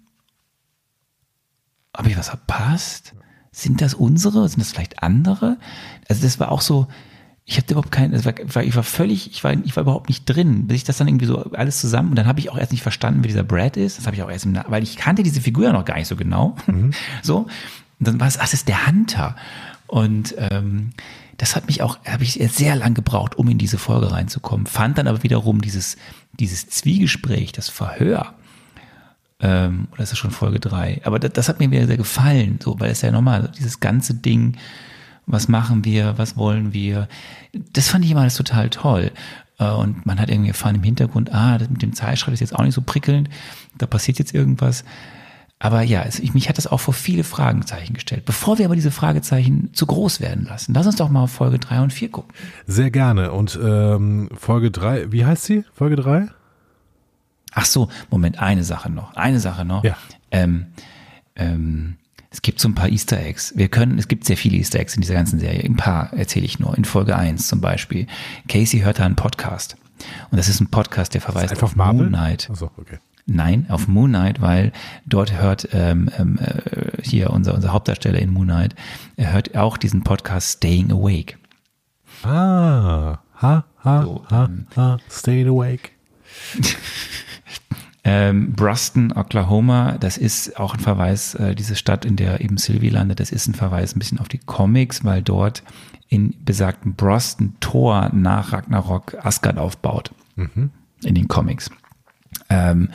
Habe 1.96 2.10
ich 2.10 2.18
was 2.18 2.30
verpasst? 2.30 3.14
Sind 3.52 3.82
das 3.82 3.94
unsere? 3.94 4.48
Sind 4.48 4.62
das 4.62 4.72
vielleicht 4.72 5.02
andere? 5.02 5.58
Also 6.10 6.22
das 6.22 6.40
war 6.40 6.52
auch 6.52 6.62
so, 6.62 6.88
ich 7.46 7.58
hatte 7.58 7.74
überhaupt 7.74 7.92
keinen, 7.92 8.24
war, 8.24 8.64
ich 8.64 8.76
war 8.76 8.84
völlig, 8.84 9.30
ich 9.32 9.44
war, 9.44 9.54
ich 9.54 9.76
war 9.76 9.82
überhaupt 9.82 10.08
nicht 10.08 10.26
drin, 10.26 10.68
bis 10.68 10.78
ich 10.78 10.84
das 10.86 10.98
dann 10.98 11.08
irgendwie 11.08 11.26
so 11.26 11.40
alles 11.52 11.82
zusammen 11.82 12.12
und 12.12 12.16
dann 12.16 12.26
habe 12.26 12.40
ich 12.40 12.50
auch 12.50 12.58
erst 12.58 12.72
nicht 12.72 12.84
verstanden, 12.84 13.20
wer 13.22 13.28
dieser 13.28 13.44
Brad 13.44 13.76
ist. 13.76 13.98
Das 13.98 14.06
habe 14.06 14.16
ich 14.16 14.24
auch 14.24 14.30
erst 14.30 14.46
im, 14.46 14.58
weil 14.68 14.84
ich 14.84 14.96
kannte 14.96 15.24
diese 15.24 15.42
Figur 15.42 15.66
ja 15.66 15.74
noch 15.74 15.86
gar 15.86 15.98
nicht 15.98 16.08
so 16.08 16.16
genau. 16.16 16.56
so. 17.22 17.48
Und 18.00 18.08
dann 18.08 18.20
war 18.20 18.28
es, 18.28 18.38
ach, 18.38 18.44
das 18.44 18.54
ist 18.54 18.68
der 18.70 18.88
Hunter. 18.88 19.36
Und 19.88 20.36
ähm, 20.38 20.92
das 21.38 21.56
hat 21.56 21.68
mich 21.68 21.82
auch, 21.82 22.00
habe 22.06 22.24
ich 22.24 22.34
sehr 22.52 22.76
lang 22.76 22.94
gebraucht, 22.94 23.36
um 23.36 23.50
in 23.50 23.58
diese 23.58 23.78
Folge 23.78 24.12
reinzukommen. 24.12 24.66
Fand 24.66 24.98
dann 24.98 25.08
aber 25.08 25.24
wiederum 25.24 25.62
dieses, 25.62 25.98
dieses 26.40 26.70
Zwiegespräch, 26.70 27.52
das 27.52 27.70
Verhör, 27.70 28.34
ähm, 29.42 29.88
oder 29.92 30.04
ist 30.04 30.12
das 30.12 30.20
schon 30.20 30.32
Folge 30.32 30.60
drei? 30.60 31.02
Aber 31.04 31.20
das, 31.20 31.34
das 31.34 31.50
hat 31.50 31.60
mir 31.60 31.70
wieder 31.70 31.88
sehr 31.88 31.98
gefallen, 31.98 32.60
so, 32.64 32.80
weil 32.80 32.92
es 32.92 33.02
ja 33.02 33.12
nochmal 33.12 33.52
dieses 33.58 33.82
ganze 33.82 34.14
Ding, 34.14 34.58
was 35.26 35.48
machen 35.48 35.86
wir, 35.86 36.18
was 36.18 36.38
wollen 36.38 36.74
wir, 36.74 37.08
das 37.74 37.90
fand 37.90 38.06
ich 38.06 38.12
immer 38.12 38.22
alles 38.22 38.36
total 38.36 38.70
toll. 38.70 39.12
Äh, 39.60 39.70
Und 39.70 40.06
man 40.06 40.20
hat 40.20 40.30
irgendwie 40.30 40.50
erfahren 40.50 40.76
im 40.76 40.84
Hintergrund, 40.84 41.34
ah, 41.34 41.58
das 41.58 41.70
mit 41.70 41.82
dem 41.82 41.94
Zeitschritt 41.94 42.34
ist 42.34 42.40
jetzt 42.40 42.56
auch 42.56 42.64
nicht 42.64 42.76
so 42.76 42.82
prickelnd, 42.82 43.30
da 43.78 43.86
passiert 43.86 44.20
jetzt 44.20 44.34
irgendwas. 44.34 44.84
Aber 45.60 45.82
ja, 45.82 46.02
es, 46.04 46.20
ich, 46.20 46.34
mich 46.34 46.50
hat 46.50 46.58
das 46.58 46.68
auch 46.68 46.80
vor 46.82 46.94
viele 46.94 47.24
Fragezeichen 47.24 47.94
gestellt. 47.94 48.26
Bevor 48.26 48.58
wir 48.58 48.66
aber 48.66 48.76
diese 48.76 48.92
Fragezeichen 48.92 49.74
zu 49.74 49.86
groß 49.86 50.20
werden 50.20 50.44
lassen, 50.46 50.74
lass 50.74 50.86
uns 50.86 50.98
doch 50.98 51.10
mal 51.10 51.24
auf 51.24 51.32
Folge 51.32 51.58
drei 51.58 51.80
und 51.82 51.94
vier 51.94 52.10
gucken. 52.12 52.34
Sehr 52.68 52.92
gerne. 52.92 53.32
Und 53.32 53.58
ähm, 53.64 54.30
Folge 54.38 54.72
3, 54.72 55.14
wie 55.14 55.26
heißt 55.26 55.46
sie? 55.46 55.64
Folge 55.74 55.96
3? 55.96 56.28
Ach 57.54 57.66
so, 57.66 57.88
Moment, 58.10 58.40
eine 58.40 58.66
Sache 58.66 58.90
noch. 58.90 59.16
Eine 59.16 59.40
Sache 59.40 59.64
noch. 59.64 59.86
Ja. 59.86 59.96
Ähm, 60.32 60.66
ähm, 61.38 61.96
es 62.34 62.42
gibt 62.42 62.60
so 62.60 62.68
ein 62.68 62.74
paar 62.74 62.90
Easter 62.90 63.20
Eggs. 63.20 63.54
Wir 63.56 63.68
können, 63.68 64.00
es 64.00 64.08
gibt 64.08 64.26
sehr 64.26 64.38
viele 64.38 64.58
Easter 64.58 64.80
Eggs 64.80 64.96
in 64.96 65.02
dieser 65.02 65.14
ganzen 65.14 65.40
Serie. 65.40 65.64
Ein 65.64 65.78
paar 65.78 66.12
erzähle 66.14 66.46
ich 66.46 66.60
nur. 66.60 66.76
In 66.76 66.84
Folge 66.84 67.16
1 67.16 67.48
zum 67.48 67.62
Beispiel. 67.62 68.08
Casey 68.50 68.80
hört 68.80 68.98
da 68.98 69.06
einen 69.06 69.16
Podcast. 69.16 69.78
Und 70.32 70.38
das 70.38 70.50
ist 70.50 70.60
ein 70.60 70.68
Podcast, 70.68 71.14
der 71.14 71.22
verweist 71.22 71.62
auf 71.62 71.76
Marvel? 71.76 72.02
Moon 72.02 72.10
Knight. 72.10 72.50
Achso, 72.50 72.72
okay. 72.78 72.98
Nein, 73.28 73.68
auf 73.70 73.88
Moon 73.88 74.10
Knight, 74.10 74.42
weil 74.42 74.72
dort 75.06 75.40
hört 75.40 75.70
ähm, 75.74 76.10
ähm, 76.18 76.40
äh, 76.40 77.02
hier 77.04 77.30
unser, 77.30 77.54
unser 77.54 77.72
Hauptdarsteller 77.72 78.18
in 78.20 78.34
Moon 78.34 78.48
Knight, 78.48 78.76
er 79.16 79.32
hört 79.32 79.56
auch 79.56 79.78
diesen 79.78 80.04
Podcast 80.04 80.58
Staying 80.58 80.92
Awake. 80.92 81.36
Ah, 82.24 83.20
ha, 83.36 83.66
ha, 83.84 84.02
So, 84.02 84.26
ha, 84.30 84.46
ähm, 84.46 84.66
ha, 84.76 84.98
stayed 85.08 85.48
awake. 85.48 85.92
Ähm, 88.06 88.52
Bruston, 88.54 89.14
Oklahoma, 89.14 89.98
das 89.98 90.18
ist 90.18 90.60
auch 90.60 90.74
ein 90.74 90.80
Verweis, 90.82 91.36
äh, 91.36 91.56
diese 91.56 91.76
Stadt, 91.76 92.04
in 92.04 92.18
der 92.18 92.42
eben 92.42 92.58
Sylvie 92.58 92.90
landet, 92.90 93.22
das 93.22 93.32
ist 93.32 93.48
ein 93.48 93.54
Verweis 93.54 93.96
ein 93.96 94.00
bisschen 94.00 94.20
auf 94.20 94.28
die 94.28 94.40
Comics, 94.40 95.06
weil 95.06 95.22
dort 95.22 95.64
in 96.10 96.36
besagten 96.44 96.96
Bruston 96.96 97.56
Thor 97.62 98.10
nach 98.14 98.52
Ragnarok 98.52 99.16
Asgard 99.26 99.58
aufbaut. 99.58 100.12
In 101.04 101.16
den 101.16 101.28
Comics. 101.28 101.70
Ähm, 102.50 102.90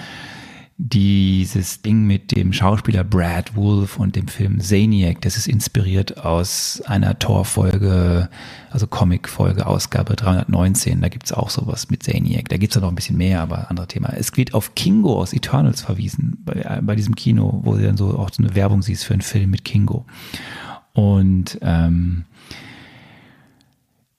dieses 0.80 1.82
Ding 1.82 2.06
mit 2.06 2.30
dem 2.36 2.52
Schauspieler 2.52 3.02
Brad 3.02 3.56
Wolf 3.56 3.98
und 3.98 4.14
dem 4.14 4.28
Film 4.28 4.60
Zaniac, 4.60 5.20
das 5.22 5.36
ist 5.36 5.48
inspiriert 5.48 6.24
aus 6.24 6.80
einer 6.86 7.18
Torfolge, 7.18 8.28
also 8.70 8.86
Comic-Folge, 8.86 9.66
Ausgabe 9.66 10.14
319. 10.14 11.00
Da 11.00 11.08
gibt's 11.08 11.32
auch 11.32 11.50
sowas 11.50 11.90
mit 11.90 12.04
Zaniac. 12.04 12.48
Da 12.48 12.58
gibt's 12.58 12.76
ja 12.76 12.80
noch 12.80 12.90
ein 12.90 12.94
bisschen 12.94 13.16
mehr, 13.16 13.42
aber 13.42 13.68
anderes 13.68 13.88
Thema. 13.88 14.12
Es 14.16 14.36
wird 14.36 14.54
auf 14.54 14.76
Kingo 14.76 15.20
aus 15.20 15.32
Eternals 15.32 15.82
verwiesen, 15.82 16.38
bei, 16.44 16.80
bei 16.80 16.94
diesem 16.94 17.16
Kino, 17.16 17.60
wo 17.64 17.74
sie 17.76 17.82
dann 17.82 17.96
so 17.96 18.16
auch 18.16 18.30
so 18.32 18.44
eine 18.44 18.54
Werbung 18.54 18.82
siehst 18.82 19.04
für 19.04 19.14
einen 19.14 19.22
Film 19.22 19.50
mit 19.50 19.64
Kingo. 19.64 20.06
Und 20.92 21.58
ähm, 21.60 22.24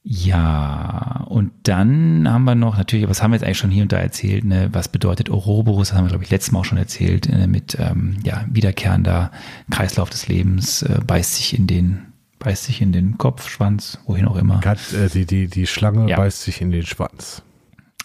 Ja, 0.03 1.26
und 1.27 1.51
dann 1.63 2.31
haben 2.31 2.45
wir 2.45 2.55
noch 2.55 2.77
natürlich, 2.77 3.07
was 3.09 3.21
haben 3.21 3.31
wir 3.31 3.35
jetzt 3.35 3.43
eigentlich 3.43 3.57
schon 3.57 3.69
hier 3.69 3.84
und 3.84 3.91
da 3.91 3.97
erzählt, 3.97 4.45
ne, 4.45 4.69
was 4.71 4.88
bedeutet 4.88 5.30
Ouroboros, 5.30 5.89
das 5.89 5.97
haben 5.97 6.05
wir, 6.05 6.09
glaube 6.09 6.23
ich, 6.23 6.30
letztes 6.31 6.51
Mal 6.51 6.59
auch 6.59 6.65
schon 6.65 6.77
erzählt, 6.77 7.27
äh, 7.27 7.47
mit 7.47 7.77
ähm, 7.80 8.17
ja, 8.23 8.45
wiederkehrender 8.49 9.31
Kreislauf 9.69 10.09
des 10.09 10.27
Lebens, 10.27 10.81
äh, 10.84 10.99
beißt 11.05 11.35
sich 11.35 11.57
in 11.57 11.67
den, 11.67 12.05
beißt 12.39 12.63
sich 12.63 12.81
in 12.81 12.91
den 12.93 13.17
Kopf, 13.17 13.49
Schwanz, 13.49 13.99
wohin 14.05 14.26
auch 14.26 14.38
immer. 14.38 14.61
Kat, 14.61 14.80
äh, 14.93 15.09
die, 15.09 15.26
die, 15.26 15.47
die 15.47 15.67
Schlange 15.67 16.09
Ja. 16.09 16.15
beißt 16.17 16.43
sich 16.43 16.61
in 16.61 16.71
den 16.71 16.85
Schwanz. 16.85 17.43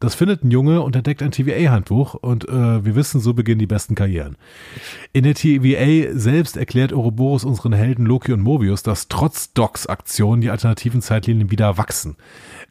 Das 0.00 0.16
findet 0.16 0.44
ein 0.44 0.50
Junge 0.50 0.82
und 0.82 0.96
entdeckt 0.96 1.22
ein 1.22 1.30
TVA-Handbuch 1.30 2.14
und 2.14 2.48
äh, 2.48 2.84
wir 2.84 2.96
wissen, 2.96 3.20
so 3.20 3.32
beginnen 3.32 3.60
die 3.60 3.66
besten 3.66 3.94
Karrieren. 3.94 4.36
In 5.12 5.22
der 5.22 5.34
TVA 5.34 6.12
selbst 6.12 6.56
erklärt 6.56 6.92
Ouroboros 6.92 7.44
unseren 7.44 7.72
Helden 7.72 8.04
Loki 8.04 8.32
und 8.32 8.42
Mobius, 8.42 8.82
dass 8.82 9.08
trotz 9.08 9.54
Docs 9.54 9.86
Aktionen 9.86 10.42
die 10.42 10.50
alternativen 10.50 11.00
Zeitlinien 11.00 11.50
wieder 11.50 11.78
wachsen. 11.78 12.16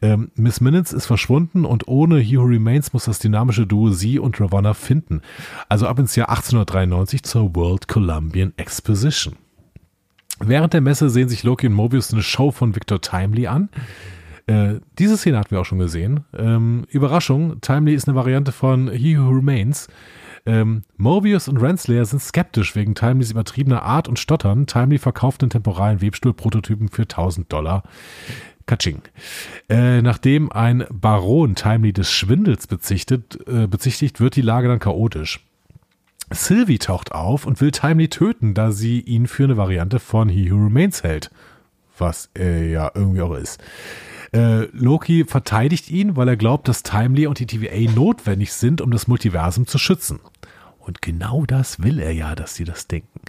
Ähm, 0.02 0.30
Miss 0.36 0.60
Minutes 0.60 0.92
ist 0.92 1.06
verschwunden 1.06 1.64
und 1.64 1.88
ohne 1.88 2.18
He 2.18 2.38
Who 2.38 2.44
Remains 2.44 2.92
muss 2.92 3.06
das 3.06 3.18
dynamische 3.18 3.66
Duo 3.66 3.90
sie 3.90 4.18
und 4.18 4.38
Ravonna 4.40 4.74
finden. 4.74 5.22
Also 5.68 5.88
ab 5.88 5.98
ins 5.98 6.14
Jahr 6.14 6.28
1893 6.28 7.22
zur 7.22 7.56
World 7.56 7.88
Columbian 7.88 8.52
Exposition. 8.58 9.34
Während 10.40 10.72
der 10.72 10.80
Messe 10.80 11.10
sehen 11.10 11.28
sich 11.28 11.44
Loki 11.44 11.66
und 11.66 11.74
Mobius 11.74 12.12
eine 12.12 12.22
Show 12.22 12.50
von 12.50 12.74
Victor 12.74 13.00
Timely 13.00 13.46
an. 13.46 13.68
Äh, 14.46 14.74
diese 14.98 15.16
Szene 15.16 15.38
hatten 15.38 15.52
wir 15.52 15.60
auch 15.60 15.64
schon 15.64 15.78
gesehen. 15.78 16.24
Ähm, 16.36 16.84
Überraschung, 16.90 17.60
Timely 17.60 17.94
ist 17.94 18.08
eine 18.08 18.16
Variante 18.16 18.52
von 18.52 18.90
He 18.90 19.18
Who 19.18 19.30
Remains. 19.30 19.88
Ähm, 20.46 20.82
Mobius 20.98 21.48
und 21.48 21.56
Renslayer 21.56 22.04
sind 22.04 22.20
skeptisch 22.20 22.76
wegen 22.76 22.94
Timelys 22.94 23.30
übertriebener 23.30 23.82
Art 23.82 24.08
und 24.08 24.18
Stottern. 24.18 24.66
Timely 24.66 24.98
verkauft 24.98 25.42
einen 25.42 25.50
temporalen 25.50 26.02
Webstuhl-Prototypen 26.02 26.88
für 26.88 27.02
1000 27.02 27.50
Dollar. 27.50 27.82
Katsching. 28.66 29.02
Äh, 29.68 30.02
nachdem 30.02 30.50
ein 30.52 30.84
Baron 30.90 31.54
Timely 31.54 31.92
des 31.92 32.10
Schwindels 32.10 32.66
bezichtigt, 32.66 33.38
äh, 33.46 33.66
bezichtigt, 33.66 34.20
wird 34.20 34.36
die 34.36 34.42
Lage 34.42 34.68
dann 34.68 34.78
chaotisch. 34.78 35.40
Sylvie 36.30 36.78
taucht 36.78 37.12
auf 37.12 37.46
und 37.46 37.60
will 37.60 37.70
Timely 37.70 38.08
töten, 38.08 38.54
da 38.54 38.72
sie 38.72 39.00
ihn 39.00 39.26
für 39.26 39.44
eine 39.44 39.56
Variante 39.56 40.00
von 40.00 40.28
He 40.28 40.50
Who 40.50 40.56
Remains 40.56 41.02
hält. 41.02 41.30
Was 41.96 42.30
er 42.34 42.66
ja 42.66 42.90
irgendwie 42.94 43.22
auch 43.22 43.34
ist. 43.34 43.62
Äh, 44.32 44.64
Loki 44.72 45.24
verteidigt 45.24 45.90
ihn, 45.90 46.16
weil 46.16 46.28
er 46.28 46.36
glaubt, 46.36 46.66
dass 46.66 46.82
Timely 46.82 47.28
und 47.28 47.38
die 47.38 47.46
TVA 47.46 47.92
notwendig 47.94 48.52
sind, 48.52 48.80
um 48.80 48.90
das 48.90 49.06
Multiversum 49.06 49.66
zu 49.66 49.78
schützen. 49.78 50.18
Und 50.86 51.00
genau 51.00 51.44
das 51.46 51.82
will 51.82 51.98
er 51.98 52.12
ja, 52.12 52.34
dass 52.34 52.54
sie 52.54 52.64
das 52.64 52.86
denken. 52.86 53.20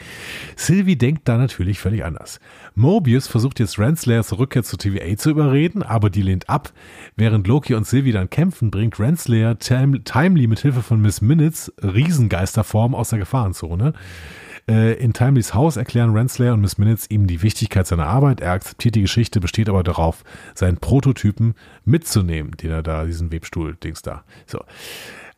Sylvie 0.55 0.97
denkt 0.97 1.27
da 1.27 1.37
natürlich 1.37 1.79
völlig 1.79 2.03
anders. 2.03 2.39
Mobius 2.73 3.27
versucht 3.27 3.59
jetzt 3.59 3.79
Renslayers 3.79 4.37
Rückkehr 4.37 4.63
zur 4.63 4.77
TVA 4.77 5.15
zu 5.15 5.29
überreden, 5.29 5.81
aber 5.81 6.09
die 6.09 6.21
lehnt 6.21 6.49
ab. 6.49 6.73
Während 7.15 7.47
Loki 7.47 7.73
und 7.73 7.87
Sylvie 7.87 8.11
dann 8.11 8.29
kämpfen, 8.29 8.71
bringt 8.71 8.99
Renslayer 8.99 9.57
Tim 9.57 10.03
Timely 10.03 10.47
mit 10.47 10.59
Hilfe 10.59 10.81
von 10.81 11.01
Miss 11.01 11.21
Minutes 11.21 11.71
Riesengeisterform 11.81 12.93
aus 12.93 13.09
der 13.09 13.19
Gefahrenzone. 13.19 13.93
Äh, 14.67 14.93
In 14.93 15.13
Timelys 15.13 15.53
Haus 15.53 15.77
erklären 15.77 16.13
Renslayer 16.13 16.53
und 16.53 16.61
Miss 16.61 16.77
Minutes 16.77 17.09
ihm 17.09 17.27
die 17.27 17.41
Wichtigkeit 17.41 17.87
seiner 17.87 18.07
Arbeit. 18.07 18.41
Er 18.41 18.51
akzeptiert 18.51 18.95
die 18.95 19.01
Geschichte, 19.01 19.39
besteht 19.39 19.69
aber 19.69 19.83
darauf, 19.83 20.23
seinen 20.55 20.77
Prototypen 20.77 21.53
mitzunehmen, 21.85 22.51
den 22.57 22.71
er 22.71 22.83
da, 22.83 23.05
diesen 23.05 23.31
Webstuhl-Dings 23.31 24.01
da. 24.01 24.23
So. 24.45 24.59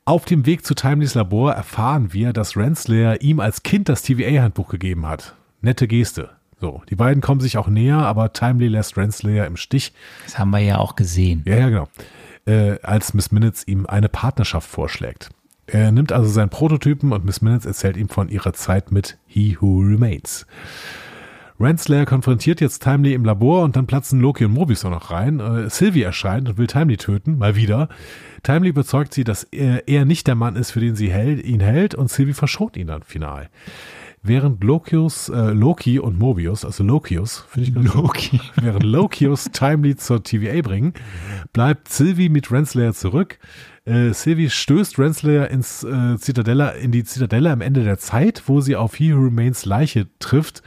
Auf 0.08 0.24
dem 0.24 0.46
Weg 0.46 0.66
zu 0.66 0.74
Timelys 0.74 1.16
Labor 1.16 1.52
erfahren 1.52 2.14
wir, 2.14 2.32
dass 2.32 2.56
Renslayer 2.56 3.20
ihm 3.22 3.42
als 3.42 3.64
Kind 3.64 3.90
das 3.90 4.04
TVA-Handbuch 4.04 4.70
gegeben 4.70 5.06
hat. 5.06 5.36
Nette 5.60 5.86
Geste. 5.86 6.30
So, 6.62 6.82
die 6.90 6.96
beiden 6.96 7.22
kommen 7.22 7.42
sich 7.42 7.58
auch 7.58 7.68
näher, 7.68 7.98
aber 7.98 8.32
Timely 8.32 8.70
lässt 8.70 8.96
Renslayer 8.96 9.46
im 9.46 9.58
Stich. 9.58 9.92
Das 10.24 10.40
haben 10.40 10.52
wir 10.52 10.60
ja 10.60 10.78
auch 10.78 10.96
gesehen. 10.96 11.44
Ja, 11.46 11.58
ja, 11.58 11.68
genau. 11.68 11.90
Äh, 12.46 12.80
als 12.84 13.14
Miss 13.14 13.34
Minutes 13.34 13.68
ihm 13.68 13.86
eine 13.86 14.08
Partnerschaft 14.08 14.70
vorschlägt. 14.70 15.30
Er 15.66 15.92
nimmt 15.92 16.14
also 16.14 16.30
seinen 16.30 16.52
Prototypen 16.52 17.12
und 17.12 17.26
Miss 17.26 17.42
Minutes 17.42 17.66
erzählt 17.66 17.98
ihm 17.98 18.08
von 18.08 18.30
ihrer 18.30 18.54
Zeit 18.54 18.94
mit 18.94 19.18
He 19.26 19.58
Who 19.60 19.80
Remains. 19.82 20.48
Renslayer 21.60 22.06
konfrontiert 22.06 22.62
jetzt 22.62 22.84
Timely 22.84 23.14
im 23.14 23.26
Labor 23.26 23.64
und 23.64 23.76
dann 23.76 23.88
platzen 23.88 24.20
Loki 24.20 24.46
und 24.46 24.54
Mobius 24.54 24.86
auch 24.86 24.92
noch 24.92 25.10
rein. 25.10 25.40
Äh, 25.40 25.70
Sylvie 25.70 26.04
erscheint 26.04 26.48
und 26.48 26.58
will 26.58 26.68
Timely 26.68 26.98
töten, 26.98 27.38
mal 27.38 27.56
wieder. 27.56 27.90
Timely 28.44 28.70
überzeugt 28.70 29.14
sie, 29.14 29.24
dass 29.24 29.44
er, 29.44 29.88
er 29.88 30.06
nicht 30.06 30.28
der 30.28 30.36
Mann 30.36 30.56
ist, 30.56 30.72
für 30.72 30.80
den 30.80 30.96
sie 30.96 31.12
hält, 31.12 31.44
ihn 31.44 31.60
hält 31.60 31.96
und 31.96 32.12
Sylvie 32.12 32.34
verschont 32.34 32.78
ihn 32.78 32.88
dann 32.88 33.02
final. 33.02 33.50
Während 34.24 34.64
Lokius, 34.64 35.30
äh, 35.30 35.52
Loki 35.52 36.00
und 36.00 36.20
Mobius, 36.20 36.66
also 36.66 36.84
Lokius, 36.84 37.46
finde 37.50 37.70
ich 37.70 37.76
ganz 37.76 37.94
Loki. 37.94 38.42
Während 38.56 38.84
Lokius 38.84 39.46
Timely 39.46 39.96
zur 39.96 40.22
TVA 40.22 40.62
bringen, 40.62 40.94
bleibt 41.54 41.90
Sylvie 41.90 42.30
mit 42.30 42.52
Renslayer 42.52 42.94
zurück. 42.94 43.40
Äh, 43.86 44.12
Sylvie 44.14 44.50
stößt 44.50 45.00
Renslayer 45.00 45.50
ins 45.50 45.84
äh, 45.84 46.18
Zitadella, 46.18 46.72
in 46.72 46.92
die 46.92 47.04
Zitadelle 47.04 47.52
am 47.52 47.62
Ende 47.62 47.84
der 47.84 48.00
Zeit, 48.00 48.44
wo 48.48 48.60
sie 48.60 48.76
auf 48.76 48.96
He 48.96 49.14
Who 49.14 49.26
Remains 49.26 49.66
Leiche 49.66 50.08
trifft. 50.20 50.62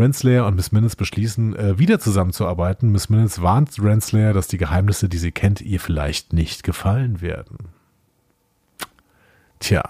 Renslayer 0.00 0.46
und 0.46 0.56
Miss 0.56 0.72
Minutes 0.72 0.96
beschließen, 0.96 1.54
äh, 1.54 1.78
wieder 1.78 2.00
zusammenzuarbeiten. 2.00 2.90
Miss 2.90 3.08
Minutes 3.08 3.42
warnt 3.42 3.70
Renslayer, 3.80 4.32
dass 4.32 4.48
die 4.48 4.58
Geheimnisse, 4.58 5.08
die 5.08 5.18
sie 5.18 5.30
kennt, 5.30 5.60
ihr 5.60 5.78
vielleicht 5.78 6.32
nicht 6.32 6.62
gefallen 6.62 7.20
werden. 7.20 7.68
Tja, 9.58 9.82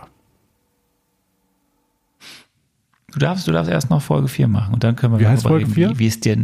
Du 3.13 3.19
darfst, 3.19 3.47
du 3.49 3.53
darfst 3.53 3.71
erst 3.71 3.91
noch 3.91 4.03
Folge 4.03 4.29
4 4.29 4.49
machen 4.49 4.75
und 4.75 4.85
dann 4.85 4.97
können 4.97 5.15
wir 5.15 5.19
Wie 5.19 5.25
darüber 5.25 5.37
heißt 5.37 5.47
Folge 5.47 5.65
reden, 5.65 5.75
4? 5.75 5.91
Wie, 5.91 5.99
wie, 5.99 6.07
es 6.07 6.21
dir, 6.21 6.37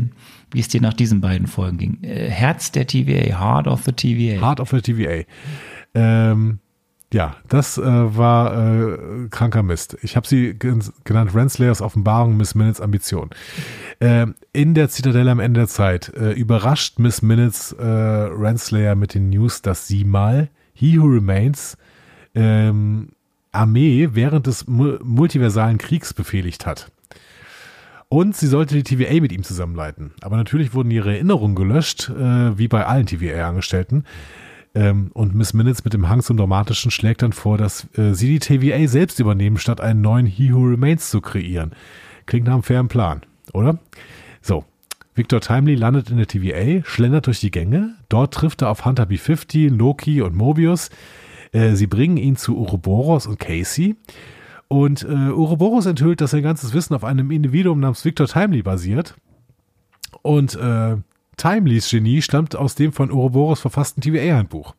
wie 0.51 0.61
es 0.61 0.69
dir 0.69 0.81
nach 0.81 0.95
diesen 0.95 1.21
beiden 1.21 1.47
Folgen 1.47 1.79
ging. 1.79 2.03
Äh, 2.03 2.29
Herz 2.29 2.73
der 2.73 2.87
TVA, 2.87 3.39
Heart 3.39 3.69
of 3.69 3.85
the 3.85 3.93
TVA. 3.93 4.41
Heart 4.41 4.61
of 4.61 4.71
the 4.71 4.81
TVA. 4.81 5.25
Ähm, 5.95 6.59
ja, 7.13 7.37
das 7.49 7.79
äh, 7.79 7.83
war 7.83 8.57
äh, 8.57 9.29
kranker 9.31 9.63
Mist. 9.63 9.97
Ich 10.03 10.17
habe 10.17 10.27
sie 10.27 10.55
gen 10.55 10.83
genannt 11.05 11.35
Renslayers 11.35 11.81
Offenbarung, 11.81 12.37
Miss 12.37 12.55
Minutes 12.55 12.81
Ambition. 12.81 13.31
Ähm, 14.01 14.35
in 14.53 14.75
der 14.75 14.89
Zitadelle 14.89 15.31
am 15.31 15.39
Ende 15.39 15.61
der 15.61 15.69
Zeit 15.69 16.13
äh, 16.15 16.33
überrascht 16.33 16.99
Miss 16.99 17.23
Minutes 17.23 17.73
äh, 17.73 17.85
Renslayer 17.85 18.97
mit 18.97 19.15
den 19.15 19.31
News, 19.31 19.63
dass 19.63 19.87
sie 19.87 20.05
mal 20.05 20.51
He 20.75 20.99
Who 20.99 21.07
Remains 21.07 21.77
ähm, 22.35 23.11
Armee 23.53 24.11
während 24.13 24.47
des 24.47 24.67
mu 24.67 24.97
multiversalen 25.03 25.79
Kriegs 25.79 26.13
befehligt 26.13 26.67
hat. 26.67 26.91
Und 28.09 28.37
sie 28.37 28.47
sollte 28.47 28.75
die 28.75 28.83
TVA 28.83 29.21
mit 29.21 29.33
ihm 29.33 29.43
zusammenleiten. 29.43 30.13
Aber 30.21 30.37
natürlich 30.37 30.75
wurden 30.75 30.91
ihre 30.91 31.15
Erinnerungen 31.15 31.57
gelöscht, 31.57 32.11
äh, 32.11 32.59
wie 32.59 32.69
bei 32.69 32.87
allen 32.87 33.07
TVA-Angestellten. 33.07 34.05
Ähm, 34.77 35.11
und 35.15 35.35
Miss 35.35 35.55
Minutes 35.55 35.85
mit 35.85 35.95
dem 35.95 36.11
Hang 36.11 36.23
zum 36.23 36.37
Dramatischen 36.37 36.91
schlägt 36.91 37.23
dann 37.23 37.33
vor, 37.33 37.57
dass 37.57 37.89
äh, 37.97 38.13
sie 38.13 38.29
die 38.29 38.39
TVA 38.39 38.87
selbst 38.87 39.19
übernehmen, 39.19 39.57
statt 39.57 39.81
einen 39.81 40.03
neuen 40.03 40.27
He 40.27 40.53
Who 40.53 40.65
Remains 40.65 41.09
zu 41.09 41.23
kreieren. 41.23 41.73
Klingt 42.27 42.47
nach 42.47 42.53
einem 42.53 42.63
fairen 42.63 42.89
Plan, 42.89 43.23
oder? 43.55 43.79
So. 44.43 44.65
Victor 45.15 45.41
Timely 45.41 45.77
landet 45.77 46.11
in 46.11 46.19
der 46.19 46.27
TVA, 46.27 46.85
schlendert 46.85 47.27
durch 47.27 47.41
die 47.41 47.51
Gänge. 47.51 47.95
Dort 48.11 48.35
trifft 48.35 48.61
er 48.61 48.69
auf 48.69 48.85
Hunter 48.85 49.05
B50, 49.05 49.71
Loki 49.71 50.21
und 50.21 50.37
Mobius. 50.37 50.91
Äh, 51.53 51.75
sie 51.75 51.87
bringen 51.87 52.19
ihn 52.19 52.37
zu 52.37 52.59
Ouroboros 52.59 53.27
und 53.27 53.39
Casey. 53.39 53.97
Und 54.69 55.05
äh, 55.05 55.31
Ouroboros 55.31 55.87
enthüllt, 55.87 56.21
dass 56.21 56.33
sein 56.33 56.43
ganzes 56.43 56.75
Wissen 56.75 56.95
auf 56.95 57.03
einem 57.03 57.31
Individuum 57.31 57.81
namens 57.81 58.05
Victor 58.05 58.27
Timely 58.27 58.61
basiert. 58.61 59.15
Und 60.21 60.55
äh, 60.57 60.97
Timelys 61.37 61.91
Genie 61.91 62.23
stammt 62.23 62.57
aus 62.57 62.75
dem 62.75 62.93
von 62.93 63.11
Ouroboros 63.11 63.61
verfassten 63.61 64.03
TVA-Handbuch. 64.03 64.75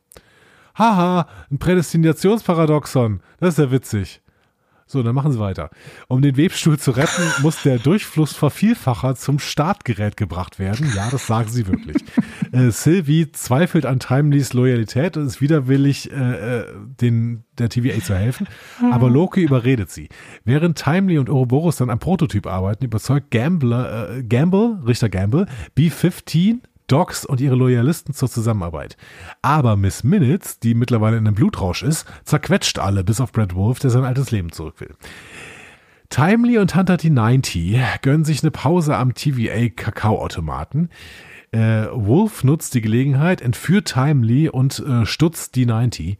Haha, 0.75 1.27
ein 1.51 1.59
Prädestinationsparadoxon. 1.59 3.21
Das 3.39 3.49
ist 3.49 3.59
ja 3.59 3.71
witzig. 3.71 4.21
So, 4.89 5.03
dann 5.03 5.13
machen 5.13 5.33
sie 5.33 5.39
weiter. 5.39 5.69
Um 6.07 6.21
den 6.21 6.37
Webstuhl 6.37 6.79
zu 6.79 6.91
retten, 6.91 7.23
muss 7.41 7.61
der 7.61 7.77
Durchflussvervielfacher 7.77 9.15
zum 9.15 9.37
Startgerät 9.37 10.15
gebracht 10.15 10.59
werden. 10.59 10.91
Ja, 10.95 11.09
das 11.11 11.27
sagen 11.27 11.49
sie 11.49 11.67
wirklich. 11.67 11.97
äh, 12.53 12.71
Sylvie 12.71 13.31
zweifelt 13.33 13.85
an 13.85 13.99
Timelys 13.99 14.53
Loyalität 14.53 15.17
und 15.17 15.27
ist 15.27 15.41
widerwillig, 15.41 16.11
äh, 16.11 16.59
äh 16.59 16.65
den, 17.01 17.43
der 17.57 17.67
TVA 17.67 18.01
zu 18.01 18.15
helfen. 18.15 18.47
Aber 18.91 19.09
Loki 19.09 19.43
überredet 19.43 19.91
sie. 19.91 20.07
Während 20.45 20.77
Timely 20.77 21.17
und 21.17 21.29
Ouroboros 21.29 21.75
dann 21.75 21.89
am 21.89 21.99
Prototyp 21.99 22.47
arbeiten, 22.47 22.85
überzeugt 22.85 23.29
Gambler, 23.31 24.17
äh, 24.17 24.23
Gamble, 24.23 24.79
Richter 24.85 25.09
Gamble, 25.09 25.47
B-15 25.75 26.59
Docs 26.87 27.25
und 27.25 27.41
ihre 27.41 27.55
Loyalisten 27.55 28.13
zur 28.13 28.29
Zusammenarbeit. 28.29 28.97
Aber 29.41 29.75
Miss 29.75 30.03
Minutes, 30.03 30.59
die 30.59 30.73
mittlerweile 30.73 31.17
in 31.17 31.27
einem 31.27 31.35
Blutrausch 31.35 31.83
ist, 31.83 32.05
zerquetscht 32.23 32.79
alle, 32.79 33.03
bis 33.03 33.21
auf 33.21 33.31
Brad 33.31 33.55
Wolf, 33.55 33.79
der 33.79 33.89
sein 33.89 34.03
altes 34.03 34.31
Leben 34.31 34.51
zurück 34.51 34.79
will. 34.79 34.95
Timely 36.09 36.57
und 36.57 36.73
Hunter 36.73 36.95
T90 36.95 38.01
gönnen 38.01 38.23
sich 38.23 38.41
eine 38.41 38.51
Pause 38.51 38.95
am 38.95 39.13
TVA 39.13 39.69
Kakaoautomaten. 39.75 40.89
Äh, 41.51 41.87
Wolf 41.91 42.43
nutzt 42.43 42.73
die 42.73 42.81
Gelegenheit, 42.81 43.41
entführt 43.41 43.93
Timely 43.93 44.49
und 44.49 44.79
äh, 44.79 45.05
stutzt 45.05 45.55
die 45.55 45.65
90. 45.65 46.17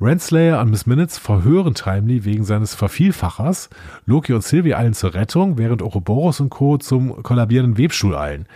Renslayer 0.00 0.60
und 0.60 0.70
Miss 0.70 0.86
Minutes 0.86 1.18
verhören 1.18 1.74
Timely 1.74 2.24
wegen 2.24 2.44
seines 2.44 2.74
Vervielfachers. 2.74 3.68
Loki 4.06 4.32
und 4.32 4.42
Sylvie 4.42 4.74
eilen 4.74 4.94
zur 4.94 5.14
Rettung, 5.14 5.58
während 5.58 5.82
Ouroboros 5.82 6.40
und 6.40 6.50
Co. 6.50 6.78
zum 6.78 7.22
kollabierenden 7.22 7.78
Webstuhl 7.78 8.16
eilen. 8.16 8.46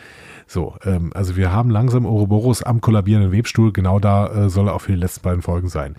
So, 0.46 0.76
ähm, 0.84 1.10
also 1.14 1.36
wir 1.36 1.52
haben 1.52 1.70
langsam 1.70 2.06
Ouroboros 2.06 2.62
am 2.62 2.80
kollabierenden 2.80 3.32
Webstuhl. 3.32 3.72
Genau 3.72 3.98
da 3.98 4.26
äh, 4.26 4.50
soll 4.50 4.68
er 4.68 4.74
auch 4.74 4.80
für 4.80 4.92
die 4.92 4.98
letzten 4.98 5.22
beiden 5.22 5.42
Folgen 5.42 5.68
sein. 5.68 5.96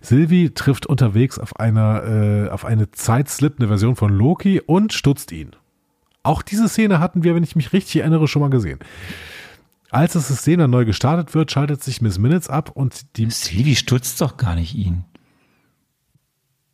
Sylvie 0.00 0.50
trifft 0.50 0.86
unterwegs 0.86 1.38
auf, 1.38 1.56
einer, 1.56 2.04
äh, 2.04 2.48
auf 2.50 2.64
eine 2.64 2.90
zeitslippende 2.90 3.68
Version 3.68 3.96
von 3.96 4.12
Loki 4.12 4.60
und 4.60 4.92
stutzt 4.92 5.32
ihn. 5.32 5.50
Auch 6.22 6.42
diese 6.42 6.68
Szene 6.68 7.00
hatten 7.00 7.24
wir, 7.24 7.34
wenn 7.34 7.42
ich 7.42 7.56
mich 7.56 7.72
richtig 7.72 8.00
erinnere, 8.00 8.28
schon 8.28 8.42
mal 8.42 8.50
gesehen. 8.50 8.78
Als 9.90 10.12
das 10.12 10.28
System 10.28 10.60
dann 10.60 10.70
neu 10.70 10.84
gestartet 10.84 11.34
wird, 11.34 11.50
schaltet 11.50 11.82
sich 11.82 12.02
Miss 12.02 12.18
Minutes 12.18 12.48
ab 12.48 12.70
und 12.74 13.16
die. 13.16 13.30
Sylvie 13.30 13.76
stutzt 13.76 14.20
doch 14.20 14.36
gar 14.36 14.54
nicht 14.54 14.74
ihn. 14.74 15.04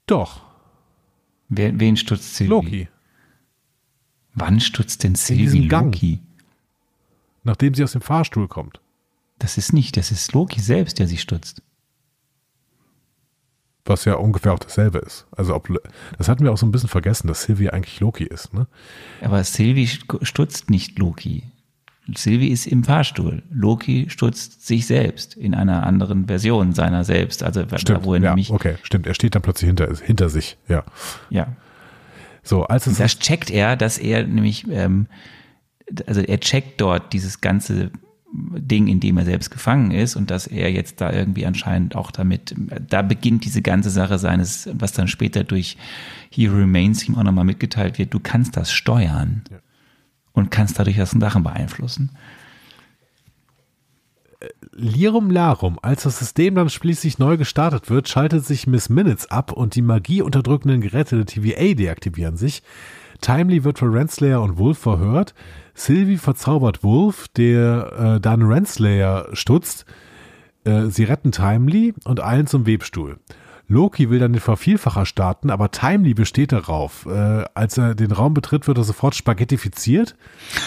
Doch. 0.07 0.43
Wer, 1.49 1.79
wen 1.79 1.97
stutzt 1.97 2.35
Sylvie? 2.35 2.51
Loki. 2.51 2.89
Wann 4.35 4.61
stutzt 4.61 5.05
denn 5.05 5.15
Sylvie 5.15 5.69
Loki? 5.69 6.21
Nachdem 7.45 7.75
sie 7.75 7.85
aus 7.85 7.93
dem 7.93 8.01
Fahrstuhl 8.01 8.49
kommt. 8.49 8.81
Das 9.39 9.59
ist 9.59 9.73
nicht, 9.73 9.97
das 9.97 10.11
ist 10.11 10.33
Loki 10.33 10.61
selbst, 10.61 10.99
der 10.99 11.07
sie 11.07 11.19
stutzt. 11.19 11.63
Was 13.85 14.07
ja 14.07 14.15
ungefähr 14.15 14.55
auch 14.55 14.59
dasselbe 14.59 14.99
ist. 14.99 15.27
Also 15.37 15.55
ob, 15.55 15.69
das 16.17 16.29
hatten 16.29 16.43
wir 16.43 16.53
auch 16.53 16.57
so 16.57 16.65
ein 16.67 16.73
bisschen 16.73 16.89
vergessen, 16.89 17.29
dass 17.29 17.43
Sylvie 17.43 17.69
eigentlich 17.69 18.01
Loki 18.01 18.25
ist, 18.25 18.55
ne? 18.55 18.67
Aber 19.21 19.45
Sylvie 19.45 19.87
stutzt 19.87 20.71
nicht 20.71 20.99
Loki. 20.99 21.45
Sylvie 22.15 22.49
ist 22.49 22.67
im 22.67 22.85
Fahrstuhl. 22.85 23.43
Loki 23.51 24.07
stutzt 24.09 24.67
sich 24.67 24.87
selbst 24.87 25.35
in 25.35 25.55
einer 25.55 25.87
anderen 25.87 26.27
Version 26.27 26.73
seiner 26.73 27.05
selbst. 27.05 27.43
Also 27.43 27.65
stimmt, 27.77 28.05
wo 28.05 28.15
er 28.15 28.21
ja, 28.21 28.31
nämlich. 28.31 28.51
Okay, 28.51 28.77
stimmt. 28.83 29.07
Er 29.07 29.15
steht 29.15 29.35
dann 29.35 29.43
plötzlich 29.43 29.69
hinter, 29.69 29.95
hinter 30.03 30.29
sich, 30.29 30.59
ja. 30.69 30.85
Ja. 31.31 31.55
So, 32.43 32.65
als 32.65 32.87
es. 32.87 32.99
Das 32.99 33.19
checkt 33.19 33.51
er, 33.51 33.77
dass 33.77 33.97
er 33.97 34.27
nämlich 34.27 34.67
ähm, 34.69 35.07
also 36.07 36.21
er 36.21 36.41
checkt 36.41 36.81
dort 36.81 37.13
dieses 37.13 37.41
ganze 37.41 37.91
Ding, 38.37 38.89
in 38.89 38.99
dem 38.99 39.17
er 39.17 39.25
selbst 39.25 39.51
gefangen 39.51 39.93
ist 39.93 40.17
und 40.17 40.31
dass 40.31 40.47
er 40.49 40.73
jetzt 40.73 41.01
da 41.01 41.13
irgendwie 41.13 41.47
anscheinend 41.47 41.95
auch 41.95 42.11
damit, 42.11 42.55
da 42.89 43.03
beginnt 43.03 43.45
diese 43.45 43.63
ganze 43.63 43.91
Sache 43.91 44.19
seines, 44.19 44.69
was 44.73 44.93
dann 44.93 45.07
später 45.07 45.45
durch 45.45 45.77
He 46.31 46.49
Remains 46.49 47.09
ihm 47.09 47.15
auch 47.17 47.23
nochmal 47.23 47.45
mitgeteilt 47.45 47.99
wird, 47.99 48.13
du 48.13 48.19
kannst 48.19 48.57
das 48.57 48.73
steuern 48.73 49.43
ja. 49.51 49.59
und 50.33 50.51
kannst 50.51 50.79
dadurch 50.79 50.97
das 50.97 51.13
Sachen 51.13 51.45
beeinflussen. 51.45 52.11
Lirum 54.73 55.31
Larum, 55.31 55.79
als 55.81 56.03
das 56.03 56.19
System 56.19 56.57
dann 56.57 56.69
schließlich 56.69 57.21
neu 57.21 57.37
gestartet 57.37 57.89
wird, 57.89 58.09
schaltet 58.09 58.45
sich 58.45 58.67
Miss 58.67 58.89
Minutes 58.89 59.31
ab 59.31 59.53
und 59.53 59.77
die 59.77 59.83
magieunterdrückenden 59.83 60.81
Geräte 60.81 61.17
der 61.17 61.27
TVA 61.27 61.75
deaktivieren 61.75 62.37
sich. 62.37 62.63
Timely 63.21 63.63
wird 63.63 63.79
von 63.79 63.93
Renslayer 63.93 64.43
und 64.43 64.59
Wolf 64.59 64.79
verhört. 64.79 65.35
Sylvie 65.75 66.19
verzaubert 66.19 66.83
Wolf, 66.85 67.29
der 67.29 68.17
äh, 68.17 68.21
dann 68.21 68.43
Renslayer 68.43 69.29
stutzt. 69.33 69.85
Äh, 70.65 70.87
sie 70.87 71.05
retten 71.05 71.33
Timely 71.33 71.95
und 72.05 72.23
eilen 72.23 72.47
zum 72.47 72.67
Webstuhl. 72.67 73.19
Loki 73.67 74.11
will 74.11 74.19
dann 74.19 74.33
den 74.33 74.41
Vervielfacher 74.41 75.07
starten, 75.07 75.51
aber 75.51 75.71
Timely 75.71 76.15
besteht 76.15 76.53
darauf. 76.53 77.07
Äh, 77.07 77.45
als 77.55 77.79
er 77.79 77.95
den 77.95 78.13
Raum 78.13 78.35
betritt, 78.35 78.67
wird 78.67 78.79
er 78.79 78.85
sofort 78.85 79.15
spaghettifiziert, 79.15 80.17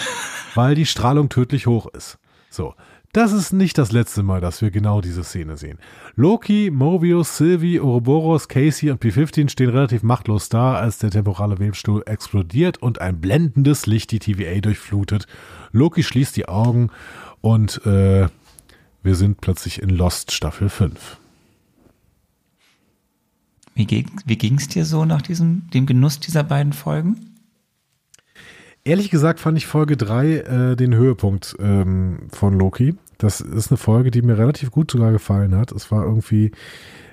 weil 0.54 0.74
die 0.74 0.86
Strahlung 0.86 1.28
tödlich 1.28 1.66
hoch 1.66 1.86
ist. 1.86 2.18
So. 2.50 2.74
Das 3.18 3.32
ist 3.32 3.52
nicht 3.52 3.76
das 3.78 3.90
letzte 3.90 4.22
Mal, 4.22 4.40
dass 4.40 4.62
wir 4.62 4.70
genau 4.70 5.00
diese 5.00 5.24
Szene 5.24 5.56
sehen. 5.56 5.80
Loki, 6.14 6.70
Mobius, 6.70 7.36
Sylvie, 7.36 7.80
Ouroboros, 7.80 8.46
Casey 8.46 8.92
und 8.92 9.02
P15 9.02 9.48
stehen 9.48 9.70
relativ 9.70 10.04
machtlos 10.04 10.50
da, 10.50 10.76
als 10.76 10.98
der 10.98 11.10
temporale 11.10 11.58
Webstuhl 11.58 12.04
explodiert 12.06 12.78
und 12.78 13.00
ein 13.00 13.20
blendendes 13.20 13.86
Licht 13.86 14.12
die 14.12 14.20
TVA 14.20 14.60
durchflutet. 14.60 15.26
Loki 15.72 16.04
schließt 16.04 16.36
die 16.36 16.46
Augen 16.46 16.90
und 17.40 17.84
äh, 17.84 18.28
wir 19.02 19.14
sind 19.16 19.40
plötzlich 19.40 19.82
in 19.82 19.88
Lost 19.88 20.30
Staffel 20.30 20.68
5. 20.68 21.18
Wie, 23.74 23.84
ging 23.84 24.58
es 24.58 24.68
dir 24.68 24.84
so 24.84 25.04
nach 25.04 25.22
diesem, 25.22 25.68
dem 25.70 25.86
Genuss 25.86 26.20
dieser 26.20 26.44
beiden 26.44 26.72
Folgen? 26.72 27.27
Ehrlich 28.88 29.10
gesagt 29.10 29.38
fand 29.38 29.58
ich 29.58 29.66
Folge 29.66 29.98
3 29.98 30.32
äh, 30.32 30.74
den 30.74 30.94
Höhepunkt 30.94 31.54
ähm, 31.60 32.20
von 32.32 32.58
Loki. 32.58 32.94
Das 33.18 33.42
ist 33.42 33.70
eine 33.70 33.76
Folge, 33.76 34.10
die 34.10 34.22
mir 34.22 34.38
relativ 34.38 34.70
gut 34.70 34.90
sogar 34.90 35.12
gefallen 35.12 35.54
hat. 35.54 35.72
Es 35.72 35.92
war 35.92 36.06
irgendwie 36.06 36.52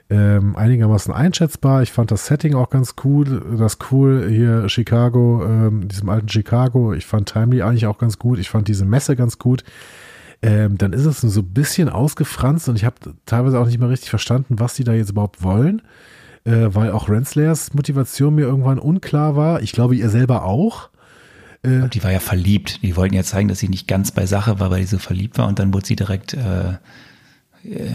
ähm, 0.09 0.55
einigermaßen 0.55 1.13
einschätzbar. 1.13 1.83
Ich 1.83 1.91
fand 1.91 2.11
das 2.11 2.27
Setting 2.27 2.55
auch 2.55 2.69
ganz 2.69 2.95
cool. 3.03 3.57
Das 3.57 3.77
cool 3.91 4.25
hier 4.29 4.69
Chicago, 4.69 5.43
ähm, 5.45 5.89
diesem 5.89 6.07
alten 6.07 6.29
Chicago. 6.29 6.93
Ich 6.93 7.05
fand 7.05 7.27
Timely 7.27 7.61
eigentlich 7.61 7.87
auch 7.87 7.97
ganz 7.97 8.19
gut. 8.19 8.39
Ich 8.39 8.49
fand 8.49 8.69
diese 8.69 8.85
Messe 8.85 9.17
ganz 9.17 9.37
gut. 9.37 9.65
Ähm, 10.41 10.77
dann 10.77 10.93
ist 10.93 11.03
es 11.03 11.19
so 11.19 11.41
ein 11.41 11.53
bisschen 11.53 11.89
ausgefranst 11.89 12.69
und 12.69 12.77
ich 12.77 12.85
habe 12.85 12.95
teilweise 13.25 13.59
auch 13.59 13.65
nicht 13.65 13.79
mehr 13.79 13.89
richtig 13.89 14.09
verstanden, 14.09 14.59
was 14.59 14.75
die 14.75 14.85
da 14.85 14.93
jetzt 14.93 15.09
überhaupt 15.09 15.43
wollen, 15.43 15.81
äh, 16.45 16.69
weil 16.69 16.91
auch 16.91 17.09
Renslayers 17.09 17.73
Motivation 17.73 18.35
mir 18.35 18.43
irgendwann 18.43 18.79
unklar 18.79 19.35
war. 19.35 19.61
Ich 19.61 19.73
glaube, 19.73 19.97
ihr 19.97 20.09
selber 20.09 20.45
auch. 20.45 20.89
Äh, 21.65 21.89
die 21.89 22.03
war 22.03 22.11
ja 22.11 22.19
verliebt. 22.19 22.81
Die 22.83 22.95
wollten 22.95 23.15
ja 23.15 23.23
zeigen, 23.23 23.47
dass 23.47 23.59
sie 23.59 23.69
nicht 23.69 23.87
ganz 23.87 24.11
bei 24.11 24.25
Sache 24.25 24.59
war, 24.59 24.71
weil 24.71 24.81
sie 24.81 24.87
so 24.87 24.97
verliebt 24.97 25.37
war 25.37 25.47
und 25.47 25.59
dann 25.59 25.73
wurde 25.73 25.85
sie 25.85 25.95
direkt 25.95 26.33
äh, 26.33 26.73
äh 27.63 27.89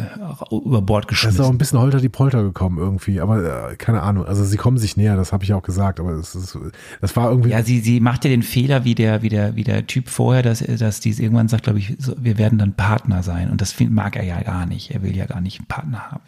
über 0.50 0.82
Bord 0.82 1.08
geschmissen. 1.08 1.38
Das 1.38 1.46
ist 1.46 1.48
auch 1.48 1.52
ein 1.52 1.58
bisschen 1.58 1.78
holter 1.78 2.00
die 2.00 2.08
Polter 2.08 2.42
gekommen 2.42 2.78
irgendwie, 2.78 3.20
aber 3.20 3.70
äh, 3.70 3.76
keine 3.76 4.02
Ahnung. 4.02 4.26
Also 4.26 4.44
sie 4.44 4.56
kommen 4.56 4.78
sich 4.78 4.96
näher, 4.96 5.16
das 5.16 5.32
habe 5.32 5.44
ich 5.44 5.52
auch 5.52 5.62
gesagt, 5.62 6.00
aber 6.00 6.12
es 6.12 6.34
ist, 6.34 6.58
das 7.00 7.16
war 7.16 7.30
irgendwie. 7.30 7.50
Ja, 7.50 7.62
sie, 7.62 7.80
sie 7.80 8.00
macht 8.00 8.24
ja 8.24 8.30
den 8.30 8.42
Fehler 8.42 8.84
wie 8.84 8.94
der, 8.94 9.22
wie 9.22 9.28
der, 9.28 9.56
wie 9.56 9.64
der 9.64 9.86
Typ 9.86 10.08
vorher, 10.08 10.42
dass, 10.42 10.60
dass 10.60 11.00
die 11.00 11.10
irgendwann 11.10 11.48
sagt, 11.48 11.64
glaube 11.64 11.78
ich, 11.78 11.96
so, 11.98 12.14
wir 12.18 12.38
werden 12.38 12.58
dann 12.58 12.74
Partner 12.74 13.22
sein 13.22 13.50
und 13.50 13.60
das 13.60 13.74
mag 13.80 14.16
er 14.16 14.24
ja 14.24 14.40
gar 14.42 14.66
nicht. 14.66 14.90
Er 14.90 15.02
will 15.02 15.16
ja 15.16 15.26
gar 15.26 15.40
nicht 15.40 15.58
einen 15.58 15.66
Partner 15.66 16.10
haben. 16.10 16.22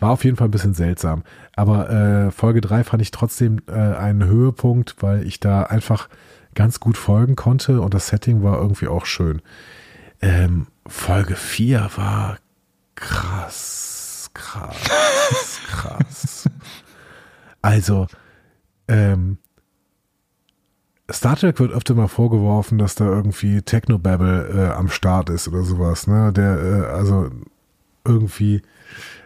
War 0.00 0.10
auf 0.10 0.24
jeden 0.24 0.36
Fall 0.36 0.48
ein 0.48 0.50
bisschen 0.50 0.74
seltsam. 0.74 1.22
Aber 1.54 1.90
äh, 1.90 2.30
Folge 2.30 2.60
3 2.60 2.84
fand 2.84 3.02
ich 3.02 3.10
trotzdem 3.10 3.60
äh, 3.66 3.72
einen 3.72 4.24
Höhepunkt, 4.24 4.96
weil 5.00 5.26
ich 5.26 5.40
da 5.40 5.62
einfach 5.62 6.08
ganz 6.56 6.80
gut 6.80 6.96
folgen 6.96 7.36
konnte 7.36 7.80
und 7.80 7.94
das 7.94 8.08
Setting 8.08 8.42
war 8.42 8.58
irgendwie 8.58 8.88
auch 8.88 9.06
schön. 9.06 9.40
Ähm, 10.20 10.66
Folge 10.86 11.36
4 11.36 11.90
war 11.94 12.38
krass, 12.96 14.30
krass, 14.34 15.60
krass. 15.68 16.50
Also, 17.62 18.06
ähm, 18.86 19.38
Star 21.10 21.34
Trek 21.34 21.58
wird 21.58 21.72
öfter 21.72 21.94
mal 21.94 22.06
vorgeworfen, 22.06 22.78
dass 22.78 22.94
da 22.94 23.04
irgendwie 23.04 23.60
Technobabble 23.60 24.48
äh, 24.54 24.72
am 24.72 24.88
Start 24.88 25.30
ist 25.30 25.48
oder 25.48 25.62
sowas, 25.64 26.06
ne? 26.06 26.32
Der, 26.32 26.60
äh, 26.60 26.86
also 26.92 27.28
irgendwie 28.04 28.62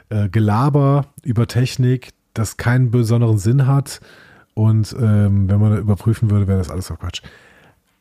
äh, 0.09 0.31
Gelaber 0.31 1.07
über 1.23 1.47
Technik, 1.47 2.13
das 2.33 2.57
keinen 2.57 2.91
besonderen 2.91 3.37
Sinn 3.37 3.67
hat 3.67 4.01
und 4.55 4.93
ähm, 4.99 5.49
wenn 5.49 5.61
man 5.61 5.79
überprüfen 5.79 6.31
würde, 6.31 6.49
wäre 6.49 6.59
das 6.59 6.71
alles 6.71 6.91
auch 6.91 6.99
Quatsch. 6.99 7.23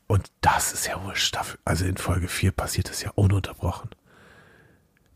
Und 0.07 0.31
das 0.41 0.73
ist 0.73 0.88
ja 0.88 1.01
wohl 1.03 1.15
Staffel. 1.15 1.59
Also 1.65 1.85
in 1.85 1.97
Folge 1.97 2.27
4 2.27 2.51
passiert 2.51 2.89
das 2.89 3.03
ja 3.03 3.11
ununterbrochen. 3.15 3.91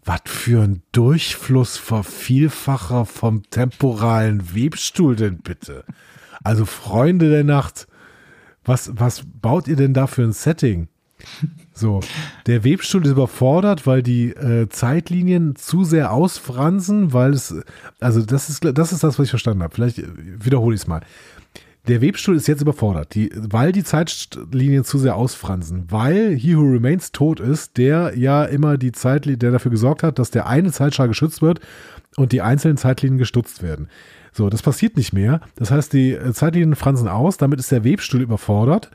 Was 0.06 0.22
für 0.26 0.64
ein 0.64 0.84
Durchflussvervielfacher 0.92 3.06
vom 3.06 3.50
temporalen 3.50 4.54
Webstuhl 4.54 5.16
denn 5.16 5.38
bitte? 5.40 5.86
Also 6.44 6.66
Freunde 6.66 7.30
der 7.30 7.46
Nacht, 7.46 7.88
was, 8.66 8.92
was 8.94 9.24
baut 9.42 9.68
ihr 9.68 9.78
denn 9.78 9.94
da 9.94 10.08
für 10.08 10.24
ein 10.24 10.34
Setting? 10.34 10.90
So, 11.74 12.02
der 12.46 12.64
Webstuhl 12.64 13.04
ist 13.04 13.12
überfordert, 13.12 13.88
weil 13.88 14.04
die 14.04 14.30
äh, 14.30 14.70
Zeitlinien 14.70 15.56
zu 15.56 15.84
sehr 15.84 16.12
ausfransen, 16.12 17.14
weil 17.14 17.34
es, 17.34 17.56
also 18.00 18.22
das 18.22 18.50
ist, 18.50 18.64
das 18.64 18.92
ist 18.92 19.04
das, 19.04 19.18
was 19.18 19.26
ich 19.26 19.32
verstanden 19.32 19.64
habe. 19.64 19.74
Vielleicht 19.74 20.00
äh, 20.00 20.08
wiederhole 20.16 20.76
ich 20.76 20.82
es 20.82 20.88
mal. 20.88 21.02
Der 21.88 22.02
Webstuhl 22.02 22.38
ist 22.38 22.48
jetzt 22.48 22.62
überfordert, 22.62 23.14
die, 23.14 23.30
weil 23.36 23.74
die 23.74 23.84
Zeitlinien 23.84 24.86
zu 24.86 25.00
sehr 25.00 25.18
ausfransen, 25.18 25.86
weil 25.90 26.34
He 26.34 26.56
Who 26.56 26.62
Remains 26.62 27.12
tot 27.12 27.42
ist, 27.42 27.78
der 27.78 28.18
ja 28.18 28.46
immer 28.46 28.78
die 28.78 28.94
Zeitlinie, 28.94 29.38
der 29.38 29.52
dafür 29.52 29.72
gesorgt 29.72 30.02
hat, 30.02 30.18
dass 30.18 30.32
der 30.32 30.48
eine 30.48 30.72
Zeitstrahl 30.72 31.10
geschützt 31.10 31.42
wird 31.42 31.60
und 32.16 32.32
die 32.32 32.42
einzelnen 32.42 32.78
Zeitlinien 32.78 33.18
gestutzt 33.18 33.64
werden. 33.64 33.90
So, 34.32 34.50
das 34.50 34.62
passiert 34.62 34.96
nicht 34.96 35.12
mehr. 35.12 35.42
Das 35.56 35.72
heißt, 35.72 35.92
die 35.92 36.12
äh, 36.14 36.32
Zeitlinien 36.34 36.76
fransen 36.76 37.10
aus, 37.10 37.38
damit 37.38 37.60
ist 37.60 37.72
der 37.72 37.84
Webstuhl 37.84 38.22
überfordert. 38.22 38.90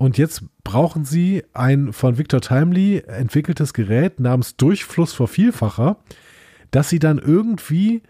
Und 0.00 0.16
jetzt 0.16 0.44
brauchen 0.64 1.04
sie 1.04 1.44
ein 1.52 1.92
von 1.92 2.16
Victor 2.16 2.40
Timely 2.40 3.00
entwickeltes 3.00 3.74
Gerät 3.74 4.18
namens 4.18 4.56
Durchflussvervielfacher, 4.56 5.98
das 6.70 6.88
sie 6.88 6.98
dann 6.98 7.18
irgendwie, 7.18 8.02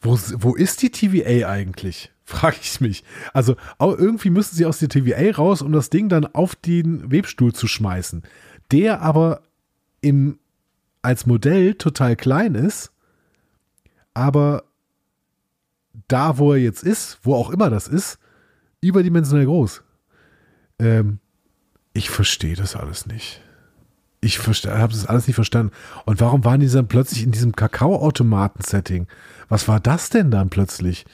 wo, 0.00 0.16
wo 0.36 0.54
ist 0.54 0.80
die 0.80 0.90
TVA 0.90 1.48
eigentlich? 1.48 2.12
Frage 2.24 2.58
ich 2.62 2.80
mich. 2.80 3.02
Also 3.32 3.56
irgendwie 3.80 4.30
müssen 4.30 4.54
sie 4.54 4.64
aus 4.64 4.78
der 4.78 4.90
TVA 4.90 5.34
raus, 5.34 5.60
um 5.60 5.72
das 5.72 5.90
Ding 5.90 6.08
dann 6.08 6.24
auf 6.24 6.54
den 6.54 7.10
Webstuhl 7.10 7.52
zu 7.52 7.66
schmeißen, 7.66 8.22
der 8.70 9.02
aber 9.02 9.42
im, 10.02 10.38
als 11.02 11.26
Modell 11.26 11.74
total 11.74 12.14
klein 12.14 12.54
ist, 12.54 12.92
aber 14.14 14.62
da, 16.06 16.38
wo 16.38 16.52
er 16.52 16.60
jetzt 16.60 16.84
ist, 16.84 17.18
wo 17.24 17.34
auch 17.34 17.50
immer 17.50 17.70
das 17.70 17.88
ist, 17.88 18.20
überdimensionell 18.80 19.46
groß. 19.46 19.82
Ähm, 20.82 21.18
ich 21.94 22.10
verstehe 22.10 22.56
das 22.56 22.74
alles 22.76 23.06
nicht. 23.06 23.40
Ich 24.20 24.38
habe 24.38 24.92
das 24.92 25.06
alles 25.06 25.26
nicht 25.26 25.34
verstanden. 25.34 25.72
Und 26.04 26.20
warum 26.20 26.44
waren 26.44 26.60
die 26.60 26.68
dann 26.68 26.88
plötzlich 26.88 27.22
in 27.22 27.32
diesem 27.32 27.56
Kakaoautomaten-Setting? 27.56 29.06
Was 29.48 29.66
war 29.68 29.80
das 29.80 30.10
denn 30.10 30.30
dann 30.30 30.48
plötzlich? 30.48 31.04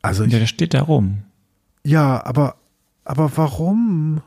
Also 0.00 0.24
ich, 0.24 0.32
ja, 0.32 0.38
das 0.38 0.48
steht 0.48 0.74
da 0.74 0.82
rum. 0.82 1.22
Ja, 1.84 2.24
aber, 2.24 2.56
aber 3.04 3.30
warum? 3.36 4.22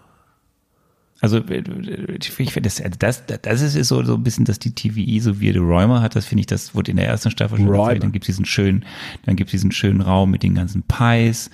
Also 1.19 1.39
ich 1.39 2.51
finde 2.51 2.69
das, 2.69 2.83
das, 2.99 3.25
das 3.25 3.61
ist 3.61 3.87
so, 3.87 4.03
so 4.03 4.13
ein 4.13 4.23
bisschen, 4.23 4.45
dass 4.45 4.59
die 4.59 4.75
TVI 4.75 5.19
so 5.21 5.39
wie 5.39 5.51
The 5.51 5.57
Räumer 5.57 6.01
hat, 6.01 6.15
das 6.15 6.25
finde 6.25 6.41
ich, 6.41 6.47
das 6.47 6.75
wurde 6.75 6.91
in 6.91 6.97
der 6.97 7.07
ersten 7.07 7.31
Staffel 7.31 7.57
schon 7.57 7.71
gezeigt. 7.71 8.03
Dann 8.03 8.11
gibt 8.11 8.25
es 8.25 8.27
diesen 8.27 8.45
schönen, 8.45 8.85
dann 9.25 9.35
gibt 9.35 9.47
es 9.47 9.51
diesen 9.51 9.71
schönen 9.71 10.01
Raum 10.01 10.29
mit 10.29 10.43
den 10.43 10.53
ganzen 10.53 10.83
Pies 10.83 11.49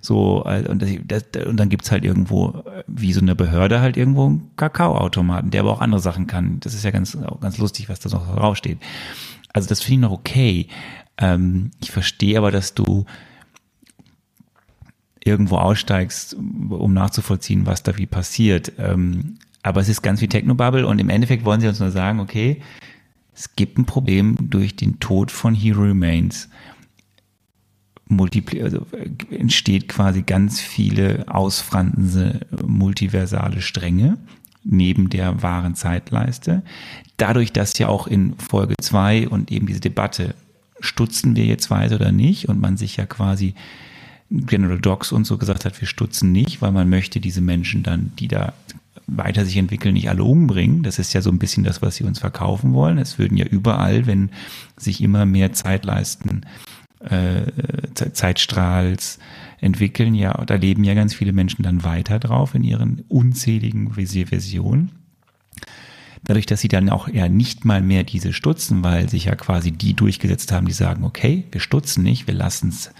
so, 0.00 0.44
und, 0.44 0.84
das, 1.06 1.24
und 1.46 1.56
dann 1.56 1.68
gibt's 1.68 1.90
halt 1.90 2.04
irgendwo, 2.04 2.64
wie 2.86 3.12
so 3.12 3.20
eine 3.20 3.34
Behörde, 3.34 3.80
halt 3.80 3.96
irgendwo 3.96 4.26
einen 4.26 4.50
Kakaoautomaten, 4.56 5.50
der 5.50 5.62
aber 5.62 5.72
auch 5.72 5.80
andere 5.80 6.00
Sachen 6.00 6.26
kann. 6.26 6.60
Das 6.60 6.74
ist 6.74 6.84
ja 6.84 6.90
ganz, 6.90 7.16
ganz 7.40 7.58
lustig, 7.58 7.88
was 7.88 8.00
da 8.00 8.10
noch 8.10 8.36
draufsteht. 8.36 8.78
Also 9.52 9.68
das 9.68 9.80
finde 9.80 9.94
ich 9.94 10.10
noch 10.10 10.18
okay. 10.18 10.68
Ähm, 11.18 11.70
ich 11.80 11.90
verstehe 11.90 12.38
aber, 12.38 12.50
dass 12.50 12.74
du 12.74 13.06
irgendwo 15.24 15.56
aussteigst, 15.56 16.34
um 16.34 16.94
nachzuvollziehen, 16.94 17.66
was 17.66 17.82
da 17.82 17.96
wie 17.98 18.06
passiert. 18.06 18.72
Ähm, 18.78 19.38
aber 19.62 19.80
es 19.80 19.88
ist 19.88 20.02
ganz 20.02 20.20
wie 20.20 20.28
Technobubble 20.28 20.86
und 20.86 21.00
im 21.00 21.08
Endeffekt 21.08 21.44
wollen 21.44 21.60
sie 21.60 21.66
uns 21.66 21.80
nur 21.80 21.90
sagen, 21.90 22.20
okay, 22.20 22.62
es 23.34 23.56
gibt 23.56 23.78
ein 23.78 23.84
Problem 23.84 24.36
durch 24.40 24.76
den 24.76 25.00
Tod 25.00 25.30
von 25.30 25.54
Hero 25.54 25.82
Remains 25.82 26.48
multipli 28.08 28.62
also 28.62 28.86
äh, 28.92 29.34
entsteht 29.34 29.88
quasi 29.88 30.22
ganz 30.22 30.60
viele 30.60 31.24
ausfrandende 31.28 32.40
multiversale 32.64 33.60
Stränge 33.60 34.18
neben 34.64 35.10
der 35.10 35.42
wahren 35.42 35.74
Zeitleiste. 35.74 36.62
Dadurch, 37.16 37.52
dass 37.52 37.78
ja 37.78 37.88
auch 37.88 38.06
in 38.06 38.34
Folge 38.38 38.74
zwei 38.80 39.28
und 39.28 39.52
eben 39.52 39.66
diese 39.66 39.80
Debatte, 39.80 40.34
stutzen 40.80 41.36
wir 41.36 41.46
jetzt 41.46 41.70
weiter 41.70 41.96
oder 41.96 42.12
nicht, 42.12 42.48
und 42.48 42.60
man 42.60 42.76
sich 42.76 42.96
ja 42.96 43.06
quasi 43.06 43.54
General 44.30 44.78
Docs 44.78 45.12
und 45.12 45.24
so 45.24 45.38
gesagt 45.38 45.64
hat, 45.64 45.80
wir 45.80 45.88
stutzen 45.88 46.32
nicht, 46.32 46.60
weil 46.60 46.72
man 46.72 46.88
möchte 46.88 47.20
diese 47.20 47.40
Menschen 47.40 47.82
dann, 47.82 48.12
die 48.18 48.28
da 48.28 48.52
weiter 49.06 49.44
sich 49.44 49.56
entwickeln, 49.56 49.94
nicht 49.94 50.10
alle 50.10 50.24
umbringen. 50.24 50.82
Das 50.82 50.98
ist 50.98 51.12
ja 51.12 51.22
so 51.22 51.30
ein 51.30 51.38
bisschen 51.38 51.62
das, 51.62 51.80
was 51.80 51.96
sie 51.96 52.04
uns 52.04 52.18
verkaufen 52.18 52.72
wollen. 52.72 52.98
Es 52.98 53.18
würden 53.18 53.36
ja 53.36 53.46
überall, 53.46 54.06
wenn 54.06 54.30
sich 54.76 55.00
immer 55.00 55.24
mehr 55.26 55.52
Zeitleisten 55.52 56.44
äh, 57.00 57.42
Zeitstrahls 58.12 59.18
entwickeln, 59.60 60.14
ja, 60.14 60.32
da 60.44 60.54
leben 60.54 60.84
ja 60.84 60.94
ganz 60.94 61.14
viele 61.14 61.32
Menschen 61.32 61.62
dann 61.62 61.84
weiter 61.84 62.18
drauf 62.18 62.54
in 62.54 62.64
ihren 62.64 63.04
unzähligen 63.08 63.92
Versionen. 63.92 64.92
Dadurch, 66.24 66.46
dass 66.46 66.60
sie 66.60 66.68
dann 66.68 66.90
auch 66.90 67.08
ja 67.08 67.28
nicht 67.28 67.64
mal 67.64 67.80
mehr 67.80 68.02
diese 68.02 68.32
stutzen, 68.32 68.82
weil 68.82 69.08
sich 69.08 69.26
ja 69.26 69.36
quasi 69.36 69.70
die 69.70 69.94
durchgesetzt 69.94 70.50
haben, 70.52 70.66
die 70.66 70.72
sagen, 70.72 71.04
okay, 71.04 71.44
wir 71.52 71.60
stutzen 71.60 72.02
nicht, 72.02 72.26
wir 72.26 72.34
lassen 72.34 72.70
es 72.70 72.90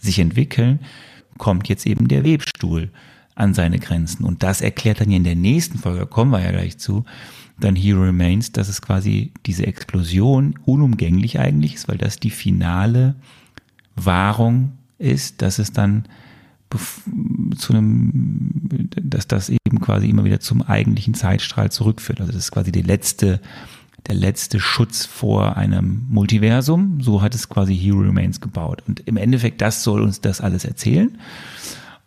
sich 0.00 0.18
entwickeln, 0.18 0.80
kommt 1.36 1.68
jetzt 1.68 1.86
eben 1.86 2.08
der 2.08 2.24
Webstuhl 2.24 2.90
an 3.34 3.54
seine 3.54 3.78
Grenzen. 3.78 4.24
Und 4.24 4.42
das 4.42 4.60
erklärt 4.60 5.00
dann 5.00 5.12
in 5.12 5.24
der 5.24 5.36
nächsten 5.36 5.78
Folge, 5.78 6.06
kommen 6.06 6.32
wir 6.32 6.42
ja 6.42 6.50
gleich 6.50 6.78
zu, 6.78 7.04
dann 7.60 7.76
Hero 7.76 8.02
Remains, 8.02 8.52
dass 8.52 8.68
es 8.68 8.82
quasi 8.82 9.32
diese 9.46 9.66
Explosion 9.66 10.54
unumgänglich 10.64 11.38
eigentlich 11.38 11.74
ist, 11.74 11.88
weil 11.88 11.98
das 11.98 12.18
die 12.18 12.30
finale 12.30 13.14
Wahrung 13.96 14.72
ist, 14.98 15.42
dass 15.42 15.58
es 15.58 15.72
dann 15.72 16.04
zu 17.56 17.72
einem, 17.72 18.88
dass 19.02 19.26
das 19.26 19.48
eben 19.48 19.80
quasi 19.80 20.08
immer 20.08 20.24
wieder 20.24 20.40
zum 20.40 20.62
eigentlichen 20.62 21.14
Zeitstrahl 21.14 21.72
zurückführt. 21.72 22.20
Also 22.20 22.32
das 22.32 22.44
ist 22.44 22.50
quasi 22.50 22.72
die 22.72 22.82
letzte, 22.82 23.40
der 24.06 24.14
letzte 24.14 24.60
Schutz 24.60 25.06
vor 25.06 25.56
einem 25.56 26.06
Multiversum. 26.10 27.00
So 27.00 27.22
hat 27.22 27.34
es 27.34 27.48
quasi 27.48 27.76
Hero 27.76 28.00
Remains 28.00 28.40
gebaut. 28.40 28.82
Und 28.86 29.00
im 29.06 29.16
Endeffekt, 29.16 29.62
das 29.62 29.82
soll 29.82 30.02
uns 30.02 30.20
das 30.20 30.40
alles 30.40 30.64
erzählen. 30.64 31.16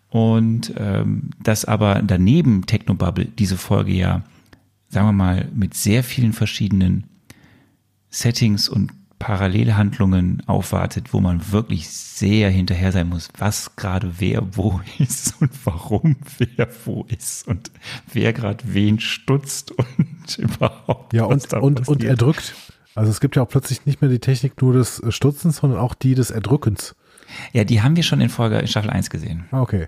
Und 0.10 0.74
ähm, 0.78 1.32
dass 1.42 1.66
aber 1.66 2.02
daneben 2.06 2.66
Technobubble 2.66 3.26
diese 3.26 3.58
Folge 3.58 3.94
ja 3.94 4.22
sagen 4.92 5.08
wir 5.08 5.14
mal, 5.14 5.50
mit 5.54 5.74
sehr 5.74 6.04
vielen 6.04 6.34
verschiedenen 6.34 7.06
Settings 8.10 8.68
und 8.68 8.92
Parallelhandlungen 9.20 10.42
aufwartet, 10.48 11.14
wo 11.14 11.20
man 11.20 11.52
wirklich 11.52 11.90
sehr 11.90 12.50
hinterher 12.50 12.92
sein 12.92 13.08
muss, 13.08 13.30
was 13.38 13.76
gerade 13.76 14.16
wer 14.18 14.58
wo 14.58 14.82
ist 14.98 15.40
und 15.40 15.52
warum 15.64 16.18
wer 16.40 16.68
wo 16.86 17.06
ist 17.08 17.48
und 17.48 17.72
wer 18.12 18.34
gerade 18.34 18.64
wen 18.66 19.00
stutzt 19.00 19.72
und 19.72 20.38
überhaupt. 20.38 21.14
Ja, 21.14 21.26
und, 21.26 21.54
und, 21.54 21.88
und 21.88 22.04
erdrückt. 22.04 22.56
Also 22.94 23.12
es 23.12 23.22
gibt 23.22 23.38
ja 23.38 23.44
auch 23.44 23.48
plötzlich 23.48 23.86
nicht 23.86 24.02
mehr 24.02 24.10
die 24.10 24.20
Technik 24.20 24.62
nur 24.62 24.74
des 24.74 25.02
Stutzens, 25.10 25.58
sondern 25.58 25.80
auch 25.80 25.94
die 25.94 26.16
des 26.16 26.32
Erdrückens. 26.32 26.96
Ja, 27.54 27.64
die 27.64 27.82
haben 27.82 27.96
wir 27.96 28.04
schon 28.04 28.20
in 28.20 28.30
Folge 28.30 28.58
in 28.58 28.68
Staffel 28.68 28.90
1 28.90 29.10
gesehen. 29.10 29.46
Ah, 29.52 29.62
okay. 29.62 29.88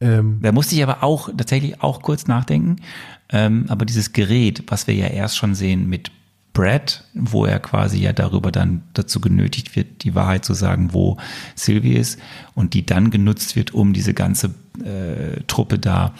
Ähm, 0.00 0.38
da 0.42 0.52
musste 0.52 0.74
ich 0.74 0.82
aber 0.82 1.02
auch 1.02 1.28
tatsächlich 1.28 1.82
auch 1.82 2.02
kurz 2.02 2.26
nachdenken. 2.26 2.76
Ähm, 3.30 3.66
aber 3.68 3.84
dieses 3.84 4.12
Gerät, 4.12 4.64
was 4.68 4.86
wir 4.86 4.94
ja 4.94 5.06
erst 5.06 5.36
schon 5.36 5.54
sehen 5.54 5.88
mit 5.88 6.10
Brad, 6.52 7.04
wo 7.14 7.44
er 7.44 7.60
quasi 7.60 7.98
ja 7.98 8.12
darüber 8.12 8.50
dann 8.50 8.82
dazu 8.94 9.20
genötigt 9.20 9.76
wird, 9.76 10.02
die 10.02 10.14
Wahrheit 10.14 10.44
zu 10.44 10.54
sagen, 10.54 10.92
wo 10.92 11.16
Sylvie 11.54 11.94
ist 11.94 12.18
und 12.54 12.74
die 12.74 12.84
dann 12.84 13.10
genutzt 13.10 13.54
wird, 13.54 13.72
um 13.72 13.92
diese 13.92 14.14
ganze 14.14 14.54
äh, 14.84 15.42
Truppe 15.46 15.78
da 15.78 16.12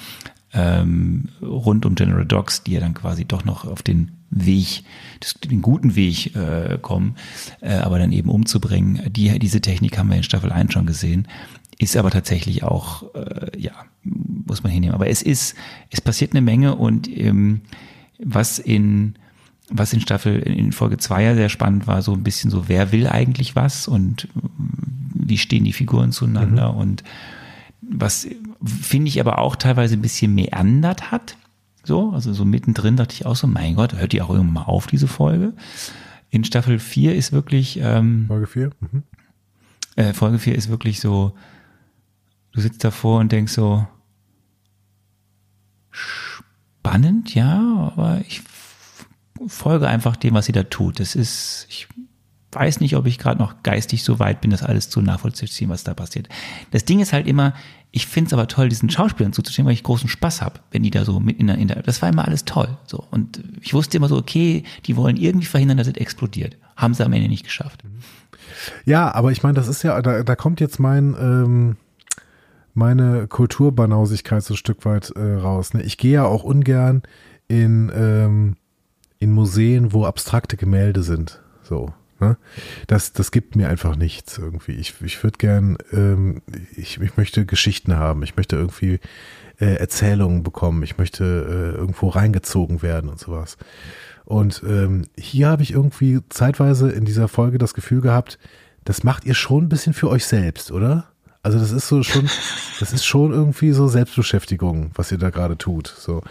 ähm, 0.53 1.29
rund 1.43 1.85
um 1.85 1.95
General 1.95 2.27
Dogs, 2.27 2.63
die 2.63 2.73
ja 2.73 2.81
dann 2.81 2.95
quasi 2.95 3.25
doch 3.25 3.45
noch 3.45 3.65
auf 3.65 3.83
den 3.83 4.13
Weg, 4.31 4.85
den 5.45 5.61
guten 5.61 5.97
Weg 5.97 6.37
äh, 6.37 6.79
kommen, 6.81 7.17
äh, 7.61 7.75
aber 7.75 7.99
dann 7.99 8.13
eben 8.13 8.31
umzubringen. 8.31 9.13
Die, 9.13 9.37
diese 9.41 9.61
Technik 9.61 9.99
haben 9.99 10.09
wir 10.09 10.17
in 10.17 10.23
Staffel 10.23 10.53
1 10.53 10.73
schon 10.73 10.87
gesehen. 10.87 11.27
Ist 11.81 11.97
aber 11.97 12.11
tatsächlich 12.11 12.63
auch, 12.63 13.15
äh, 13.15 13.59
ja, 13.59 13.73
muss 14.05 14.63
man 14.63 14.71
hinnehmen. 14.71 14.95
Aber 14.95 15.09
es 15.09 15.23
ist, 15.23 15.55
es 15.89 16.03
passiert 16.03 16.33
eine 16.33 16.43
Menge 16.43 16.75
und 16.75 17.09
ähm, 17.09 17.63
was 18.19 18.59
in 18.59 19.15
was 19.71 19.93
in 19.93 20.01
Staffel, 20.01 20.41
in 20.41 20.73
Folge 20.73 20.99
2 20.99 21.23
ja 21.23 21.35
sehr 21.35 21.49
spannend 21.49 21.87
war, 21.87 22.03
so 22.03 22.13
ein 22.13 22.25
bisschen 22.25 22.51
so, 22.51 22.69
wer 22.69 22.93
will 22.93 23.07
eigentlich 23.07 23.55
was 23.55 23.87
und 23.87 24.29
wie 25.15 25.39
stehen 25.39 25.65
die 25.65 25.73
Figuren 25.73 26.13
zueinander 26.13 26.73
mhm. 26.73 26.79
und 26.79 27.05
was 27.81 28.27
finde 28.65 29.09
ich 29.09 29.21
aber 29.21 29.39
auch 29.39 29.57
teilweise 29.57 29.95
ein 29.95 30.03
bisschen 30.03 30.35
meandert 30.35 31.13
hat. 31.13 31.37
So, 31.85 32.11
also 32.11 32.33
so 32.33 32.45
mittendrin 32.45 32.97
dachte 32.97 33.15
ich 33.15 33.27
auch 33.27 33.37
so, 33.37 33.47
mein 33.47 33.77
Gott, 33.77 33.95
hört 33.95 34.13
die 34.13 34.21
auch 34.21 34.31
irgendwann 34.31 34.55
mal 34.55 34.63
auf, 34.65 34.87
diese 34.87 35.09
Folge. 35.09 35.55
In 36.31 36.45
Staffel 36.45 36.79
4 36.79 37.15
ist 37.15 37.33
wirklich, 37.33 37.79
ähm, 37.81 38.25
Folge 38.27 38.49
4? 38.49 38.71
Mhm. 38.81 39.03
Äh, 39.97 40.13
Folge 40.13 40.41
4 40.41 40.57
ist 40.57 40.69
wirklich 40.69 41.01
so, 41.01 41.33
du 42.53 42.61
sitzt 42.61 42.85
davor 42.85 43.21
und 43.21 43.33
denkst 43.33 43.53
so, 43.53 43.87
spannend, 45.91 47.35
ja, 47.35 47.93
aber 47.95 48.21
ich 48.27 48.43
folge 49.47 49.89
einfach 49.89 50.17
dem, 50.17 50.35
was 50.35 50.47
sie 50.47 50.53
da 50.53 50.65
tut. 50.65 51.01
Das 51.01 51.15
ist, 51.15 51.67
ich 51.69 51.89
weiß 52.53 52.81
nicht, 52.81 52.97
ob 52.97 53.07
ich 53.07 53.19
gerade 53.19 53.41
noch 53.41 53.63
geistig 53.63 54.03
so 54.03 54.19
weit 54.19 54.41
bin, 54.41 54.51
das 54.51 54.63
alles 54.63 54.91
zu 54.91 55.01
nachvollziehen, 55.01 55.71
was 55.71 55.85
da 55.85 55.95
passiert. 55.95 56.29
Das 56.71 56.85
Ding 56.85 57.01
ist 57.01 57.13
halt 57.13 57.27
immer, 57.27 57.55
ich 57.93 58.07
finde 58.07 58.29
es 58.29 58.33
aber 58.33 58.49
toll, 58.49 58.69
diesen 58.69 58.91
Schauspielern 58.91 59.33
zuzustehen, 59.33 59.67
weil 59.67 59.75
ich 59.75 59.83
großen 59.83 60.09
Spaß 60.09 60.43
habe, 60.43 60.61
wenn 60.71 60.83
die 60.83 60.91
da 60.91 61.05
so 61.05 61.21
mit 61.21 61.39
in 61.39 61.47
der, 61.49 61.59
in 61.59 61.69
der, 61.69 61.83
das 61.83 62.03
war 62.03 62.09
immer 62.09 62.27
alles 62.27 62.45
toll. 62.45 62.77
So. 62.87 63.05
Und 63.11 63.43
ich 63.61 63.75
wusste 63.75 63.97
immer 63.97 64.09
so, 64.09 64.17
okay, 64.17 64.65
die 64.87 64.97
wollen 64.97 65.17
irgendwie 65.17 65.47
verhindern, 65.47 65.79
dass 65.79 65.87
es 65.87 65.95
explodiert. 65.95 66.57
Haben 66.77 66.95
sie 66.95 67.05
am 67.05 67.13
Ende 67.13 67.29
nicht 67.29 67.45
geschafft. 67.45 67.83
Ja, 68.85 69.13
aber 69.15 69.33
ich 69.33 69.43
meine, 69.43 69.55
das 69.55 69.69
ist 69.69 69.83
ja, 69.83 70.01
da, 70.03 70.23
da 70.23 70.37
kommt 70.37 70.61
jetzt 70.61 70.79
mein, 70.79 71.15
ähm, 71.19 71.77
meine 72.75 73.27
Kulturbanausigkeit 73.27 74.43
so 74.43 74.55
ein 74.55 74.59
Stück 74.59 74.85
weit 74.85 75.11
äh, 75.17 75.35
raus. 75.35 75.75
Ne? 75.75 75.83
Ich 75.83 75.99
gehe 75.99 76.13
ja 76.13 76.25
auch 76.25 76.45
ungern 76.45 77.03
in, 77.49 77.91
ähm, 77.95 78.57
in 79.19 79.33
Museen, 79.33 79.93
wo 79.93 80.05
abstrakte 80.05 80.57
Gemälde 80.57 81.03
sind. 81.03 81.43
So. 81.63 81.93
Ne? 82.21 82.37
Das, 82.87 83.13
das 83.13 83.31
gibt 83.31 83.57
mir 83.57 83.69
einfach 83.69 83.97
nichts 83.97 84.39
irgendwie. 84.39 84.73
Ich, 84.73 84.95
ich 85.01 85.23
würde 85.25 85.39
gern, 85.39 85.79
ähm, 85.93 86.43
ich, 86.77 87.01
ich 87.01 87.17
möchte 87.17 87.47
Geschichten 87.47 87.97
haben. 87.97 88.23
Ich 88.23 88.37
möchte 88.37 88.57
irgendwie 88.57 89.01
äh, 89.59 89.75
Erzählungen 89.77 90.43
bekommen. 90.43 90.83
Ich 90.83 90.99
möchte 90.99 91.25
äh, 91.25 91.79
irgendwo 91.79 92.09
reingezogen 92.09 92.83
werden 92.83 93.09
und 93.11 93.19
sowas. 93.19 93.57
Und 94.25 94.63
ähm, 94.67 95.07
hier 95.19 95.49
habe 95.49 95.63
ich 95.63 95.73
irgendwie 95.73 96.21
zeitweise 96.29 96.91
in 96.91 97.05
dieser 97.05 97.27
Folge 97.27 97.59
das 97.59 97.75
Gefühl 97.75 98.01
gehabt, 98.01 98.39
das 98.85 99.03
macht 99.03 99.25
ihr 99.25 99.35
schon 99.35 99.65
ein 99.65 99.69
bisschen 99.69 99.93
für 99.93 100.09
euch 100.09 100.25
selbst, 100.25 100.71
oder? 100.71 101.09
Also 101.43 101.59
das 101.59 101.73
ist 101.73 101.89
so 101.89 102.03
schon, 102.03 102.29
das 102.81 102.93
ist 102.93 103.05
schon 103.05 103.33
irgendwie 103.33 103.73
so 103.73 103.89
Selbstbeschäftigung, 103.89 104.91
was 104.95 105.11
ihr 105.13 105.19
da 105.19 105.31
gerade 105.31 105.57
tut. 105.57 105.95
So 105.99 106.23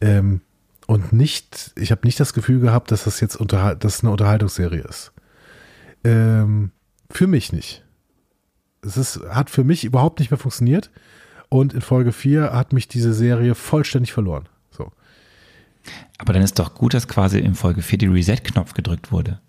ähm, 0.00 0.40
und 0.86 1.12
nicht, 1.12 1.72
ich 1.76 1.90
habe 1.90 2.02
nicht 2.04 2.18
das 2.20 2.34
Gefühl 2.34 2.60
gehabt, 2.60 2.90
dass 2.90 3.04
das 3.04 3.20
jetzt 3.20 3.36
unter, 3.36 3.74
dass 3.74 4.02
eine 4.02 4.10
Unterhaltungsserie 4.10 4.82
ist. 4.82 5.12
Ähm, 6.04 6.70
für 7.10 7.26
mich 7.26 7.52
nicht. 7.52 7.84
Es 8.84 8.96
ist, 8.96 9.20
hat 9.30 9.48
für 9.48 9.64
mich 9.64 9.84
überhaupt 9.84 10.18
nicht 10.18 10.30
mehr 10.30 10.38
funktioniert. 10.38 10.90
Und 11.48 11.72
in 11.74 11.82
Folge 11.82 12.12
4 12.12 12.52
hat 12.52 12.72
mich 12.72 12.88
diese 12.88 13.12
Serie 13.12 13.54
vollständig 13.54 14.12
verloren. 14.12 14.48
So. 14.70 14.90
Aber 16.18 16.32
dann 16.32 16.42
ist 16.42 16.58
doch 16.58 16.74
gut, 16.74 16.94
dass 16.94 17.08
quasi 17.08 17.38
in 17.38 17.54
Folge 17.54 17.82
4 17.82 17.98
die 17.98 18.06
Reset-Knopf 18.06 18.74
gedrückt 18.74 19.12
wurde. 19.12 19.40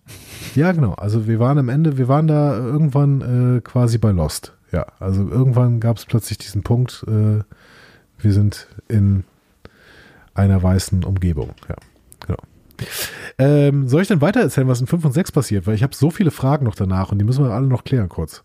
Ja, 0.55 0.71
genau. 0.71 0.93
Also 0.93 1.27
wir 1.27 1.39
waren 1.39 1.57
am 1.57 1.69
Ende, 1.69 1.97
wir 1.97 2.07
waren 2.07 2.27
da 2.27 2.55
irgendwann 2.55 3.57
äh, 3.57 3.61
quasi 3.61 3.97
bei 3.97 4.11
Lost. 4.11 4.53
Ja, 4.73 4.87
also 4.99 5.29
irgendwann 5.29 5.79
gab 5.79 5.97
es 5.97 6.05
plötzlich 6.05 6.39
diesen 6.39 6.63
Punkt, 6.63 7.05
äh, 7.07 7.43
wir 8.17 8.33
sind 8.33 8.67
in 8.87 9.23
einer 10.33 10.61
weißen 10.61 11.03
Umgebung. 11.03 11.51
Ja, 11.69 11.75
genau. 12.25 12.39
Ähm, 13.37 13.87
soll 13.87 14.01
ich 14.01 14.07
denn 14.07 14.19
weiter 14.19 14.41
erzählen, 14.41 14.67
was 14.67 14.81
in 14.81 14.87
5 14.87 15.05
und 15.05 15.11
6 15.11 15.31
passiert? 15.31 15.67
Weil 15.67 15.75
ich 15.75 15.83
habe 15.83 15.95
so 15.95 16.09
viele 16.09 16.31
Fragen 16.31 16.65
noch 16.65 16.73
danach 16.73 17.11
und 17.11 17.19
die 17.19 17.23
müssen 17.23 17.45
wir 17.45 17.51
alle 17.51 17.67
noch 17.67 17.83
klären 17.83 18.09
kurz. 18.09 18.41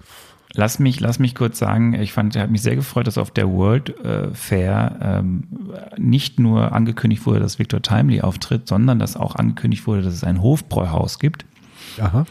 Lass 0.52 0.78
mich, 0.78 1.00
lass 1.00 1.18
mich 1.18 1.34
kurz 1.34 1.58
sagen, 1.58 1.94
ich 1.94 2.12
fand, 2.12 2.36
hat 2.36 2.50
mich 2.50 2.62
sehr 2.62 2.76
gefreut, 2.76 3.06
dass 3.06 3.16
auf 3.16 3.30
der 3.30 3.50
World 3.50 3.98
äh, 4.04 4.28
Fair 4.34 4.98
ähm, 5.00 5.44
nicht 5.96 6.38
nur 6.38 6.72
angekündigt 6.72 7.24
wurde, 7.24 7.40
dass 7.40 7.58
Victor 7.58 7.80
Timely 7.80 8.20
auftritt, 8.20 8.68
sondern 8.68 8.98
dass 8.98 9.16
auch 9.16 9.34
angekündigt 9.34 9.86
wurde, 9.86 10.02
dass 10.02 10.14
es 10.14 10.24
ein 10.24 10.42
Hofbräuhaus 10.42 11.18
gibt. 11.18 11.46
Aha. 11.98 12.26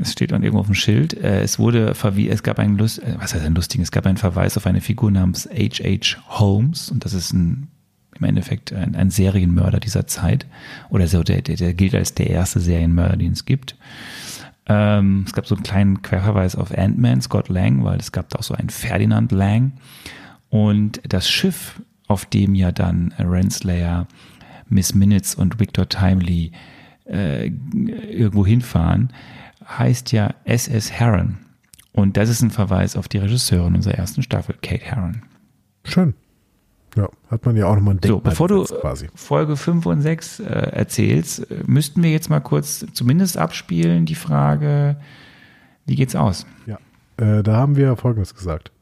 Es 0.00 0.12
steht 0.12 0.30
dann 0.30 0.42
irgendwo 0.42 0.60
auf 0.60 0.66
dem 0.66 0.74
Schild. 0.74 1.14
Äh, 1.14 1.42
es 1.42 1.58
wurde 1.58 1.94
verwiesen, 1.94 2.32
es 2.32 2.42
gab 2.42 2.58
einen 2.58 2.78
Lust, 2.78 3.02
äh, 3.02 3.16
was 3.18 3.34
heißt 3.34 3.44
ein 3.44 3.54
lustigen? 3.54 3.82
Es 3.82 3.90
gab 3.90 4.06
einen 4.06 4.16
Verweis 4.16 4.56
auf 4.56 4.66
eine 4.66 4.80
Figur 4.80 5.10
namens 5.10 5.48
H.H. 5.50 6.18
Holmes 6.28 6.90
und 6.90 7.04
das 7.04 7.14
ist 7.14 7.32
ein 7.32 7.68
im 8.18 8.24
Endeffekt 8.24 8.72
ein, 8.72 8.94
ein 8.96 9.10
Serienmörder 9.10 9.80
dieser 9.80 10.06
Zeit 10.06 10.46
oder 10.90 11.06
so, 11.06 11.22
der, 11.22 11.42
der, 11.42 11.56
der 11.56 11.74
gilt 11.74 11.94
als 11.94 12.14
der 12.14 12.30
erste 12.30 12.60
Serienmörder, 12.60 13.16
den 13.16 13.32
es 13.32 13.44
gibt. 13.44 13.76
Ähm, 14.66 15.24
es 15.26 15.32
gab 15.32 15.46
so 15.46 15.54
einen 15.54 15.64
kleinen 15.64 16.02
Querverweis 16.02 16.56
auf 16.56 16.76
Ant-Man, 16.76 17.22
Scott 17.22 17.48
Lang, 17.48 17.84
weil 17.84 17.98
es 17.98 18.12
gab 18.12 18.28
da 18.28 18.38
auch 18.38 18.42
so 18.42 18.54
einen 18.54 18.70
Ferdinand 18.70 19.32
Lang. 19.32 19.72
Und 20.50 21.00
das 21.08 21.28
Schiff, 21.28 21.80
auf 22.06 22.26
dem 22.26 22.54
ja 22.54 22.72
dann 22.72 23.14
Renslayer, 23.18 24.06
Miss 24.68 24.94
Minutes 24.94 25.34
und 25.34 25.60
Victor 25.60 25.88
Timely 25.88 26.52
äh, 27.06 27.46
irgendwo 27.46 28.44
hinfahren, 28.44 29.12
heißt 29.68 30.12
ja 30.12 30.34
SS 30.44 30.92
Heron. 30.92 31.38
Und 31.92 32.16
das 32.16 32.28
ist 32.28 32.42
ein 32.42 32.50
Verweis 32.50 32.96
auf 32.96 33.08
die 33.08 33.18
Regisseurin 33.18 33.74
unserer 33.74 33.94
ersten 33.94 34.22
Staffel, 34.22 34.54
Kate 34.62 34.84
Heron. 34.84 35.22
Schön. 35.84 36.14
Ja, 36.96 37.08
hat 37.30 37.44
man 37.44 37.56
ja 37.56 37.66
auch 37.66 37.74
nochmal 37.74 37.94
ein 37.94 38.00
So, 38.02 38.20
bevor 38.20 38.48
du 38.48 38.64
quasi. 38.64 39.08
Folge 39.14 39.56
5 39.56 39.84
und 39.86 40.00
6 40.00 40.40
äh, 40.40 40.44
erzählst, 40.44 41.50
äh, 41.50 41.62
müssten 41.66 42.02
wir 42.02 42.10
jetzt 42.10 42.30
mal 42.30 42.40
kurz 42.40 42.86
zumindest 42.92 43.36
abspielen 43.36 44.06
die 44.06 44.14
Frage, 44.14 44.96
wie 45.86 45.96
geht's 45.96 46.16
aus? 46.16 46.46
Ja, 46.66 46.78
äh, 47.18 47.42
da 47.42 47.56
haben 47.56 47.76
wir 47.76 47.96
Folgendes 47.96 48.34
gesagt. 48.34 48.72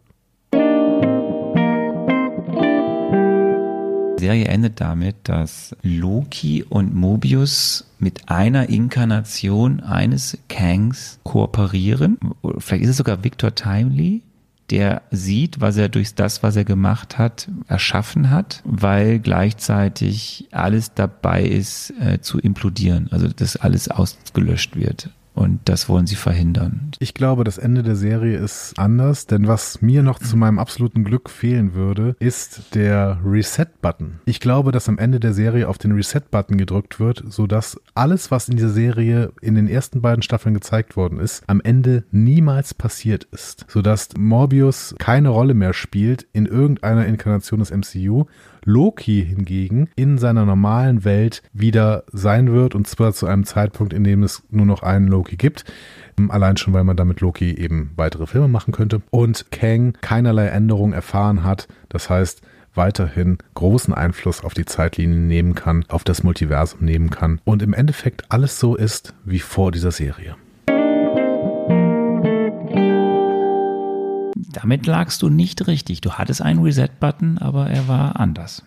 Die 4.19 4.25
Serie 4.25 4.47
endet 4.47 4.81
damit, 4.81 5.17
dass 5.25 5.77
Loki 5.83 6.63
und 6.63 6.95
Mobius 6.95 7.85
mit 7.99 8.31
einer 8.31 8.69
Inkarnation 8.69 9.81
eines 9.81 10.39
Kangs 10.49 11.19
kooperieren. 11.23 12.19
Vielleicht 12.59 12.85
ist 12.85 12.91
es 12.91 12.97
sogar 12.97 13.25
Victor 13.25 13.55
Timely, 13.55 14.23
der 14.71 15.03
sieht, 15.11 15.61
was 15.61 15.77
er 15.77 15.89
durch 15.89 16.15
das, 16.15 16.43
was 16.43 16.57
er 16.57 16.65
gemacht 16.65 17.19
hat, 17.19 17.49
erschaffen 17.69 18.31
hat, 18.31 18.63
weil 18.65 19.19
gleichzeitig 19.19 20.49
alles 20.51 20.95
dabei 20.95 21.45
ist, 21.45 21.93
äh, 22.01 22.21
zu 22.21 22.39
implodieren, 22.39 23.09
also 23.11 23.29
dass 23.29 23.57
alles 23.57 23.89
ausgelöscht 23.89 24.77
wird. 24.77 25.11
Und 25.37 25.61
das 25.67 25.89
wollen 25.91 26.07
sie 26.07 26.17
verhindern. 26.17 26.93
Ich 26.99 27.13
glaube, 27.13 27.45
das 27.45 27.59
Ende 27.59 27.83
der 27.83 27.95
Serie 27.95 28.39
ist 28.39 28.73
anders, 28.79 29.27
denn 29.27 29.47
was 29.47 29.83
mir 29.83 30.03
noch 30.03 30.19
zu 30.19 30.35
meinem 30.37 30.59
absoluten 30.59 31.05
Glück 31.05 31.29
fehlen 31.29 31.75
würde, 31.75 32.17
ist 32.19 32.75
der 32.75 33.21
Reset-Button. 33.23 34.21
Ich 34.25 34.41
glaube, 34.41 34.73
dass 34.73 34.89
am 34.89 34.97
Ende 34.97 35.21
der 35.21 35.35
Serie 35.35 35.69
auf 35.69 35.77
den 35.77 35.93
Reset-Button 35.93 36.57
gedrückt 36.57 36.99
wird, 36.99 37.23
sodass 37.29 37.79
alles, 37.95 38.31
was 38.31 38.49
in 38.49 38.57
dieser 38.57 38.71
Serie 38.71 39.31
in 39.43 39.55
den 39.55 39.69
ersten 39.69 40.01
beiden 40.01 40.23
Staffeln 40.23 40.55
gezeigt 40.55 40.97
worden 40.97 41.21
ist, 41.21 41.45
am 41.47 41.61
Ende 41.61 42.05
niemals 42.11 42.73
passiert 42.73 43.25
ist. 43.25 43.67
Sodass 43.69 44.09
Morbius 44.17 44.95
keine 44.99 45.29
Rolle 45.29 45.53
mehr 45.53 45.75
spielt 45.75 46.27
in 46.33 46.47
irgendeiner 46.47 47.05
Inkarnation 47.05 47.61
des 47.61 47.71
MCU 47.71 48.25
Loki 48.67 49.25
hingegen 49.25 49.89
in 49.97 50.19
seiner 50.19 50.45
normalen 50.45 51.05
Welt 51.05 51.43
wieder 51.53 52.05
sein 52.13 52.53
wird 52.53 52.75
und 52.75 52.87
zwar 52.87 53.13
zu 53.13 53.27
einem 53.27 53.45
Zeitpunkt, 53.45 53.93
in 53.93 54.05
dem 54.05 54.23
es 54.23 54.43
nur 54.51 54.67
noch 54.67 54.83
einen 54.83 55.09
Loki 55.09 55.37
gibt. 55.37 55.65
Allein 56.29 56.57
schon, 56.57 56.75
weil 56.75 56.85
man 56.85 56.97
damit 56.97 57.21
Loki 57.21 57.53
eben 57.53 57.93
weitere 57.97 58.27
Filme 58.27 58.49
machen 58.49 58.73
könnte. 58.73 59.03
Und 59.11 59.51
Kang 59.51 59.95
keinerlei 60.01 60.47
Änderungen 60.47 60.93
erfahren 60.93 61.45
hat. 61.45 61.69
Das 61.89 62.11
heißt, 62.11 62.43
weiterhin 62.75 63.39
großen 63.55 63.95
Einfluss 63.95 64.43
auf 64.43 64.55
die 64.55 64.65
Zeitlinie 64.65 65.17
nehmen 65.17 65.55
kann, 65.55 65.85
auf 65.89 66.05
das 66.05 66.23
Multiversum 66.23 66.81
nehmen 66.85 67.11
kann 67.11 67.41
und 67.45 67.63
im 67.63 67.73
Endeffekt 67.73 68.31
alles 68.31 68.61
so 68.61 68.77
ist 68.77 69.15
wie 69.25 69.39
vor 69.39 69.73
dieser 69.73 69.93
Serie. 69.93 70.37
Damit 74.57 74.87
lagst 74.87 75.21
du 75.21 75.29
nicht 75.29 75.67
richtig. 75.67 76.01
Du 76.01 76.13
hattest 76.13 76.41
einen 76.41 76.63
Reset-Button, 76.63 77.37
aber 77.37 77.69
er 77.69 77.89
war 77.89 78.19
anders. 78.19 78.63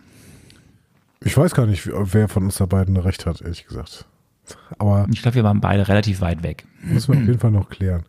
Ich 1.22 1.36
weiß 1.36 1.56
gar 1.56 1.66
nicht, 1.66 1.90
wer 1.92 2.30
von 2.30 2.44
uns 2.44 2.58
da 2.58 2.68
beiden 2.68 2.96
recht 2.96 3.26
hat, 3.26 3.42
ehrlich 3.42 3.66
gesagt. 3.66 4.06
Aber 4.78 5.08
ich 5.12 5.24
glaube, 5.24 5.36
wir 5.36 5.44
waren 5.44 5.62
beide 5.62 5.88
relativ 5.88 6.22
weit 6.22 6.44
weg. 6.44 6.66
Müssen 6.84 7.14
wir 7.14 7.22
auf 7.22 7.26
jeden 7.26 7.40
Fall 7.40 7.50
noch 7.50 7.70
klären. 7.70 8.04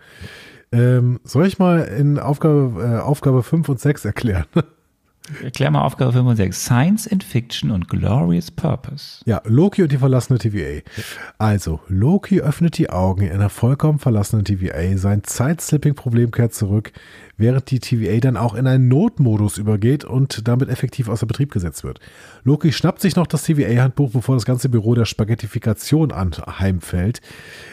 Ähm, 0.72 1.20
soll 1.24 1.46
ich 1.46 1.58
mal 1.58 1.80
in 1.80 2.18
Aufgabe, 2.18 2.82
äh, 2.82 3.00
Aufgabe 3.00 3.42
5 3.42 3.66
und 3.70 3.80
6 3.80 4.04
erklären? 4.04 4.44
Erklär 5.42 5.70
mal 5.70 5.82
Aufgabe 5.82 6.12
5 6.12 6.28
und 6.28 6.36
6. 6.36 6.64
Science 6.64 7.08
and 7.08 7.24
Fiction 7.24 7.70
und 7.70 7.88
Glorious 7.88 8.50
Purpose. 8.50 9.22
Ja, 9.24 9.40
Loki 9.44 9.82
und 9.82 9.92
die 9.92 9.98
verlassene 9.98 10.38
TVA. 10.38 10.82
Also, 11.38 11.80
Loki 11.88 12.40
öffnet 12.40 12.78
die 12.78 12.90
Augen 12.90 13.22
in 13.22 13.32
einer 13.32 13.48
vollkommen 13.48 13.98
verlassenen 13.98 14.44
TVA. 14.44 14.96
Sein 14.96 15.24
Zeitslipping-Problem 15.24 16.30
kehrt 16.30 16.54
zurück 16.54 16.92
während 17.40 17.70
die 17.70 17.80
TVA 17.80 18.20
dann 18.20 18.36
auch 18.36 18.54
in 18.54 18.66
einen 18.66 18.88
Notmodus 18.88 19.58
übergeht 19.58 20.04
und 20.04 20.46
damit 20.46 20.68
effektiv 20.68 21.08
außer 21.08 21.26
Betrieb 21.26 21.50
gesetzt 21.50 21.82
wird. 21.82 21.98
Loki 22.44 22.72
schnappt 22.72 23.00
sich 23.00 23.16
noch 23.16 23.26
das 23.26 23.44
TVA-Handbuch, 23.44 24.10
bevor 24.12 24.36
das 24.36 24.44
ganze 24.44 24.68
Büro 24.68 24.94
der 24.94 25.06
Spaghettifikation 25.06 26.12
anheimfällt. 26.12 27.20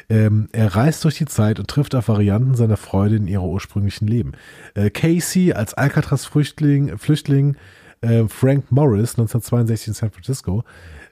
Ähm, 0.09 0.47
er 0.53 0.75
reist 0.75 1.03
durch 1.03 1.17
die 1.17 1.25
Zeit 1.25 1.59
und 1.59 1.67
trifft 1.67 1.95
auf 1.95 2.07
Varianten 2.07 2.55
seiner 2.55 2.77
Freude 2.77 3.17
in 3.17 3.27
ihrer 3.27 3.43
ursprünglichen 3.43 4.07
Leben. 4.07 4.31
Äh, 4.73 4.89
Casey 4.89 5.51
als 5.51 5.73
Alcatraz-Flüchtling, 5.73 6.97
Flüchtling, 6.97 7.57
äh, 8.01 8.23
Frank 8.27 8.71
Morris 8.71 9.17
1962 9.17 9.89
in 9.89 9.93
San 9.93 10.11
Francisco, 10.11 10.63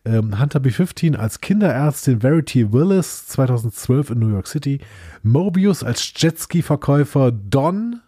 ähm, 0.06 0.40
Hunter 0.40 0.60
B-15 0.60 1.16
als 1.16 1.42
Kinderärztin 1.42 2.22
Verity 2.22 2.72
Willis 2.72 3.28
2012 3.28 4.12
in 4.12 4.20
New 4.20 4.30
York 4.30 4.48
City, 4.48 4.80
Mobius 5.24 5.84
als 5.84 6.14
Jetski-Verkäufer 6.16 7.32
Don 7.32 8.02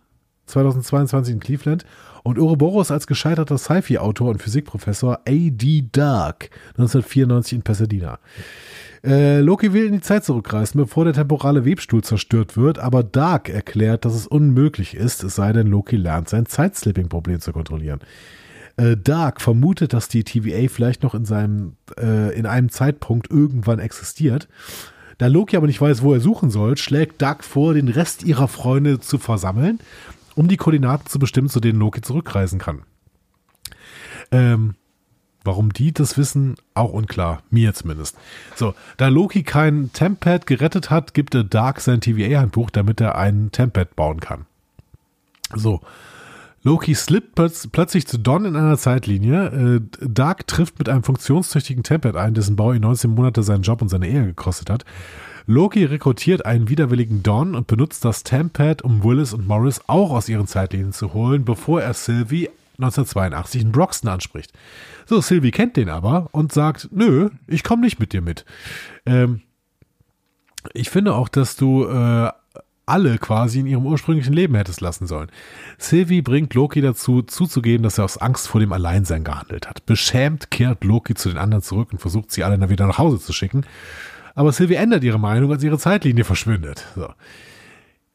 2022 0.48 1.36
in 1.36 1.40
Cleveland 1.40 1.86
und 2.24 2.40
Ouroboros 2.40 2.92
als 2.92 3.08
gescheiterter 3.08 3.58
Sci-Fi-Autor 3.58 4.30
und 4.30 4.42
Physikprofessor 4.42 5.20
A.D. 5.28 5.86
Dark 5.92 6.50
1994 6.78 7.54
in 7.54 7.62
Pasadena. 7.62 8.20
Äh, 9.04 9.40
Loki 9.40 9.74
will 9.74 9.86
in 9.86 9.94
die 9.94 10.02
Zeit 10.02 10.26
zurückreisen, 10.26 10.82
bevor 10.82 11.06
der 11.06 11.14
temporale 11.14 11.66
Webstuhl 11.66 12.04
zerstört 12.04 12.58
wird, 12.58 12.80
aber 12.80 13.04
Dark 13.04 13.50
erklärt, 13.50 14.06
dass 14.06 14.16
es 14.16 14.28
unmöglich 14.28 14.96
ist, 14.96 15.24
es 15.24 15.36
sei 15.36 15.54
denn, 15.54 15.68
Loki 15.68 15.96
lernt, 15.96 16.30
sein 16.30 16.46
Zeitslipping-Problem 16.46 17.40
zu 17.40 17.54
kontrollieren. 17.54 18.00
Äh, 18.76 18.98
Dark 18.98 19.42
vermutet, 19.42 19.94
dass 19.94 20.08
die 20.08 20.24
TVA 20.24 20.68
vielleicht 20.70 21.04
noch 21.04 21.16
in 21.16 21.26
seinem, 21.26 21.78
äh, 21.98 22.38
in 22.38 22.46
einem 22.46 22.70
Zeitpunkt 22.70 23.30
irgendwann 23.30 23.80
existiert. 23.80 24.48
Da 25.18 25.28
Loki 25.28 25.58
aber 25.58 25.66
nicht 25.66 25.82
weiß, 25.82 26.04
wo 26.04 26.14
er 26.14 26.20
suchen 26.20 26.52
soll, 26.52 26.78
schlägt 26.78 27.22
Dark 27.22 27.44
vor, 27.44 27.74
den 27.74 27.88
Rest 27.88 28.24
ihrer 28.24 28.48
Freunde 28.48 29.00
zu 29.00 29.18
versammeln, 29.18 29.80
um 30.38 30.48
die 30.48 30.58
Koordinaten 30.58 31.08
zu 31.08 31.20
bestimmen, 31.20 31.50
zu 31.50 31.60
denen 31.60 31.80
Loki 31.80 32.02
zurückreisen 32.02 32.60
kann. 32.60 32.84
Ähm, 34.32 34.76
Warum 35.48 35.72
die 35.72 35.94
das 35.94 36.18
wissen, 36.18 36.56
auch 36.74 36.92
unklar. 36.92 37.42
Mir 37.50 37.74
zumindest. 37.74 38.18
So, 38.58 38.74
da 38.98 39.08
Loki 39.08 39.44
kein 39.44 39.94
Tempad 39.94 40.46
gerettet 40.46 40.90
hat, 40.90 41.14
gibt 41.14 41.34
er 41.36 41.46
Dark 41.46 41.80
sein 41.80 42.02
TVA-Handbuch, 42.02 42.70
damit 42.70 43.00
er 43.00 43.16
einen 43.16 43.54
Tempad 43.54 43.96
bauen 43.96 44.20
kann. 44.20 44.46
So. 45.56 45.80
Loki 46.64 46.94
slippt 46.94 47.36
plötzlich 47.72 48.08
zu 48.08 48.18
Don 48.18 48.44
in 48.44 48.58
einer 48.58 48.78
Zeitlinie. 48.78 49.78
Äh, 49.78 49.82
Dark 50.02 50.48
trifft 50.48 50.80
mit 50.80 50.90
einem 50.90 51.04
funktionstüchtigen 51.04 51.84
Tempad 51.84 52.18
ein, 52.18 52.34
dessen 52.34 52.58
Bau 52.58 52.74
ihn 52.74 52.82
19 52.82 53.10
Monate 53.12 53.42
seinen 53.42 53.62
Job 53.62 53.82
und 53.82 53.88
seine 53.88 54.10
Ehe 54.10 54.26
gekostet 54.26 54.70
hat. 54.70 54.84
Loki 55.50 55.86
rekrutiert 55.86 56.46
einen 56.46 56.68
widerwilligen 56.68 57.24
Don 57.24 57.56
und 57.56 57.68
benutzt 57.68 58.04
das 58.04 58.24
Tempad, 58.24 58.82
um 58.82 59.06
Willis 59.06 59.34
und 59.34 59.48
Morris 59.48 59.80
auch 59.88 60.12
aus 60.12 60.28
ihren 60.28 60.46
Zeitlinien 60.46 60.92
zu 60.92 61.14
holen, 61.14 61.46
bevor 61.46 61.82
er 61.82 61.94
Sylvie 61.94 62.50
1982 62.80 63.62
in 63.62 63.72
Broxton 63.72 64.10
anspricht. 64.10 64.52
So, 65.06 65.22
Sylvie 65.22 65.52
kennt 65.52 65.78
den 65.78 65.88
aber 65.88 66.28
und 66.34 66.52
sagt, 66.52 66.90
nö, 66.92 67.30
ich 67.48 67.64
komme 67.64 67.84
nicht 67.84 67.98
mit 67.98 68.12
dir 68.12 68.22
mit. 68.22 68.44
Ähm, 69.06 69.42
ich 70.74 70.90
finde 70.90 71.16
auch, 71.16 71.30
dass 71.30 71.56
du 71.56 71.86
äh, 71.86 72.30
alle 72.86 73.18
quasi 73.18 73.62
in 73.62 73.68
ihrem 73.68 73.86
ursprünglichen 73.86 74.34
Leben 74.34 74.56
hättest 74.56 74.82
lassen 74.82 75.08
sollen. 75.08 75.30
Sylvie 75.78 76.22
bringt 76.22 76.54
Loki 76.56 76.82
dazu, 76.82 77.22
zuzugeben, 77.22 77.84
dass 77.84 77.98
er 77.98 78.04
aus 78.04 78.18
Angst 78.18 78.50
vor 78.50 78.60
dem 78.60 78.74
Alleinsein 78.74 79.24
gehandelt 79.24 79.70
hat. 79.70 79.86
Beschämt 79.86 80.52
kehrt 80.52 80.84
Loki 80.84 81.14
zu 81.14 81.30
den 81.30 81.38
anderen 81.38 81.64
zurück 81.64 81.90
und 81.94 82.00
versucht, 82.00 82.32
sie 82.32 82.44
alle 82.44 82.70
wieder 82.70 82.86
nach 82.86 82.98
Hause 82.98 83.20
zu 83.20 83.32
schicken. 83.32 83.66
Aber 84.38 84.52
Sylvie 84.52 84.76
ändert 84.76 85.04
ihre 85.04 85.18
Meinung, 85.18 85.52
als 85.52 85.64
ihre 85.64 85.80
Zeitlinie 85.80 86.24
verschwindet. 86.24 86.86
So. 86.96 87.10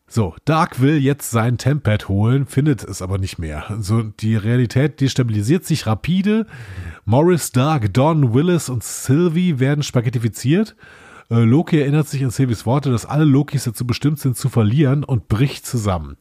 So, 0.07 0.37
Dark 0.45 0.81
will 0.81 0.99
jetzt 0.99 1.33
sein 1.33 1.59
Tempad 1.59 2.09
holen, 2.09 2.47
findet 2.47 2.85
es 2.85 3.03
aber 3.03 3.19
nicht 3.19 3.41
mehr. 3.41 3.65
So, 3.81 4.03
die 4.05 4.37
Realität 4.37 5.01
destabilisiert 5.01 5.65
sich 5.65 5.85
rapide. 5.85 6.47
Morris, 7.05 7.51
Dark, 7.51 7.93
Don, 7.93 8.35
Willis 8.35 8.69
und 8.69 8.85
Sylvie 8.85 9.59
werden 9.59 9.83
spaghettifiziert. 9.83 10.77
Äh, 11.29 11.41
Loki 11.41 11.81
erinnert 11.81 12.07
sich 12.07 12.23
an 12.23 12.31
Sylvies 12.31 12.67
Worte, 12.67 12.93
dass 12.93 13.05
alle 13.05 13.25
Lokis 13.25 13.65
dazu 13.65 13.85
bestimmt 13.85 14.21
sind 14.21 14.37
zu 14.37 14.49
verlieren 14.49 15.03
und 15.03 15.27
bricht 15.27 15.67
zusammen. 15.67 16.19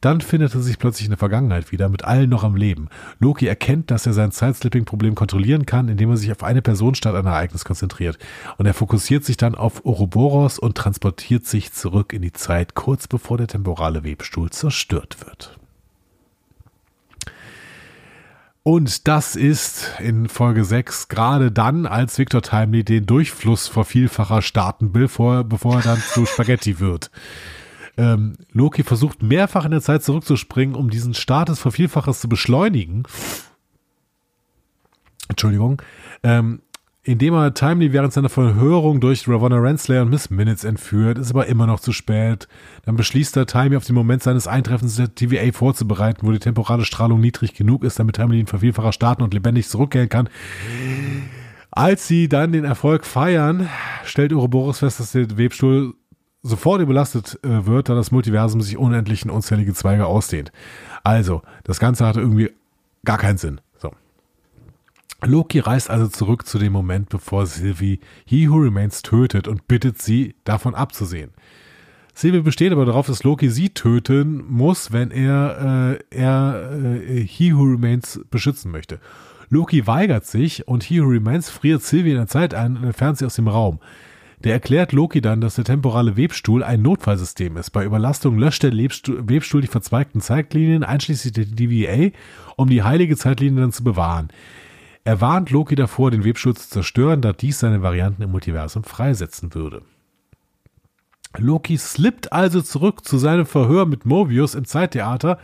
Dann 0.00 0.22
findet 0.22 0.54
er 0.54 0.62
sich 0.62 0.78
plötzlich 0.78 1.06
in 1.06 1.10
der 1.10 1.18
Vergangenheit 1.18 1.72
wieder, 1.72 1.90
mit 1.90 2.04
allen 2.04 2.30
noch 2.30 2.42
am 2.42 2.56
Leben. 2.56 2.88
Loki 3.18 3.46
erkennt, 3.46 3.90
dass 3.90 4.06
er 4.06 4.14
sein 4.14 4.30
Sideslipping-Problem 4.30 5.14
kontrollieren 5.14 5.66
kann, 5.66 5.88
indem 5.88 6.10
er 6.10 6.16
sich 6.16 6.32
auf 6.32 6.42
eine 6.42 6.62
Person 6.62 6.94
statt 6.94 7.14
ein 7.14 7.26
Ereignis 7.26 7.66
konzentriert. 7.66 8.18
Und 8.56 8.64
er 8.64 8.72
fokussiert 8.72 9.24
sich 9.24 9.36
dann 9.36 9.54
auf 9.54 9.84
Ouroboros 9.84 10.58
und 10.58 10.76
transportiert 10.76 11.44
sich 11.44 11.74
zurück 11.74 12.14
in 12.14 12.22
die 12.22 12.32
Zeit, 12.32 12.74
kurz 12.74 13.08
bevor 13.08 13.36
der 13.36 13.48
temporale 13.48 14.02
Webstuhl 14.02 14.48
zerstört 14.48 15.18
wird. 15.26 15.58
Und 18.62 19.08
das 19.08 19.36
ist 19.36 19.90
in 20.00 20.28
Folge 20.28 20.64
6 20.64 21.08
gerade 21.08 21.50
dann, 21.50 21.86
als 21.86 22.18
Victor 22.18 22.42
Timely 22.42 22.84
den 22.84 23.06
Durchfluss 23.06 23.68
vor 23.68 23.84
Vielfacher 23.84 24.42
starten 24.42 24.94
will, 24.94 25.02
bevor, 25.02 25.44
bevor 25.44 25.76
er 25.76 25.82
dann 25.82 25.98
zu 25.98 26.24
Spaghetti 26.26 26.78
wird. 26.78 27.10
Ähm, 28.00 28.32
Loki 28.52 28.82
versucht 28.82 29.22
mehrfach 29.22 29.66
in 29.66 29.72
der 29.72 29.82
Zeit 29.82 30.02
zurückzuspringen, 30.02 30.74
um 30.74 30.88
diesen 30.88 31.12
Start 31.12 31.50
des 31.50 31.60
Vervielfaches 31.60 32.22
zu 32.22 32.30
beschleunigen. 32.30 33.02
Entschuldigung. 35.28 35.82
Ähm, 36.22 36.62
indem 37.02 37.34
er 37.34 37.52
Timely 37.52 37.92
während 37.92 38.14
seiner 38.14 38.30
Verhörung 38.30 39.02
durch 39.02 39.28
Ravonna 39.28 39.58
Renslayer 39.58 40.00
und 40.00 40.08
Miss 40.08 40.30
Minutes 40.30 40.64
entführt, 40.64 41.18
ist 41.18 41.30
aber 41.30 41.44
immer 41.46 41.66
noch 41.66 41.80
zu 41.80 41.92
spät. 41.92 42.48
Dann 42.86 42.96
beschließt 42.96 43.36
er, 43.36 43.44
Timely 43.44 43.76
auf 43.76 43.84
den 43.84 43.94
Moment 43.94 44.22
seines 44.22 44.46
Eintreffens 44.46 44.96
der 44.96 45.14
TVA 45.14 45.52
vorzubereiten, 45.52 46.26
wo 46.26 46.32
die 46.32 46.38
temporale 46.38 46.86
Strahlung 46.86 47.20
niedrig 47.20 47.52
genug 47.52 47.84
ist, 47.84 47.98
damit 47.98 48.16
Timely 48.16 48.40
ihn 48.40 48.46
Vervielfacher 48.46 48.94
starten 48.94 49.22
und 49.22 49.34
lebendig 49.34 49.68
zurückkehren 49.68 50.08
kann. 50.08 50.30
Als 51.70 52.08
sie 52.08 52.30
dann 52.30 52.52
den 52.52 52.64
Erfolg 52.64 53.04
feiern, 53.04 53.68
stellt 54.04 54.32
Ouroboros 54.32 54.78
fest, 54.78 55.00
dass 55.00 55.12
der 55.12 55.36
Webstuhl 55.36 55.94
sofort 56.42 56.80
überlastet 56.80 57.38
äh, 57.42 57.66
wird, 57.66 57.88
da 57.88 57.94
das 57.94 58.10
Multiversum 58.10 58.60
sich 58.60 58.76
unendlich 58.76 59.24
in 59.24 59.30
unzählige 59.30 59.74
Zweige 59.74 60.06
ausdehnt. 60.06 60.52
Also, 61.04 61.42
das 61.64 61.78
Ganze 61.78 62.06
hatte 62.06 62.20
irgendwie 62.20 62.50
gar 63.04 63.18
keinen 63.18 63.38
Sinn. 63.38 63.60
So. 63.76 63.92
Loki 65.22 65.58
reist 65.58 65.90
also 65.90 66.08
zurück 66.08 66.46
zu 66.46 66.58
dem 66.58 66.72
Moment, 66.72 67.08
bevor 67.08 67.46
Sylvie 67.46 68.00
He 68.24 68.48
Who 68.48 68.56
Remains 68.56 69.02
tötet 69.02 69.48
und 69.48 69.68
bittet 69.68 70.00
sie, 70.00 70.34
davon 70.44 70.74
abzusehen. 70.74 71.30
Sylvie 72.14 72.40
besteht 72.40 72.72
aber 72.72 72.84
darauf, 72.84 73.06
dass 73.06 73.22
Loki 73.22 73.48
sie 73.48 73.70
töten 73.70 74.44
muss, 74.48 74.92
wenn 74.92 75.10
er, 75.10 75.98
äh, 76.10 76.18
er 76.18 76.72
äh, 76.72 77.20
He 77.24 77.54
Who 77.54 77.62
Remains 77.62 78.20
beschützen 78.30 78.70
möchte. 78.70 79.00
Loki 79.48 79.86
weigert 79.86 80.26
sich 80.26 80.68
und 80.68 80.84
He 80.84 81.00
Who 81.00 81.08
Remains 81.08 81.50
friert 81.50 81.82
Sylvie 81.82 82.10
in 82.10 82.16
der 82.16 82.26
Zeit 82.26 82.54
ein 82.54 82.76
und 82.76 82.84
entfernt 82.84 83.18
sie 83.18 83.26
aus 83.26 83.36
dem 83.36 83.48
Raum. 83.48 83.80
Der 84.44 84.54
erklärt 84.54 84.92
Loki 84.92 85.20
dann, 85.20 85.42
dass 85.42 85.56
der 85.56 85.64
temporale 85.64 86.16
Webstuhl 86.16 86.62
ein 86.64 86.80
Notfallsystem 86.80 87.58
ist. 87.58 87.70
Bei 87.70 87.84
Überlastung 87.84 88.38
löscht 88.38 88.62
der 88.62 88.72
Webstuhl 88.72 89.60
die 89.60 89.66
verzweigten 89.66 90.22
Zeitlinien, 90.22 90.82
einschließlich 90.82 91.32
der 91.32 91.44
DVA, 91.44 92.16
um 92.56 92.70
die 92.70 92.82
heilige 92.82 93.16
Zeitlinie 93.16 93.60
dann 93.60 93.72
zu 93.72 93.84
bewahren. 93.84 94.28
Er 95.04 95.20
warnt 95.20 95.50
Loki 95.50 95.74
davor, 95.74 96.10
den 96.10 96.24
Webstuhl 96.24 96.56
zu 96.56 96.68
zerstören, 96.68 97.20
da 97.20 97.32
dies 97.32 97.58
seine 97.58 97.82
Varianten 97.82 98.22
im 98.22 98.30
Multiversum 98.30 98.84
freisetzen 98.84 99.54
würde. 99.54 99.82
Loki 101.36 101.76
slippt 101.76 102.32
also 102.32 102.60
zurück 102.62 103.04
zu 103.04 103.18
seinem 103.18 103.46
Verhör 103.46 103.86
mit 103.86 104.04
Mobius 104.04 104.54
im 104.54 104.64
Zeittheater, 104.64 105.38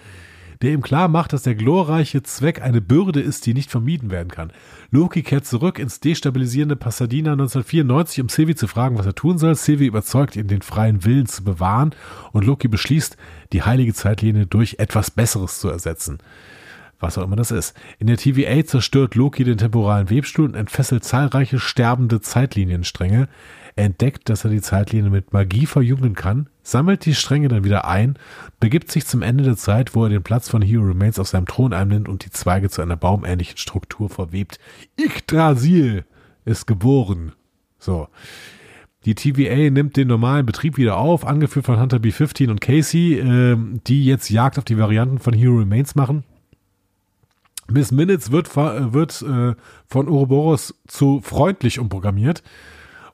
der 0.62 0.72
ihm 0.72 0.82
klar 0.82 1.08
macht, 1.08 1.32
dass 1.32 1.42
der 1.42 1.54
glorreiche 1.54 2.22
Zweck 2.22 2.62
eine 2.62 2.80
Bürde 2.80 3.20
ist, 3.20 3.46
die 3.46 3.54
nicht 3.54 3.70
vermieden 3.70 4.10
werden 4.10 4.30
kann. 4.30 4.52
Loki 4.90 5.22
kehrt 5.22 5.46
zurück 5.46 5.78
ins 5.78 6.00
destabilisierende 6.00 6.76
Pasadena 6.76 7.32
1994, 7.32 8.22
um 8.22 8.28
Sylvie 8.28 8.54
zu 8.54 8.66
fragen, 8.66 8.98
was 8.98 9.06
er 9.06 9.14
tun 9.14 9.38
soll. 9.38 9.54
Sylvie 9.54 9.86
überzeugt 9.86 10.36
ihn, 10.36 10.48
den 10.48 10.62
freien 10.62 11.04
Willen 11.04 11.26
zu 11.26 11.44
bewahren 11.44 11.94
und 12.32 12.44
Loki 12.44 12.68
beschließt, 12.68 13.16
die 13.52 13.62
heilige 13.62 13.94
Zeitlinie 13.94 14.46
durch 14.46 14.76
etwas 14.78 15.10
Besseres 15.10 15.60
zu 15.60 15.68
ersetzen. 15.68 16.18
Was 16.98 17.18
auch 17.18 17.24
immer 17.24 17.36
das 17.36 17.50
ist. 17.50 17.74
In 17.98 18.06
der 18.06 18.16
TVA 18.16 18.64
zerstört 18.64 19.14
Loki 19.14 19.44
den 19.44 19.58
temporalen 19.58 20.08
Webstuhl 20.08 20.46
und 20.46 20.54
entfesselt 20.54 21.04
zahlreiche 21.04 21.58
sterbende 21.58 22.20
Zeitlinienstränge 22.20 23.28
entdeckt, 23.74 24.30
dass 24.30 24.44
er 24.44 24.50
die 24.50 24.62
Zeitlinie 24.62 25.10
mit 25.10 25.34
Magie 25.34 25.66
verjüngen 25.66 26.14
kann, 26.14 26.48
sammelt 26.66 27.04
die 27.04 27.14
Stränge 27.14 27.48
dann 27.48 27.64
wieder 27.64 27.86
ein, 27.86 28.18
begibt 28.58 28.90
sich 28.90 29.06
zum 29.06 29.22
Ende 29.22 29.44
der 29.44 29.56
Zeit, 29.56 29.94
wo 29.94 30.04
er 30.04 30.10
den 30.10 30.22
Platz 30.22 30.48
von 30.48 30.62
Hero 30.62 30.82
Remains 30.82 31.18
auf 31.18 31.28
seinem 31.28 31.46
Thron 31.46 31.72
einnimmt 31.72 32.08
und 32.08 32.24
die 32.24 32.30
Zweige 32.30 32.68
zu 32.68 32.82
einer 32.82 32.96
baumähnlichen 32.96 33.56
Struktur 33.56 34.10
verwebt. 34.10 34.58
Yggdrasil 34.98 36.04
ist 36.44 36.66
geboren. 36.66 37.32
So. 37.78 38.08
Die 39.04 39.14
TVA 39.14 39.70
nimmt 39.70 39.96
den 39.96 40.08
normalen 40.08 40.44
Betrieb 40.44 40.76
wieder 40.76 40.96
auf, 40.96 41.24
angeführt 41.24 41.66
von 41.66 41.78
Hunter 41.78 42.00
B-15 42.00 42.50
und 42.50 42.60
Casey, 42.60 43.14
äh, 43.14 43.56
die 43.86 44.04
jetzt 44.04 44.28
Jagd 44.30 44.58
auf 44.58 44.64
die 44.64 44.78
Varianten 44.78 45.20
von 45.20 45.32
Hero 45.32 45.58
Remains 45.58 45.94
machen. 45.94 46.24
Miss 47.68 47.92
Minutes 47.92 48.32
wird, 48.32 48.56
wird 48.56 49.22
äh, 49.22 49.54
von 49.86 50.08
Ouroboros 50.08 50.74
zu 50.88 51.20
freundlich 51.20 51.78
umprogrammiert 51.78 52.42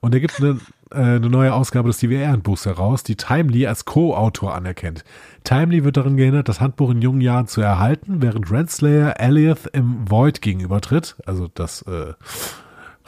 und 0.02 0.12
er 0.14 0.20
gibt 0.20 0.38
eine, 0.40 0.58
äh, 0.90 0.96
eine 0.96 1.30
neue 1.30 1.54
Ausgabe 1.54 1.88
des 1.88 1.98
DWR-Handbuchs 1.98 2.66
heraus, 2.66 3.04
die 3.04 3.16
Timely 3.16 3.66
als 3.66 3.84
Co-Autor 3.84 4.54
anerkennt. 4.54 5.04
Timely 5.44 5.84
wird 5.84 5.96
darin 5.96 6.16
gehindert, 6.16 6.48
das 6.48 6.60
Handbuch 6.60 6.90
in 6.90 7.00
jungen 7.00 7.20
Jahren 7.20 7.46
zu 7.46 7.60
erhalten, 7.60 8.20
während 8.20 8.50
Renslayer 8.50 9.18
Elioth 9.18 9.68
im 9.72 10.10
Void 10.10 10.42
gegenübertritt, 10.42 11.16
also 11.24 11.48
das 11.54 11.82
äh, 11.82 12.14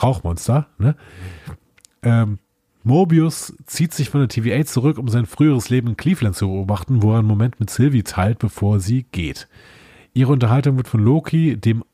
Rauchmonster. 0.00 0.68
Ne? 0.78 0.94
Ähm, 2.04 2.38
Mobius 2.84 3.54
zieht 3.66 3.92
sich 3.92 4.10
von 4.10 4.20
der 4.20 4.28
TVA 4.28 4.64
zurück, 4.64 4.96
um 4.96 5.08
sein 5.08 5.26
früheres 5.26 5.70
Leben 5.70 5.88
in 5.88 5.96
Cleveland 5.96 6.36
zu 6.36 6.46
beobachten, 6.46 7.02
wo 7.02 7.12
er 7.12 7.18
einen 7.18 7.28
Moment 7.28 7.58
mit 7.58 7.70
Sylvie 7.70 8.04
teilt, 8.04 8.38
bevor 8.38 8.78
sie 8.78 9.04
geht. 9.10 9.48
Ihre 10.16 10.31
Unterhaltung 10.31 10.77
wird 10.77 10.86
von 10.86 11.01
Loki, 11.03 11.57
dem 11.57 11.85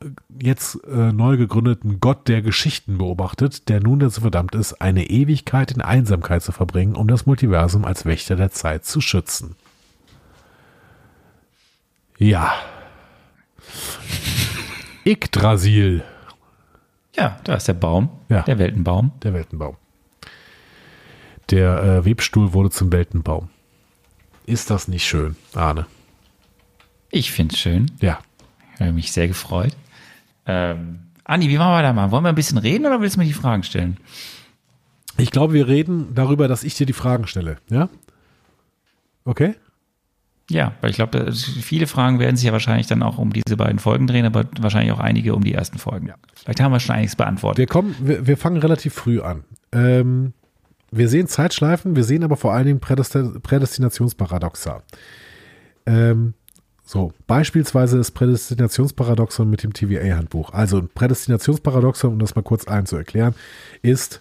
jetzt 0.43 0.75
äh, 0.85 1.11
neu 1.11 1.39
gegründeten 1.39 2.01
Gott 2.01 2.29
der 2.29 2.43
Geschichten, 2.43 2.99
beobachtet, 2.99 3.71
der 3.71 3.81
nun 3.81 3.99
dazu 3.99 4.21
verdammt 4.21 4.55
ist, 4.55 4.75
eine 4.83 5.09
Ewigkeit 5.09 5.73
in 5.73 5.81
Einsamkeit 5.81 6.43
zu 6.43 6.53
verbringen, 6.53 6.97
um 6.97 7.09
das 7.09 7.25
Multiversum 7.25 7.87
als 7.87 8.05
Wächter 8.05 8.37
der 8.37 8.51
Zeit 8.51 8.85
zu 8.85 9.01
schützen. 9.01 9.57
Ja. 12.19 12.53
Yggdrasil, 15.07 16.05
Ja, 17.17 17.39
da 17.45 17.55
ist 17.55 17.69
der 17.69 17.75
Baum, 17.75 18.11
Ja. 18.29 18.43
der 18.43 18.59
Weltenbaum. 18.59 19.13
der 19.23 19.33
Weltenbaum. 19.33 19.77
Der 21.51 21.83
äh, 21.83 22.05
Webstuhl 22.05 22.53
wurde 22.53 22.71
zum 22.71 22.93
Weltenbaum. 22.93 23.49
Ist 24.47 24.71
das 24.71 24.89
nicht 24.89 25.07
schön, 25.07 25.37
Arne? 25.55 25.87
Ich 27.11 27.33
finde 27.33 27.55
es 27.55 27.61
schön. 27.61 27.91
Ja. 28.01 28.21
Ich 28.75 28.81
habe 28.81 28.93
mich 28.93 29.13
sehr 29.13 29.29
gefreut. 29.29 29.77
Ähm, 30.47 31.01
Andi, 31.25 31.49
wie 31.49 31.59
machen 31.59 31.73
wir 31.73 31.83
da 31.83 31.93
mal? 31.93 32.11
Wollen 32.11 32.25
wir 32.25 32.31
ein 32.31 32.35
bisschen 32.35 32.59
reden 32.59 32.87
oder 32.87 33.01
willst 33.01 33.17
du 33.17 33.21
mir 33.21 33.27
die 33.27 33.33
Fragen 33.33 33.63
stellen? 33.63 33.99
Ich 35.19 35.31
glaube, 35.31 35.53
wir 35.53 35.69
reden 35.69 36.15
darüber, 36.15 36.49
dass 36.49 36.65
ich 36.65 36.75
dir 36.75 36.87
die 36.87 36.93
Fragen 36.93 37.27
stelle. 37.27 37.59
Ja? 37.69 37.89
Okay? 39.25 39.55
Ja, 40.51 40.73
weil 40.81 40.91
ich 40.91 40.97
glaube, 40.97 41.33
viele 41.33 41.87
Fragen 41.87 42.19
werden 42.19 42.37
sich 42.37 42.47
ja 42.47 42.53
wahrscheinlich 42.53 42.89
dann 42.89 43.05
auch 43.05 43.19
um 43.19 43.33
diese 43.33 43.57
beiden 43.57 43.79
Folgen 43.79 44.09
drehen, 44.09 44.27
aber 44.27 44.47
wahrscheinlich 44.59 44.93
auch 44.93 44.99
einige 44.99 45.35
um 45.35 45.45
die 45.45 45.55
ersten 45.55 45.79
Folgen. 45.79 46.13
Vielleicht 46.35 46.61
haben 46.61 46.73
wir 46.73 46.81
schon 46.81 46.97
einiges 46.97 47.15
beantwortet. 47.15 47.59
Wir 47.59 47.67
kommen, 47.67 47.95
wir, 48.01 48.27
wir 48.27 48.37
fangen 48.37 48.57
relativ 48.57 48.95
früh 48.95 49.21
an. 49.21 49.45
Ähm, 49.71 50.33
wir 50.91 51.09
sehen 51.09 51.29
Zeitschleifen, 51.29 51.95
wir 51.95 52.03
sehen 52.03 52.25
aber 52.25 52.37
vor 52.37 52.53
allen 52.53 52.67
Dingen 52.67 52.81
Prädesti 52.81 53.39
Prädestinationsparadoxa. 53.41 54.83
Ähm, 55.87 56.35
so, 56.91 57.13
beispielsweise 57.29 57.99
das 57.99 58.11
Prädestinationsparadoxon 58.11 59.49
mit 59.49 59.63
dem 59.63 59.73
TVA-Handbuch. 59.73 60.53
Also 60.53 60.79
ein 60.79 60.89
Prädestinationsparadoxon, 60.89 62.15
um 62.15 62.19
das 62.19 62.35
mal 62.35 62.43
kurz 62.43 62.67
allen 62.67 62.87
zu 62.87 62.97
erklären, 62.97 63.37
ist 63.81 64.21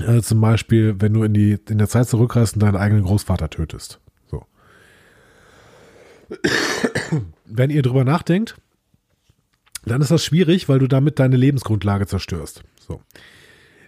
äh, 0.00 0.20
zum 0.20 0.42
Beispiel, 0.42 1.00
wenn 1.00 1.14
du 1.14 1.22
in, 1.22 1.32
die, 1.32 1.56
in 1.70 1.78
der 1.78 1.88
Zeit 1.88 2.08
zurückreist 2.08 2.56
und 2.56 2.62
deinen 2.62 2.76
eigenen 2.76 3.04
Großvater 3.04 3.48
tötest. 3.48 4.00
So. 4.26 4.44
wenn 7.46 7.70
ihr 7.70 7.80
drüber 7.80 8.04
nachdenkt, 8.04 8.56
dann 9.86 10.02
ist 10.02 10.10
das 10.10 10.22
schwierig, 10.22 10.68
weil 10.68 10.78
du 10.78 10.88
damit 10.88 11.18
deine 11.18 11.38
Lebensgrundlage 11.38 12.06
zerstörst. 12.06 12.64
So. 12.86 13.00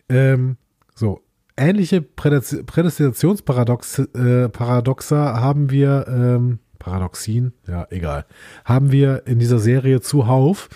Ähm, 0.09 0.57
so. 0.95 1.21
Ähnliche 1.55 2.01
Prädest- 2.01 2.65
Prädestinationsparadoxa 2.65 4.07
äh, 4.15 5.35
haben 5.39 5.71
wir, 5.71 6.07
ähm, 6.09 6.61
Paradoxien, 6.81 7.53
ja, 7.69 7.87
egal, 7.91 8.27
haben 8.65 8.91
wir 8.91 9.27
in 9.27 9.39
dieser 9.39 9.61
Serie 9.61 10.01
zuhauf. 10.01 10.69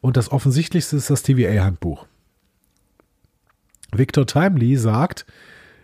Und 0.00 0.16
das 0.16 0.32
offensichtlichste 0.32 0.96
ist 0.96 1.10
das 1.10 1.22
TVA-Handbuch. 1.22 2.06
Victor 3.92 4.26
Timely 4.26 4.76
sagt, 4.76 5.26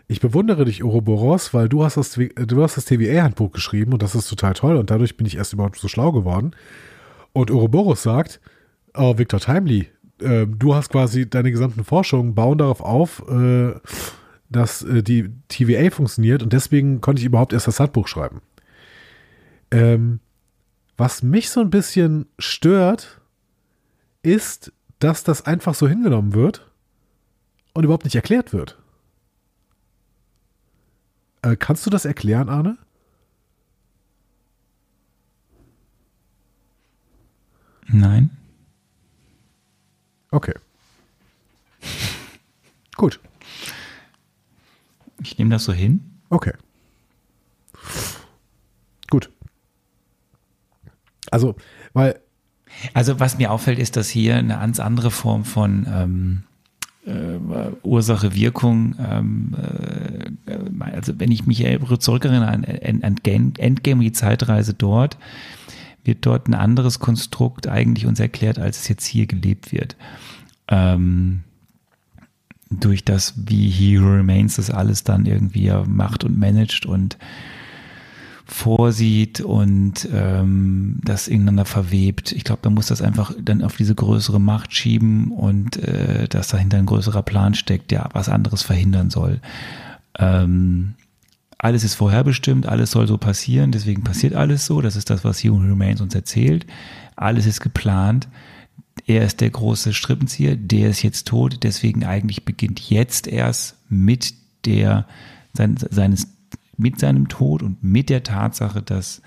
ich 0.09 0.21
bewundere 0.21 0.65
dich, 0.65 0.83
Ouroboros, 0.83 1.55
weil 1.55 1.69
du 1.69 1.85
hast 1.85 1.97
das, 1.97 2.13
du 2.13 2.63
hast 2.63 2.77
das 2.77 2.87
TVA-Handbuch 2.87 3.53
geschrieben 3.53 3.93
und 3.93 4.03
das 4.03 4.17
ist 4.17 4.29
total 4.29 4.55
toll 4.55 4.77
und 4.77 4.91
dadurch 4.91 5.17
bin 5.17 5.27
ich 5.27 5.37
erst 5.37 5.53
überhaupt 5.53 5.77
so 5.77 5.87
schlau 5.87 6.11
geworden. 6.11 6.57
Und 7.33 7.51
Ouroboros 7.53 8.03
sagt, 8.03 8.41
oh, 8.95 9.19
Victor 9.19 9.39
Timely, 9.39 9.89
äh, 10.21 10.47
du 10.47 10.75
hast 10.75 10.89
quasi 10.91 11.29
deine 11.29 11.53
gesamten 11.53 11.85
Forschungen 11.85 12.35
bauen 12.35 12.59
darauf 12.59 12.81
auf, 12.81 13.23
äh, 13.29 13.75
dass 14.49 14.83
äh, 14.83 15.03
die 15.03 15.31
TVA 15.49 15.91
funktioniert 15.91 16.43
und 16.43 16.53
deswegen 16.53 17.01
konnte 17.01 17.21
ich 17.21 17.27
überhaupt 17.27 17.53
erst 17.53 17.69
das 17.69 17.79
Handbuch 17.79 18.09
schreiben. 18.09 18.41
Ähm, 19.71 20.21
was 20.97 21.23
mich 21.23 21.51
so 21.51 21.61
ein 21.61 21.71
bisschen 21.71 22.27
stört, 22.39 23.21
ist, 24.23 24.73
dass 24.99 25.25
das 25.25 25.47
einfach 25.47 25.75
so 25.75 25.89
hingenommen 25.89 26.35
wird 26.35 26.71
und 27.73 27.85
überhaupt 27.85 28.05
nicht 28.05 28.17
erklärt 28.17 28.53
wird. 28.53 28.79
Äh, 31.43 31.57
kannst 31.57 31.87
du 31.87 31.91
das 31.91 32.05
erklären, 32.05 32.49
Arne? 32.49 32.79
Nein. 37.87 38.31
Okay. 40.31 40.55
Gut. 42.97 43.21
Ich 45.23 45.39
nehme 45.39 45.51
das 45.51 45.65
so 45.65 45.73
hin. 45.73 46.21
Okay. 46.29 46.53
Gut. 49.11 49.31
Also, 51.31 51.57
weil, 51.93 52.21
Also 52.93 53.21
was 53.21 53.39
mir 53.39 53.51
auffällt, 53.51 53.79
ist, 53.79 53.97
dass 53.97 54.09
hier 54.09 54.37
eine 54.37 54.55
ganz 54.55 54.81
andere 54.81 55.11
Form 55.11 55.45
von 55.45 55.87
ähm, 55.93 56.43
äh, 57.07 57.71
Ursache-Wirkung, 57.83 58.97
ähm, 58.99 59.57
äh, 60.47 60.93
also 60.93 61.19
wenn 61.19 61.31
ich 61.31 61.47
mich 61.47 61.65
zurückerinnere 61.99 62.49
an, 62.49 62.65
an 62.65 63.17
Endgame, 63.59 64.03
die 64.03 64.13
Zeitreise 64.13 64.75
dort, 64.75 65.19
wird 66.05 66.25
dort 66.25 66.49
ein 66.49 66.55
anderes 66.55 67.01
Konstrukt 67.01 67.67
eigentlich 67.67 68.07
uns 68.07 68.21
erklärt, 68.21 68.59
als 68.59 68.81
es 68.81 68.89
jetzt 68.89 69.07
hier 69.07 69.27
gelebt 69.27 69.73
wird. 69.73 69.97
Ähm, 70.69 71.43
durch 72.71 73.05
das, 73.05 73.35
wie 73.37 73.69
He 73.71 73.97
Remains 73.97 74.57
das 74.57 74.71
alles 74.71 75.03
dann 75.05 75.25
irgendwie 75.25 75.73
macht 75.87 76.25
und 76.25 76.39
managt 76.39 76.85
und 76.85 77.17
vorsieht 78.49 79.43
und 79.43 80.09
ähm, 80.13 81.01
das 81.05 81.29
ineinander 81.29 81.67
verwebt. 81.67 82.33
Ich 82.33 82.45
glaube, 82.45 82.63
man 82.65 82.75
muss 82.75 82.87
das 82.87 83.03
einfach 83.03 83.33
dann 83.41 83.63
auf 83.63 83.77
diese 83.77 83.95
größere 83.95 84.41
Macht 84.41 84.75
schieben 84.75 85.31
und 85.33 85.77
äh, 85.77 86.29
dass 86.29 86.49
dahinter 86.49 86.79
ein 86.79 86.87
größerer 86.87 87.23
Plan 87.23 87.55
steckt, 87.55 87.91
der 87.91 88.09
was 88.15 88.31
anderes 88.31 88.63
verhindern 88.63 89.11
soll. 89.11 89.41
Ähm, 90.19 90.95
alles 91.59 91.85
ist 91.85 91.95
vorherbestimmt, 91.95 92.67
alles 92.67 92.91
soll 92.93 93.07
so 93.07 93.19
passieren, 93.19 93.71
deswegen 93.71 94.03
passiert 94.03 94.35
alles 94.35 94.65
so. 94.65 94.81
Das 94.81 94.97
ist 94.97 95.11
das, 95.11 95.25
was 95.25 95.45
Human 95.45 95.69
Remains 95.69 96.01
uns 96.01 96.15
erzählt. 96.15 96.67
Alles 97.17 97.45
ist 97.45 97.61
geplant. 97.61 98.29
Er 99.07 99.25
ist 99.25 99.43
der 99.43 99.51
große 99.51 99.93
Strippenzieher, 99.93 100.57
der 100.57 100.89
ist 100.89 101.03
jetzt 101.03 101.29
tot, 101.29 101.59
deswegen 101.63 102.05
eigentlich 102.05 102.45
beginnt 102.45 102.89
jetzt 102.89 103.27
erst 103.27 103.77
mit 103.89 104.35
der 104.65 105.07
sein, 105.53 105.77
seines 105.91 106.29
mit 106.79 106.99
seinem 106.99 107.29
Tod 107.29 107.63
und 107.63 107.83
mit 107.83 108.09
der 108.09 108.23
Tatsache, 108.23 108.83
dass 108.83 109.23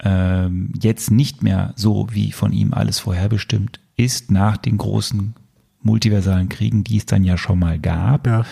ähm, 0.00 0.72
jetzt 0.80 1.10
nicht 1.10 1.42
mehr 1.42 1.72
so 1.76 2.08
wie 2.10 2.32
von 2.32 2.52
ihm 2.52 2.74
alles 2.74 2.98
vorherbestimmt 2.98 3.80
ist 3.96 4.30
nach 4.30 4.56
den 4.56 4.76
großen 4.76 5.34
multiversalen 5.82 6.48
Kriegen, 6.48 6.84
die 6.84 6.98
es 6.98 7.06
dann 7.06 7.24
ja 7.24 7.38
schon 7.38 7.58
mal 7.58 7.78
gab. 7.78 8.26
ja, 8.26 8.44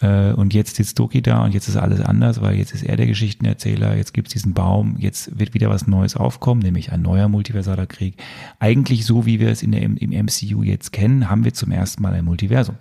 Äh, 0.00 0.32
und 0.32 0.54
jetzt 0.54 0.76
sitzt 0.76 0.98
Doki 0.98 1.22
da 1.22 1.44
und 1.44 1.54
jetzt 1.54 1.68
ist 1.68 1.76
alles 1.76 2.00
anders, 2.00 2.40
weil 2.40 2.56
jetzt 2.56 2.72
ist 2.72 2.84
er 2.84 2.96
der 2.96 3.06
Geschichtenerzähler, 3.06 3.96
jetzt 3.96 4.14
gibt's 4.14 4.32
diesen 4.32 4.54
Baum, 4.54 4.96
jetzt 4.98 5.38
wird 5.38 5.54
wieder 5.54 5.70
was 5.70 5.86
Neues 5.86 6.16
aufkommen, 6.16 6.60
nämlich 6.60 6.92
ein 6.92 7.02
neuer 7.02 7.28
multiversaler 7.28 7.86
Krieg. 7.86 8.16
Eigentlich 8.60 9.04
so, 9.04 9.26
wie 9.26 9.40
wir 9.40 9.48
es 9.48 9.62
in 9.62 9.72
der, 9.72 9.82
im, 9.82 9.96
im 9.96 10.10
MCU 10.10 10.62
jetzt 10.62 10.92
kennen, 10.92 11.28
haben 11.28 11.44
wir 11.44 11.54
zum 11.54 11.72
ersten 11.72 12.02
Mal 12.02 12.14
ein 12.14 12.24
Multiversum. 12.24 12.76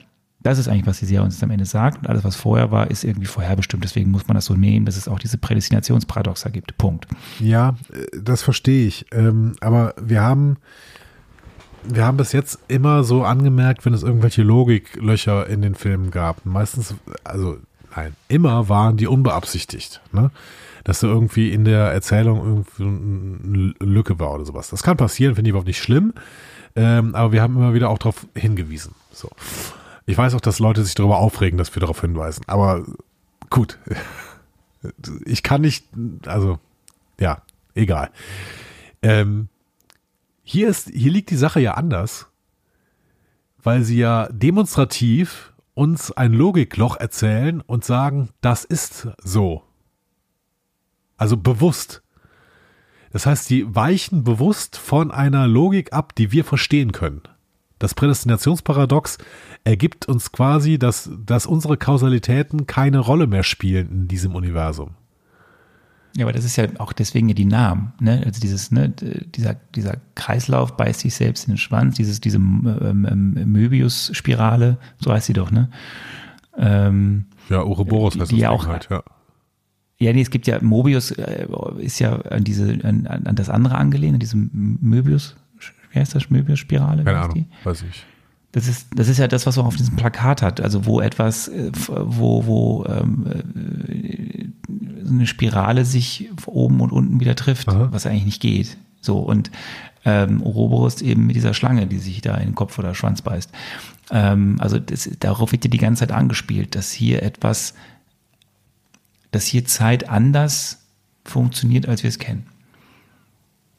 Das 0.48 0.60
ist 0.60 0.70
eigentlich, 0.70 0.88
was 0.88 1.00
die 1.00 1.06
Serie 1.06 1.26
uns 1.26 1.44
am 1.44 1.52
Ende 1.52 1.66
sagt. 1.66 1.98
Und 1.98 2.08
alles, 2.08 2.24
was 2.24 2.38
vorher 2.38 2.72
war, 2.72 2.90
ist 2.90 3.04
irgendwie 3.04 3.28
vorherbestimmt. 3.28 3.84
Deswegen 3.84 4.12
muss 4.12 4.30
man 4.30 4.36
das 4.36 4.46
so 4.46 4.54
nehmen, 4.54 4.86
dass 4.86 4.96
es 4.96 5.10
auch 5.10 5.20
diese 5.20 5.38
Prädestinationsparadoxa 5.38 6.48
gibt. 6.48 6.78
Punkt. 6.78 7.06
ja, 7.42 7.76
äh, 7.92 8.18
das 8.18 8.44
verstehe 8.44 8.88
ich. 8.88 9.06
Ähm, 9.12 9.58
aber 9.60 9.94
wir 10.02 10.22
haben, 10.22 10.56
wir 11.84 12.06
haben 12.06 12.16
bis 12.16 12.32
jetzt 12.32 12.60
immer 12.70 13.04
so 13.04 13.26
angemerkt, 13.26 13.86
wenn 13.86 13.94
es 13.94 14.04
irgendwelche 14.04 14.42
Logiklöcher 14.42 15.48
in 15.48 15.62
den 15.62 15.76
Filmen 15.76 16.12
gab. 16.12 16.46
Meistens, 16.46 16.96
also 17.26 17.58
nein, 17.94 18.16
immer 18.30 18.70
waren 18.70 18.96
die 18.96 19.08
unbeabsichtigt. 19.08 20.00
Ne? 20.14 20.32
Dass 20.86 21.02
da 21.02 21.08
irgendwie 21.08 21.52
in 21.52 21.66
der 21.66 21.92
Erzählung 21.92 22.38
irgendwie 22.38 22.84
eine 22.84 23.74
Lücke 23.82 24.18
war 24.18 24.32
oder 24.32 24.46
sowas. 24.46 24.70
Das 24.70 24.82
kann 24.82 24.96
passieren, 24.96 25.36
finde 25.36 25.50
ich 25.50 25.52
überhaupt 25.52 25.68
nicht 25.68 25.84
schlimm. 25.84 26.14
Ähm, 26.78 27.16
aber 27.16 27.34
wir 27.34 27.42
haben 27.42 27.58
immer 27.58 27.74
wieder 27.74 27.90
auch 27.90 27.98
darauf 27.98 28.26
hingewiesen. 28.34 28.96
So. 29.12 29.30
Ich 30.08 30.18
weiß 30.18 30.34
auch, 30.34 30.42
dass 30.42 30.60
Leute 30.60 30.84
sich 30.84 30.96
darüber 30.96 31.18
aufregen, 31.18 31.58
dass 31.58 31.76
wir 31.76 31.82
darauf 31.82 32.02
hinweisen. 32.02 32.44
Aber 32.48 32.86
gut. 33.50 33.78
Ich 35.26 35.44
kann 35.44 35.62
nicht, 35.62 35.86
also, 36.26 36.60
ja, 37.20 37.42
egal. 37.76 38.10
Ähm, 39.02 39.50
hier 40.44 40.70
ist, 40.70 40.90
hier 40.90 41.12
liegt 41.12 41.30
die 41.30 41.36
Sache 41.36 41.60
ja 41.60 41.74
anders, 41.74 42.28
weil 43.62 43.84
sie 43.84 43.98
ja 43.98 44.30
demonstrativ 44.32 45.54
uns 45.74 46.14
ein 46.14 46.32
Logikloch 46.32 46.96
erzählen 46.96 47.60
und 47.60 47.84
sagen, 47.84 48.30
das 48.40 48.64
ist 48.64 49.10
so. 49.22 49.64
Also 51.18 51.36
bewusst. 51.36 52.02
Das 53.12 53.26
heißt, 53.26 53.46
sie 53.46 53.76
weichen 53.76 54.24
bewusst 54.24 54.78
von 54.78 55.12
einer 55.12 55.48
Logik 55.48 55.92
ab, 55.92 56.16
die 56.16 56.32
wir 56.32 56.46
verstehen 56.46 56.94
können. 56.94 57.24
Das 57.80 57.94
Prädestinationsparadox 57.94 59.18
ergibt 59.68 60.08
uns 60.08 60.32
quasi, 60.32 60.80
dass, 60.80 61.10
dass 61.26 61.46
unsere 61.46 61.78
Kausalitäten 61.78 62.66
keine 62.68 63.00
Rolle 63.00 63.28
mehr 63.28 63.44
spielen 63.44 63.90
in 63.92 64.08
diesem 64.08 64.34
Universum. 64.36 64.92
Ja, 66.16 66.26
aber 66.26 66.34
das 66.34 66.46
ist 66.46 66.56
ja 66.56 66.66
auch 66.80 66.94
deswegen 66.94 67.28
ja 67.30 67.36
die 67.36 67.46
Namen, 67.46 67.94
ne? 68.00 68.24
Also 68.26 68.40
dieses, 68.42 68.72
ne, 68.72 68.90
dieser, 68.90 69.56
dieser 69.76 69.98
Kreislauf 70.16 70.76
beißt 70.76 71.02
sich 71.02 71.14
selbst 71.14 71.48
in 71.48 71.54
den 71.54 71.58
Schwanz, 71.58 71.96
dieses, 71.98 72.20
diese 72.22 72.38
ähm, 72.38 73.06
ähm, 73.08 73.34
Möbius-Spirale, 73.52 74.78
so 75.00 75.12
heißt 75.12 75.28
sie 75.28 75.34
doch, 75.34 75.52
ne? 75.52 75.70
Ähm, 76.58 77.26
Ja, 77.50 77.62
Ouroboros 77.62 78.14
Die- 78.14 78.22
heißt 78.22 78.32
die 78.32 78.36
das 78.36 78.42
ja 78.42 78.50
auch- 78.50 78.68
halt, 78.68 78.88
ja. 78.90 79.04
Ja, 80.00 80.14
nee, 80.14 80.22
es 80.22 80.30
gibt 80.30 80.46
ja, 80.48 80.60
Mobius 80.62 81.12
äh, 81.12 81.48
ist 81.80 82.00
ja 82.00 82.16
an 82.22 82.44
diese, 82.44 82.80
an, 82.84 83.08
an 83.08 83.36
das 83.36 83.50
andere 83.50 83.76
angelehnt, 83.76 84.14
an 84.14 84.20
diese 84.20 84.38
Möbius, 84.38 85.36
wie 85.92 86.00
heißt 86.00 86.14
das, 86.16 86.30
Möbius-Spirale? 86.30 87.04
Keine 87.04 87.20
Ahnung, 87.20 87.34
die? 87.36 87.46
weiß 87.64 87.84
ich. 87.90 88.06
Das 88.52 88.68
ist, 88.68 88.88
das 88.96 89.08
ist 89.10 89.18
ja 89.18 89.28
das, 89.28 89.46
was 89.46 89.58
man 89.58 89.66
auf 89.66 89.76
diesem 89.76 89.96
Plakat 89.98 90.42
hat, 90.42 90.62
also 90.62 90.86
wo 90.86 91.02
etwas, 91.02 91.48
äh, 91.50 91.72
wo, 91.88 92.46
wo 92.46 92.86
ähm, 92.86 93.26
äh, 93.88 94.46
so 95.04 95.14
eine 95.14 95.28
Spirale 95.28 95.86
sich 95.86 96.30
oben 96.46 96.82
und 96.82 96.92
unten 96.92 97.20
wieder 97.20 97.36
trifft, 97.36 97.70
Aha. 97.70 97.90
was 97.92 98.06
eigentlich 98.06 98.26
nicht 98.26 98.42
geht. 98.42 98.78
So, 99.02 99.20
und 99.20 99.52
ähm, 100.06 100.42
Ouroboros 100.42 101.02
eben 101.02 101.26
mit 101.26 101.36
dieser 101.36 101.54
Schlange, 101.54 101.88
die 101.88 102.00
sich 102.00 102.22
da 102.22 102.36
in 102.36 102.50
den 102.50 102.56
Kopf 102.56 102.80
oder 102.80 102.96
Schwanz 102.96 103.22
beißt. 103.22 103.52
Ähm, 104.12 104.56
also 104.60 104.80
das, 104.80 105.10
darauf 105.20 105.52
wird 105.52 105.66
ja 105.66 105.70
die 105.70 105.78
ganze 105.78 106.02
Zeit 106.02 106.12
angespielt, 106.12 106.76
dass 106.76 106.92
hier 106.92 107.24
etwas, 107.24 107.74
dass 109.32 109.46
hier 109.46 109.66
Zeit 109.66 110.10
anders 110.10 110.86
funktioniert, 111.26 111.88
als 111.88 112.04
wir 112.04 112.10
es 112.10 112.20
kennen. 112.20 112.48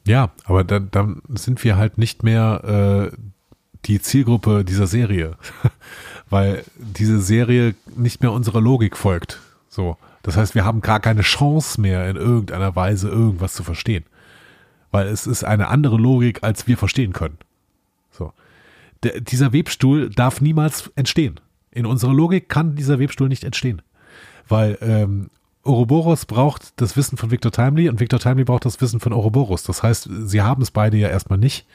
Ja, 0.06 0.30
aber 0.44 0.64
dann, 0.64 0.90
dann 0.90 1.22
sind 1.34 1.64
wir 1.64 1.76
halt 1.76 1.98
nicht 1.98 2.22
mehr 2.22 3.10
äh, 3.12 3.16
die 3.84 4.00
Zielgruppe 4.00 4.64
dieser 4.64 4.86
Serie, 4.86 5.36
weil 6.30 6.64
diese 6.76 7.20
Serie 7.20 7.74
nicht 7.96 8.22
mehr 8.22 8.32
unserer 8.32 8.60
Logik 8.60 8.96
folgt. 8.96 9.40
So, 9.68 9.96
das 10.22 10.36
heißt, 10.36 10.55
wir 10.55 10.64
haben 10.64 10.80
gar 10.80 11.00
keine 11.00 11.22
Chance 11.22 11.80
mehr 11.80 12.09
in 12.09 12.16
irgendeiner 12.16 12.74
Weise 12.76 13.09
irgendwas 13.09 13.55
zu 13.55 13.62
verstehen, 13.62 14.05
weil 14.90 15.06
es 15.06 15.26
ist 15.26 15.44
eine 15.44 15.68
andere 15.68 15.96
Logik, 15.96 16.42
als 16.42 16.66
wir 16.66 16.76
verstehen 16.76 17.12
können. 17.12 17.38
So, 18.10 18.32
Der, 19.02 19.20
dieser 19.20 19.52
Webstuhl 19.52 20.10
darf 20.10 20.40
niemals 20.40 20.90
entstehen. 20.96 21.40
In 21.70 21.86
unserer 21.86 22.14
Logik 22.14 22.48
kann 22.48 22.74
dieser 22.74 22.98
Webstuhl 22.98 23.28
nicht 23.28 23.44
entstehen, 23.44 23.82
weil 24.48 24.78
ähm, 24.80 25.30
Ouroboros 25.62 26.24
braucht 26.24 26.80
das 26.80 26.96
Wissen 26.96 27.18
von 27.18 27.30
Victor 27.30 27.52
Timely 27.52 27.88
und 27.88 28.00
Victor 28.00 28.18
Timely 28.18 28.44
braucht 28.44 28.64
das 28.64 28.80
Wissen 28.80 29.00
von 29.00 29.12
Ouroboros. 29.12 29.62
Das 29.64 29.82
heißt, 29.82 30.09
sie 30.24 30.42
haben 30.42 30.62
es 30.62 30.70
beide 30.70 30.96
ja 30.96 31.09
erstmal 31.09 31.38
nicht. 31.38 31.66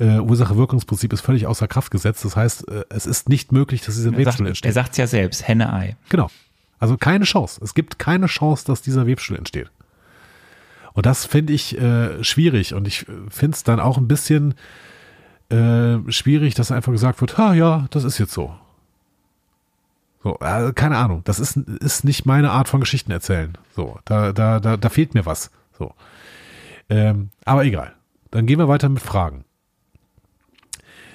Äh, 0.00 0.18
Ursache-Wirkungsprinzip 0.20 1.12
ist 1.12 1.20
völlig 1.22 1.46
außer 1.46 1.66
Kraft 1.66 1.90
gesetzt. 1.90 2.24
Das 2.24 2.36
heißt, 2.36 2.68
äh, 2.68 2.84
es 2.88 3.06
ist 3.06 3.28
nicht 3.28 3.50
möglich, 3.52 3.82
dass 3.84 3.96
dieser 3.96 4.10
Er 4.10 4.14
sagt 4.14 4.26
Webstuhl 4.26 4.46
er 4.46 4.50
entsteht. 4.50 4.74
sagt's 4.74 4.96
ja 4.96 5.06
selbst, 5.06 5.46
Henne-Ei. 5.48 5.96
Genau. 6.08 6.30
Also 6.78 6.96
keine 6.96 7.24
Chance. 7.24 7.60
Es 7.64 7.74
gibt 7.74 7.98
keine 7.98 8.26
Chance, 8.26 8.64
dass 8.64 8.82
dieser 8.82 9.06
Webstuhl 9.06 9.36
entsteht. 9.36 9.70
Und 10.92 11.06
das 11.06 11.24
finde 11.26 11.52
ich 11.52 11.76
äh, 11.78 12.22
schwierig. 12.22 12.74
Und 12.74 12.86
ich 12.86 13.06
finde 13.28 13.54
es 13.56 13.64
dann 13.64 13.80
auch 13.80 13.98
ein 13.98 14.06
bisschen 14.08 14.54
äh, 15.50 15.98
schwierig, 16.08 16.54
dass 16.54 16.70
einfach 16.70 16.92
gesagt 16.92 17.20
wird, 17.20 17.36
ha 17.38 17.54
ja, 17.54 17.86
das 17.90 18.04
ist 18.04 18.18
jetzt 18.18 18.32
so. 18.32 18.54
So, 20.22 20.38
äh, 20.40 20.72
keine 20.72 20.96
Ahnung. 20.98 21.22
Das 21.24 21.40
ist, 21.40 21.56
ist 21.56 22.04
nicht 22.04 22.26
meine 22.26 22.50
Art 22.50 22.68
von 22.68 22.80
Geschichten 22.80 23.10
erzählen. 23.12 23.56
So, 23.74 23.98
da, 24.04 24.32
da, 24.32 24.60
da, 24.60 24.76
da 24.76 24.88
fehlt 24.88 25.14
mir 25.14 25.26
was. 25.26 25.50
So. 25.78 25.94
Ähm, 26.88 27.30
aber 27.44 27.64
egal. 27.64 27.94
Dann 28.30 28.46
gehen 28.46 28.58
wir 28.58 28.68
weiter 28.68 28.88
mit 28.88 29.02
Fragen. 29.02 29.44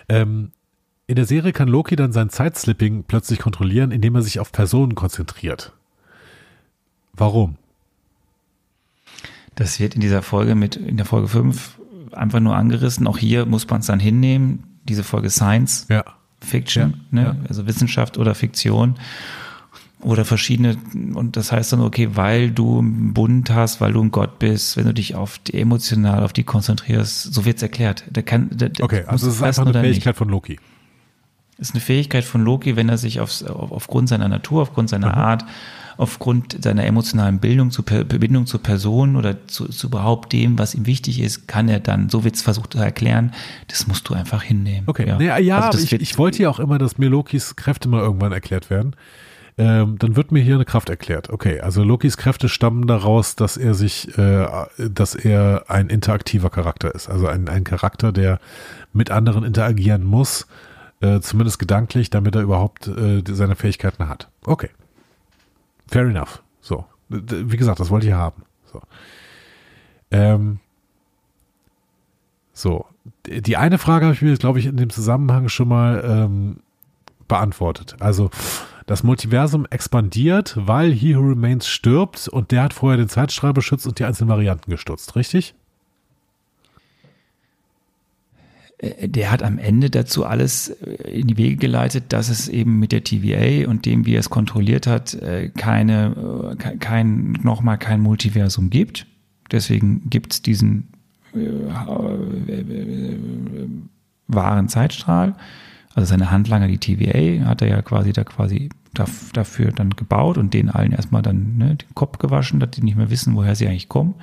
Ähm, 0.10 0.52
in 1.08 1.16
der 1.16 1.26
Serie 1.26 1.52
kann 1.54 1.68
Loki 1.68 1.96
dann 1.96 2.14
sein 2.14 2.30
Zeitslipping 2.30 3.04
plötzlich 3.08 3.40
kontrollieren, 3.40 3.92
indem 3.92 4.16
er 4.16 4.22
sich 4.22 4.40
auf 4.40 4.52
Personen 4.52 4.96
konzentriert. 4.96 5.74
Warum? 7.14 7.58
Das 9.56 9.80
wird 9.80 9.96
in 9.96 10.02
dieser 10.02 10.22
Folge 10.22 10.56
mit, 10.56 10.76
in 10.76 10.98
der 10.98 11.06
Folge 11.06 11.28
5 11.28 11.80
einfach 12.12 12.40
nur 12.40 12.56
angerissen. 12.56 13.06
Auch 13.08 13.18
hier 13.18 13.46
muss 13.46 13.68
man 13.70 13.82
es 13.82 13.88
dann 13.88 14.00
hinnehmen. 14.00 14.64
Diese 14.86 15.04
Folge 15.04 15.30
Science 15.30 15.86
Ja. 15.90 16.04
Fiction, 16.40 17.06
Ja, 17.12 17.22
ne? 17.22 17.24
ja. 17.24 17.36
also 17.48 17.68
Wissenschaft 17.68 18.18
oder 18.18 18.36
Fiktion 18.36 18.96
oder 20.04 20.26
verschiedene, 20.26 20.78
und 21.14 21.38
das 21.38 21.52
heißt 21.52 21.74
dann, 21.74 21.82
okay, 21.82 22.10
weil 22.14 22.52
du 22.52 22.80
einen 22.80 23.14
Bund 23.14 23.50
hast, 23.50 23.80
weil 23.82 23.94
du 23.94 24.02
ein 24.04 24.12
Gott 24.12 24.38
bist, 24.40 24.76
wenn 24.78 24.86
du 24.86 24.94
dich 24.94 25.16
auf 25.16 25.38
die 25.40 25.54
emotional 25.56 26.24
auf 26.24 26.34
die 26.34 26.44
konzentrierst, 26.44 27.34
so 27.34 27.46
wird's 27.46 27.62
erklärt. 27.62 28.04
Der 28.10 28.24
kann, 28.24 28.50
der, 28.52 28.72
Okay, 28.82 29.04
also 29.08 29.28
es 29.28 29.36
ist 29.36 29.44
einfach 29.44 29.62
eine 29.64 29.70
oder 29.72 29.82
nicht. 29.82 29.92
Fähigkeit 29.94 30.16
von 30.18 30.30
Loki. 30.30 30.60
ist 31.58 31.74
eine 31.74 31.82
Fähigkeit 31.82 32.24
von 32.26 32.44
Loki, 32.44 32.76
wenn 32.76 32.90
er 32.90 32.98
sich 32.98 33.20
aufs, 33.20 33.44
auf, 33.44 33.72
aufgrund 33.72 34.10
seiner 34.10 34.28
Natur, 34.28 34.62
aufgrund 34.64 34.90
seiner 34.90 35.10
Mhm. 35.10 35.14
Art, 35.22 35.46
aufgrund 35.96 36.62
seiner 36.64 36.86
emotionalen 36.86 37.38
Bildung 37.40 37.70
zu 37.70 37.84
Bindung 37.84 38.48
zur 38.48 38.62
Person 38.64 39.16
oder 39.16 39.46
zu, 39.48 39.68
zu 39.68 39.88
überhaupt 39.88 40.34
dem, 40.34 40.58
was 40.58 40.74
ihm 40.74 40.88
wichtig 40.88 41.20
ist, 41.22 41.48
kann 41.48 41.70
er 41.70 41.80
dann, 41.80 42.10
so 42.10 42.24
wird's 42.24 42.42
versucht 42.42 42.74
zu 42.74 42.80
erklären, 42.80 43.32
das 43.68 43.86
musst 43.88 44.10
du 44.10 44.16
einfach 44.16 44.42
hinnehmen. 44.42 44.84
Okay, 44.88 45.08
ja, 45.08 45.22
ja, 45.22 45.38
ja 45.38 45.60
Also 45.60 45.78
ich, 45.78 45.92
wird- 45.92 46.02
ich 46.02 46.18
wollte 46.18 46.42
ja 46.44 46.50
auch 46.50 46.60
immer, 46.60 46.80
dass 46.80 46.98
mir 46.98 47.10
Lokis 47.10 47.56
Kräfte 47.56 47.88
mal 47.90 48.02
irgendwann 48.02 48.32
erklärt 48.32 48.70
werden. 48.72 48.96
Ähm, 49.58 50.00
dann 50.00 50.16
wird 50.16 50.32
mir 50.32 50.42
hier 50.42 50.56
eine 50.56 50.66
Kraft 50.66 50.90
erklärt. 50.90 51.30
Okay, 51.30 51.60
also 51.60 51.84
Lokis 51.84 52.18
Kräfte 52.18 52.50
stammen 52.50 52.88
daraus, 52.88 53.36
dass 53.36 53.56
er 53.56 53.76
sich, 53.76 54.18
äh, 54.18 54.48
dass 54.78 55.14
er 55.14 55.66
ein 55.68 55.90
interaktiver 55.90 56.50
Charakter 56.50 56.94
ist. 56.96 57.08
Also 57.08 57.28
ein, 57.28 57.48
ein 57.48 57.64
Charakter, 57.64 58.12
der 58.12 58.40
mit 58.94 59.12
anderen 59.12 59.44
interagieren 59.44 60.04
muss, 60.04 60.48
äh, 61.02 61.20
zumindest 61.20 61.60
gedanklich, 61.60 62.10
damit 62.10 62.36
er 62.36 62.42
überhaupt 62.42 62.88
äh, 62.88 63.22
seine 63.28 63.56
Fähigkeiten 63.56 64.08
hat. 64.10 64.30
Okay. 64.46 64.70
Fair 65.88 66.08
enough. 66.08 66.42
So. 66.62 66.86
Wie 67.10 67.58
gesagt, 67.58 67.80
das 67.80 67.92
wollte 67.92 68.08
ich 68.08 68.14
haben. 68.14 68.44
So. 68.72 68.82
Ähm, 70.10 70.60
so, 72.54 72.86
die 73.26 73.58
eine 73.58 73.78
Frage 73.78 74.06
habe 74.06 74.16
ich 74.16 74.22
mir, 74.22 74.36
glaube 74.38 74.60
ich, 74.60 74.66
in 74.68 74.78
dem 74.78 74.90
Zusammenhang 74.90 75.50
schon 75.50 75.68
mal 75.68 76.04
ähm, 76.06 76.58
beantwortet. 77.28 77.96
Also, 78.00 78.30
das 78.86 79.04
Multiversum 79.04 79.66
expandiert, 79.70 80.56
weil 80.60 80.92
He 80.92 81.16
Who 81.16 81.22
Remains 81.30 81.68
stirbt 81.68 82.28
und 82.28 82.52
der 82.52 82.64
hat 82.64 82.74
vorher 82.74 82.98
den 82.98 83.10
Zeitstrahl 83.10 83.54
beschützt 83.54 83.88
und 83.88 84.00
die 84.00 84.04
einzelnen 84.06 84.30
Varianten 84.30 84.70
gestutzt, 84.72 85.16
richtig? 85.16 85.54
Äh, 88.80 89.08
der 89.08 89.32
hat 89.32 89.44
am 89.44 89.58
Ende 89.58 89.90
dazu 89.90 90.26
alles 90.26 90.70
äh, 90.70 91.12
in 91.20 91.28
die 91.28 91.38
Wege 91.38 91.56
geleitet, 91.58 92.06
dass 92.10 92.30
es 92.30 92.48
eben 92.50 92.80
mit 92.80 92.92
der 92.92 93.04
TVA 93.04 93.70
und 93.70 93.86
dem, 93.86 94.06
wie 94.06 94.16
er 94.16 94.20
es 94.20 94.30
kontrolliert 94.30 94.88
hat, 94.88 95.14
äh, 95.16 95.50
keine, 95.50 96.56
ke- 96.60 96.78
kein, 96.78 97.34
nochmal 97.44 97.78
kein 97.78 98.02
Multiversum 98.02 98.70
gibt. 98.70 99.08
Deswegen 99.52 100.10
gibt 100.10 100.34
es 100.34 100.42
diesen 100.42 100.88
äh, 101.36 101.40
äh, 101.40 102.60
äh, 102.62 103.18
wahren 104.28 104.68
Zeitstrahl. 104.68 105.36
Also 105.96 106.10
seine 106.10 106.32
Handlanger, 106.32 106.68
die 106.68 106.80
TVA, 106.80 107.46
hat 107.46 107.62
er 107.62 107.68
ja 107.68 107.82
quasi 107.82 108.14
da 108.14 108.24
quasi 108.24 108.70
daf- 108.96 109.32
dafür 109.34 109.72
dann 109.72 109.92
gebaut 109.92 110.38
und 110.38 110.54
denen 110.54 110.70
allen 110.70 110.92
erstmal 110.92 111.22
dann 111.22 111.58
ne, 111.58 111.76
den 111.76 111.96
Kopf 111.96 112.18
gewaschen, 112.18 112.60
dass 112.60 112.72
die 112.72 112.82
nicht 112.84 112.98
mehr 112.98 113.10
wissen, 113.10 113.36
woher 113.36 113.56
sie 113.56 113.68
eigentlich 113.68 113.90
kommen. 113.90 114.16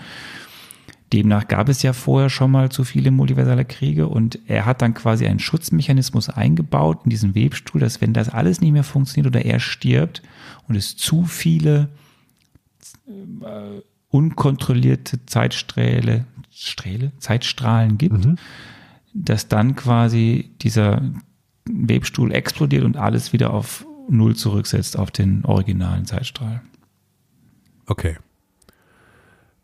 Demnach 1.12 1.48
gab 1.48 1.68
es 1.68 1.82
ja 1.82 1.92
vorher 1.92 2.30
schon 2.30 2.52
mal 2.52 2.70
zu 2.70 2.84
viele 2.84 3.10
multiversale 3.10 3.64
Kriege 3.64 4.06
und 4.06 4.38
er 4.46 4.64
hat 4.64 4.80
dann 4.80 4.94
quasi 4.94 5.26
einen 5.26 5.40
Schutzmechanismus 5.40 6.28
eingebaut 6.28 7.00
in 7.04 7.10
diesen 7.10 7.34
Webstuhl, 7.34 7.80
dass 7.80 8.00
wenn 8.00 8.12
das 8.12 8.28
alles 8.28 8.60
nicht 8.60 8.72
mehr 8.72 8.84
funktioniert 8.84 9.26
oder 9.26 9.44
er 9.44 9.58
stirbt 9.58 10.22
und 10.68 10.76
es 10.76 10.96
zu 10.96 11.24
viele 11.24 11.88
äh, 13.08 13.80
unkontrollierte 14.10 15.26
Zeitsträhle, 15.26 16.26
Strähle, 16.52 17.10
Zeitstrahlen 17.18 17.98
gibt, 17.98 18.28
dass 19.14 19.48
dann 19.48 19.74
quasi 19.74 20.50
dieser 20.62 21.02
Webstuhl 21.72 22.32
explodiert 22.32 22.84
und 22.84 22.96
alles 22.96 23.32
wieder 23.32 23.52
auf 23.52 23.86
Null 24.08 24.34
zurücksetzt, 24.36 24.98
auf 24.98 25.10
den 25.10 25.44
originalen 25.44 26.04
Zeitstrahl. 26.04 26.62
Okay. 27.86 28.16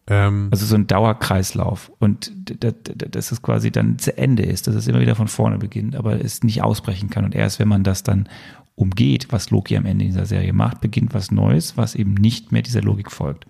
Ähm, 0.09 0.49
Also 0.51 0.67
so 0.67 0.77
ein 0.77 0.87
Dauerkreislauf. 0.87 1.91
Und 1.99 2.33
dass 2.61 3.33
es 3.33 3.43
quasi 3.43 3.71
dann 3.71 3.99
zu 3.99 4.17
Ende 4.17 4.45
ist, 4.45 4.67
dass 4.67 4.75
es 4.75 4.87
immer 4.87 5.01
wieder 5.01 5.17
von 5.17 5.29
vorne 5.29 5.59
beginnt, 5.59 5.97
aber 5.97 6.25
es 6.25 6.43
nicht 6.43 6.63
ausbrechen 6.63 7.11
kann. 7.11 7.25
Und 7.25 7.35
erst 7.35 7.59
wenn 7.59 7.69
man 7.69 7.83
das 7.83 8.03
dann 8.03 8.29
umgeht, 8.77 9.29
was 9.31 9.51
Loki 9.51 9.77
am 9.77 9.87
Ende 9.87 10.05
dieser 10.05 10.27
Serie 10.27 10.53
macht, 10.53 10.81
beginnt 10.81 11.15
was 11.15 11.31
Neues, 11.31 11.77
was 11.77 11.95
eben 11.95 12.15
nicht 12.15 12.53
mehr 12.53 12.63
dieser 12.63 12.83
Logik 12.83 13.11
folgt. 13.11 13.47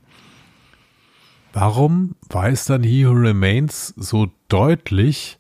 warum 1.53 2.15
weiß 2.29 2.67
dann 2.67 2.83
He 2.83 3.07
Who 3.07 3.13
Remains 3.13 3.95
so 3.97 4.29
deutlich, 4.49 5.39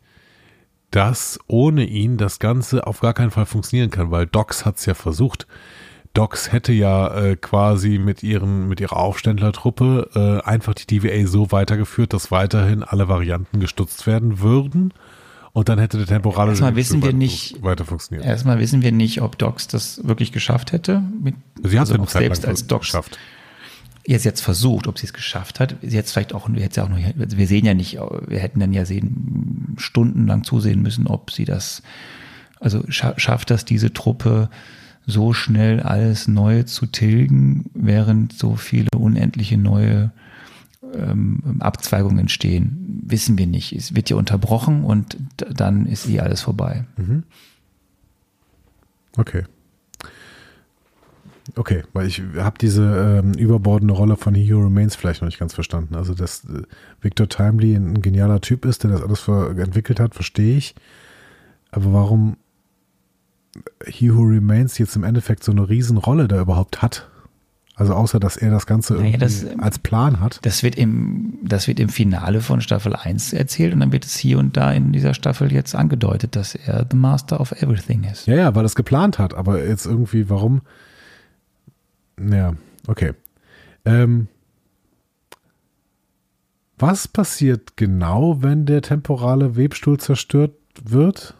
dass 0.90 1.38
ohne 1.46 1.84
ihn 1.84 2.16
das 2.16 2.38
Ganze 2.38 2.86
auf 2.86 3.00
gar 3.00 3.14
keinen 3.14 3.30
Fall 3.30 3.46
funktionieren 3.46 3.90
kann? 3.90 4.10
Weil 4.10 4.26
Docs 4.26 4.64
hat 4.64 4.76
es 4.78 4.86
ja 4.86 4.94
versucht. 4.94 5.46
Docs 6.14 6.50
hätte 6.52 6.72
ja 6.72 7.14
äh, 7.14 7.36
quasi 7.36 7.98
mit 7.98 8.22
ihren 8.22 8.68
mit 8.68 8.80
ihrer 8.80 8.96
Aufständlertruppe 8.96 10.40
äh, 10.44 10.48
einfach 10.48 10.72
die 10.74 10.86
TVA 10.86 11.26
so 11.26 11.52
weitergeführt, 11.52 12.12
dass 12.14 12.30
weiterhin 12.30 12.82
alle 12.82 13.08
Varianten 13.08 13.60
gestutzt 13.60 14.06
werden 14.06 14.40
würden 14.40 14.94
und 15.52 15.68
dann 15.68 15.78
hätte 15.78 15.98
der 15.98 16.06
temporale 16.06 16.50
Erstmal 16.52 16.74
wissen 16.76 17.02
wir 17.02 17.08
weiter- 17.08 17.16
nicht- 17.18 17.62
weiter 17.62 17.84
funktioniert. 17.84 18.24
Erstmal 18.26 18.58
wissen 18.58 18.80
wir 18.80 18.92
nicht, 18.92 19.20
ob 19.20 19.36
Docs 19.36 19.68
das 19.68 20.06
wirklich 20.06 20.32
geschafft 20.32 20.72
hätte. 20.72 21.02
Mit, 21.22 21.34
Sie 21.62 21.78
hat 21.78 21.86
es 21.88 21.92
also 21.92 22.04
Zeit 22.06 22.22
selbst 22.22 22.46
als 22.46 22.66
Docs 22.66 22.86
geschafft. 22.86 23.18
Jetzt 24.06 24.24
jetzt 24.24 24.40
versucht, 24.40 24.86
ob 24.86 24.98
sie 24.98 25.06
es 25.06 25.12
geschafft 25.12 25.60
hat. 25.60 25.76
Jetzt 25.82 26.12
vielleicht 26.12 26.32
auch, 26.32 26.48
wir 26.48 26.62
hätten 26.62 26.78
ja 26.78 26.84
auch 26.84 26.88
nur, 26.88 26.98
wir 27.16 27.46
sehen 27.46 27.66
ja 27.66 27.74
nicht, 27.74 27.94
wir 27.94 28.38
hätten 28.38 28.60
dann 28.60 28.72
ja 28.72 28.84
sehen, 28.84 29.74
stundenlang 29.78 30.44
zusehen 30.44 30.82
müssen, 30.82 31.06
ob 31.06 31.30
sie 31.30 31.44
das, 31.44 31.82
also 32.60 32.84
scha 32.88 33.18
schafft 33.18 33.50
das 33.50 33.64
diese 33.64 33.92
Truppe 33.92 34.48
so 35.06 35.32
schnell 35.32 35.80
alles 35.80 36.26
Neue 36.28 36.64
zu 36.66 36.86
tilgen, 36.86 37.70
während 37.74 38.32
so 38.32 38.56
viele 38.56 38.88
unendliche 38.96 39.56
neue 39.56 40.10
ähm, 40.94 41.56
Abzweigungen 41.60 42.18
entstehen. 42.18 43.02
Wissen 43.06 43.38
wir 43.38 43.46
nicht. 43.46 43.72
Es 43.72 43.94
wird 43.94 44.10
ja 44.10 44.16
unterbrochen 44.16 44.84
und 44.84 45.16
dann 45.36 45.86
ist 45.86 46.08
eh 46.08 46.20
alles 46.20 46.42
vorbei. 46.42 46.84
Okay. 49.16 49.44
Okay, 51.54 51.84
weil 51.92 52.06
ich 52.06 52.22
habe 52.36 52.58
diese 52.58 53.22
ähm, 53.22 53.34
überbordende 53.34 53.94
Rolle 53.94 54.16
von 54.16 54.34
He 54.34 54.52
Who 54.52 54.60
Remains 54.60 54.96
vielleicht 54.96 55.22
noch 55.22 55.26
nicht 55.26 55.38
ganz 55.38 55.54
verstanden. 55.54 55.94
Also, 55.94 56.14
dass 56.14 56.44
äh, 56.44 56.62
Victor 57.00 57.28
Timely 57.28 57.74
ein, 57.74 57.94
ein 57.94 58.02
genialer 58.02 58.40
Typ 58.40 58.64
ist, 58.64 58.82
der 58.82 58.90
das 58.90 59.02
alles 59.02 59.28
entwickelt 59.28 60.00
hat, 60.00 60.14
verstehe 60.14 60.56
ich. 60.56 60.74
Aber 61.70 61.92
warum 61.92 62.36
He 63.86 64.12
Who 64.12 64.22
Remains 64.22 64.78
jetzt 64.78 64.96
im 64.96 65.04
Endeffekt 65.04 65.44
so 65.44 65.52
eine 65.52 65.68
Riesenrolle 65.68 66.28
da 66.28 66.40
überhaupt 66.40 66.82
hat? 66.82 67.08
Also 67.78 67.92
außer, 67.92 68.18
dass 68.18 68.38
er 68.38 68.50
das 68.50 68.66
Ganze 68.66 68.94
Naja, 68.94 69.04
irgendwie 69.04 69.20
das, 69.20 69.42
ähm, 69.42 69.60
als 69.60 69.78
Plan 69.78 70.20
hat. 70.20 70.38
Das 70.42 70.62
wird 70.62 70.76
im, 70.76 71.38
das 71.42 71.68
wird 71.68 71.78
im 71.78 71.90
Finale 71.90 72.40
von 72.40 72.62
Staffel 72.62 72.96
1 72.96 73.34
erzählt 73.34 73.74
und 73.74 73.80
dann 73.80 73.92
wird 73.92 74.06
es 74.06 74.16
hier 74.16 74.38
und 74.38 74.56
da 74.56 74.72
in 74.72 74.92
dieser 74.92 75.12
Staffel 75.12 75.52
jetzt 75.52 75.74
angedeutet, 75.74 76.36
dass 76.36 76.54
er 76.54 76.86
the 76.90 76.96
Master 76.96 77.38
of 77.38 77.52
Everything 77.52 78.04
ist. 78.04 78.26
Ja, 78.26 78.34
ja, 78.34 78.54
weil 78.54 78.64
er 78.64 78.66
es 78.66 78.76
geplant 78.76 79.18
hat, 79.18 79.34
aber 79.34 79.62
jetzt 79.62 79.84
irgendwie, 79.84 80.30
warum? 80.30 80.62
Ja, 82.20 82.54
okay. 82.86 83.12
Ähm, 83.84 84.28
was 86.78 87.08
passiert 87.08 87.76
genau, 87.76 88.42
wenn 88.42 88.66
der 88.66 88.82
temporale 88.82 89.56
Webstuhl 89.56 89.98
zerstört 89.98 90.54
wird? 90.82 91.34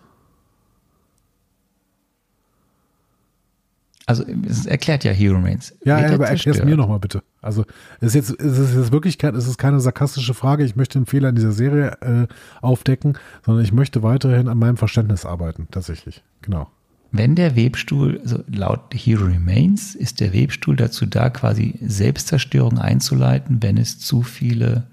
Also 4.07 4.24
es 4.48 4.66
erklärt 4.66 5.03
ja 5.03 5.11
Hero 5.11 5.35
Remains. 5.35 5.74
Ja, 5.85 5.98
ja 5.98 6.07
er 6.07 6.15
aber 6.15 6.28
erklär 6.28 6.55
es 6.55 6.65
mir 6.65 6.77
nochmal 6.77 7.01
bitte. 7.01 7.24
Also, 7.43 7.65
es 8.01 8.15
ist 8.15 8.15
jetzt, 8.15 8.40
es 8.40 8.59
ist 8.59 8.74
jetzt 8.77 8.93
wirklich 8.93 9.19
kein, 9.19 9.35
es 9.35 9.48
ist 9.48 9.59
keine 9.59 9.81
sarkastische 9.81 10.32
Frage. 10.32 10.65
Ich 10.65 10.77
möchte 10.77 10.98
einen 10.98 11.07
Fehler 11.07 11.28
in 11.28 11.35
dieser 11.35 11.51
Serie 11.51 11.98
äh, 12.01 12.27
aufdecken, 12.62 13.19
sondern 13.44 13.65
ich 13.65 13.73
möchte 13.73 14.05
weiterhin 14.05 14.47
an 14.47 14.59
meinem 14.59 14.77
Verständnis 14.77 15.27
arbeiten, 15.27 15.66
tatsächlich. 15.73 16.23
Genau. 16.40 16.70
Wenn 17.12 17.34
der 17.34 17.56
Webstuhl, 17.56 18.20
also 18.22 18.42
laut 18.48 18.94
Hero 18.94 19.26
Remains, 19.26 19.94
ist 19.94 20.20
der 20.20 20.32
Webstuhl 20.32 20.76
dazu 20.76 21.06
da, 21.06 21.30
quasi 21.30 21.78
Selbstzerstörung 21.80 22.78
einzuleiten, 22.78 23.62
wenn 23.62 23.76
es 23.76 23.98
zu 23.98 24.22
viele, 24.22 24.84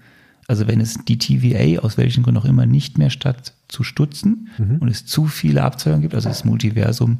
also 0.46 0.66
wenn 0.66 0.80
es 0.80 0.98
die 1.04 1.18
TVA 1.18 1.80
aus 1.80 1.98
welchen 1.98 2.22
Gründen 2.22 2.40
auch 2.40 2.44
immer 2.44 2.66
nicht 2.66 2.98
mehr 2.98 3.10
statt 3.10 3.52
zu 3.68 3.82
stutzen 3.82 4.48
und 4.80 4.88
es 4.88 5.06
zu 5.06 5.26
viele 5.26 5.62
Abzweigungen 5.62 6.02
gibt, 6.02 6.14
also 6.14 6.28
das 6.28 6.44
Multiversum 6.44 7.18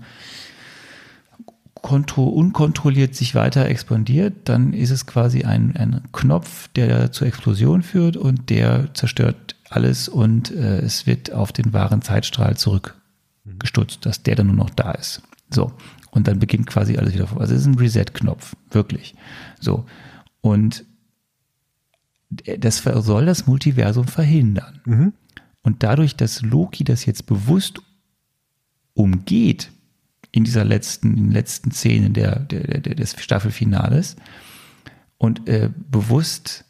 kontro 1.85 2.29
unkontrolliert 2.29 3.15
sich 3.15 3.35
weiter 3.35 3.67
expandiert, 3.67 4.49
dann 4.49 4.73
ist 4.73 4.91
es 4.91 5.05
quasi 5.05 5.45
ein, 5.45 5.77
ein 5.77 6.01
Knopf, 6.13 6.69
der 6.69 7.13
zur 7.13 7.27
Explosion 7.27 7.83
führt 7.83 8.17
und 8.17 8.49
der 8.49 8.95
zerstört 8.95 9.57
alles 9.69 10.09
und 10.09 10.51
äh, 10.51 10.79
es 10.79 11.07
wird 11.07 11.33
auf 11.33 11.53
den 11.53 11.75
wahren 11.75 12.01
Zeitstrahl 12.01 12.57
zurückgestutzt, 13.45 14.05
dass 14.05 14.23
der 14.23 14.37
dann 14.37 14.49
nur 14.49 14.57
noch 14.57 14.71
da 14.71 14.93
ist. 14.93 15.23
So. 15.51 15.73
Und 16.11 16.29
dann 16.29 16.39
beginnt 16.39 16.67
quasi 16.67 16.97
alles 16.97 17.15
wieder 17.15 17.27
vor. 17.27 17.41
Also 17.41 17.55
es 17.55 17.63
ist 17.63 17.67
ein 17.67 17.75
Reset-Knopf, 17.79 18.57
wirklich. 18.71 19.15
So. 19.61 19.85
Und 20.41 20.85
das 22.31 22.79
soll 22.79 23.27
das 23.27 23.47
Multiversum 23.47 24.07
verhindern. 24.07 24.81
Und 25.63 25.83
dadurch, 25.83 26.17
dass 26.17 26.43
Loki 26.43 26.85
das 26.85 27.07
jetzt 27.07 27.27
bewusst 27.27 27.81
umgeht, 28.95 29.71
in 30.31 30.43
dieser 30.45 30.65
letzten, 30.65 31.17
in 31.17 31.25
den 31.27 31.31
letzten 31.31 31.71
Szenen 31.71 32.13
der, 32.13 32.41
der, 32.41 32.81
der, 32.81 32.95
des 32.97 33.15
Staffelfinales 33.23 34.17
und 35.17 35.49
äh, 35.49 35.71
bewusst 35.91 36.65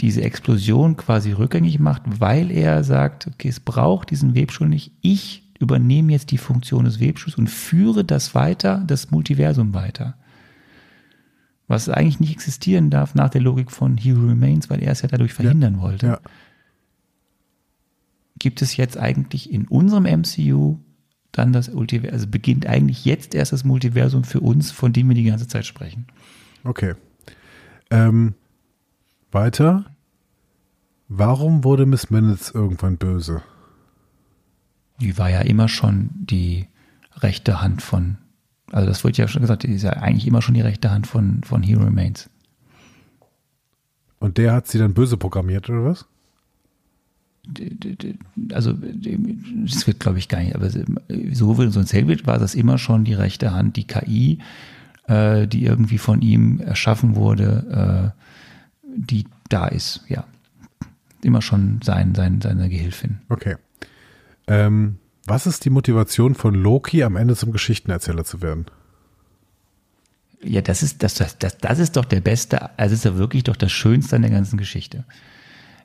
diese 0.00 0.22
Explosion 0.22 0.96
quasi 0.96 1.32
rückgängig 1.32 1.80
macht, 1.80 2.02
weil 2.20 2.52
er 2.52 2.84
sagt, 2.84 3.26
okay, 3.26 3.48
es 3.48 3.58
braucht 3.58 4.10
diesen 4.10 4.34
Webstuhl 4.36 4.68
nicht. 4.68 4.92
Ich 5.00 5.45
übernehme 5.58 6.12
jetzt 6.12 6.30
die 6.30 6.38
Funktion 6.38 6.84
des 6.84 7.00
Webstuhls 7.00 7.36
und 7.36 7.48
führe 7.48 8.04
das 8.04 8.34
weiter, 8.34 8.82
das 8.86 9.10
Multiversum 9.10 9.74
weiter. 9.74 10.16
Was 11.68 11.88
eigentlich 11.88 12.20
nicht 12.20 12.32
existieren 12.32 12.90
darf 12.90 13.14
nach 13.14 13.30
der 13.30 13.40
Logik 13.40 13.70
von 13.70 13.96
He 13.96 14.12
Remains, 14.12 14.70
weil 14.70 14.82
er 14.82 14.92
es 14.92 15.02
ja 15.02 15.08
dadurch 15.08 15.32
verhindern 15.32 15.80
wollte. 15.80 16.06
Ja. 16.06 16.20
Gibt 18.38 18.62
es 18.62 18.76
jetzt 18.76 18.98
eigentlich 18.98 19.52
in 19.52 19.66
unserem 19.66 20.04
MCU 20.04 20.78
dann 21.32 21.52
das 21.52 21.72
Multiversum, 21.72 22.14
also 22.14 22.26
beginnt 22.28 22.66
eigentlich 22.66 23.04
jetzt 23.04 23.34
erst 23.34 23.52
das 23.52 23.64
Multiversum 23.64 24.24
für 24.24 24.40
uns, 24.40 24.70
von 24.70 24.92
dem 24.92 25.08
wir 25.08 25.14
die 25.14 25.24
ganze 25.24 25.48
Zeit 25.48 25.66
sprechen. 25.66 26.06
Okay. 26.64 26.94
Ähm, 27.90 28.34
weiter. 29.32 29.86
Warum 31.08 31.64
wurde 31.64 31.86
Miss 31.86 32.10
Minutes 32.10 32.50
irgendwann 32.50 32.96
böse? 32.96 33.42
Die 35.00 35.18
war 35.18 35.30
ja 35.30 35.40
immer 35.40 35.68
schon 35.68 36.10
die 36.14 36.66
rechte 37.16 37.60
Hand 37.60 37.82
von, 37.82 38.18
also 38.72 38.86
das 38.86 39.04
wurde 39.04 39.18
ja 39.18 39.28
schon 39.28 39.42
gesagt, 39.42 39.62
die 39.62 39.72
ist 39.72 39.82
ja 39.82 39.90
eigentlich 39.90 40.26
immer 40.26 40.42
schon 40.42 40.54
die 40.54 40.60
rechte 40.60 40.90
Hand 40.90 41.06
von, 41.06 41.42
von 41.44 41.62
Hero 41.62 41.84
Remains. 41.84 42.30
Und 44.18 44.38
der 44.38 44.52
hat 44.52 44.66
sie 44.66 44.78
dann 44.78 44.94
böse 44.94 45.16
programmiert, 45.16 45.68
oder 45.68 45.84
was? 45.84 46.06
Also 48.52 48.72
das 48.72 49.86
wird 49.86 50.00
glaube 50.00 50.18
ich 50.18 50.28
gar 50.28 50.40
nicht, 50.40 50.56
aber 50.56 50.68
so 50.68 51.58
wie 51.58 51.70
so 51.70 51.78
ein 51.80 52.26
war 52.26 52.38
das 52.38 52.56
immer 52.56 52.76
schon 52.76 53.04
die 53.04 53.14
rechte 53.14 53.52
Hand, 53.52 53.76
die 53.76 53.86
KI, 53.86 54.40
äh, 55.06 55.46
die 55.46 55.64
irgendwie 55.64 55.98
von 55.98 56.22
ihm 56.22 56.60
erschaffen 56.60 57.14
wurde, 57.14 58.12
äh, 58.12 58.22
die 58.96 59.26
da 59.48 59.68
ist, 59.68 60.02
ja. 60.08 60.24
Immer 61.22 61.40
schon 61.40 61.80
sein, 61.82 62.14
sein, 62.14 62.40
seine 62.40 62.68
Gehilfin. 62.68 63.18
Okay. 63.28 63.56
Ähm, 64.46 64.98
was 65.26 65.46
ist 65.46 65.64
die 65.64 65.70
Motivation 65.70 66.34
von 66.34 66.54
Loki, 66.54 67.02
am 67.02 67.16
Ende 67.16 67.34
zum 67.34 67.52
Geschichtenerzähler 67.52 68.24
zu 68.24 68.42
werden? 68.42 68.66
Ja, 70.42 70.60
das 70.60 70.82
ist, 70.82 71.02
das, 71.02 71.14
das, 71.14 71.36
das, 71.58 71.78
ist 71.78 71.96
doch 71.96 72.04
der 72.04 72.20
beste, 72.20 72.78
also 72.78 72.94
ist 72.94 73.04
ja 73.04 73.16
wirklich 73.16 73.44
doch 73.44 73.56
das 73.56 73.72
Schönste 73.72 74.16
an 74.16 74.22
der 74.22 74.30
ganzen 74.30 74.56
Geschichte. 74.56 75.04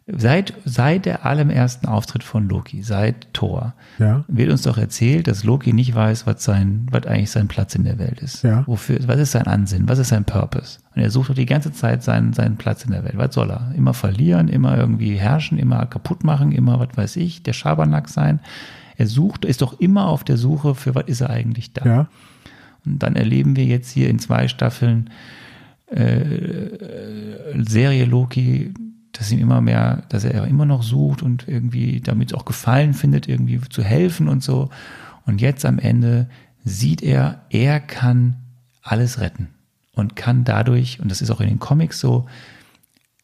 Seit, 0.07 0.53
seit 0.65 1.06
der 1.06 1.26
allerersten 1.26 1.88
Auftritt 1.88 2.23
von 2.23 2.49
Loki, 2.49 2.82
seit 2.82 3.34
Thor, 3.34 3.76
Ja. 3.99 4.26
wird 4.28 4.49
uns 4.49 4.64
doch 4.64 4.78
erzählt, 4.78 5.28
dass 5.28 5.44
Loki 5.44 5.73
nicht 5.73 5.94
weiß, 5.94 6.26
was 6.26 6.44
sein, 6.44 6.88
was 6.91 7.06
eigentlich 7.06 7.30
sein 7.30 7.48
Platz 7.48 7.76
in 7.76 7.84
der 7.84 7.99
Welt 7.99 8.19
ist. 8.19 8.44
Ja. 8.44 8.64
Wofür, 8.68 8.98
was 9.07 9.19
ist 9.19 9.32
sein 9.32 9.45
Ansinn? 9.48 9.88
Was 9.88 9.99
ist 9.99 10.10
sein 10.10 10.26
Purpose? 10.26 10.80
Und 10.95 11.03
er 11.03 11.11
sucht 11.11 11.30
doch 11.30 11.36
die 11.36 11.45
ganze 11.45 11.72
Zeit 11.72 12.02
seinen, 12.03 12.34
seinen 12.34 12.57
Platz 12.57 12.84
in 12.84 12.91
der 12.91 13.03
Welt. 13.03 13.18
Was 13.18 13.36
soll 13.36 13.52
er? 13.52 13.72
Immer 13.78 13.94
verlieren, 13.94 14.48
immer 14.48 14.76
irgendwie 14.76 15.15
herrschen, 15.15 15.60
immer 15.60 15.86
kaputt 15.86 16.23
machen, 16.23 16.52
immer, 16.52 16.80
was 16.80 16.90
weiß 16.98 17.15
ich, 17.18 17.44
der 17.44 17.53
Schabernack 17.53 18.10
sein. 18.10 18.40
Er 18.98 19.07
sucht, 19.07 19.45
ist 19.45 19.61
doch 19.61 19.80
immer 19.80 20.07
auf 20.07 20.23
der 20.23 20.38
Suche 20.38 20.73
für, 20.76 20.95
was 20.95 21.06
ist 21.07 21.22
er 21.22 21.30
eigentlich 21.30 21.73
da? 21.73 21.86
Ja. 21.86 22.07
Und 22.86 22.99
dann 23.03 23.15
erleben 23.15 23.56
wir 23.56 23.65
jetzt 23.65 23.91
hier 23.91 24.10
in 24.10 24.18
zwei 24.19 24.48
Staffeln 24.48 25.11
äh, 25.88 27.64
Serie 27.68 28.06
Loki, 28.06 28.73
dass 29.13 29.31
ihm 29.31 29.39
immer 29.39 29.61
mehr, 29.61 30.03
dass 30.09 30.23
er 30.23 30.45
immer 30.47 30.65
noch 30.65 30.83
sucht 30.83 31.21
und 31.21 31.47
irgendwie 31.47 32.01
damit 32.01 32.33
auch 32.33 32.45
Gefallen 32.45 32.93
findet, 32.93 33.27
irgendwie 33.27 33.59
zu 33.69 33.83
helfen 33.83 34.27
und 34.27 34.43
so. 34.43 34.69
Und 35.25 35.41
jetzt 35.41 35.65
am 35.65 35.79
Ende 35.79 36.29
sieht 36.63 37.01
er, 37.01 37.41
er 37.49 37.79
kann 37.79 38.38
alles 38.81 39.19
retten 39.19 39.49
und 39.93 40.15
kann 40.15 40.43
dadurch, 40.43 40.99
und 40.99 41.09
das 41.09 41.21
ist 41.21 41.31
auch 41.31 41.41
in 41.41 41.49
den 41.49 41.59
Comics 41.59 41.99
so, 41.99 42.27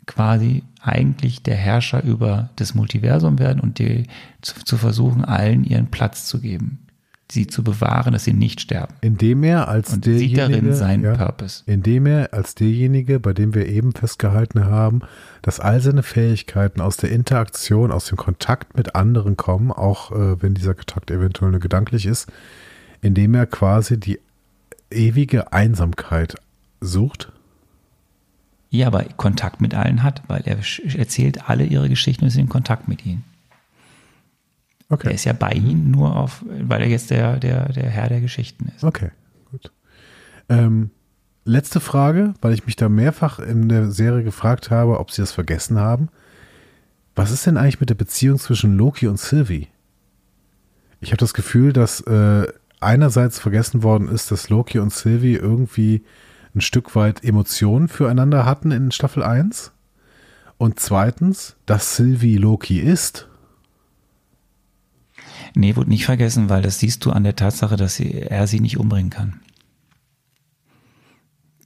quasi 0.05 0.63
eigentlich 0.81 1.43
der 1.43 1.55
Herrscher 1.55 2.03
über 2.03 2.49
das 2.55 2.73
Multiversum 2.73 3.39
werden 3.39 3.59
und 3.59 3.79
die, 3.79 4.07
zu, 4.41 4.55
zu 4.63 4.77
versuchen, 4.77 5.25
allen 5.25 5.63
ihren 5.63 5.87
Platz 5.87 6.25
zu 6.25 6.39
geben, 6.39 6.86
sie 7.31 7.47
zu 7.47 7.63
bewahren, 7.63 8.13
dass 8.13 8.23
sie 8.23 8.33
nicht 8.33 8.61
sterben. 8.61 8.95
Indem 9.01 9.43
er 9.43 9.67
als 9.67 9.93
Und 9.93 10.05
derjenige, 10.05 10.29
sieht 10.29 10.37
darin 10.37 10.73
seinen 10.73 11.03
ja, 11.03 11.15
Purpose. 11.15 11.63
indem 11.65 12.05
er 12.05 12.33
als 12.33 12.55
derjenige, 12.55 13.19
bei 13.19 13.33
dem 13.33 13.53
wir 13.53 13.67
eben 13.67 13.91
festgehalten 13.91 14.65
haben, 14.65 15.01
dass 15.41 15.59
all 15.59 15.81
seine 15.81 16.03
Fähigkeiten 16.03 16.79
aus 16.79 16.97
der 16.97 17.11
Interaktion, 17.11 17.91
aus 17.91 18.05
dem 18.05 18.17
Kontakt 18.17 18.77
mit 18.77 18.95
anderen 18.95 19.35
kommen, 19.35 19.71
auch 19.71 20.11
äh, 20.11 20.41
wenn 20.41 20.53
dieser 20.53 20.73
Kontakt 20.73 21.11
eventuell 21.11 21.51
nur 21.51 21.59
gedanklich 21.59 22.05
ist, 22.05 22.31
indem 23.01 23.35
er 23.35 23.45
quasi 23.45 23.99
die 23.99 24.19
ewige 24.89 25.51
Einsamkeit 25.51 26.35
sucht. 26.79 27.31
Ja, 28.69 28.87
aber 28.87 29.03
Kontakt 29.15 29.61
mit 29.61 29.73
allen 29.73 30.03
hat, 30.03 30.21
weil 30.27 30.41
er 30.45 30.57
erzählt 30.97 31.49
alle 31.49 31.65
ihre 31.65 31.89
Geschichten 31.89 32.23
und 32.23 32.29
ist 32.29 32.37
in 32.37 32.49
Kontakt 32.49 32.87
mit 32.87 33.05
ihnen. 33.05 33.23
Er 34.89 34.93
Okay, 34.93 35.13
ist 35.13 35.25
ja 35.25 35.33
bei 35.33 35.51
ihnen 35.51 35.91
nur 35.91 36.15
auf, 36.15 36.43
weil 36.47 36.81
er 36.81 36.87
jetzt 36.87 37.09
der, 37.09 37.39
der, 37.39 37.71
der 37.73 37.89
Herr 37.89 38.09
der 38.09 38.21
Geschichten 38.21 38.71
ist. 38.75 38.83
okay, 38.83 39.11
gut. 39.51 39.71
Ähm, 40.49 40.91
letzte 41.43 41.79
Frage, 41.79 42.33
weil 42.41 42.53
ich 42.53 42.65
mich 42.65 42.75
da 42.75 42.87
mehrfach 42.87 43.39
in 43.39 43.67
der 43.69 43.91
Serie 43.91 44.23
gefragt 44.23 44.71
habe, 44.71 44.99
ob 44.99 45.11
sie 45.11 45.21
das 45.21 45.31
vergessen 45.31 45.79
haben. 45.79 46.09
Was 47.15 47.31
ist 47.31 47.45
denn 47.45 47.57
eigentlich 47.57 47.79
mit 47.79 47.89
der 47.89 47.95
Beziehung 47.95 48.37
zwischen 48.37 48.77
Loki 48.77 49.07
und 49.07 49.19
Sylvie? 49.19 49.67
Ich 50.99 51.09
habe 51.09 51.17
das 51.17 51.33
Gefühl, 51.33 51.73
dass 51.73 52.01
äh, 52.01 52.47
einerseits 52.79 53.39
vergessen 53.39 53.83
worden 53.83 54.07
ist, 54.07 54.31
dass 54.31 54.49
Loki 54.49 54.79
und 54.79 54.93
Sylvie 54.93 55.35
irgendwie 55.35 56.03
ein 56.55 56.61
Stück 56.61 56.95
weit 56.95 57.23
Emotionen 57.23 57.87
füreinander 57.87 58.45
hatten 58.45 58.71
in 58.71 58.91
Staffel 58.91 59.23
1. 59.23 59.71
Und 60.57 60.79
zweitens, 60.79 61.55
dass 61.65 61.95
Sylvie 61.95 62.37
Loki 62.37 62.79
ist. 62.79 63.27
Nee, 65.59 65.75
wurde 65.75 65.89
nicht 65.89 66.05
vergessen, 66.05 66.49
weil 66.49 66.61
das 66.61 66.79
siehst 66.79 67.03
du 67.03 67.11
an 67.11 67.23
der 67.23 67.35
Tatsache, 67.35 67.77
dass 67.77 67.95
sie, 67.95 68.13
er 68.21 68.45
sie 68.45 68.59
nicht 68.59 68.77
umbringen 68.77 69.09
kann. 69.09 69.39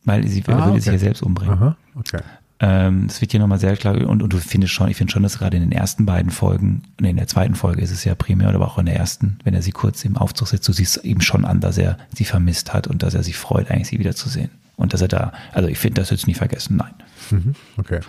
Weil 0.05 0.25
sie 0.27 0.43
Ah, 0.47 0.51
würde 0.53 0.69
okay. 0.71 0.79
sich 0.79 0.93
ja 0.93 0.97
selbst 0.97 1.21
umbringen. 1.21 1.53
Aha, 1.55 1.77
okay. 1.95 2.21
Ähm, 2.61 3.07
das 3.07 3.19
wird 3.21 3.31
hier 3.31 3.39
nochmal 3.39 3.59
sehr 3.59 3.75
klar 3.75 3.95
und, 4.07 4.21
und 4.21 4.31
du 4.31 4.37
findest 4.37 4.71
schon, 4.73 4.87
ich 4.87 4.95
finde 4.95 5.11
schon, 5.11 5.23
dass 5.23 5.39
gerade 5.39 5.57
in 5.57 5.63
den 5.63 5.71
ersten 5.71 6.05
beiden 6.05 6.31
Folgen, 6.31 6.83
nee, 7.01 7.09
in 7.09 7.17
der 7.17 7.27
zweiten 7.27 7.55
Folge 7.55 7.81
ist 7.81 7.91
es 7.91 8.03
ja 8.05 8.13
primär, 8.15 8.49
aber 8.49 8.67
auch 8.67 8.77
in 8.77 8.85
der 8.85 8.95
ersten, 8.95 9.39
wenn 9.43 9.53
er 9.55 9.61
sie 9.63 9.71
kurz 9.71 10.05
im 10.05 10.15
Aufzug 10.15 10.47
sitzt, 10.47 10.67
du 10.67 10.71
siehst 10.73 11.03
ihm 11.03 11.21
schon 11.21 11.43
an, 11.43 11.59
dass 11.59 11.77
er 11.77 11.97
sie 12.15 12.23
vermisst 12.25 12.71
hat 12.73 12.87
und 12.87 13.03
dass 13.03 13.13
er 13.15 13.23
sich 13.23 13.35
freut, 13.35 13.69
eigentlich 13.71 13.87
sie 13.89 13.99
wiederzusehen. 13.99 14.51
Und 14.77 14.93
dass 14.93 15.01
er 15.01 15.07
da, 15.07 15.33
also 15.53 15.67
ich 15.69 15.79
finde 15.79 16.01
das 16.01 16.11
jetzt 16.11 16.27
nie 16.27 16.33
vergessen, 16.35 16.77
nein. 16.77 16.93
Mhm, 17.31 17.55
okay. 17.77 17.99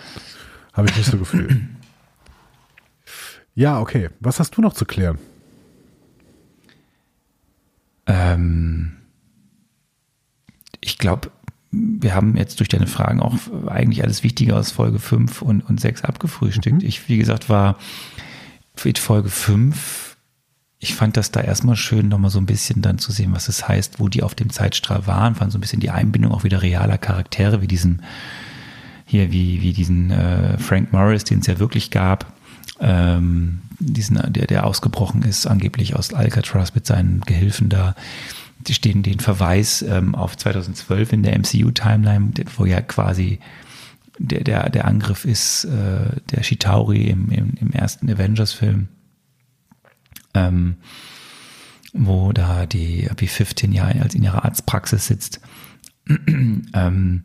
Habe 0.75 0.89
ich 0.89 0.97
nicht 0.97 1.11
so 1.11 1.19
gefühlt. 1.19 1.57
Ja, 3.55 3.81
okay. 3.81 4.09
Was 4.21 4.41
hast 4.41 4.57
du 4.57 4.63
noch 4.63 4.73
zu 4.73 4.87
klären? 4.87 5.19
Ähm, 8.13 8.93
ich 10.81 10.99
glaube, 10.99 11.31
wir 11.71 12.15
haben 12.15 12.37
jetzt 12.37 12.61
durch 12.61 12.69
deine 12.69 12.87
Fragen 12.87 13.21
auch 13.21 13.35
eigentlich 13.67 14.03
alles 14.03 14.23
Wichtige 14.23 14.55
aus 14.57 14.73
Folge 14.73 14.99
5 14.99 15.41
und, 15.41 15.63
und 15.63 15.81
6 15.81 16.05
abgefrühstückt. 16.05 16.83
Ich, 16.83 17.09
wie 17.09 17.17
gesagt, 17.17 17.49
war 17.49 17.79
für 18.75 18.93
Folge 18.97 19.31
5, 19.31 20.17
ich 20.79 20.95
fand 20.95 21.17
das 21.17 21.31
da 21.31 21.41
erstmal 21.41 21.77
schön, 21.77 22.09
nochmal 22.09 22.31
so 22.31 22.41
ein 22.41 22.47
bisschen 22.47 22.83
dann 22.83 22.99
zu 22.99 23.13
sehen, 23.13 23.33
was 23.33 23.49
es 23.49 23.67
heißt, 23.67 24.01
wo 24.01 24.09
die 24.09 24.23
auf 24.23 24.35
dem 24.35 24.51
Zeitstrahl 24.51 25.07
waren, 25.07 25.35
fand 25.35 25.53
so 25.53 25.59
ein 25.59 25.61
bisschen 25.61 25.81
die 25.81 25.91
Einbindung 25.91 26.33
auch 26.33 26.45
wieder 26.45 26.61
realer 26.61 26.99
Charaktere, 26.99 27.63
wie 27.63 27.69
diesen, 27.69 28.03
hier, 29.07 29.33
wie, 29.33 29.63
wie 29.63 29.73
diesen 29.73 30.11
äh, 30.11 30.59
Frank 30.59 30.93
Morris, 30.93 31.25
den 31.25 31.39
es 31.39 31.47
ja 31.47 31.59
wirklich 31.59 31.91
gab, 31.91 32.27
ähm, 32.83 33.63
diesen, 33.79 34.21
der, 34.33 34.47
der 34.47 34.67
ausgebrochen 34.67 35.23
ist, 35.23 35.47
angeblich 35.47 35.95
aus 35.95 36.13
Alcatraz 36.13 36.75
mit 36.75 36.85
seinen 36.87 37.21
Gehilfen 37.21 37.69
da. 37.69 37.95
Die 38.59 38.75
stehen 38.75 39.03
den 39.03 39.21
Verweis 39.21 39.83
ähm, 39.83 40.15
auf 40.15 40.37
2012 40.37 41.13
in 41.13 41.23
der 41.23 41.39
MCU-Timeline, 41.39 42.33
wo 42.57 42.65
ja 42.65 42.81
quasi 42.81 43.39
der, 44.19 44.45
der, 44.45 44.69
der 44.69 44.85
Angriff 44.87 45.25
ist, 45.25 45.65
äh, 45.65 46.21
der 46.31 46.43
Chitauri 46.43 47.05
im, 47.05 47.31
im, 47.31 47.55
im 47.61 47.73
ersten 47.73 48.11
Avengers-Film, 48.11 48.89
ähm, 50.35 50.77
wo 51.93 52.33
da 52.33 52.67
die 52.67 53.09
B-15 53.17 53.73
ja 53.73 53.85
als 53.85 54.15
in 54.15 54.23
ihrer 54.23 54.45
Arztpraxis 54.45 55.07
sitzt. 55.07 55.41
ähm, 56.09 57.25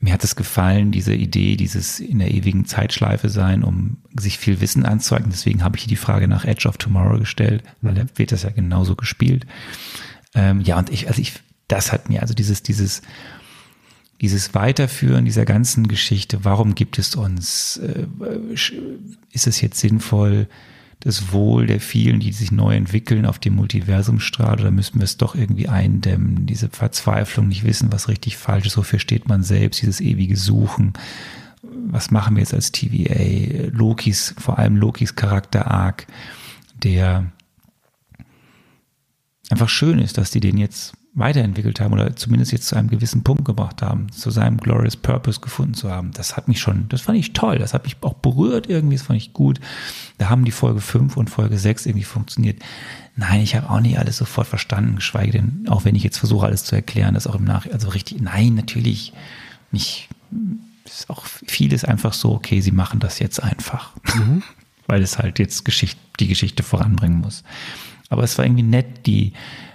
mir 0.00 0.14
hat 0.14 0.24
es 0.24 0.34
gefallen, 0.34 0.92
diese 0.92 1.14
Idee, 1.14 1.56
dieses 1.56 2.00
in 2.00 2.18
der 2.18 2.30
ewigen 2.30 2.64
Zeitschleife 2.64 3.28
sein, 3.28 3.62
um 3.62 3.98
sich 4.18 4.38
viel 4.38 4.60
Wissen 4.62 4.86
anzueignen. 4.86 5.30
Deswegen 5.30 5.62
habe 5.62 5.76
ich 5.76 5.84
hier 5.84 5.90
die 5.90 5.96
Frage 5.96 6.26
nach 6.26 6.46
Edge 6.46 6.66
of 6.66 6.78
Tomorrow 6.78 7.18
gestellt, 7.18 7.62
weil 7.82 7.94
da 7.94 8.04
wird 8.16 8.32
das 8.32 8.42
ja 8.42 8.50
genauso 8.50 8.96
gespielt. 8.96 9.46
Ähm, 10.34 10.62
ja, 10.62 10.78
und 10.78 10.90
ich, 10.90 11.08
also 11.08 11.20
ich, 11.20 11.34
das 11.68 11.92
hat 11.92 12.08
mir, 12.08 12.22
also 12.22 12.32
dieses, 12.32 12.62
dieses, 12.62 13.02
dieses 14.22 14.54
Weiterführen 14.54 15.26
dieser 15.26 15.44
ganzen 15.44 15.86
Geschichte, 15.86 16.44
warum 16.44 16.74
gibt 16.74 16.98
es 16.98 17.14
uns, 17.14 17.76
äh, 17.78 18.06
ist 19.32 19.46
es 19.46 19.60
jetzt 19.60 19.80
sinnvoll, 19.80 20.48
das 21.00 21.32
Wohl 21.32 21.66
der 21.66 21.80
vielen, 21.80 22.20
die 22.20 22.32
sich 22.32 22.52
neu 22.52 22.76
entwickeln, 22.76 23.24
auf 23.24 23.38
dem 23.38 23.54
Multiversum 23.56 24.20
strahlt, 24.20 24.60
oder 24.60 24.70
müssen 24.70 25.00
wir 25.00 25.04
es 25.04 25.16
doch 25.16 25.34
irgendwie 25.34 25.68
eindämmen, 25.68 26.46
diese 26.46 26.68
Verzweiflung, 26.68 27.48
nicht 27.48 27.64
wissen, 27.64 27.90
was 27.90 28.08
richtig 28.08 28.36
falsch 28.36 28.66
ist, 28.66 28.76
wofür 28.76 28.98
steht 28.98 29.26
man 29.26 29.42
selbst, 29.42 29.80
dieses 29.80 30.00
ewige 30.00 30.36
Suchen, 30.36 30.92
was 31.62 32.10
machen 32.10 32.36
wir 32.36 32.42
jetzt 32.42 32.54
als 32.54 32.72
TVA, 32.72 33.70
Lokis, 33.72 34.34
vor 34.38 34.58
allem 34.58 34.76
Lokis 34.76 35.16
Charakter 35.16 35.70
Arc, 35.70 36.06
der 36.82 37.32
einfach 39.50 39.68
schön 39.68 39.98
ist, 39.98 40.18
dass 40.18 40.30
die 40.30 40.40
den 40.40 40.58
jetzt 40.58 40.92
weiterentwickelt 41.12 41.80
haben 41.80 41.92
oder 41.92 42.14
zumindest 42.14 42.52
jetzt 42.52 42.68
zu 42.68 42.76
einem 42.76 42.88
gewissen 42.88 43.24
Punkt 43.24 43.44
gebracht 43.44 43.82
haben, 43.82 44.12
zu 44.12 44.30
seinem 44.30 44.58
Glorious 44.58 44.96
Purpose 44.96 45.40
gefunden 45.40 45.74
zu 45.74 45.90
haben. 45.90 46.12
Das 46.12 46.36
hat 46.36 46.46
mich 46.46 46.60
schon, 46.60 46.88
das 46.88 47.00
fand 47.00 47.18
ich 47.18 47.32
toll, 47.32 47.58
das 47.58 47.74
hat 47.74 47.84
mich 47.84 47.96
auch 48.02 48.14
berührt 48.14 48.68
irgendwie, 48.68 48.96
das 48.96 49.06
fand 49.06 49.16
ich 49.16 49.32
gut. 49.32 49.58
Da 50.18 50.28
haben 50.28 50.44
die 50.44 50.52
Folge 50.52 50.80
5 50.80 51.16
und 51.16 51.28
Folge 51.28 51.58
6 51.58 51.86
irgendwie 51.86 52.04
funktioniert. 52.04 52.62
Nein, 53.16 53.40
ich 53.40 53.56
habe 53.56 53.68
auch 53.68 53.80
nicht 53.80 53.98
alles 53.98 54.18
sofort 54.18 54.46
verstanden, 54.46 54.96
geschweige 54.96 55.32
denn, 55.32 55.66
auch 55.68 55.84
wenn 55.84 55.96
ich 55.96 56.04
jetzt 56.04 56.18
versuche, 56.18 56.46
alles 56.46 56.64
zu 56.64 56.76
erklären, 56.76 57.14
das 57.14 57.26
auch 57.26 57.34
im 57.34 57.44
Nach, 57.44 57.66
also 57.70 57.88
richtig, 57.88 58.20
nein, 58.20 58.54
natürlich 58.54 59.12
nicht, 59.72 60.08
ist 60.84 61.10
auch 61.10 61.26
vieles 61.26 61.84
einfach 61.84 62.12
so, 62.12 62.32
okay, 62.32 62.60
sie 62.60 62.70
machen 62.70 63.00
das 63.00 63.18
jetzt 63.18 63.42
einfach, 63.42 63.92
mhm. 64.14 64.44
weil 64.86 65.02
es 65.02 65.18
halt 65.18 65.40
jetzt 65.40 65.64
Geschichte, 65.64 66.00
die 66.20 66.28
Geschichte 66.28 66.62
voranbringen 66.62 67.20
muss. 67.20 67.42
Aber 68.10 68.22
es 68.22 68.38
war 68.38 68.44
irgendwie 68.44 68.62
nett, 68.62 69.06
die 69.06 69.32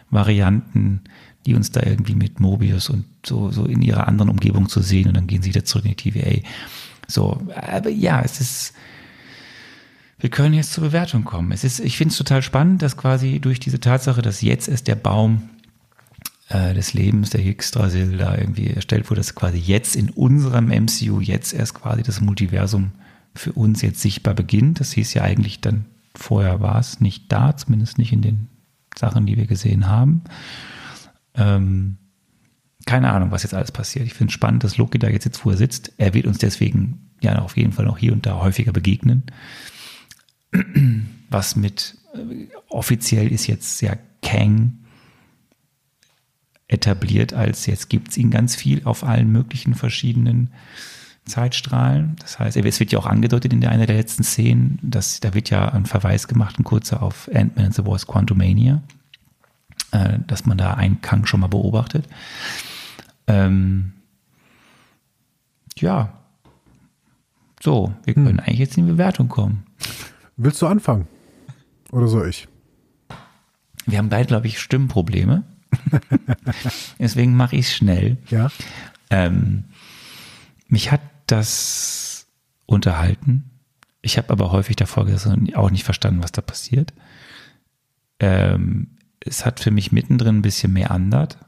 Varianten, 0.10 1.02
die 1.46 1.56
uns 1.56 1.72
da 1.72 1.82
irgendwie 1.84 2.16
mit 2.16 2.40
Mobius 2.40 2.90
und 2.90 3.06
so, 3.26 3.52
so 3.52 3.66
in 3.66 3.82
ihrer 3.82 4.08
anderen 4.08 4.30
Umgebung 4.30 4.70
zu 4.70 4.82
sehen 4.82 5.08
und 5.08 5.16
dann 5.16 5.28
gehen 5.28 5.42
sie 5.42 5.50
wieder 5.50 5.66
zurück 5.66 5.86
in 5.86 5.96
die 5.96 6.12
TVA. 6.12 6.48
So, 7.08 7.42
aber 7.56 7.90
ja, 7.90 8.22
es 8.22 8.42
ist, 8.42 8.74
wir 10.20 10.30
können 10.30 10.56
jetzt 10.56 10.74
zur 10.74 10.86
Bewertung 10.86 11.24
kommen. 11.24 11.52
Es 11.52 11.64
ist, 11.64 11.80
ich 11.80 11.98
finde 11.98 12.12
es 12.12 12.18
total 12.18 12.42
spannend, 12.42 12.82
dass 12.82 12.98
quasi 12.98 13.40
durch 13.40 13.60
diese 13.60 13.80
Tatsache, 13.80 14.22
dass 14.22 14.42
jetzt 14.42 14.68
erst 14.68 14.88
der 14.88 14.96
Baum 14.96 15.50
äh, 16.50 16.74
des 16.74 16.94
Lebens, 16.94 17.30
der 17.30 17.46
Yggdrasil 17.46 18.18
da 18.18 18.38
irgendwie 18.38 18.68
erstellt 18.68 19.10
wurde, 19.10 19.20
dass 19.20 19.36
quasi 19.36 19.58
jetzt 19.58 19.96
in 19.96 20.10
unserem 20.10 20.68
MCU 20.68 21.20
jetzt 21.20 21.54
erst 21.54 21.76
quasi 21.76 22.02
das 22.02 22.22
Multiversum 22.22 22.92
für 23.36 23.52
uns 23.52 23.82
jetzt 23.82 24.02
sichtbar 24.02 24.34
beginnt. 24.34 24.80
Das 24.80 24.94
hieß 24.94 25.14
ja 25.14 25.22
eigentlich 25.22 25.62
dann, 25.62 25.86
vorher 26.16 26.62
war 26.62 26.80
es 26.80 27.02
nicht 27.02 27.32
da, 27.32 27.56
zumindest 27.56 27.98
nicht 27.98 28.14
in 28.14 28.22
den 28.22 28.48
Sachen, 28.98 29.26
die 29.26 29.38
wir 29.38 29.48
gesehen 29.48 29.88
haben. 29.88 30.24
Ähm, 31.36 31.98
keine 32.86 33.12
Ahnung, 33.12 33.32
was 33.32 33.44
jetzt 33.44 33.54
alles 33.54 33.72
passiert. 33.72 34.06
Ich 34.06 34.14
finde 34.14 34.30
es 34.30 34.34
spannend, 34.34 34.64
dass 34.64 34.78
Loki 34.78 35.00
da 35.00 35.10
jetzt 35.10 35.24
sitzt, 35.24 35.46
wo 35.46 35.52
er 35.52 35.58
sitzt. 35.58 35.94
Er 35.98 36.14
wird 36.14 36.28
uns 36.28 36.38
deswegen 36.38 37.12
ja 37.22 37.40
auf 37.40 37.58
jeden 37.58 37.72
Fall 37.72 37.86
noch 37.86 37.98
hier 37.98 38.14
und 38.14 38.26
da 38.26 38.40
häufiger 38.40 38.72
begegnen. 38.72 39.24
Was 41.30 41.56
mit 41.56 41.98
äh, 42.14 42.48
offiziell 42.70 43.32
ist 43.32 43.48
jetzt 43.48 43.82
ja 43.82 43.96
Kang 44.22 44.80
etabliert 46.68 47.34
als 47.34 47.68
jetzt 47.68 47.90
gibt 47.90 48.10
es 48.10 48.18
ihn 48.18 48.32
ganz 48.32 48.56
viel 48.56 48.84
auf 48.86 49.04
allen 49.04 49.32
möglichen 49.32 49.76
verschiedenen 49.76 50.52
Zeitstrahlen. 51.26 52.16
Das 52.20 52.40
heißt, 52.40 52.58
es 52.58 52.80
wird 52.80 52.92
ja 52.92 53.00
auch 53.00 53.06
angedeutet 53.06 53.52
in 53.52 53.62
der 53.62 53.72
einer 53.72 53.86
der 53.86 53.98
letzten 53.98 54.24
Szenen, 54.24 54.80
dass 54.82 55.20
da 55.20 55.34
wird 55.34 55.50
ja 55.50 55.70
ein 55.70 55.86
Verweis 55.86 56.28
gemacht, 56.28 56.60
ein 56.60 56.64
kurzer 56.64 57.02
auf 57.02 57.30
Ant-Man 57.34 57.66
and 57.66 57.74
the 57.74 57.86
Wasp 57.86 58.08
Quantumania, 58.08 58.82
äh, 59.92 60.20
dass 60.28 60.46
man 60.46 60.58
da 60.58 60.76
einen 60.76 61.02
Kang 61.02 61.26
schon 61.26 61.40
mal 61.40 61.48
beobachtet. 61.48 62.08
Ähm, 63.28 63.94
ja, 65.78 66.14
so, 67.62 67.94
wir 68.04 68.14
können 68.14 68.38
hm. 68.38 68.40
eigentlich 68.40 68.60
jetzt 68.60 68.78
in 68.78 68.86
die 68.86 68.92
Bewertung 68.92 69.28
kommen. 69.28 69.64
Willst 70.38 70.62
du 70.62 70.68
anfangen? 70.68 71.08
Oder 71.92 72.08
soll 72.08 72.30
ich? 72.30 72.48
Wir 73.88 73.98
haben 73.98 74.10
beide, 74.10 74.28
glaube 74.28 74.48
ich, 74.48 74.60
Stimmprobleme. 74.60 75.44
Deswegen 77.00 77.36
mache 77.36 77.56
ich 77.56 77.68
es 77.68 77.76
schnell. 77.76 78.18
Ja. 78.30 78.50
Ähm, 79.10 79.64
mich 80.68 80.92
hat 80.92 81.02
das 81.28 82.28
unterhalten. 82.66 83.52
Ich 84.02 84.18
habe 84.18 84.30
aber 84.30 84.52
häufig 84.52 84.76
davor 84.76 85.06
gesessen 85.06 85.34
und 85.34 85.56
auch 85.56 85.72
nicht 85.72 85.84
verstanden, 85.84 86.24
was 86.24 86.32
da 86.32 86.42
passiert. 86.42 86.94
Ähm, 88.20 88.98
es 89.20 89.46
hat 89.46 89.60
für 89.60 89.72
mich 89.72 89.92
mittendrin 89.92 90.38
ein 90.38 90.42
bisschen 90.42 90.74
mehr 90.74 90.92
andert. 90.92 91.40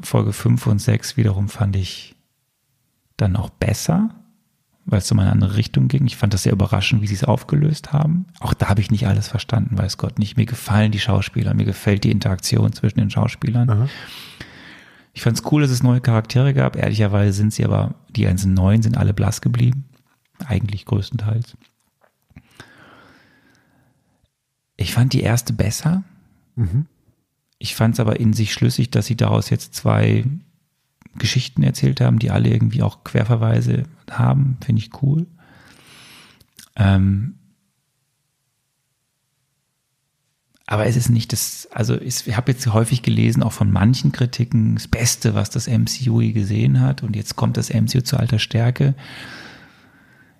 Folge 0.00 0.32
5 0.32 0.66
und 0.66 0.78
6 0.78 1.16
wiederum 1.16 1.48
fand 1.48 1.76
ich 1.76 2.14
dann 3.16 3.36
auch 3.36 3.50
besser, 3.50 4.10
weil 4.84 4.98
es 4.98 5.10
um 5.10 5.18
eine 5.18 5.30
andere 5.30 5.56
Richtung 5.56 5.88
ging. 5.88 6.06
Ich 6.06 6.16
fand 6.16 6.34
das 6.34 6.44
sehr 6.44 6.52
überraschend, 6.52 7.02
wie 7.02 7.06
sie 7.06 7.14
es 7.14 7.24
aufgelöst 7.24 7.92
haben. 7.92 8.26
Auch 8.40 8.54
da 8.54 8.68
habe 8.68 8.80
ich 8.80 8.90
nicht 8.90 9.06
alles 9.06 9.28
verstanden, 9.28 9.78
weiß 9.78 9.98
Gott 9.98 10.18
nicht. 10.18 10.36
Mir 10.36 10.46
gefallen 10.46 10.92
die 10.92 11.00
Schauspieler, 11.00 11.54
mir 11.54 11.64
gefällt 11.64 12.04
die 12.04 12.10
Interaktion 12.10 12.72
zwischen 12.72 12.98
den 12.98 13.10
Schauspielern. 13.10 13.70
Aha. 13.70 13.88
Ich 15.14 15.22
fand 15.22 15.38
es 15.38 15.52
cool, 15.52 15.62
dass 15.62 15.70
es 15.70 15.82
neue 15.82 16.00
Charaktere 16.00 16.52
gab. 16.52 16.76
Ehrlicherweise 16.76 17.32
sind 17.32 17.54
sie 17.54 17.64
aber, 17.64 17.94
die 18.10 18.24
ganzen 18.24 18.52
neuen 18.52 18.82
sind 18.82 18.98
alle 18.98 19.14
blass 19.14 19.40
geblieben. 19.40 19.84
Eigentlich 20.44 20.84
größtenteils. 20.84 21.56
Ich 24.76 24.92
fand 24.92 25.12
die 25.12 25.22
erste 25.22 25.52
besser. 25.52 26.02
Mhm. 26.56 26.86
Ich 27.58 27.76
fand 27.76 27.94
es 27.94 28.00
aber 28.00 28.18
in 28.18 28.32
sich 28.32 28.52
schlüssig, 28.52 28.90
dass 28.90 29.06
sie 29.06 29.16
daraus 29.16 29.50
jetzt 29.50 29.74
zwei 29.74 30.24
Geschichten 31.16 31.62
erzählt 31.62 32.00
haben, 32.00 32.18
die 32.18 32.32
alle 32.32 32.48
irgendwie 32.48 32.82
auch 32.82 33.04
Querverweise 33.04 33.84
haben. 34.10 34.58
Finde 34.64 34.82
ich 34.82 35.00
cool. 35.00 35.28
Ähm, 36.74 37.36
aber 40.66 40.86
es 40.86 40.96
ist 40.96 41.10
nicht 41.10 41.32
das, 41.32 41.68
also 41.72 42.00
ich 42.00 42.36
habe 42.36 42.52
jetzt 42.52 42.66
häufig 42.72 43.02
gelesen, 43.02 43.42
auch 43.42 43.52
von 43.52 43.70
manchen 43.70 44.12
Kritiken, 44.12 44.74
das 44.76 44.88
Beste, 44.88 45.34
was 45.34 45.50
das 45.50 45.68
MCU 45.68 46.22
je 46.22 46.32
gesehen 46.32 46.80
hat. 46.80 47.02
Und 47.02 47.16
jetzt 47.16 47.36
kommt 47.36 47.58
das 47.58 47.68
MCU 47.72 48.00
zu 48.00 48.16
alter 48.16 48.38
Stärke. 48.38 48.94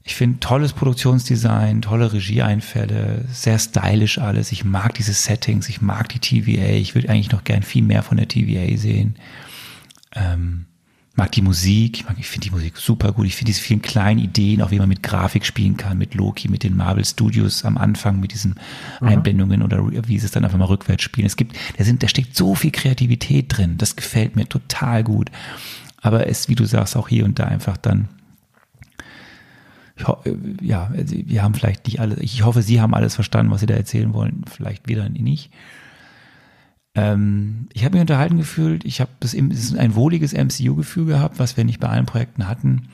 Ich 0.03 0.15
finde 0.15 0.41
tolles 0.41 0.73
Produktionsdesign, 0.73 1.83
tolle 1.83 2.13
Regieeinfälle, 2.13 3.25
sehr 3.31 3.59
stylisch 3.59 4.19
alles. 4.19 4.53
Ich 4.53 4.65
mag 4.65 4.95
diese 4.95 5.15
Settings, 5.15 5.69
ich 5.69 5.83
mag 5.83 6.09
die 6.09 6.19
TVA. 6.19 6.75
Ich 6.75 6.95
würde 6.95 7.11
eigentlich 7.11 7.33
noch 7.33 7.45
gern 7.45 7.63
viel 7.63 7.83
mehr 7.83 8.03
von 8.03 8.17
der 8.17 8.29
TVA 8.29 8.77
sehen. 8.77 9.17
Ähm, 10.15 10.67
mag 11.17 11.31
die 11.33 11.43
Musik, 11.43 11.99
ich, 11.99 12.05
mag, 12.07 12.17
ich 12.19 12.27
finde 12.27 12.49
die 12.49 12.51
Musik 12.51 12.77
super 12.77 13.13
gut. 13.13 13.27
Ich 13.27 13.37
finde 13.37 13.51
diese 13.51 13.61
vielen 13.61 13.83
kleinen 13.83 14.19
Ideen, 14.19 14.63
auch 14.63 14.71
wie 14.71 14.79
man 14.79 14.89
mit 14.89 15.03
Grafik 15.03 15.45
spielen 15.47 15.77
kann, 15.77 15.97
mit 15.97 16.15
Loki, 16.15 16.49
mit 16.49 16.65
den 16.65 16.77
Marvel 16.77 17.05
Studios 17.05 17.65
am 17.65 17.79
Anfang, 17.79 18.21
mit 18.21 18.33
diesen 18.33 18.57
mhm. 19.01 19.09
Einblendungen 19.09 19.63
oder 19.63 19.87
wie 20.09 20.19
sie 20.19 20.27
es 20.27 20.33
dann 20.33 20.45
einfach 20.45 20.59
mal 20.59 20.65
rückwärts 20.65 21.03
spielen. 21.03 21.27
Es 21.27 21.37
gibt, 21.37 21.57
da 21.79 21.85
sind, 21.85 22.03
da 22.03 22.09
steckt 22.09 22.37
so 22.37 22.55
viel 22.55 22.73
Kreativität 22.73 23.57
drin. 23.57 23.79
Das 23.79 23.95
gefällt 23.97 24.35
mir 24.35 24.49
total 24.49 25.05
gut. 25.05 25.31
Aber 26.01 26.27
es, 26.27 26.49
wie 26.49 26.55
du 26.55 26.65
sagst, 26.65 26.97
auch 26.97 27.09
hier 27.09 27.25
und 27.25 27.39
da 27.39 27.45
einfach 27.45 27.77
dann, 27.77 28.09
ja, 30.61 30.91
wir 30.93 31.43
haben 31.43 31.55
vielleicht 31.55 31.87
nicht 31.87 32.01
alles, 32.01 32.19
ich 32.19 32.43
hoffe, 32.43 32.63
Sie 32.63 32.81
haben 32.81 32.95
alles 32.95 33.15
verstanden, 33.15 33.53
was 33.53 33.61
Sie 33.61 33.67
da 33.67 33.75
erzählen 33.75 34.13
wollen. 34.13 34.45
Vielleicht 34.51 34.89
wieder 34.89 35.09
nicht. 35.09 35.51
Ähm, 36.95 37.69
ich 37.73 37.85
habe 37.85 37.95
mich 37.95 38.03
unterhalten 38.03 38.37
gefühlt, 38.37 38.85
ich 38.85 39.01
habe 39.01 39.11
das, 39.21 39.33
das 39.37 39.75
ein 39.75 39.95
wohliges 39.95 40.33
MCU-Gefühl 40.33 41.07
gehabt, 41.07 41.39
was 41.39 41.57
wir 41.57 41.65
nicht 41.65 41.81
bei 41.81 41.89
allen 41.89 42.07
Projekten 42.07 42.47
hatten. 42.47 42.89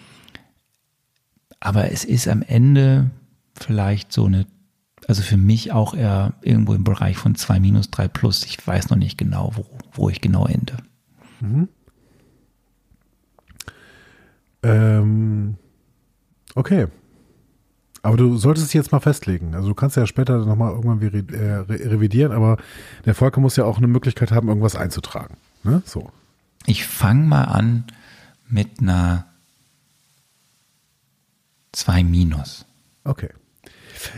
Aber 1.60 1.92
es 1.92 2.04
ist 2.04 2.26
am 2.26 2.42
Ende 2.42 3.10
vielleicht 3.54 4.12
so 4.12 4.24
eine, 4.24 4.46
also 5.06 5.22
für 5.22 5.36
mich 5.36 5.72
auch 5.72 5.94
eher 5.94 6.34
irgendwo 6.40 6.72
im 6.74 6.84
Bereich 6.84 7.18
von 7.18 7.34
2 7.34 7.60
minus 7.60 7.90
3 7.90 8.08
plus. 8.08 8.44
Ich 8.46 8.66
weiß 8.66 8.88
noch 8.88 8.96
nicht 8.96 9.18
genau, 9.18 9.52
wo, 9.54 9.66
wo 9.92 10.08
ich 10.08 10.22
genau 10.22 10.46
ende. 10.46 10.76
Mhm. 11.40 11.68
Ähm, 14.62 15.56
okay. 16.54 16.86
Aber 18.02 18.16
du 18.16 18.36
solltest 18.36 18.66
es 18.66 18.72
jetzt 18.72 18.92
mal 18.92 19.00
festlegen. 19.00 19.54
Also 19.54 19.68
du 19.68 19.74
kannst 19.74 19.96
ja 19.96 20.06
später 20.06 20.38
nochmal 20.38 20.72
irgendwann 20.72 21.02
äh, 21.02 21.54
revidieren, 21.88 22.32
aber 22.32 22.56
der 23.04 23.14
Volker 23.14 23.40
muss 23.40 23.56
ja 23.56 23.64
auch 23.64 23.78
eine 23.78 23.88
Möglichkeit 23.88 24.32
haben, 24.32 24.48
irgendwas 24.48 24.76
einzutragen. 24.76 25.36
Ne? 25.64 25.82
So. 25.84 26.10
Ich 26.66 26.86
fange 26.86 27.26
mal 27.26 27.44
an 27.44 27.84
mit 28.48 28.80
einer 28.80 29.26
2 31.72 32.04
minus. 32.04 32.64
Okay. 33.04 33.30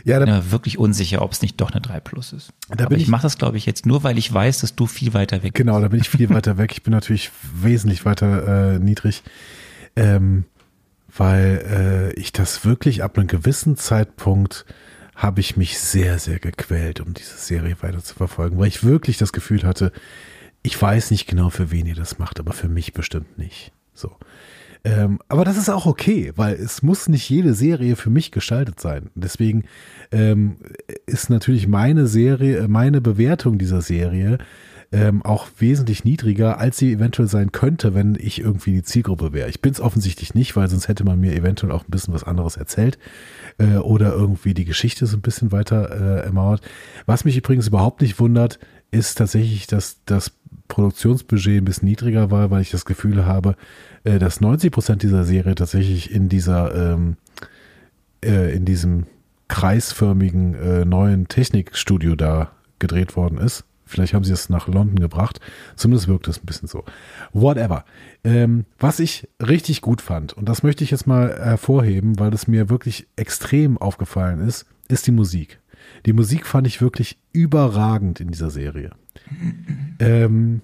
Ja, 0.04 0.20
da, 0.20 0.26
bin 0.26 0.52
wirklich 0.52 0.78
unsicher, 0.78 1.22
ob 1.22 1.32
es 1.32 1.42
nicht 1.42 1.60
doch 1.60 1.72
eine 1.72 1.80
3 1.80 2.00
plus 2.00 2.32
ist. 2.32 2.52
Da 2.68 2.84
Aber 2.84 2.94
ich, 2.94 3.02
ich 3.02 3.08
mache 3.08 3.22
das, 3.22 3.36
glaube 3.36 3.56
ich, 3.56 3.66
jetzt 3.66 3.84
nur, 3.84 4.04
weil 4.04 4.16
ich 4.16 4.32
weiß, 4.32 4.60
dass 4.60 4.76
du 4.76 4.86
viel 4.86 5.12
weiter 5.12 5.36
weg 5.42 5.54
bist. 5.54 5.54
Genau, 5.54 5.80
da 5.80 5.88
bin 5.88 6.00
ich 6.00 6.08
viel 6.08 6.30
weiter 6.30 6.56
weg. 6.58 6.72
Ich 6.72 6.82
bin 6.84 6.92
natürlich 6.92 7.30
wesentlich 7.52 8.04
weiter 8.04 8.74
äh, 8.74 8.78
niedrig. 8.78 9.24
Ähm, 9.96 10.44
weil 11.16 12.12
äh, 12.14 12.20
ich 12.20 12.32
das 12.32 12.64
wirklich 12.64 13.02
ab 13.02 13.18
einem 13.18 13.26
gewissen 13.26 13.76
Zeitpunkt 13.76 14.64
habe 15.14 15.40
ich 15.40 15.56
mich 15.56 15.78
sehr, 15.78 16.18
sehr 16.18 16.38
gequält, 16.38 17.00
um 17.00 17.12
diese 17.12 17.36
Serie 17.36 17.76
weiter 17.80 18.02
zu 18.02 18.14
verfolgen, 18.14 18.58
weil 18.58 18.68
ich 18.68 18.82
wirklich 18.82 19.18
das 19.18 19.32
Gefühl 19.32 19.62
hatte, 19.62 19.92
ich 20.62 20.80
weiß 20.80 21.10
nicht 21.10 21.26
genau, 21.26 21.50
für 21.50 21.70
wen 21.70 21.86
ihr 21.86 21.94
das 21.94 22.18
macht, 22.18 22.40
aber 22.40 22.52
für 22.52 22.68
mich 22.68 22.92
bestimmt 22.92 23.36
nicht. 23.38 23.72
So. 23.92 24.16
Ähm, 24.84 25.20
aber 25.28 25.44
das 25.44 25.56
ist 25.56 25.68
auch 25.68 25.86
okay, 25.86 26.32
weil 26.34 26.54
es 26.54 26.82
muss 26.82 27.08
nicht 27.08 27.28
jede 27.28 27.54
Serie 27.54 27.94
für 27.94 28.10
mich 28.10 28.32
gestaltet 28.32 28.80
sein. 28.80 29.10
Deswegen 29.14 29.64
ähm, 30.10 30.56
ist 31.06 31.30
natürlich 31.30 31.68
meine 31.68 32.06
Serie, 32.06 32.66
meine 32.68 33.00
Bewertung 33.00 33.58
dieser 33.58 33.80
Serie 33.80 34.38
ähm, 34.92 35.22
auch 35.24 35.48
wesentlich 35.58 36.04
niedriger, 36.04 36.58
als 36.58 36.76
sie 36.76 36.92
eventuell 36.92 37.28
sein 37.28 37.50
könnte, 37.50 37.94
wenn 37.94 38.16
ich 38.20 38.40
irgendwie 38.40 38.72
die 38.72 38.82
Zielgruppe 38.82 39.32
wäre. 39.32 39.48
Ich 39.48 39.62
bin 39.62 39.72
es 39.72 39.80
offensichtlich 39.80 40.34
nicht, 40.34 40.54
weil 40.54 40.68
sonst 40.68 40.88
hätte 40.88 41.04
man 41.04 41.18
mir 41.18 41.34
eventuell 41.34 41.72
auch 41.72 41.84
ein 41.84 41.90
bisschen 41.90 42.12
was 42.12 42.24
anderes 42.24 42.56
erzählt 42.56 42.98
äh, 43.58 43.76
oder 43.78 44.12
irgendwie 44.12 44.54
die 44.54 44.66
Geschichte 44.66 45.06
so 45.06 45.16
ein 45.16 45.22
bisschen 45.22 45.50
weiter 45.50 45.90
äh, 45.90 46.24
ermauert. 46.24 46.60
Was 47.06 47.24
mich 47.24 47.36
übrigens 47.36 47.68
überhaupt 47.68 48.02
nicht 48.02 48.20
wundert, 48.20 48.58
ist 48.90 49.16
tatsächlich, 49.16 49.66
dass 49.66 50.00
das 50.04 50.32
Produktionsbudget 50.68 51.62
ein 51.62 51.64
bisschen 51.64 51.88
niedriger 51.88 52.30
war, 52.30 52.50
weil 52.50 52.60
ich 52.60 52.70
das 52.70 52.84
Gefühl 52.84 53.24
habe, 53.24 53.56
äh, 54.04 54.18
dass 54.18 54.42
90 54.42 54.70
Prozent 54.70 55.02
dieser 55.02 55.24
Serie 55.24 55.54
tatsächlich 55.54 56.10
in 56.10 56.28
dieser 56.28 56.74
ähm, 56.74 57.16
äh, 58.22 58.54
in 58.54 58.66
diesem 58.66 59.06
kreisförmigen 59.48 60.54
äh, 60.54 60.84
neuen 60.84 61.28
Technikstudio 61.28 62.14
da 62.14 62.52
gedreht 62.78 63.16
worden 63.16 63.38
ist. 63.38 63.64
Vielleicht 63.92 64.14
haben 64.14 64.24
sie 64.24 64.32
es 64.32 64.48
nach 64.48 64.66
London 64.66 64.98
gebracht. 64.98 65.38
Zumindest 65.76 66.08
wirkt 66.08 66.26
es 66.26 66.42
ein 66.42 66.46
bisschen 66.46 66.66
so. 66.66 66.84
Whatever. 67.32 67.84
Ähm, 68.24 68.64
was 68.78 68.98
ich 68.98 69.28
richtig 69.40 69.82
gut 69.82 70.00
fand, 70.00 70.32
und 70.32 70.48
das 70.48 70.62
möchte 70.62 70.82
ich 70.82 70.90
jetzt 70.90 71.06
mal 71.06 71.28
hervorheben, 71.28 72.18
weil 72.18 72.30
das 72.30 72.48
mir 72.48 72.70
wirklich 72.70 73.06
extrem 73.16 73.78
aufgefallen 73.78 74.40
ist, 74.40 74.66
ist 74.88 75.06
die 75.06 75.12
Musik. 75.12 75.60
Die 76.06 76.12
Musik 76.12 76.46
fand 76.46 76.66
ich 76.66 76.80
wirklich 76.80 77.18
überragend 77.32 78.20
in 78.20 78.28
dieser 78.28 78.50
Serie. 78.50 78.92
Ähm, 79.98 80.62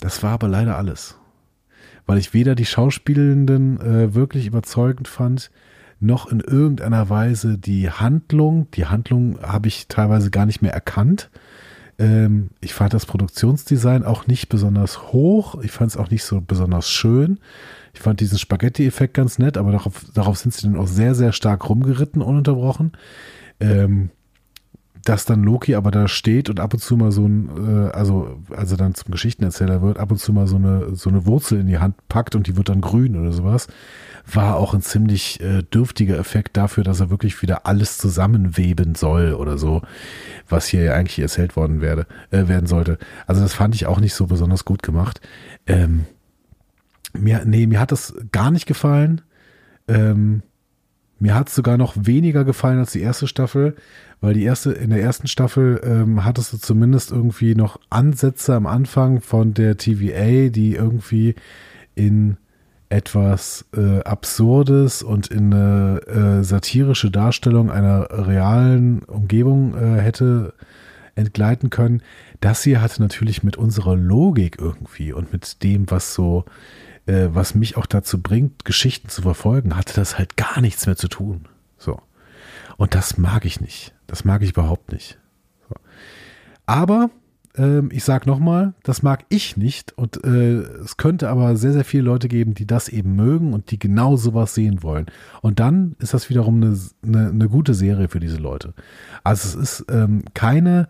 das 0.00 0.22
war 0.22 0.32
aber 0.32 0.48
leider 0.48 0.76
alles. 0.76 1.16
Weil 2.06 2.18
ich 2.18 2.34
weder 2.34 2.54
die 2.54 2.66
Schauspielenden 2.66 3.80
äh, 3.80 4.14
wirklich 4.14 4.46
überzeugend 4.46 5.08
fand, 5.08 5.50
noch 6.00 6.26
in 6.30 6.40
irgendeiner 6.40 7.10
Weise 7.10 7.58
die 7.58 7.90
Handlung. 7.90 8.70
Die 8.72 8.86
Handlung 8.86 9.40
habe 9.42 9.68
ich 9.68 9.86
teilweise 9.86 10.30
gar 10.30 10.46
nicht 10.46 10.62
mehr 10.62 10.72
erkannt. 10.72 11.30
Ähm, 12.00 12.48
ich 12.60 12.72
fand 12.72 12.94
das 12.94 13.04
Produktionsdesign 13.04 14.04
auch 14.04 14.26
nicht 14.26 14.48
besonders 14.48 15.12
hoch. 15.12 15.60
Ich 15.62 15.70
fand 15.70 15.90
es 15.90 15.96
auch 15.98 16.10
nicht 16.10 16.24
so 16.24 16.40
besonders 16.40 16.88
schön. 16.90 17.38
Ich 17.92 18.00
fand 18.00 18.20
diesen 18.20 18.38
Spaghetti-Effekt 18.38 19.14
ganz 19.14 19.38
nett, 19.38 19.58
aber 19.58 19.70
darauf, 19.72 20.06
darauf 20.14 20.38
sind 20.38 20.54
sie 20.54 20.62
dann 20.62 20.76
auch 20.76 20.86
sehr, 20.86 21.14
sehr 21.14 21.32
stark 21.32 21.68
rumgeritten, 21.68 22.22
ununterbrochen. 22.22 22.92
Ähm, 23.60 24.08
dass 25.04 25.24
dann 25.24 25.42
Loki 25.42 25.74
aber 25.74 25.90
da 25.90 26.08
steht 26.08 26.50
und 26.50 26.60
ab 26.60 26.74
und 26.74 26.80
zu 26.80 26.96
mal 26.96 27.12
so 27.12 27.26
ein, 27.26 27.50
äh, 27.56 27.90
also, 27.90 28.38
also 28.50 28.76
dann 28.76 28.94
zum 28.94 29.10
Geschichtenerzähler 29.10 29.82
wird, 29.82 29.98
ab 29.98 30.10
und 30.10 30.18
zu 30.18 30.32
mal 30.32 30.46
so 30.46 30.56
eine, 30.56 30.94
so 30.94 31.10
eine 31.10 31.26
Wurzel 31.26 31.60
in 31.60 31.66
die 31.66 31.78
Hand 31.78 31.96
packt 32.08 32.34
und 32.34 32.46
die 32.46 32.56
wird 32.56 32.68
dann 32.68 32.80
grün 32.80 33.16
oder 33.16 33.32
sowas 33.32 33.66
war 34.30 34.56
auch 34.56 34.74
ein 34.74 34.82
ziemlich 34.82 35.40
äh, 35.40 35.62
dürftiger 35.62 36.18
Effekt 36.18 36.56
dafür, 36.56 36.84
dass 36.84 37.00
er 37.00 37.10
wirklich 37.10 37.40
wieder 37.42 37.66
alles 37.66 37.98
zusammenweben 37.98 38.94
soll 38.94 39.34
oder 39.34 39.58
so, 39.58 39.82
was 40.48 40.66
hier 40.66 40.94
eigentlich 40.94 41.18
erzählt 41.18 41.56
worden 41.56 41.80
werde, 41.80 42.06
äh, 42.30 42.48
werden 42.48 42.66
sollte. 42.66 42.98
Also 43.26 43.40
das 43.42 43.54
fand 43.54 43.74
ich 43.74 43.86
auch 43.86 44.00
nicht 44.00 44.14
so 44.14 44.26
besonders 44.26 44.64
gut 44.64 44.82
gemacht. 44.82 45.20
Ähm, 45.66 46.06
mir, 47.12 47.44
nee, 47.44 47.66
mir 47.66 47.80
hat 47.80 47.92
das 47.92 48.14
gar 48.32 48.50
nicht 48.50 48.66
gefallen. 48.66 49.22
Ähm, 49.88 50.42
mir 51.18 51.34
hat 51.34 51.48
es 51.48 51.54
sogar 51.54 51.76
noch 51.76 51.94
weniger 51.96 52.44
gefallen 52.44 52.78
als 52.78 52.92
die 52.92 53.02
erste 53.02 53.28
Staffel, 53.28 53.76
weil 54.22 54.34
die 54.34 54.44
erste, 54.44 54.72
in 54.72 54.90
der 54.90 55.02
ersten 55.02 55.28
Staffel 55.28 55.80
ähm, 55.84 56.24
hattest 56.24 56.52
du 56.52 56.56
zumindest 56.56 57.10
irgendwie 57.10 57.54
noch 57.54 57.78
Ansätze 57.90 58.54
am 58.54 58.66
Anfang 58.66 59.20
von 59.20 59.52
der 59.52 59.76
TVA, 59.76 60.48
die 60.48 60.74
irgendwie 60.74 61.34
in 61.94 62.38
etwas 62.90 63.64
äh, 63.74 64.00
Absurdes 64.00 65.02
und 65.02 65.28
in 65.28 65.54
eine 65.54 66.00
äh, 66.40 66.44
satirische 66.44 67.10
Darstellung 67.10 67.70
einer 67.70 68.08
realen 68.10 69.04
Umgebung 69.04 69.74
äh, 69.74 70.00
hätte 70.00 70.54
entgleiten 71.14 71.70
können. 71.70 72.02
Das 72.40 72.64
hier 72.64 72.82
hatte 72.82 73.00
natürlich 73.00 73.44
mit 73.44 73.56
unserer 73.56 73.94
Logik 73.96 74.58
irgendwie 74.58 75.12
und 75.12 75.32
mit 75.32 75.62
dem, 75.62 75.88
was 75.90 76.14
so, 76.14 76.44
äh, 77.06 77.28
was 77.30 77.54
mich 77.54 77.76
auch 77.76 77.86
dazu 77.86 78.20
bringt, 78.20 78.64
Geschichten 78.64 79.08
zu 79.08 79.22
verfolgen, 79.22 79.76
hatte 79.76 79.94
das 79.94 80.18
halt 80.18 80.36
gar 80.36 80.60
nichts 80.60 80.86
mehr 80.86 80.96
zu 80.96 81.08
tun. 81.08 81.46
So. 81.78 82.02
Und 82.76 82.96
das 82.96 83.18
mag 83.18 83.44
ich 83.44 83.60
nicht. 83.60 83.94
Das 84.08 84.24
mag 84.24 84.42
ich 84.42 84.50
überhaupt 84.50 84.90
nicht. 84.90 85.16
So. 85.68 85.76
Aber 86.66 87.10
ähm, 87.60 87.90
ich 87.92 88.04
sage 88.04 88.28
nochmal, 88.28 88.72
das 88.82 89.02
mag 89.02 89.26
ich 89.28 89.58
nicht 89.58 89.92
und 89.98 90.24
äh, 90.24 90.60
es 90.60 90.96
könnte 90.96 91.28
aber 91.28 91.56
sehr, 91.56 91.72
sehr 91.72 91.84
viele 91.84 92.04
Leute 92.04 92.28
geben, 92.28 92.54
die 92.54 92.66
das 92.66 92.88
eben 92.88 93.14
mögen 93.14 93.52
und 93.52 93.70
die 93.70 93.78
genau 93.78 94.16
sowas 94.16 94.54
sehen 94.54 94.82
wollen. 94.82 95.06
Und 95.42 95.60
dann 95.60 95.94
ist 95.98 96.14
das 96.14 96.30
wiederum 96.30 96.62
eine, 96.62 96.78
eine, 97.04 97.28
eine 97.28 97.48
gute 97.48 97.74
Serie 97.74 98.08
für 98.08 98.18
diese 98.18 98.38
Leute. 98.38 98.72
Also 99.24 99.60
es 99.60 99.80
ist 99.80 99.92
ähm, 99.92 100.24
keine 100.32 100.88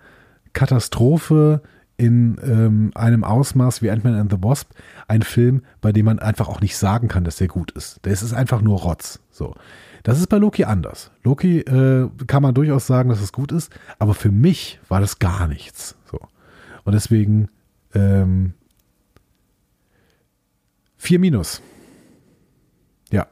Katastrophe 0.52 1.60
in 1.96 2.40
ähm, 2.42 2.92
einem 2.94 3.24
Ausmaß 3.24 3.82
wie 3.82 3.90
Ant-Man 3.90 4.14
and 4.14 4.32
the 4.32 4.38
Wasp, 4.40 4.70
ein 5.08 5.22
Film, 5.22 5.62
bei 5.80 5.92
dem 5.92 6.06
man 6.06 6.20
einfach 6.20 6.48
auch 6.48 6.60
nicht 6.60 6.78
sagen 6.78 7.08
kann, 7.08 7.24
dass 7.24 7.36
der 7.36 7.48
gut 7.48 7.72
ist. 7.72 8.04
Der 8.04 8.12
ist 8.12 8.32
einfach 8.32 8.62
nur 8.62 8.78
Rotz. 8.78 9.20
So. 9.30 9.54
Das 10.02 10.18
ist 10.18 10.28
bei 10.28 10.38
Loki 10.38 10.64
anders. 10.64 11.10
Loki 11.24 11.58
äh, 11.58 12.08
kann 12.26 12.42
man 12.42 12.54
durchaus 12.54 12.86
sagen, 12.86 13.10
dass 13.10 13.20
es 13.20 13.32
gut 13.32 13.52
ist, 13.52 13.70
aber 13.98 14.14
für 14.14 14.30
mich 14.30 14.80
war 14.88 15.00
das 15.00 15.18
gar 15.18 15.46
nichts. 15.46 15.96
So. 16.10 16.20
Und 16.84 16.92
deswegen 16.92 17.48
ähm, 17.94 18.54
4 20.96 21.18
minus. 21.18 21.62
Ja. 23.10 23.26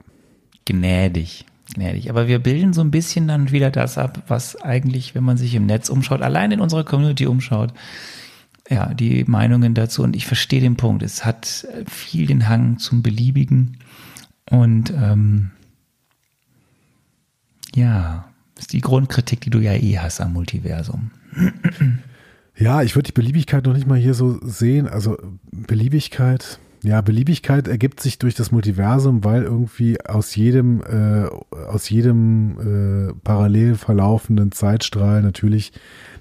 Gnädig. 0.64 1.44
gnädig. 1.74 2.10
Aber 2.10 2.28
wir 2.28 2.38
bilden 2.38 2.72
so 2.72 2.80
ein 2.80 2.90
bisschen 2.90 3.28
dann 3.28 3.50
wieder 3.50 3.70
das 3.70 3.98
ab, 3.98 4.22
was 4.26 4.56
eigentlich, 4.56 5.14
wenn 5.14 5.24
man 5.24 5.36
sich 5.36 5.54
im 5.54 5.66
Netz 5.66 5.88
umschaut, 5.88 6.22
allein 6.22 6.50
in 6.50 6.60
unserer 6.60 6.84
Community 6.84 7.26
umschaut, 7.26 7.72
ja, 8.68 8.92
die 8.94 9.24
Meinungen 9.24 9.74
dazu. 9.74 10.02
Und 10.02 10.16
ich 10.16 10.26
verstehe 10.26 10.60
den 10.60 10.76
Punkt. 10.76 11.02
Es 11.02 11.24
hat 11.24 11.66
viel 11.86 12.26
den 12.26 12.48
Hang 12.48 12.78
zum 12.78 13.02
Beliebigen. 13.02 13.78
Und 14.50 14.90
ähm, 14.90 15.50
ja, 17.74 18.28
ist 18.56 18.72
die 18.72 18.80
Grundkritik, 18.80 19.40
die 19.40 19.50
du 19.50 19.60
ja 19.60 19.72
eh 19.72 19.98
hast 19.98 20.20
am 20.20 20.32
Multiversum. 20.32 21.10
Ja, 22.58 22.82
ich 22.82 22.96
würde 22.96 23.06
die 23.06 23.12
Beliebigkeit 23.12 23.64
noch 23.64 23.74
nicht 23.74 23.86
mal 23.86 23.98
hier 23.98 24.14
so 24.14 24.38
sehen. 24.42 24.88
Also 24.88 25.16
Beliebigkeit, 25.52 26.58
ja, 26.82 27.00
Beliebigkeit 27.00 27.68
ergibt 27.68 28.00
sich 28.00 28.18
durch 28.18 28.34
das 28.34 28.50
Multiversum, 28.50 29.22
weil 29.22 29.44
irgendwie 29.44 30.00
aus 30.04 30.34
jedem, 30.34 30.82
äh, 30.82 31.28
aus 31.68 31.88
jedem 31.88 33.10
äh, 33.10 33.14
parallel 33.22 33.76
verlaufenden 33.76 34.50
Zeitstrahl 34.50 35.22
natürlich 35.22 35.72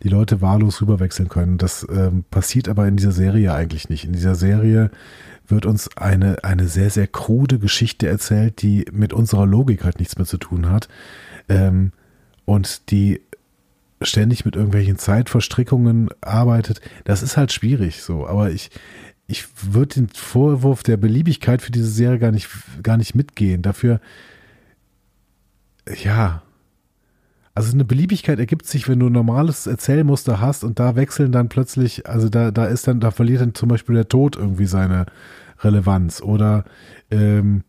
die 0.03 0.09
Leute 0.09 0.39
wahllos 0.39 0.80
rüberwechseln 0.80 1.27
können. 1.27 1.57
Das 1.57 1.88
ähm, 1.89 2.23
passiert 2.30 2.69
aber 2.69 2.88
in 2.88 2.97
dieser 2.97 3.14
Serie 3.14 3.53
eigentlich 3.53 3.89
nicht. 3.89 4.05
In 4.05 4.14
dieser 4.14 4.35
Serie 4.35 4.91
wird 5.47 5.65
uns 5.65 5.89
eine, 5.97 6.43
eine 6.43 6.68
sehr, 6.68 6.91
sehr 6.91 7.07
krude 7.07 7.57
Geschichte 7.57 8.07
erzählt, 8.07 8.61
die 8.61 8.85
mit 8.91 9.11
unserer 9.11 9.47
Logik 9.47 9.84
halt 9.84 9.97
nichts 9.97 10.18
mehr 10.18 10.27
zu 10.27 10.38
tun 10.38 10.69
hat. 10.69 10.88
Ähm, 11.49 11.93
und 12.45 12.91
die 12.91 13.22
ständig 14.02 14.45
mit 14.45 14.56
irgendwelchen 14.56 14.98
Zeitverstrickungen 14.98 16.10
arbeitet, 16.22 16.82
das 17.03 17.24
ist 17.24 17.38
halt 17.38 17.52
schwierig 17.52 18.02
so. 18.02 18.28
Aber 18.28 18.52
ich, 18.52 18.69
ich 19.28 19.45
würde 19.61 19.95
den 19.95 20.10
Vorwurf 20.10 20.84
der 20.84 20.98
Beliebigkeit 20.98 21.61
für 21.61 21.72
diese 21.72 21.90
Serie 21.90 22.19
gar 22.19 22.32
nicht, 22.32 22.49
gar 22.84 22.98
nicht 22.98 23.15
mitgehen. 23.15 23.61
Dafür, 23.61 23.99
ja. 26.03 26.44
Also 27.56 27.74
eine 27.74 27.86
Beliebigkeit 27.86 28.38
ergibt 28.38 28.68
sich, 28.68 28.88
wenn 28.88 28.99
du 28.99 29.07
ein 29.07 29.14
normales 29.14 29.65
Erzählmuster 29.65 30.40
hast 30.40 30.64
und 30.64 30.78
da 30.80 30.95
wechseln 30.95 31.32
dann 31.32 31.49
plötzlich, 31.49 32.07
also 32.07 32.30
da, 32.30 32.52
da 32.52 32.65
ist 32.65 32.88
dann, 32.88 32.99
da 32.99 33.10
verliert 33.10 33.41
dann 33.41 33.56
zum 33.56 33.69
Beispiel 33.69 33.95
der 33.95 34.07
Tod 34.07 34.36
irgendwie 34.36 34.68
seine 34.68 35.07
Relevanz 35.61 36.22
oder 36.22 36.65
ähm, 37.10 37.64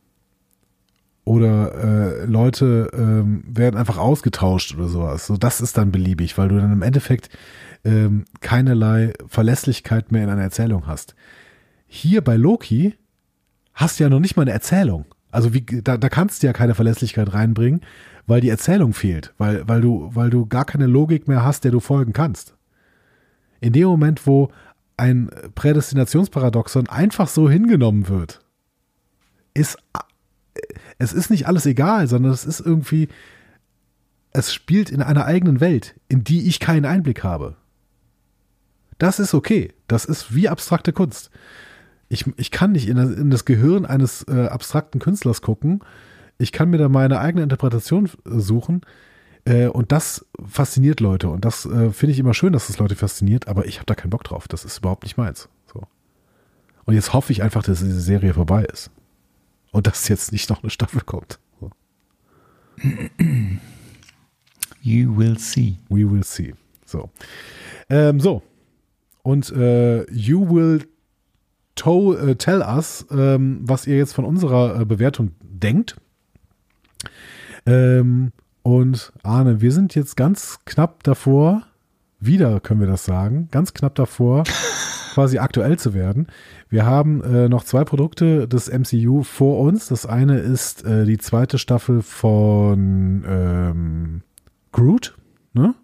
oder 1.28 1.74
äh, 1.74 2.24
Leute 2.24 2.90
ähm, 2.94 3.44
werden 3.46 3.76
einfach 3.76 3.98
ausgetauscht 3.98 4.74
oder 4.74 4.88
sowas. 4.88 5.26
So, 5.26 5.36
das 5.36 5.60
ist 5.60 5.76
dann 5.76 5.92
beliebig, 5.92 6.38
weil 6.38 6.48
du 6.48 6.56
dann 6.56 6.72
im 6.72 6.80
Endeffekt 6.80 7.28
ähm, 7.84 8.24
keinerlei 8.40 9.12
Verlässlichkeit 9.26 10.10
mehr 10.10 10.24
in 10.24 10.30
einer 10.30 10.42
Erzählung 10.42 10.86
hast. 10.86 11.14
Hier 11.86 12.24
bei 12.24 12.36
Loki 12.36 12.94
hast 13.74 14.00
du 14.00 14.04
ja 14.04 14.10
noch 14.10 14.20
nicht 14.20 14.36
mal 14.36 14.42
eine 14.44 14.52
Erzählung. 14.52 15.04
Also 15.30 15.52
wie, 15.52 15.60
da, 15.60 15.98
da 15.98 16.08
kannst 16.08 16.42
du 16.42 16.46
ja 16.46 16.54
keine 16.54 16.74
Verlässlichkeit 16.74 17.34
reinbringen, 17.34 17.82
weil 18.26 18.40
die 18.40 18.48
Erzählung 18.48 18.94
fehlt, 18.94 19.34
weil, 19.36 19.68
weil, 19.68 19.82
du, 19.82 20.10
weil 20.14 20.30
du 20.30 20.46
gar 20.46 20.64
keine 20.64 20.86
Logik 20.86 21.28
mehr 21.28 21.44
hast, 21.44 21.62
der 21.62 21.72
du 21.72 21.80
folgen 21.80 22.14
kannst. 22.14 22.54
In 23.60 23.74
dem 23.74 23.86
Moment, 23.86 24.26
wo 24.26 24.50
ein 24.96 25.28
Prädestinationsparadoxon 25.54 26.88
einfach 26.88 27.28
so 27.28 27.50
hingenommen 27.50 28.08
wird, 28.08 28.40
ist 29.52 29.76
es 30.98 31.12
ist 31.12 31.30
nicht 31.30 31.46
alles 31.46 31.64
egal, 31.66 32.08
sondern 32.08 32.32
es 32.32 32.44
ist 32.44 32.60
irgendwie, 32.60 33.08
es 34.32 34.52
spielt 34.52 34.90
in 34.90 35.02
einer 35.02 35.24
eigenen 35.24 35.60
Welt, 35.60 35.94
in 36.08 36.24
die 36.24 36.48
ich 36.48 36.60
keinen 36.60 36.84
Einblick 36.84 37.22
habe. 37.24 37.56
Das 38.98 39.20
ist 39.20 39.32
okay. 39.32 39.72
Das 39.86 40.04
ist 40.04 40.34
wie 40.34 40.48
abstrakte 40.48 40.92
Kunst. 40.92 41.30
Ich, 42.08 42.26
ich 42.36 42.50
kann 42.50 42.72
nicht 42.72 42.88
in 42.88 42.96
das, 42.96 43.10
in 43.10 43.30
das 43.30 43.44
Gehirn 43.44 43.86
eines 43.86 44.26
äh, 44.28 44.46
abstrakten 44.46 45.00
Künstlers 45.00 45.40
gucken. 45.40 45.80
Ich 46.36 46.52
kann 46.52 46.70
mir 46.70 46.78
da 46.78 46.88
meine 46.88 47.20
eigene 47.20 47.42
Interpretation 47.42 48.10
suchen. 48.24 48.80
Äh, 49.44 49.68
und 49.68 49.92
das 49.92 50.26
fasziniert 50.44 51.00
Leute. 51.00 51.28
Und 51.28 51.44
das 51.44 51.64
äh, 51.64 51.90
finde 51.90 52.12
ich 52.12 52.18
immer 52.18 52.34
schön, 52.34 52.52
dass 52.52 52.66
das 52.66 52.78
Leute 52.78 52.96
fasziniert. 52.96 53.46
Aber 53.46 53.66
ich 53.66 53.76
habe 53.76 53.86
da 53.86 53.94
keinen 53.94 54.10
Bock 54.10 54.24
drauf. 54.24 54.48
Das 54.48 54.64
ist 54.64 54.78
überhaupt 54.78 55.04
nicht 55.04 55.16
meins. 55.16 55.48
So. 55.72 55.86
Und 56.86 56.94
jetzt 56.94 57.12
hoffe 57.12 57.32
ich 57.32 57.42
einfach, 57.42 57.62
dass 57.62 57.80
diese 57.80 58.00
Serie 58.00 58.34
vorbei 58.34 58.64
ist. 58.64 58.90
Und 59.70 59.86
dass 59.86 60.08
jetzt 60.08 60.32
nicht 60.32 60.48
noch 60.50 60.62
eine 60.62 60.70
Staffel 60.70 61.02
kommt. 61.02 61.38
So. 61.60 61.70
You 64.80 65.16
will 65.16 65.38
see. 65.38 65.78
We 65.88 66.10
will 66.10 66.24
see. 66.24 66.54
So. 66.84 67.10
Ähm, 67.90 68.20
so. 68.20 68.42
Und 69.22 69.50
äh, 69.50 70.10
you 70.10 70.48
will 70.48 70.86
to, 71.74 72.14
äh, 72.16 72.36
tell 72.36 72.60
us, 72.60 73.06
ähm, 73.10 73.60
was 73.62 73.86
ihr 73.86 73.96
jetzt 73.96 74.14
von 74.14 74.24
unserer 74.24 74.80
äh, 74.80 74.84
Bewertung 74.84 75.32
denkt. 75.42 75.96
Ähm, 77.66 78.32
und 78.62 79.12
Arne, 79.22 79.60
wir 79.60 79.72
sind 79.72 79.94
jetzt 79.94 80.16
ganz 80.16 80.58
knapp 80.64 81.02
davor, 81.04 81.62
wieder 82.20 82.60
können 82.60 82.80
wir 82.80 82.88
das 82.88 83.04
sagen, 83.04 83.48
ganz 83.50 83.74
knapp 83.74 83.94
davor, 83.94 84.44
quasi 85.18 85.38
aktuell 85.38 85.76
zu 85.76 85.94
werden. 85.94 86.28
Wir 86.68 86.86
haben 86.86 87.24
äh, 87.24 87.48
noch 87.48 87.64
zwei 87.64 87.82
Produkte 87.82 88.46
des 88.46 88.70
MCU 88.70 89.24
vor 89.24 89.58
uns. 89.58 89.88
Das 89.88 90.06
eine 90.06 90.38
ist 90.38 90.84
äh, 90.84 91.06
die 91.06 91.18
zweite 91.18 91.58
Staffel 91.58 92.02
von 92.02 93.24
ähm, 93.26 94.22
Groot, 94.70 95.18
ne? 95.54 95.74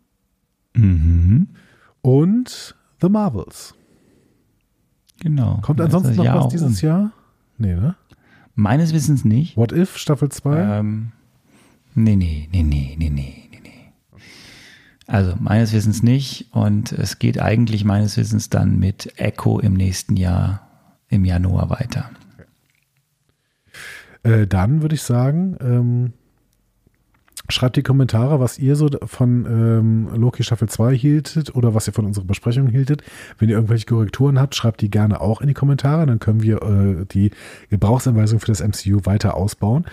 Mhm. 0.75 1.49
Und 2.01 2.77
The 3.01 3.09
Marvels. 3.09 3.75
Genau. 5.21 5.59
Kommt 5.63 5.81
ansonsten 5.81 6.15
noch 6.15 6.25
Jahr 6.25 6.45
was 6.45 6.49
dieses 6.53 6.81
um. 6.81 6.89
Jahr? 6.89 7.13
Nee, 7.59 7.75
ne? 7.75 7.97
Meines 8.55 8.95
Wissens 8.95 9.25
nicht. 9.25 9.57
What 9.57 9.73
If, 9.73 9.97
Staffel 9.97 10.29
2? 10.29 10.79
Ähm, 10.79 11.11
nee, 11.97 12.15
nee, 12.15 12.49
nee, 12.53 12.63
nee, 12.63 12.95
nee, 12.97 13.11
nee. 13.11 13.44
Also 15.07 15.35
meines 15.39 15.73
Wissens 15.73 16.03
nicht. 16.03 16.49
Und 16.53 16.93
es 16.93 17.19
geht 17.19 17.41
eigentlich 17.41 17.85
meines 17.85 18.17
Wissens 18.17 18.51
dann 18.51 18.79
mit 18.79 19.19
Echo 19.19 19.59
im 19.59 19.75
nächsten 19.75 20.17
Jahr, 20.17 20.69
im 21.09 21.25
Januar 21.25 21.71
weiter. 21.71 22.11
Äh, 24.23 24.47
dann 24.47 24.83
würde 24.83 24.95
ich 24.95 25.03
sagen, 25.03 25.57
ähm, 25.61 26.13
schreibt 27.49 27.77
die 27.77 27.83
Kommentare, 27.83 28.41
was 28.41 28.59
ihr 28.59 28.77
so 28.77 28.89
von 29.05 29.47
ähm, 29.47 30.09
Loki 30.15 30.43
Staffel 30.43 30.69
2 30.69 30.95
hieltet 30.97 31.55
oder 31.55 31.75
was 31.75 31.87
ihr 31.87 31.93
von 31.93 32.07
unserer 32.07 32.25
Besprechung 32.25 32.69
hieltet. 32.69 33.03
Wenn 33.39 33.49
ihr 33.49 33.57
irgendwelche 33.57 33.87
Korrekturen 33.87 34.41
habt, 34.41 34.55
schreibt 34.55 34.81
die 34.81 34.91
gerne 34.91 35.21
auch 35.21 35.41
in 35.41 35.49
die 35.49 35.55
Kommentare. 35.55 36.07
Dann 36.07 36.19
können 36.19 36.43
wir 36.43 36.63
äh, 36.63 37.05
die 37.07 37.31
Gebrauchsanweisung 37.71 38.41
für 38.41 38.47
das 38.47 38.63
MCU 38.63 39.01
weiter 39.05 39.37
ausbauen. 39.37 39.85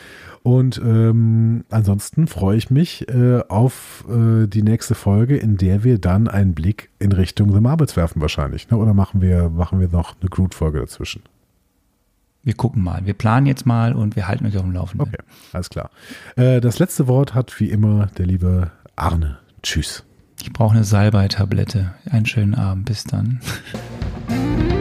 Und 0.44 0.82
ähm, 0.84 1.66
ansonsten 1.70 2.28
freue 2.28 2.58
ich 2.58 2.72
mich 2.72 3.08
äh, 3.10 3.42
auf 3.48 4.06
äh, 4.10 4.48
die 4.48 4.64
nächste 4.64 4.96
Folge, 4.96 5.38
in 5.38 5.58
der 5.58 5.84
wir 5.84 6.00
dann 6.00 6.28
einen 6.28 6.54
Blick 6.54 6.90
in 7.00 7.12
Richtung 7.12 7.54
The 7.54 7.60
Marvels 7.60 7.96
werfen 7.96 8.22
wahrscheinlich. 8.22 8.70
Ne? 8.72 8.78
Oder 8.78 8.94
machen 8.94 9.22
wir, 9.22 9.50
machen 9.50 9.80
wir 9.80 9.90
noch 9.90 10.16
eine 10.20 10.30
Groot-Folge 10.30 10.80
dazwischen? 10.80 11.22
Wir 12.44 12.54
gucken 12.56 12.84
mal. 12.84 13.06
Wir 13.06 13.14
planen 13.14 13.46
jetzt 13.46 13.66
mal 13.66 13.94
und 13.94 14.16
wir 14.16 14.28
halten 14.28 14.46
euch 14.46 14.58
auf 14.58 14.64
dem 14.64 14.74
Laufenden. 14.74 15.08
Okay, 15.08 15.24
alles 15.54 15.70
klar. 15.70 15.92
Äh, 16.36 16.60
das 16.60 16.80
letzte 16.80 17.08
Wort 17.08 17.36
hat 17.36 17.60
wie 17.60 17.70
immer 17.70 18.08
der 18.18 18.26
liebe 18.26 18.72
Arne. 18.96 19.38
Tschüss. 19.62 20.04
Ich 20.42 20.52
brauche 20.52 20.76
eine 20.76 20.84
Salbei-Tablette. 20.84 21.94
Einen 22.10 22.26
schönen 22.26 22.56
Abend. 22.56 22.86
Bis 22.86 23.04
dann. 23.04 23.42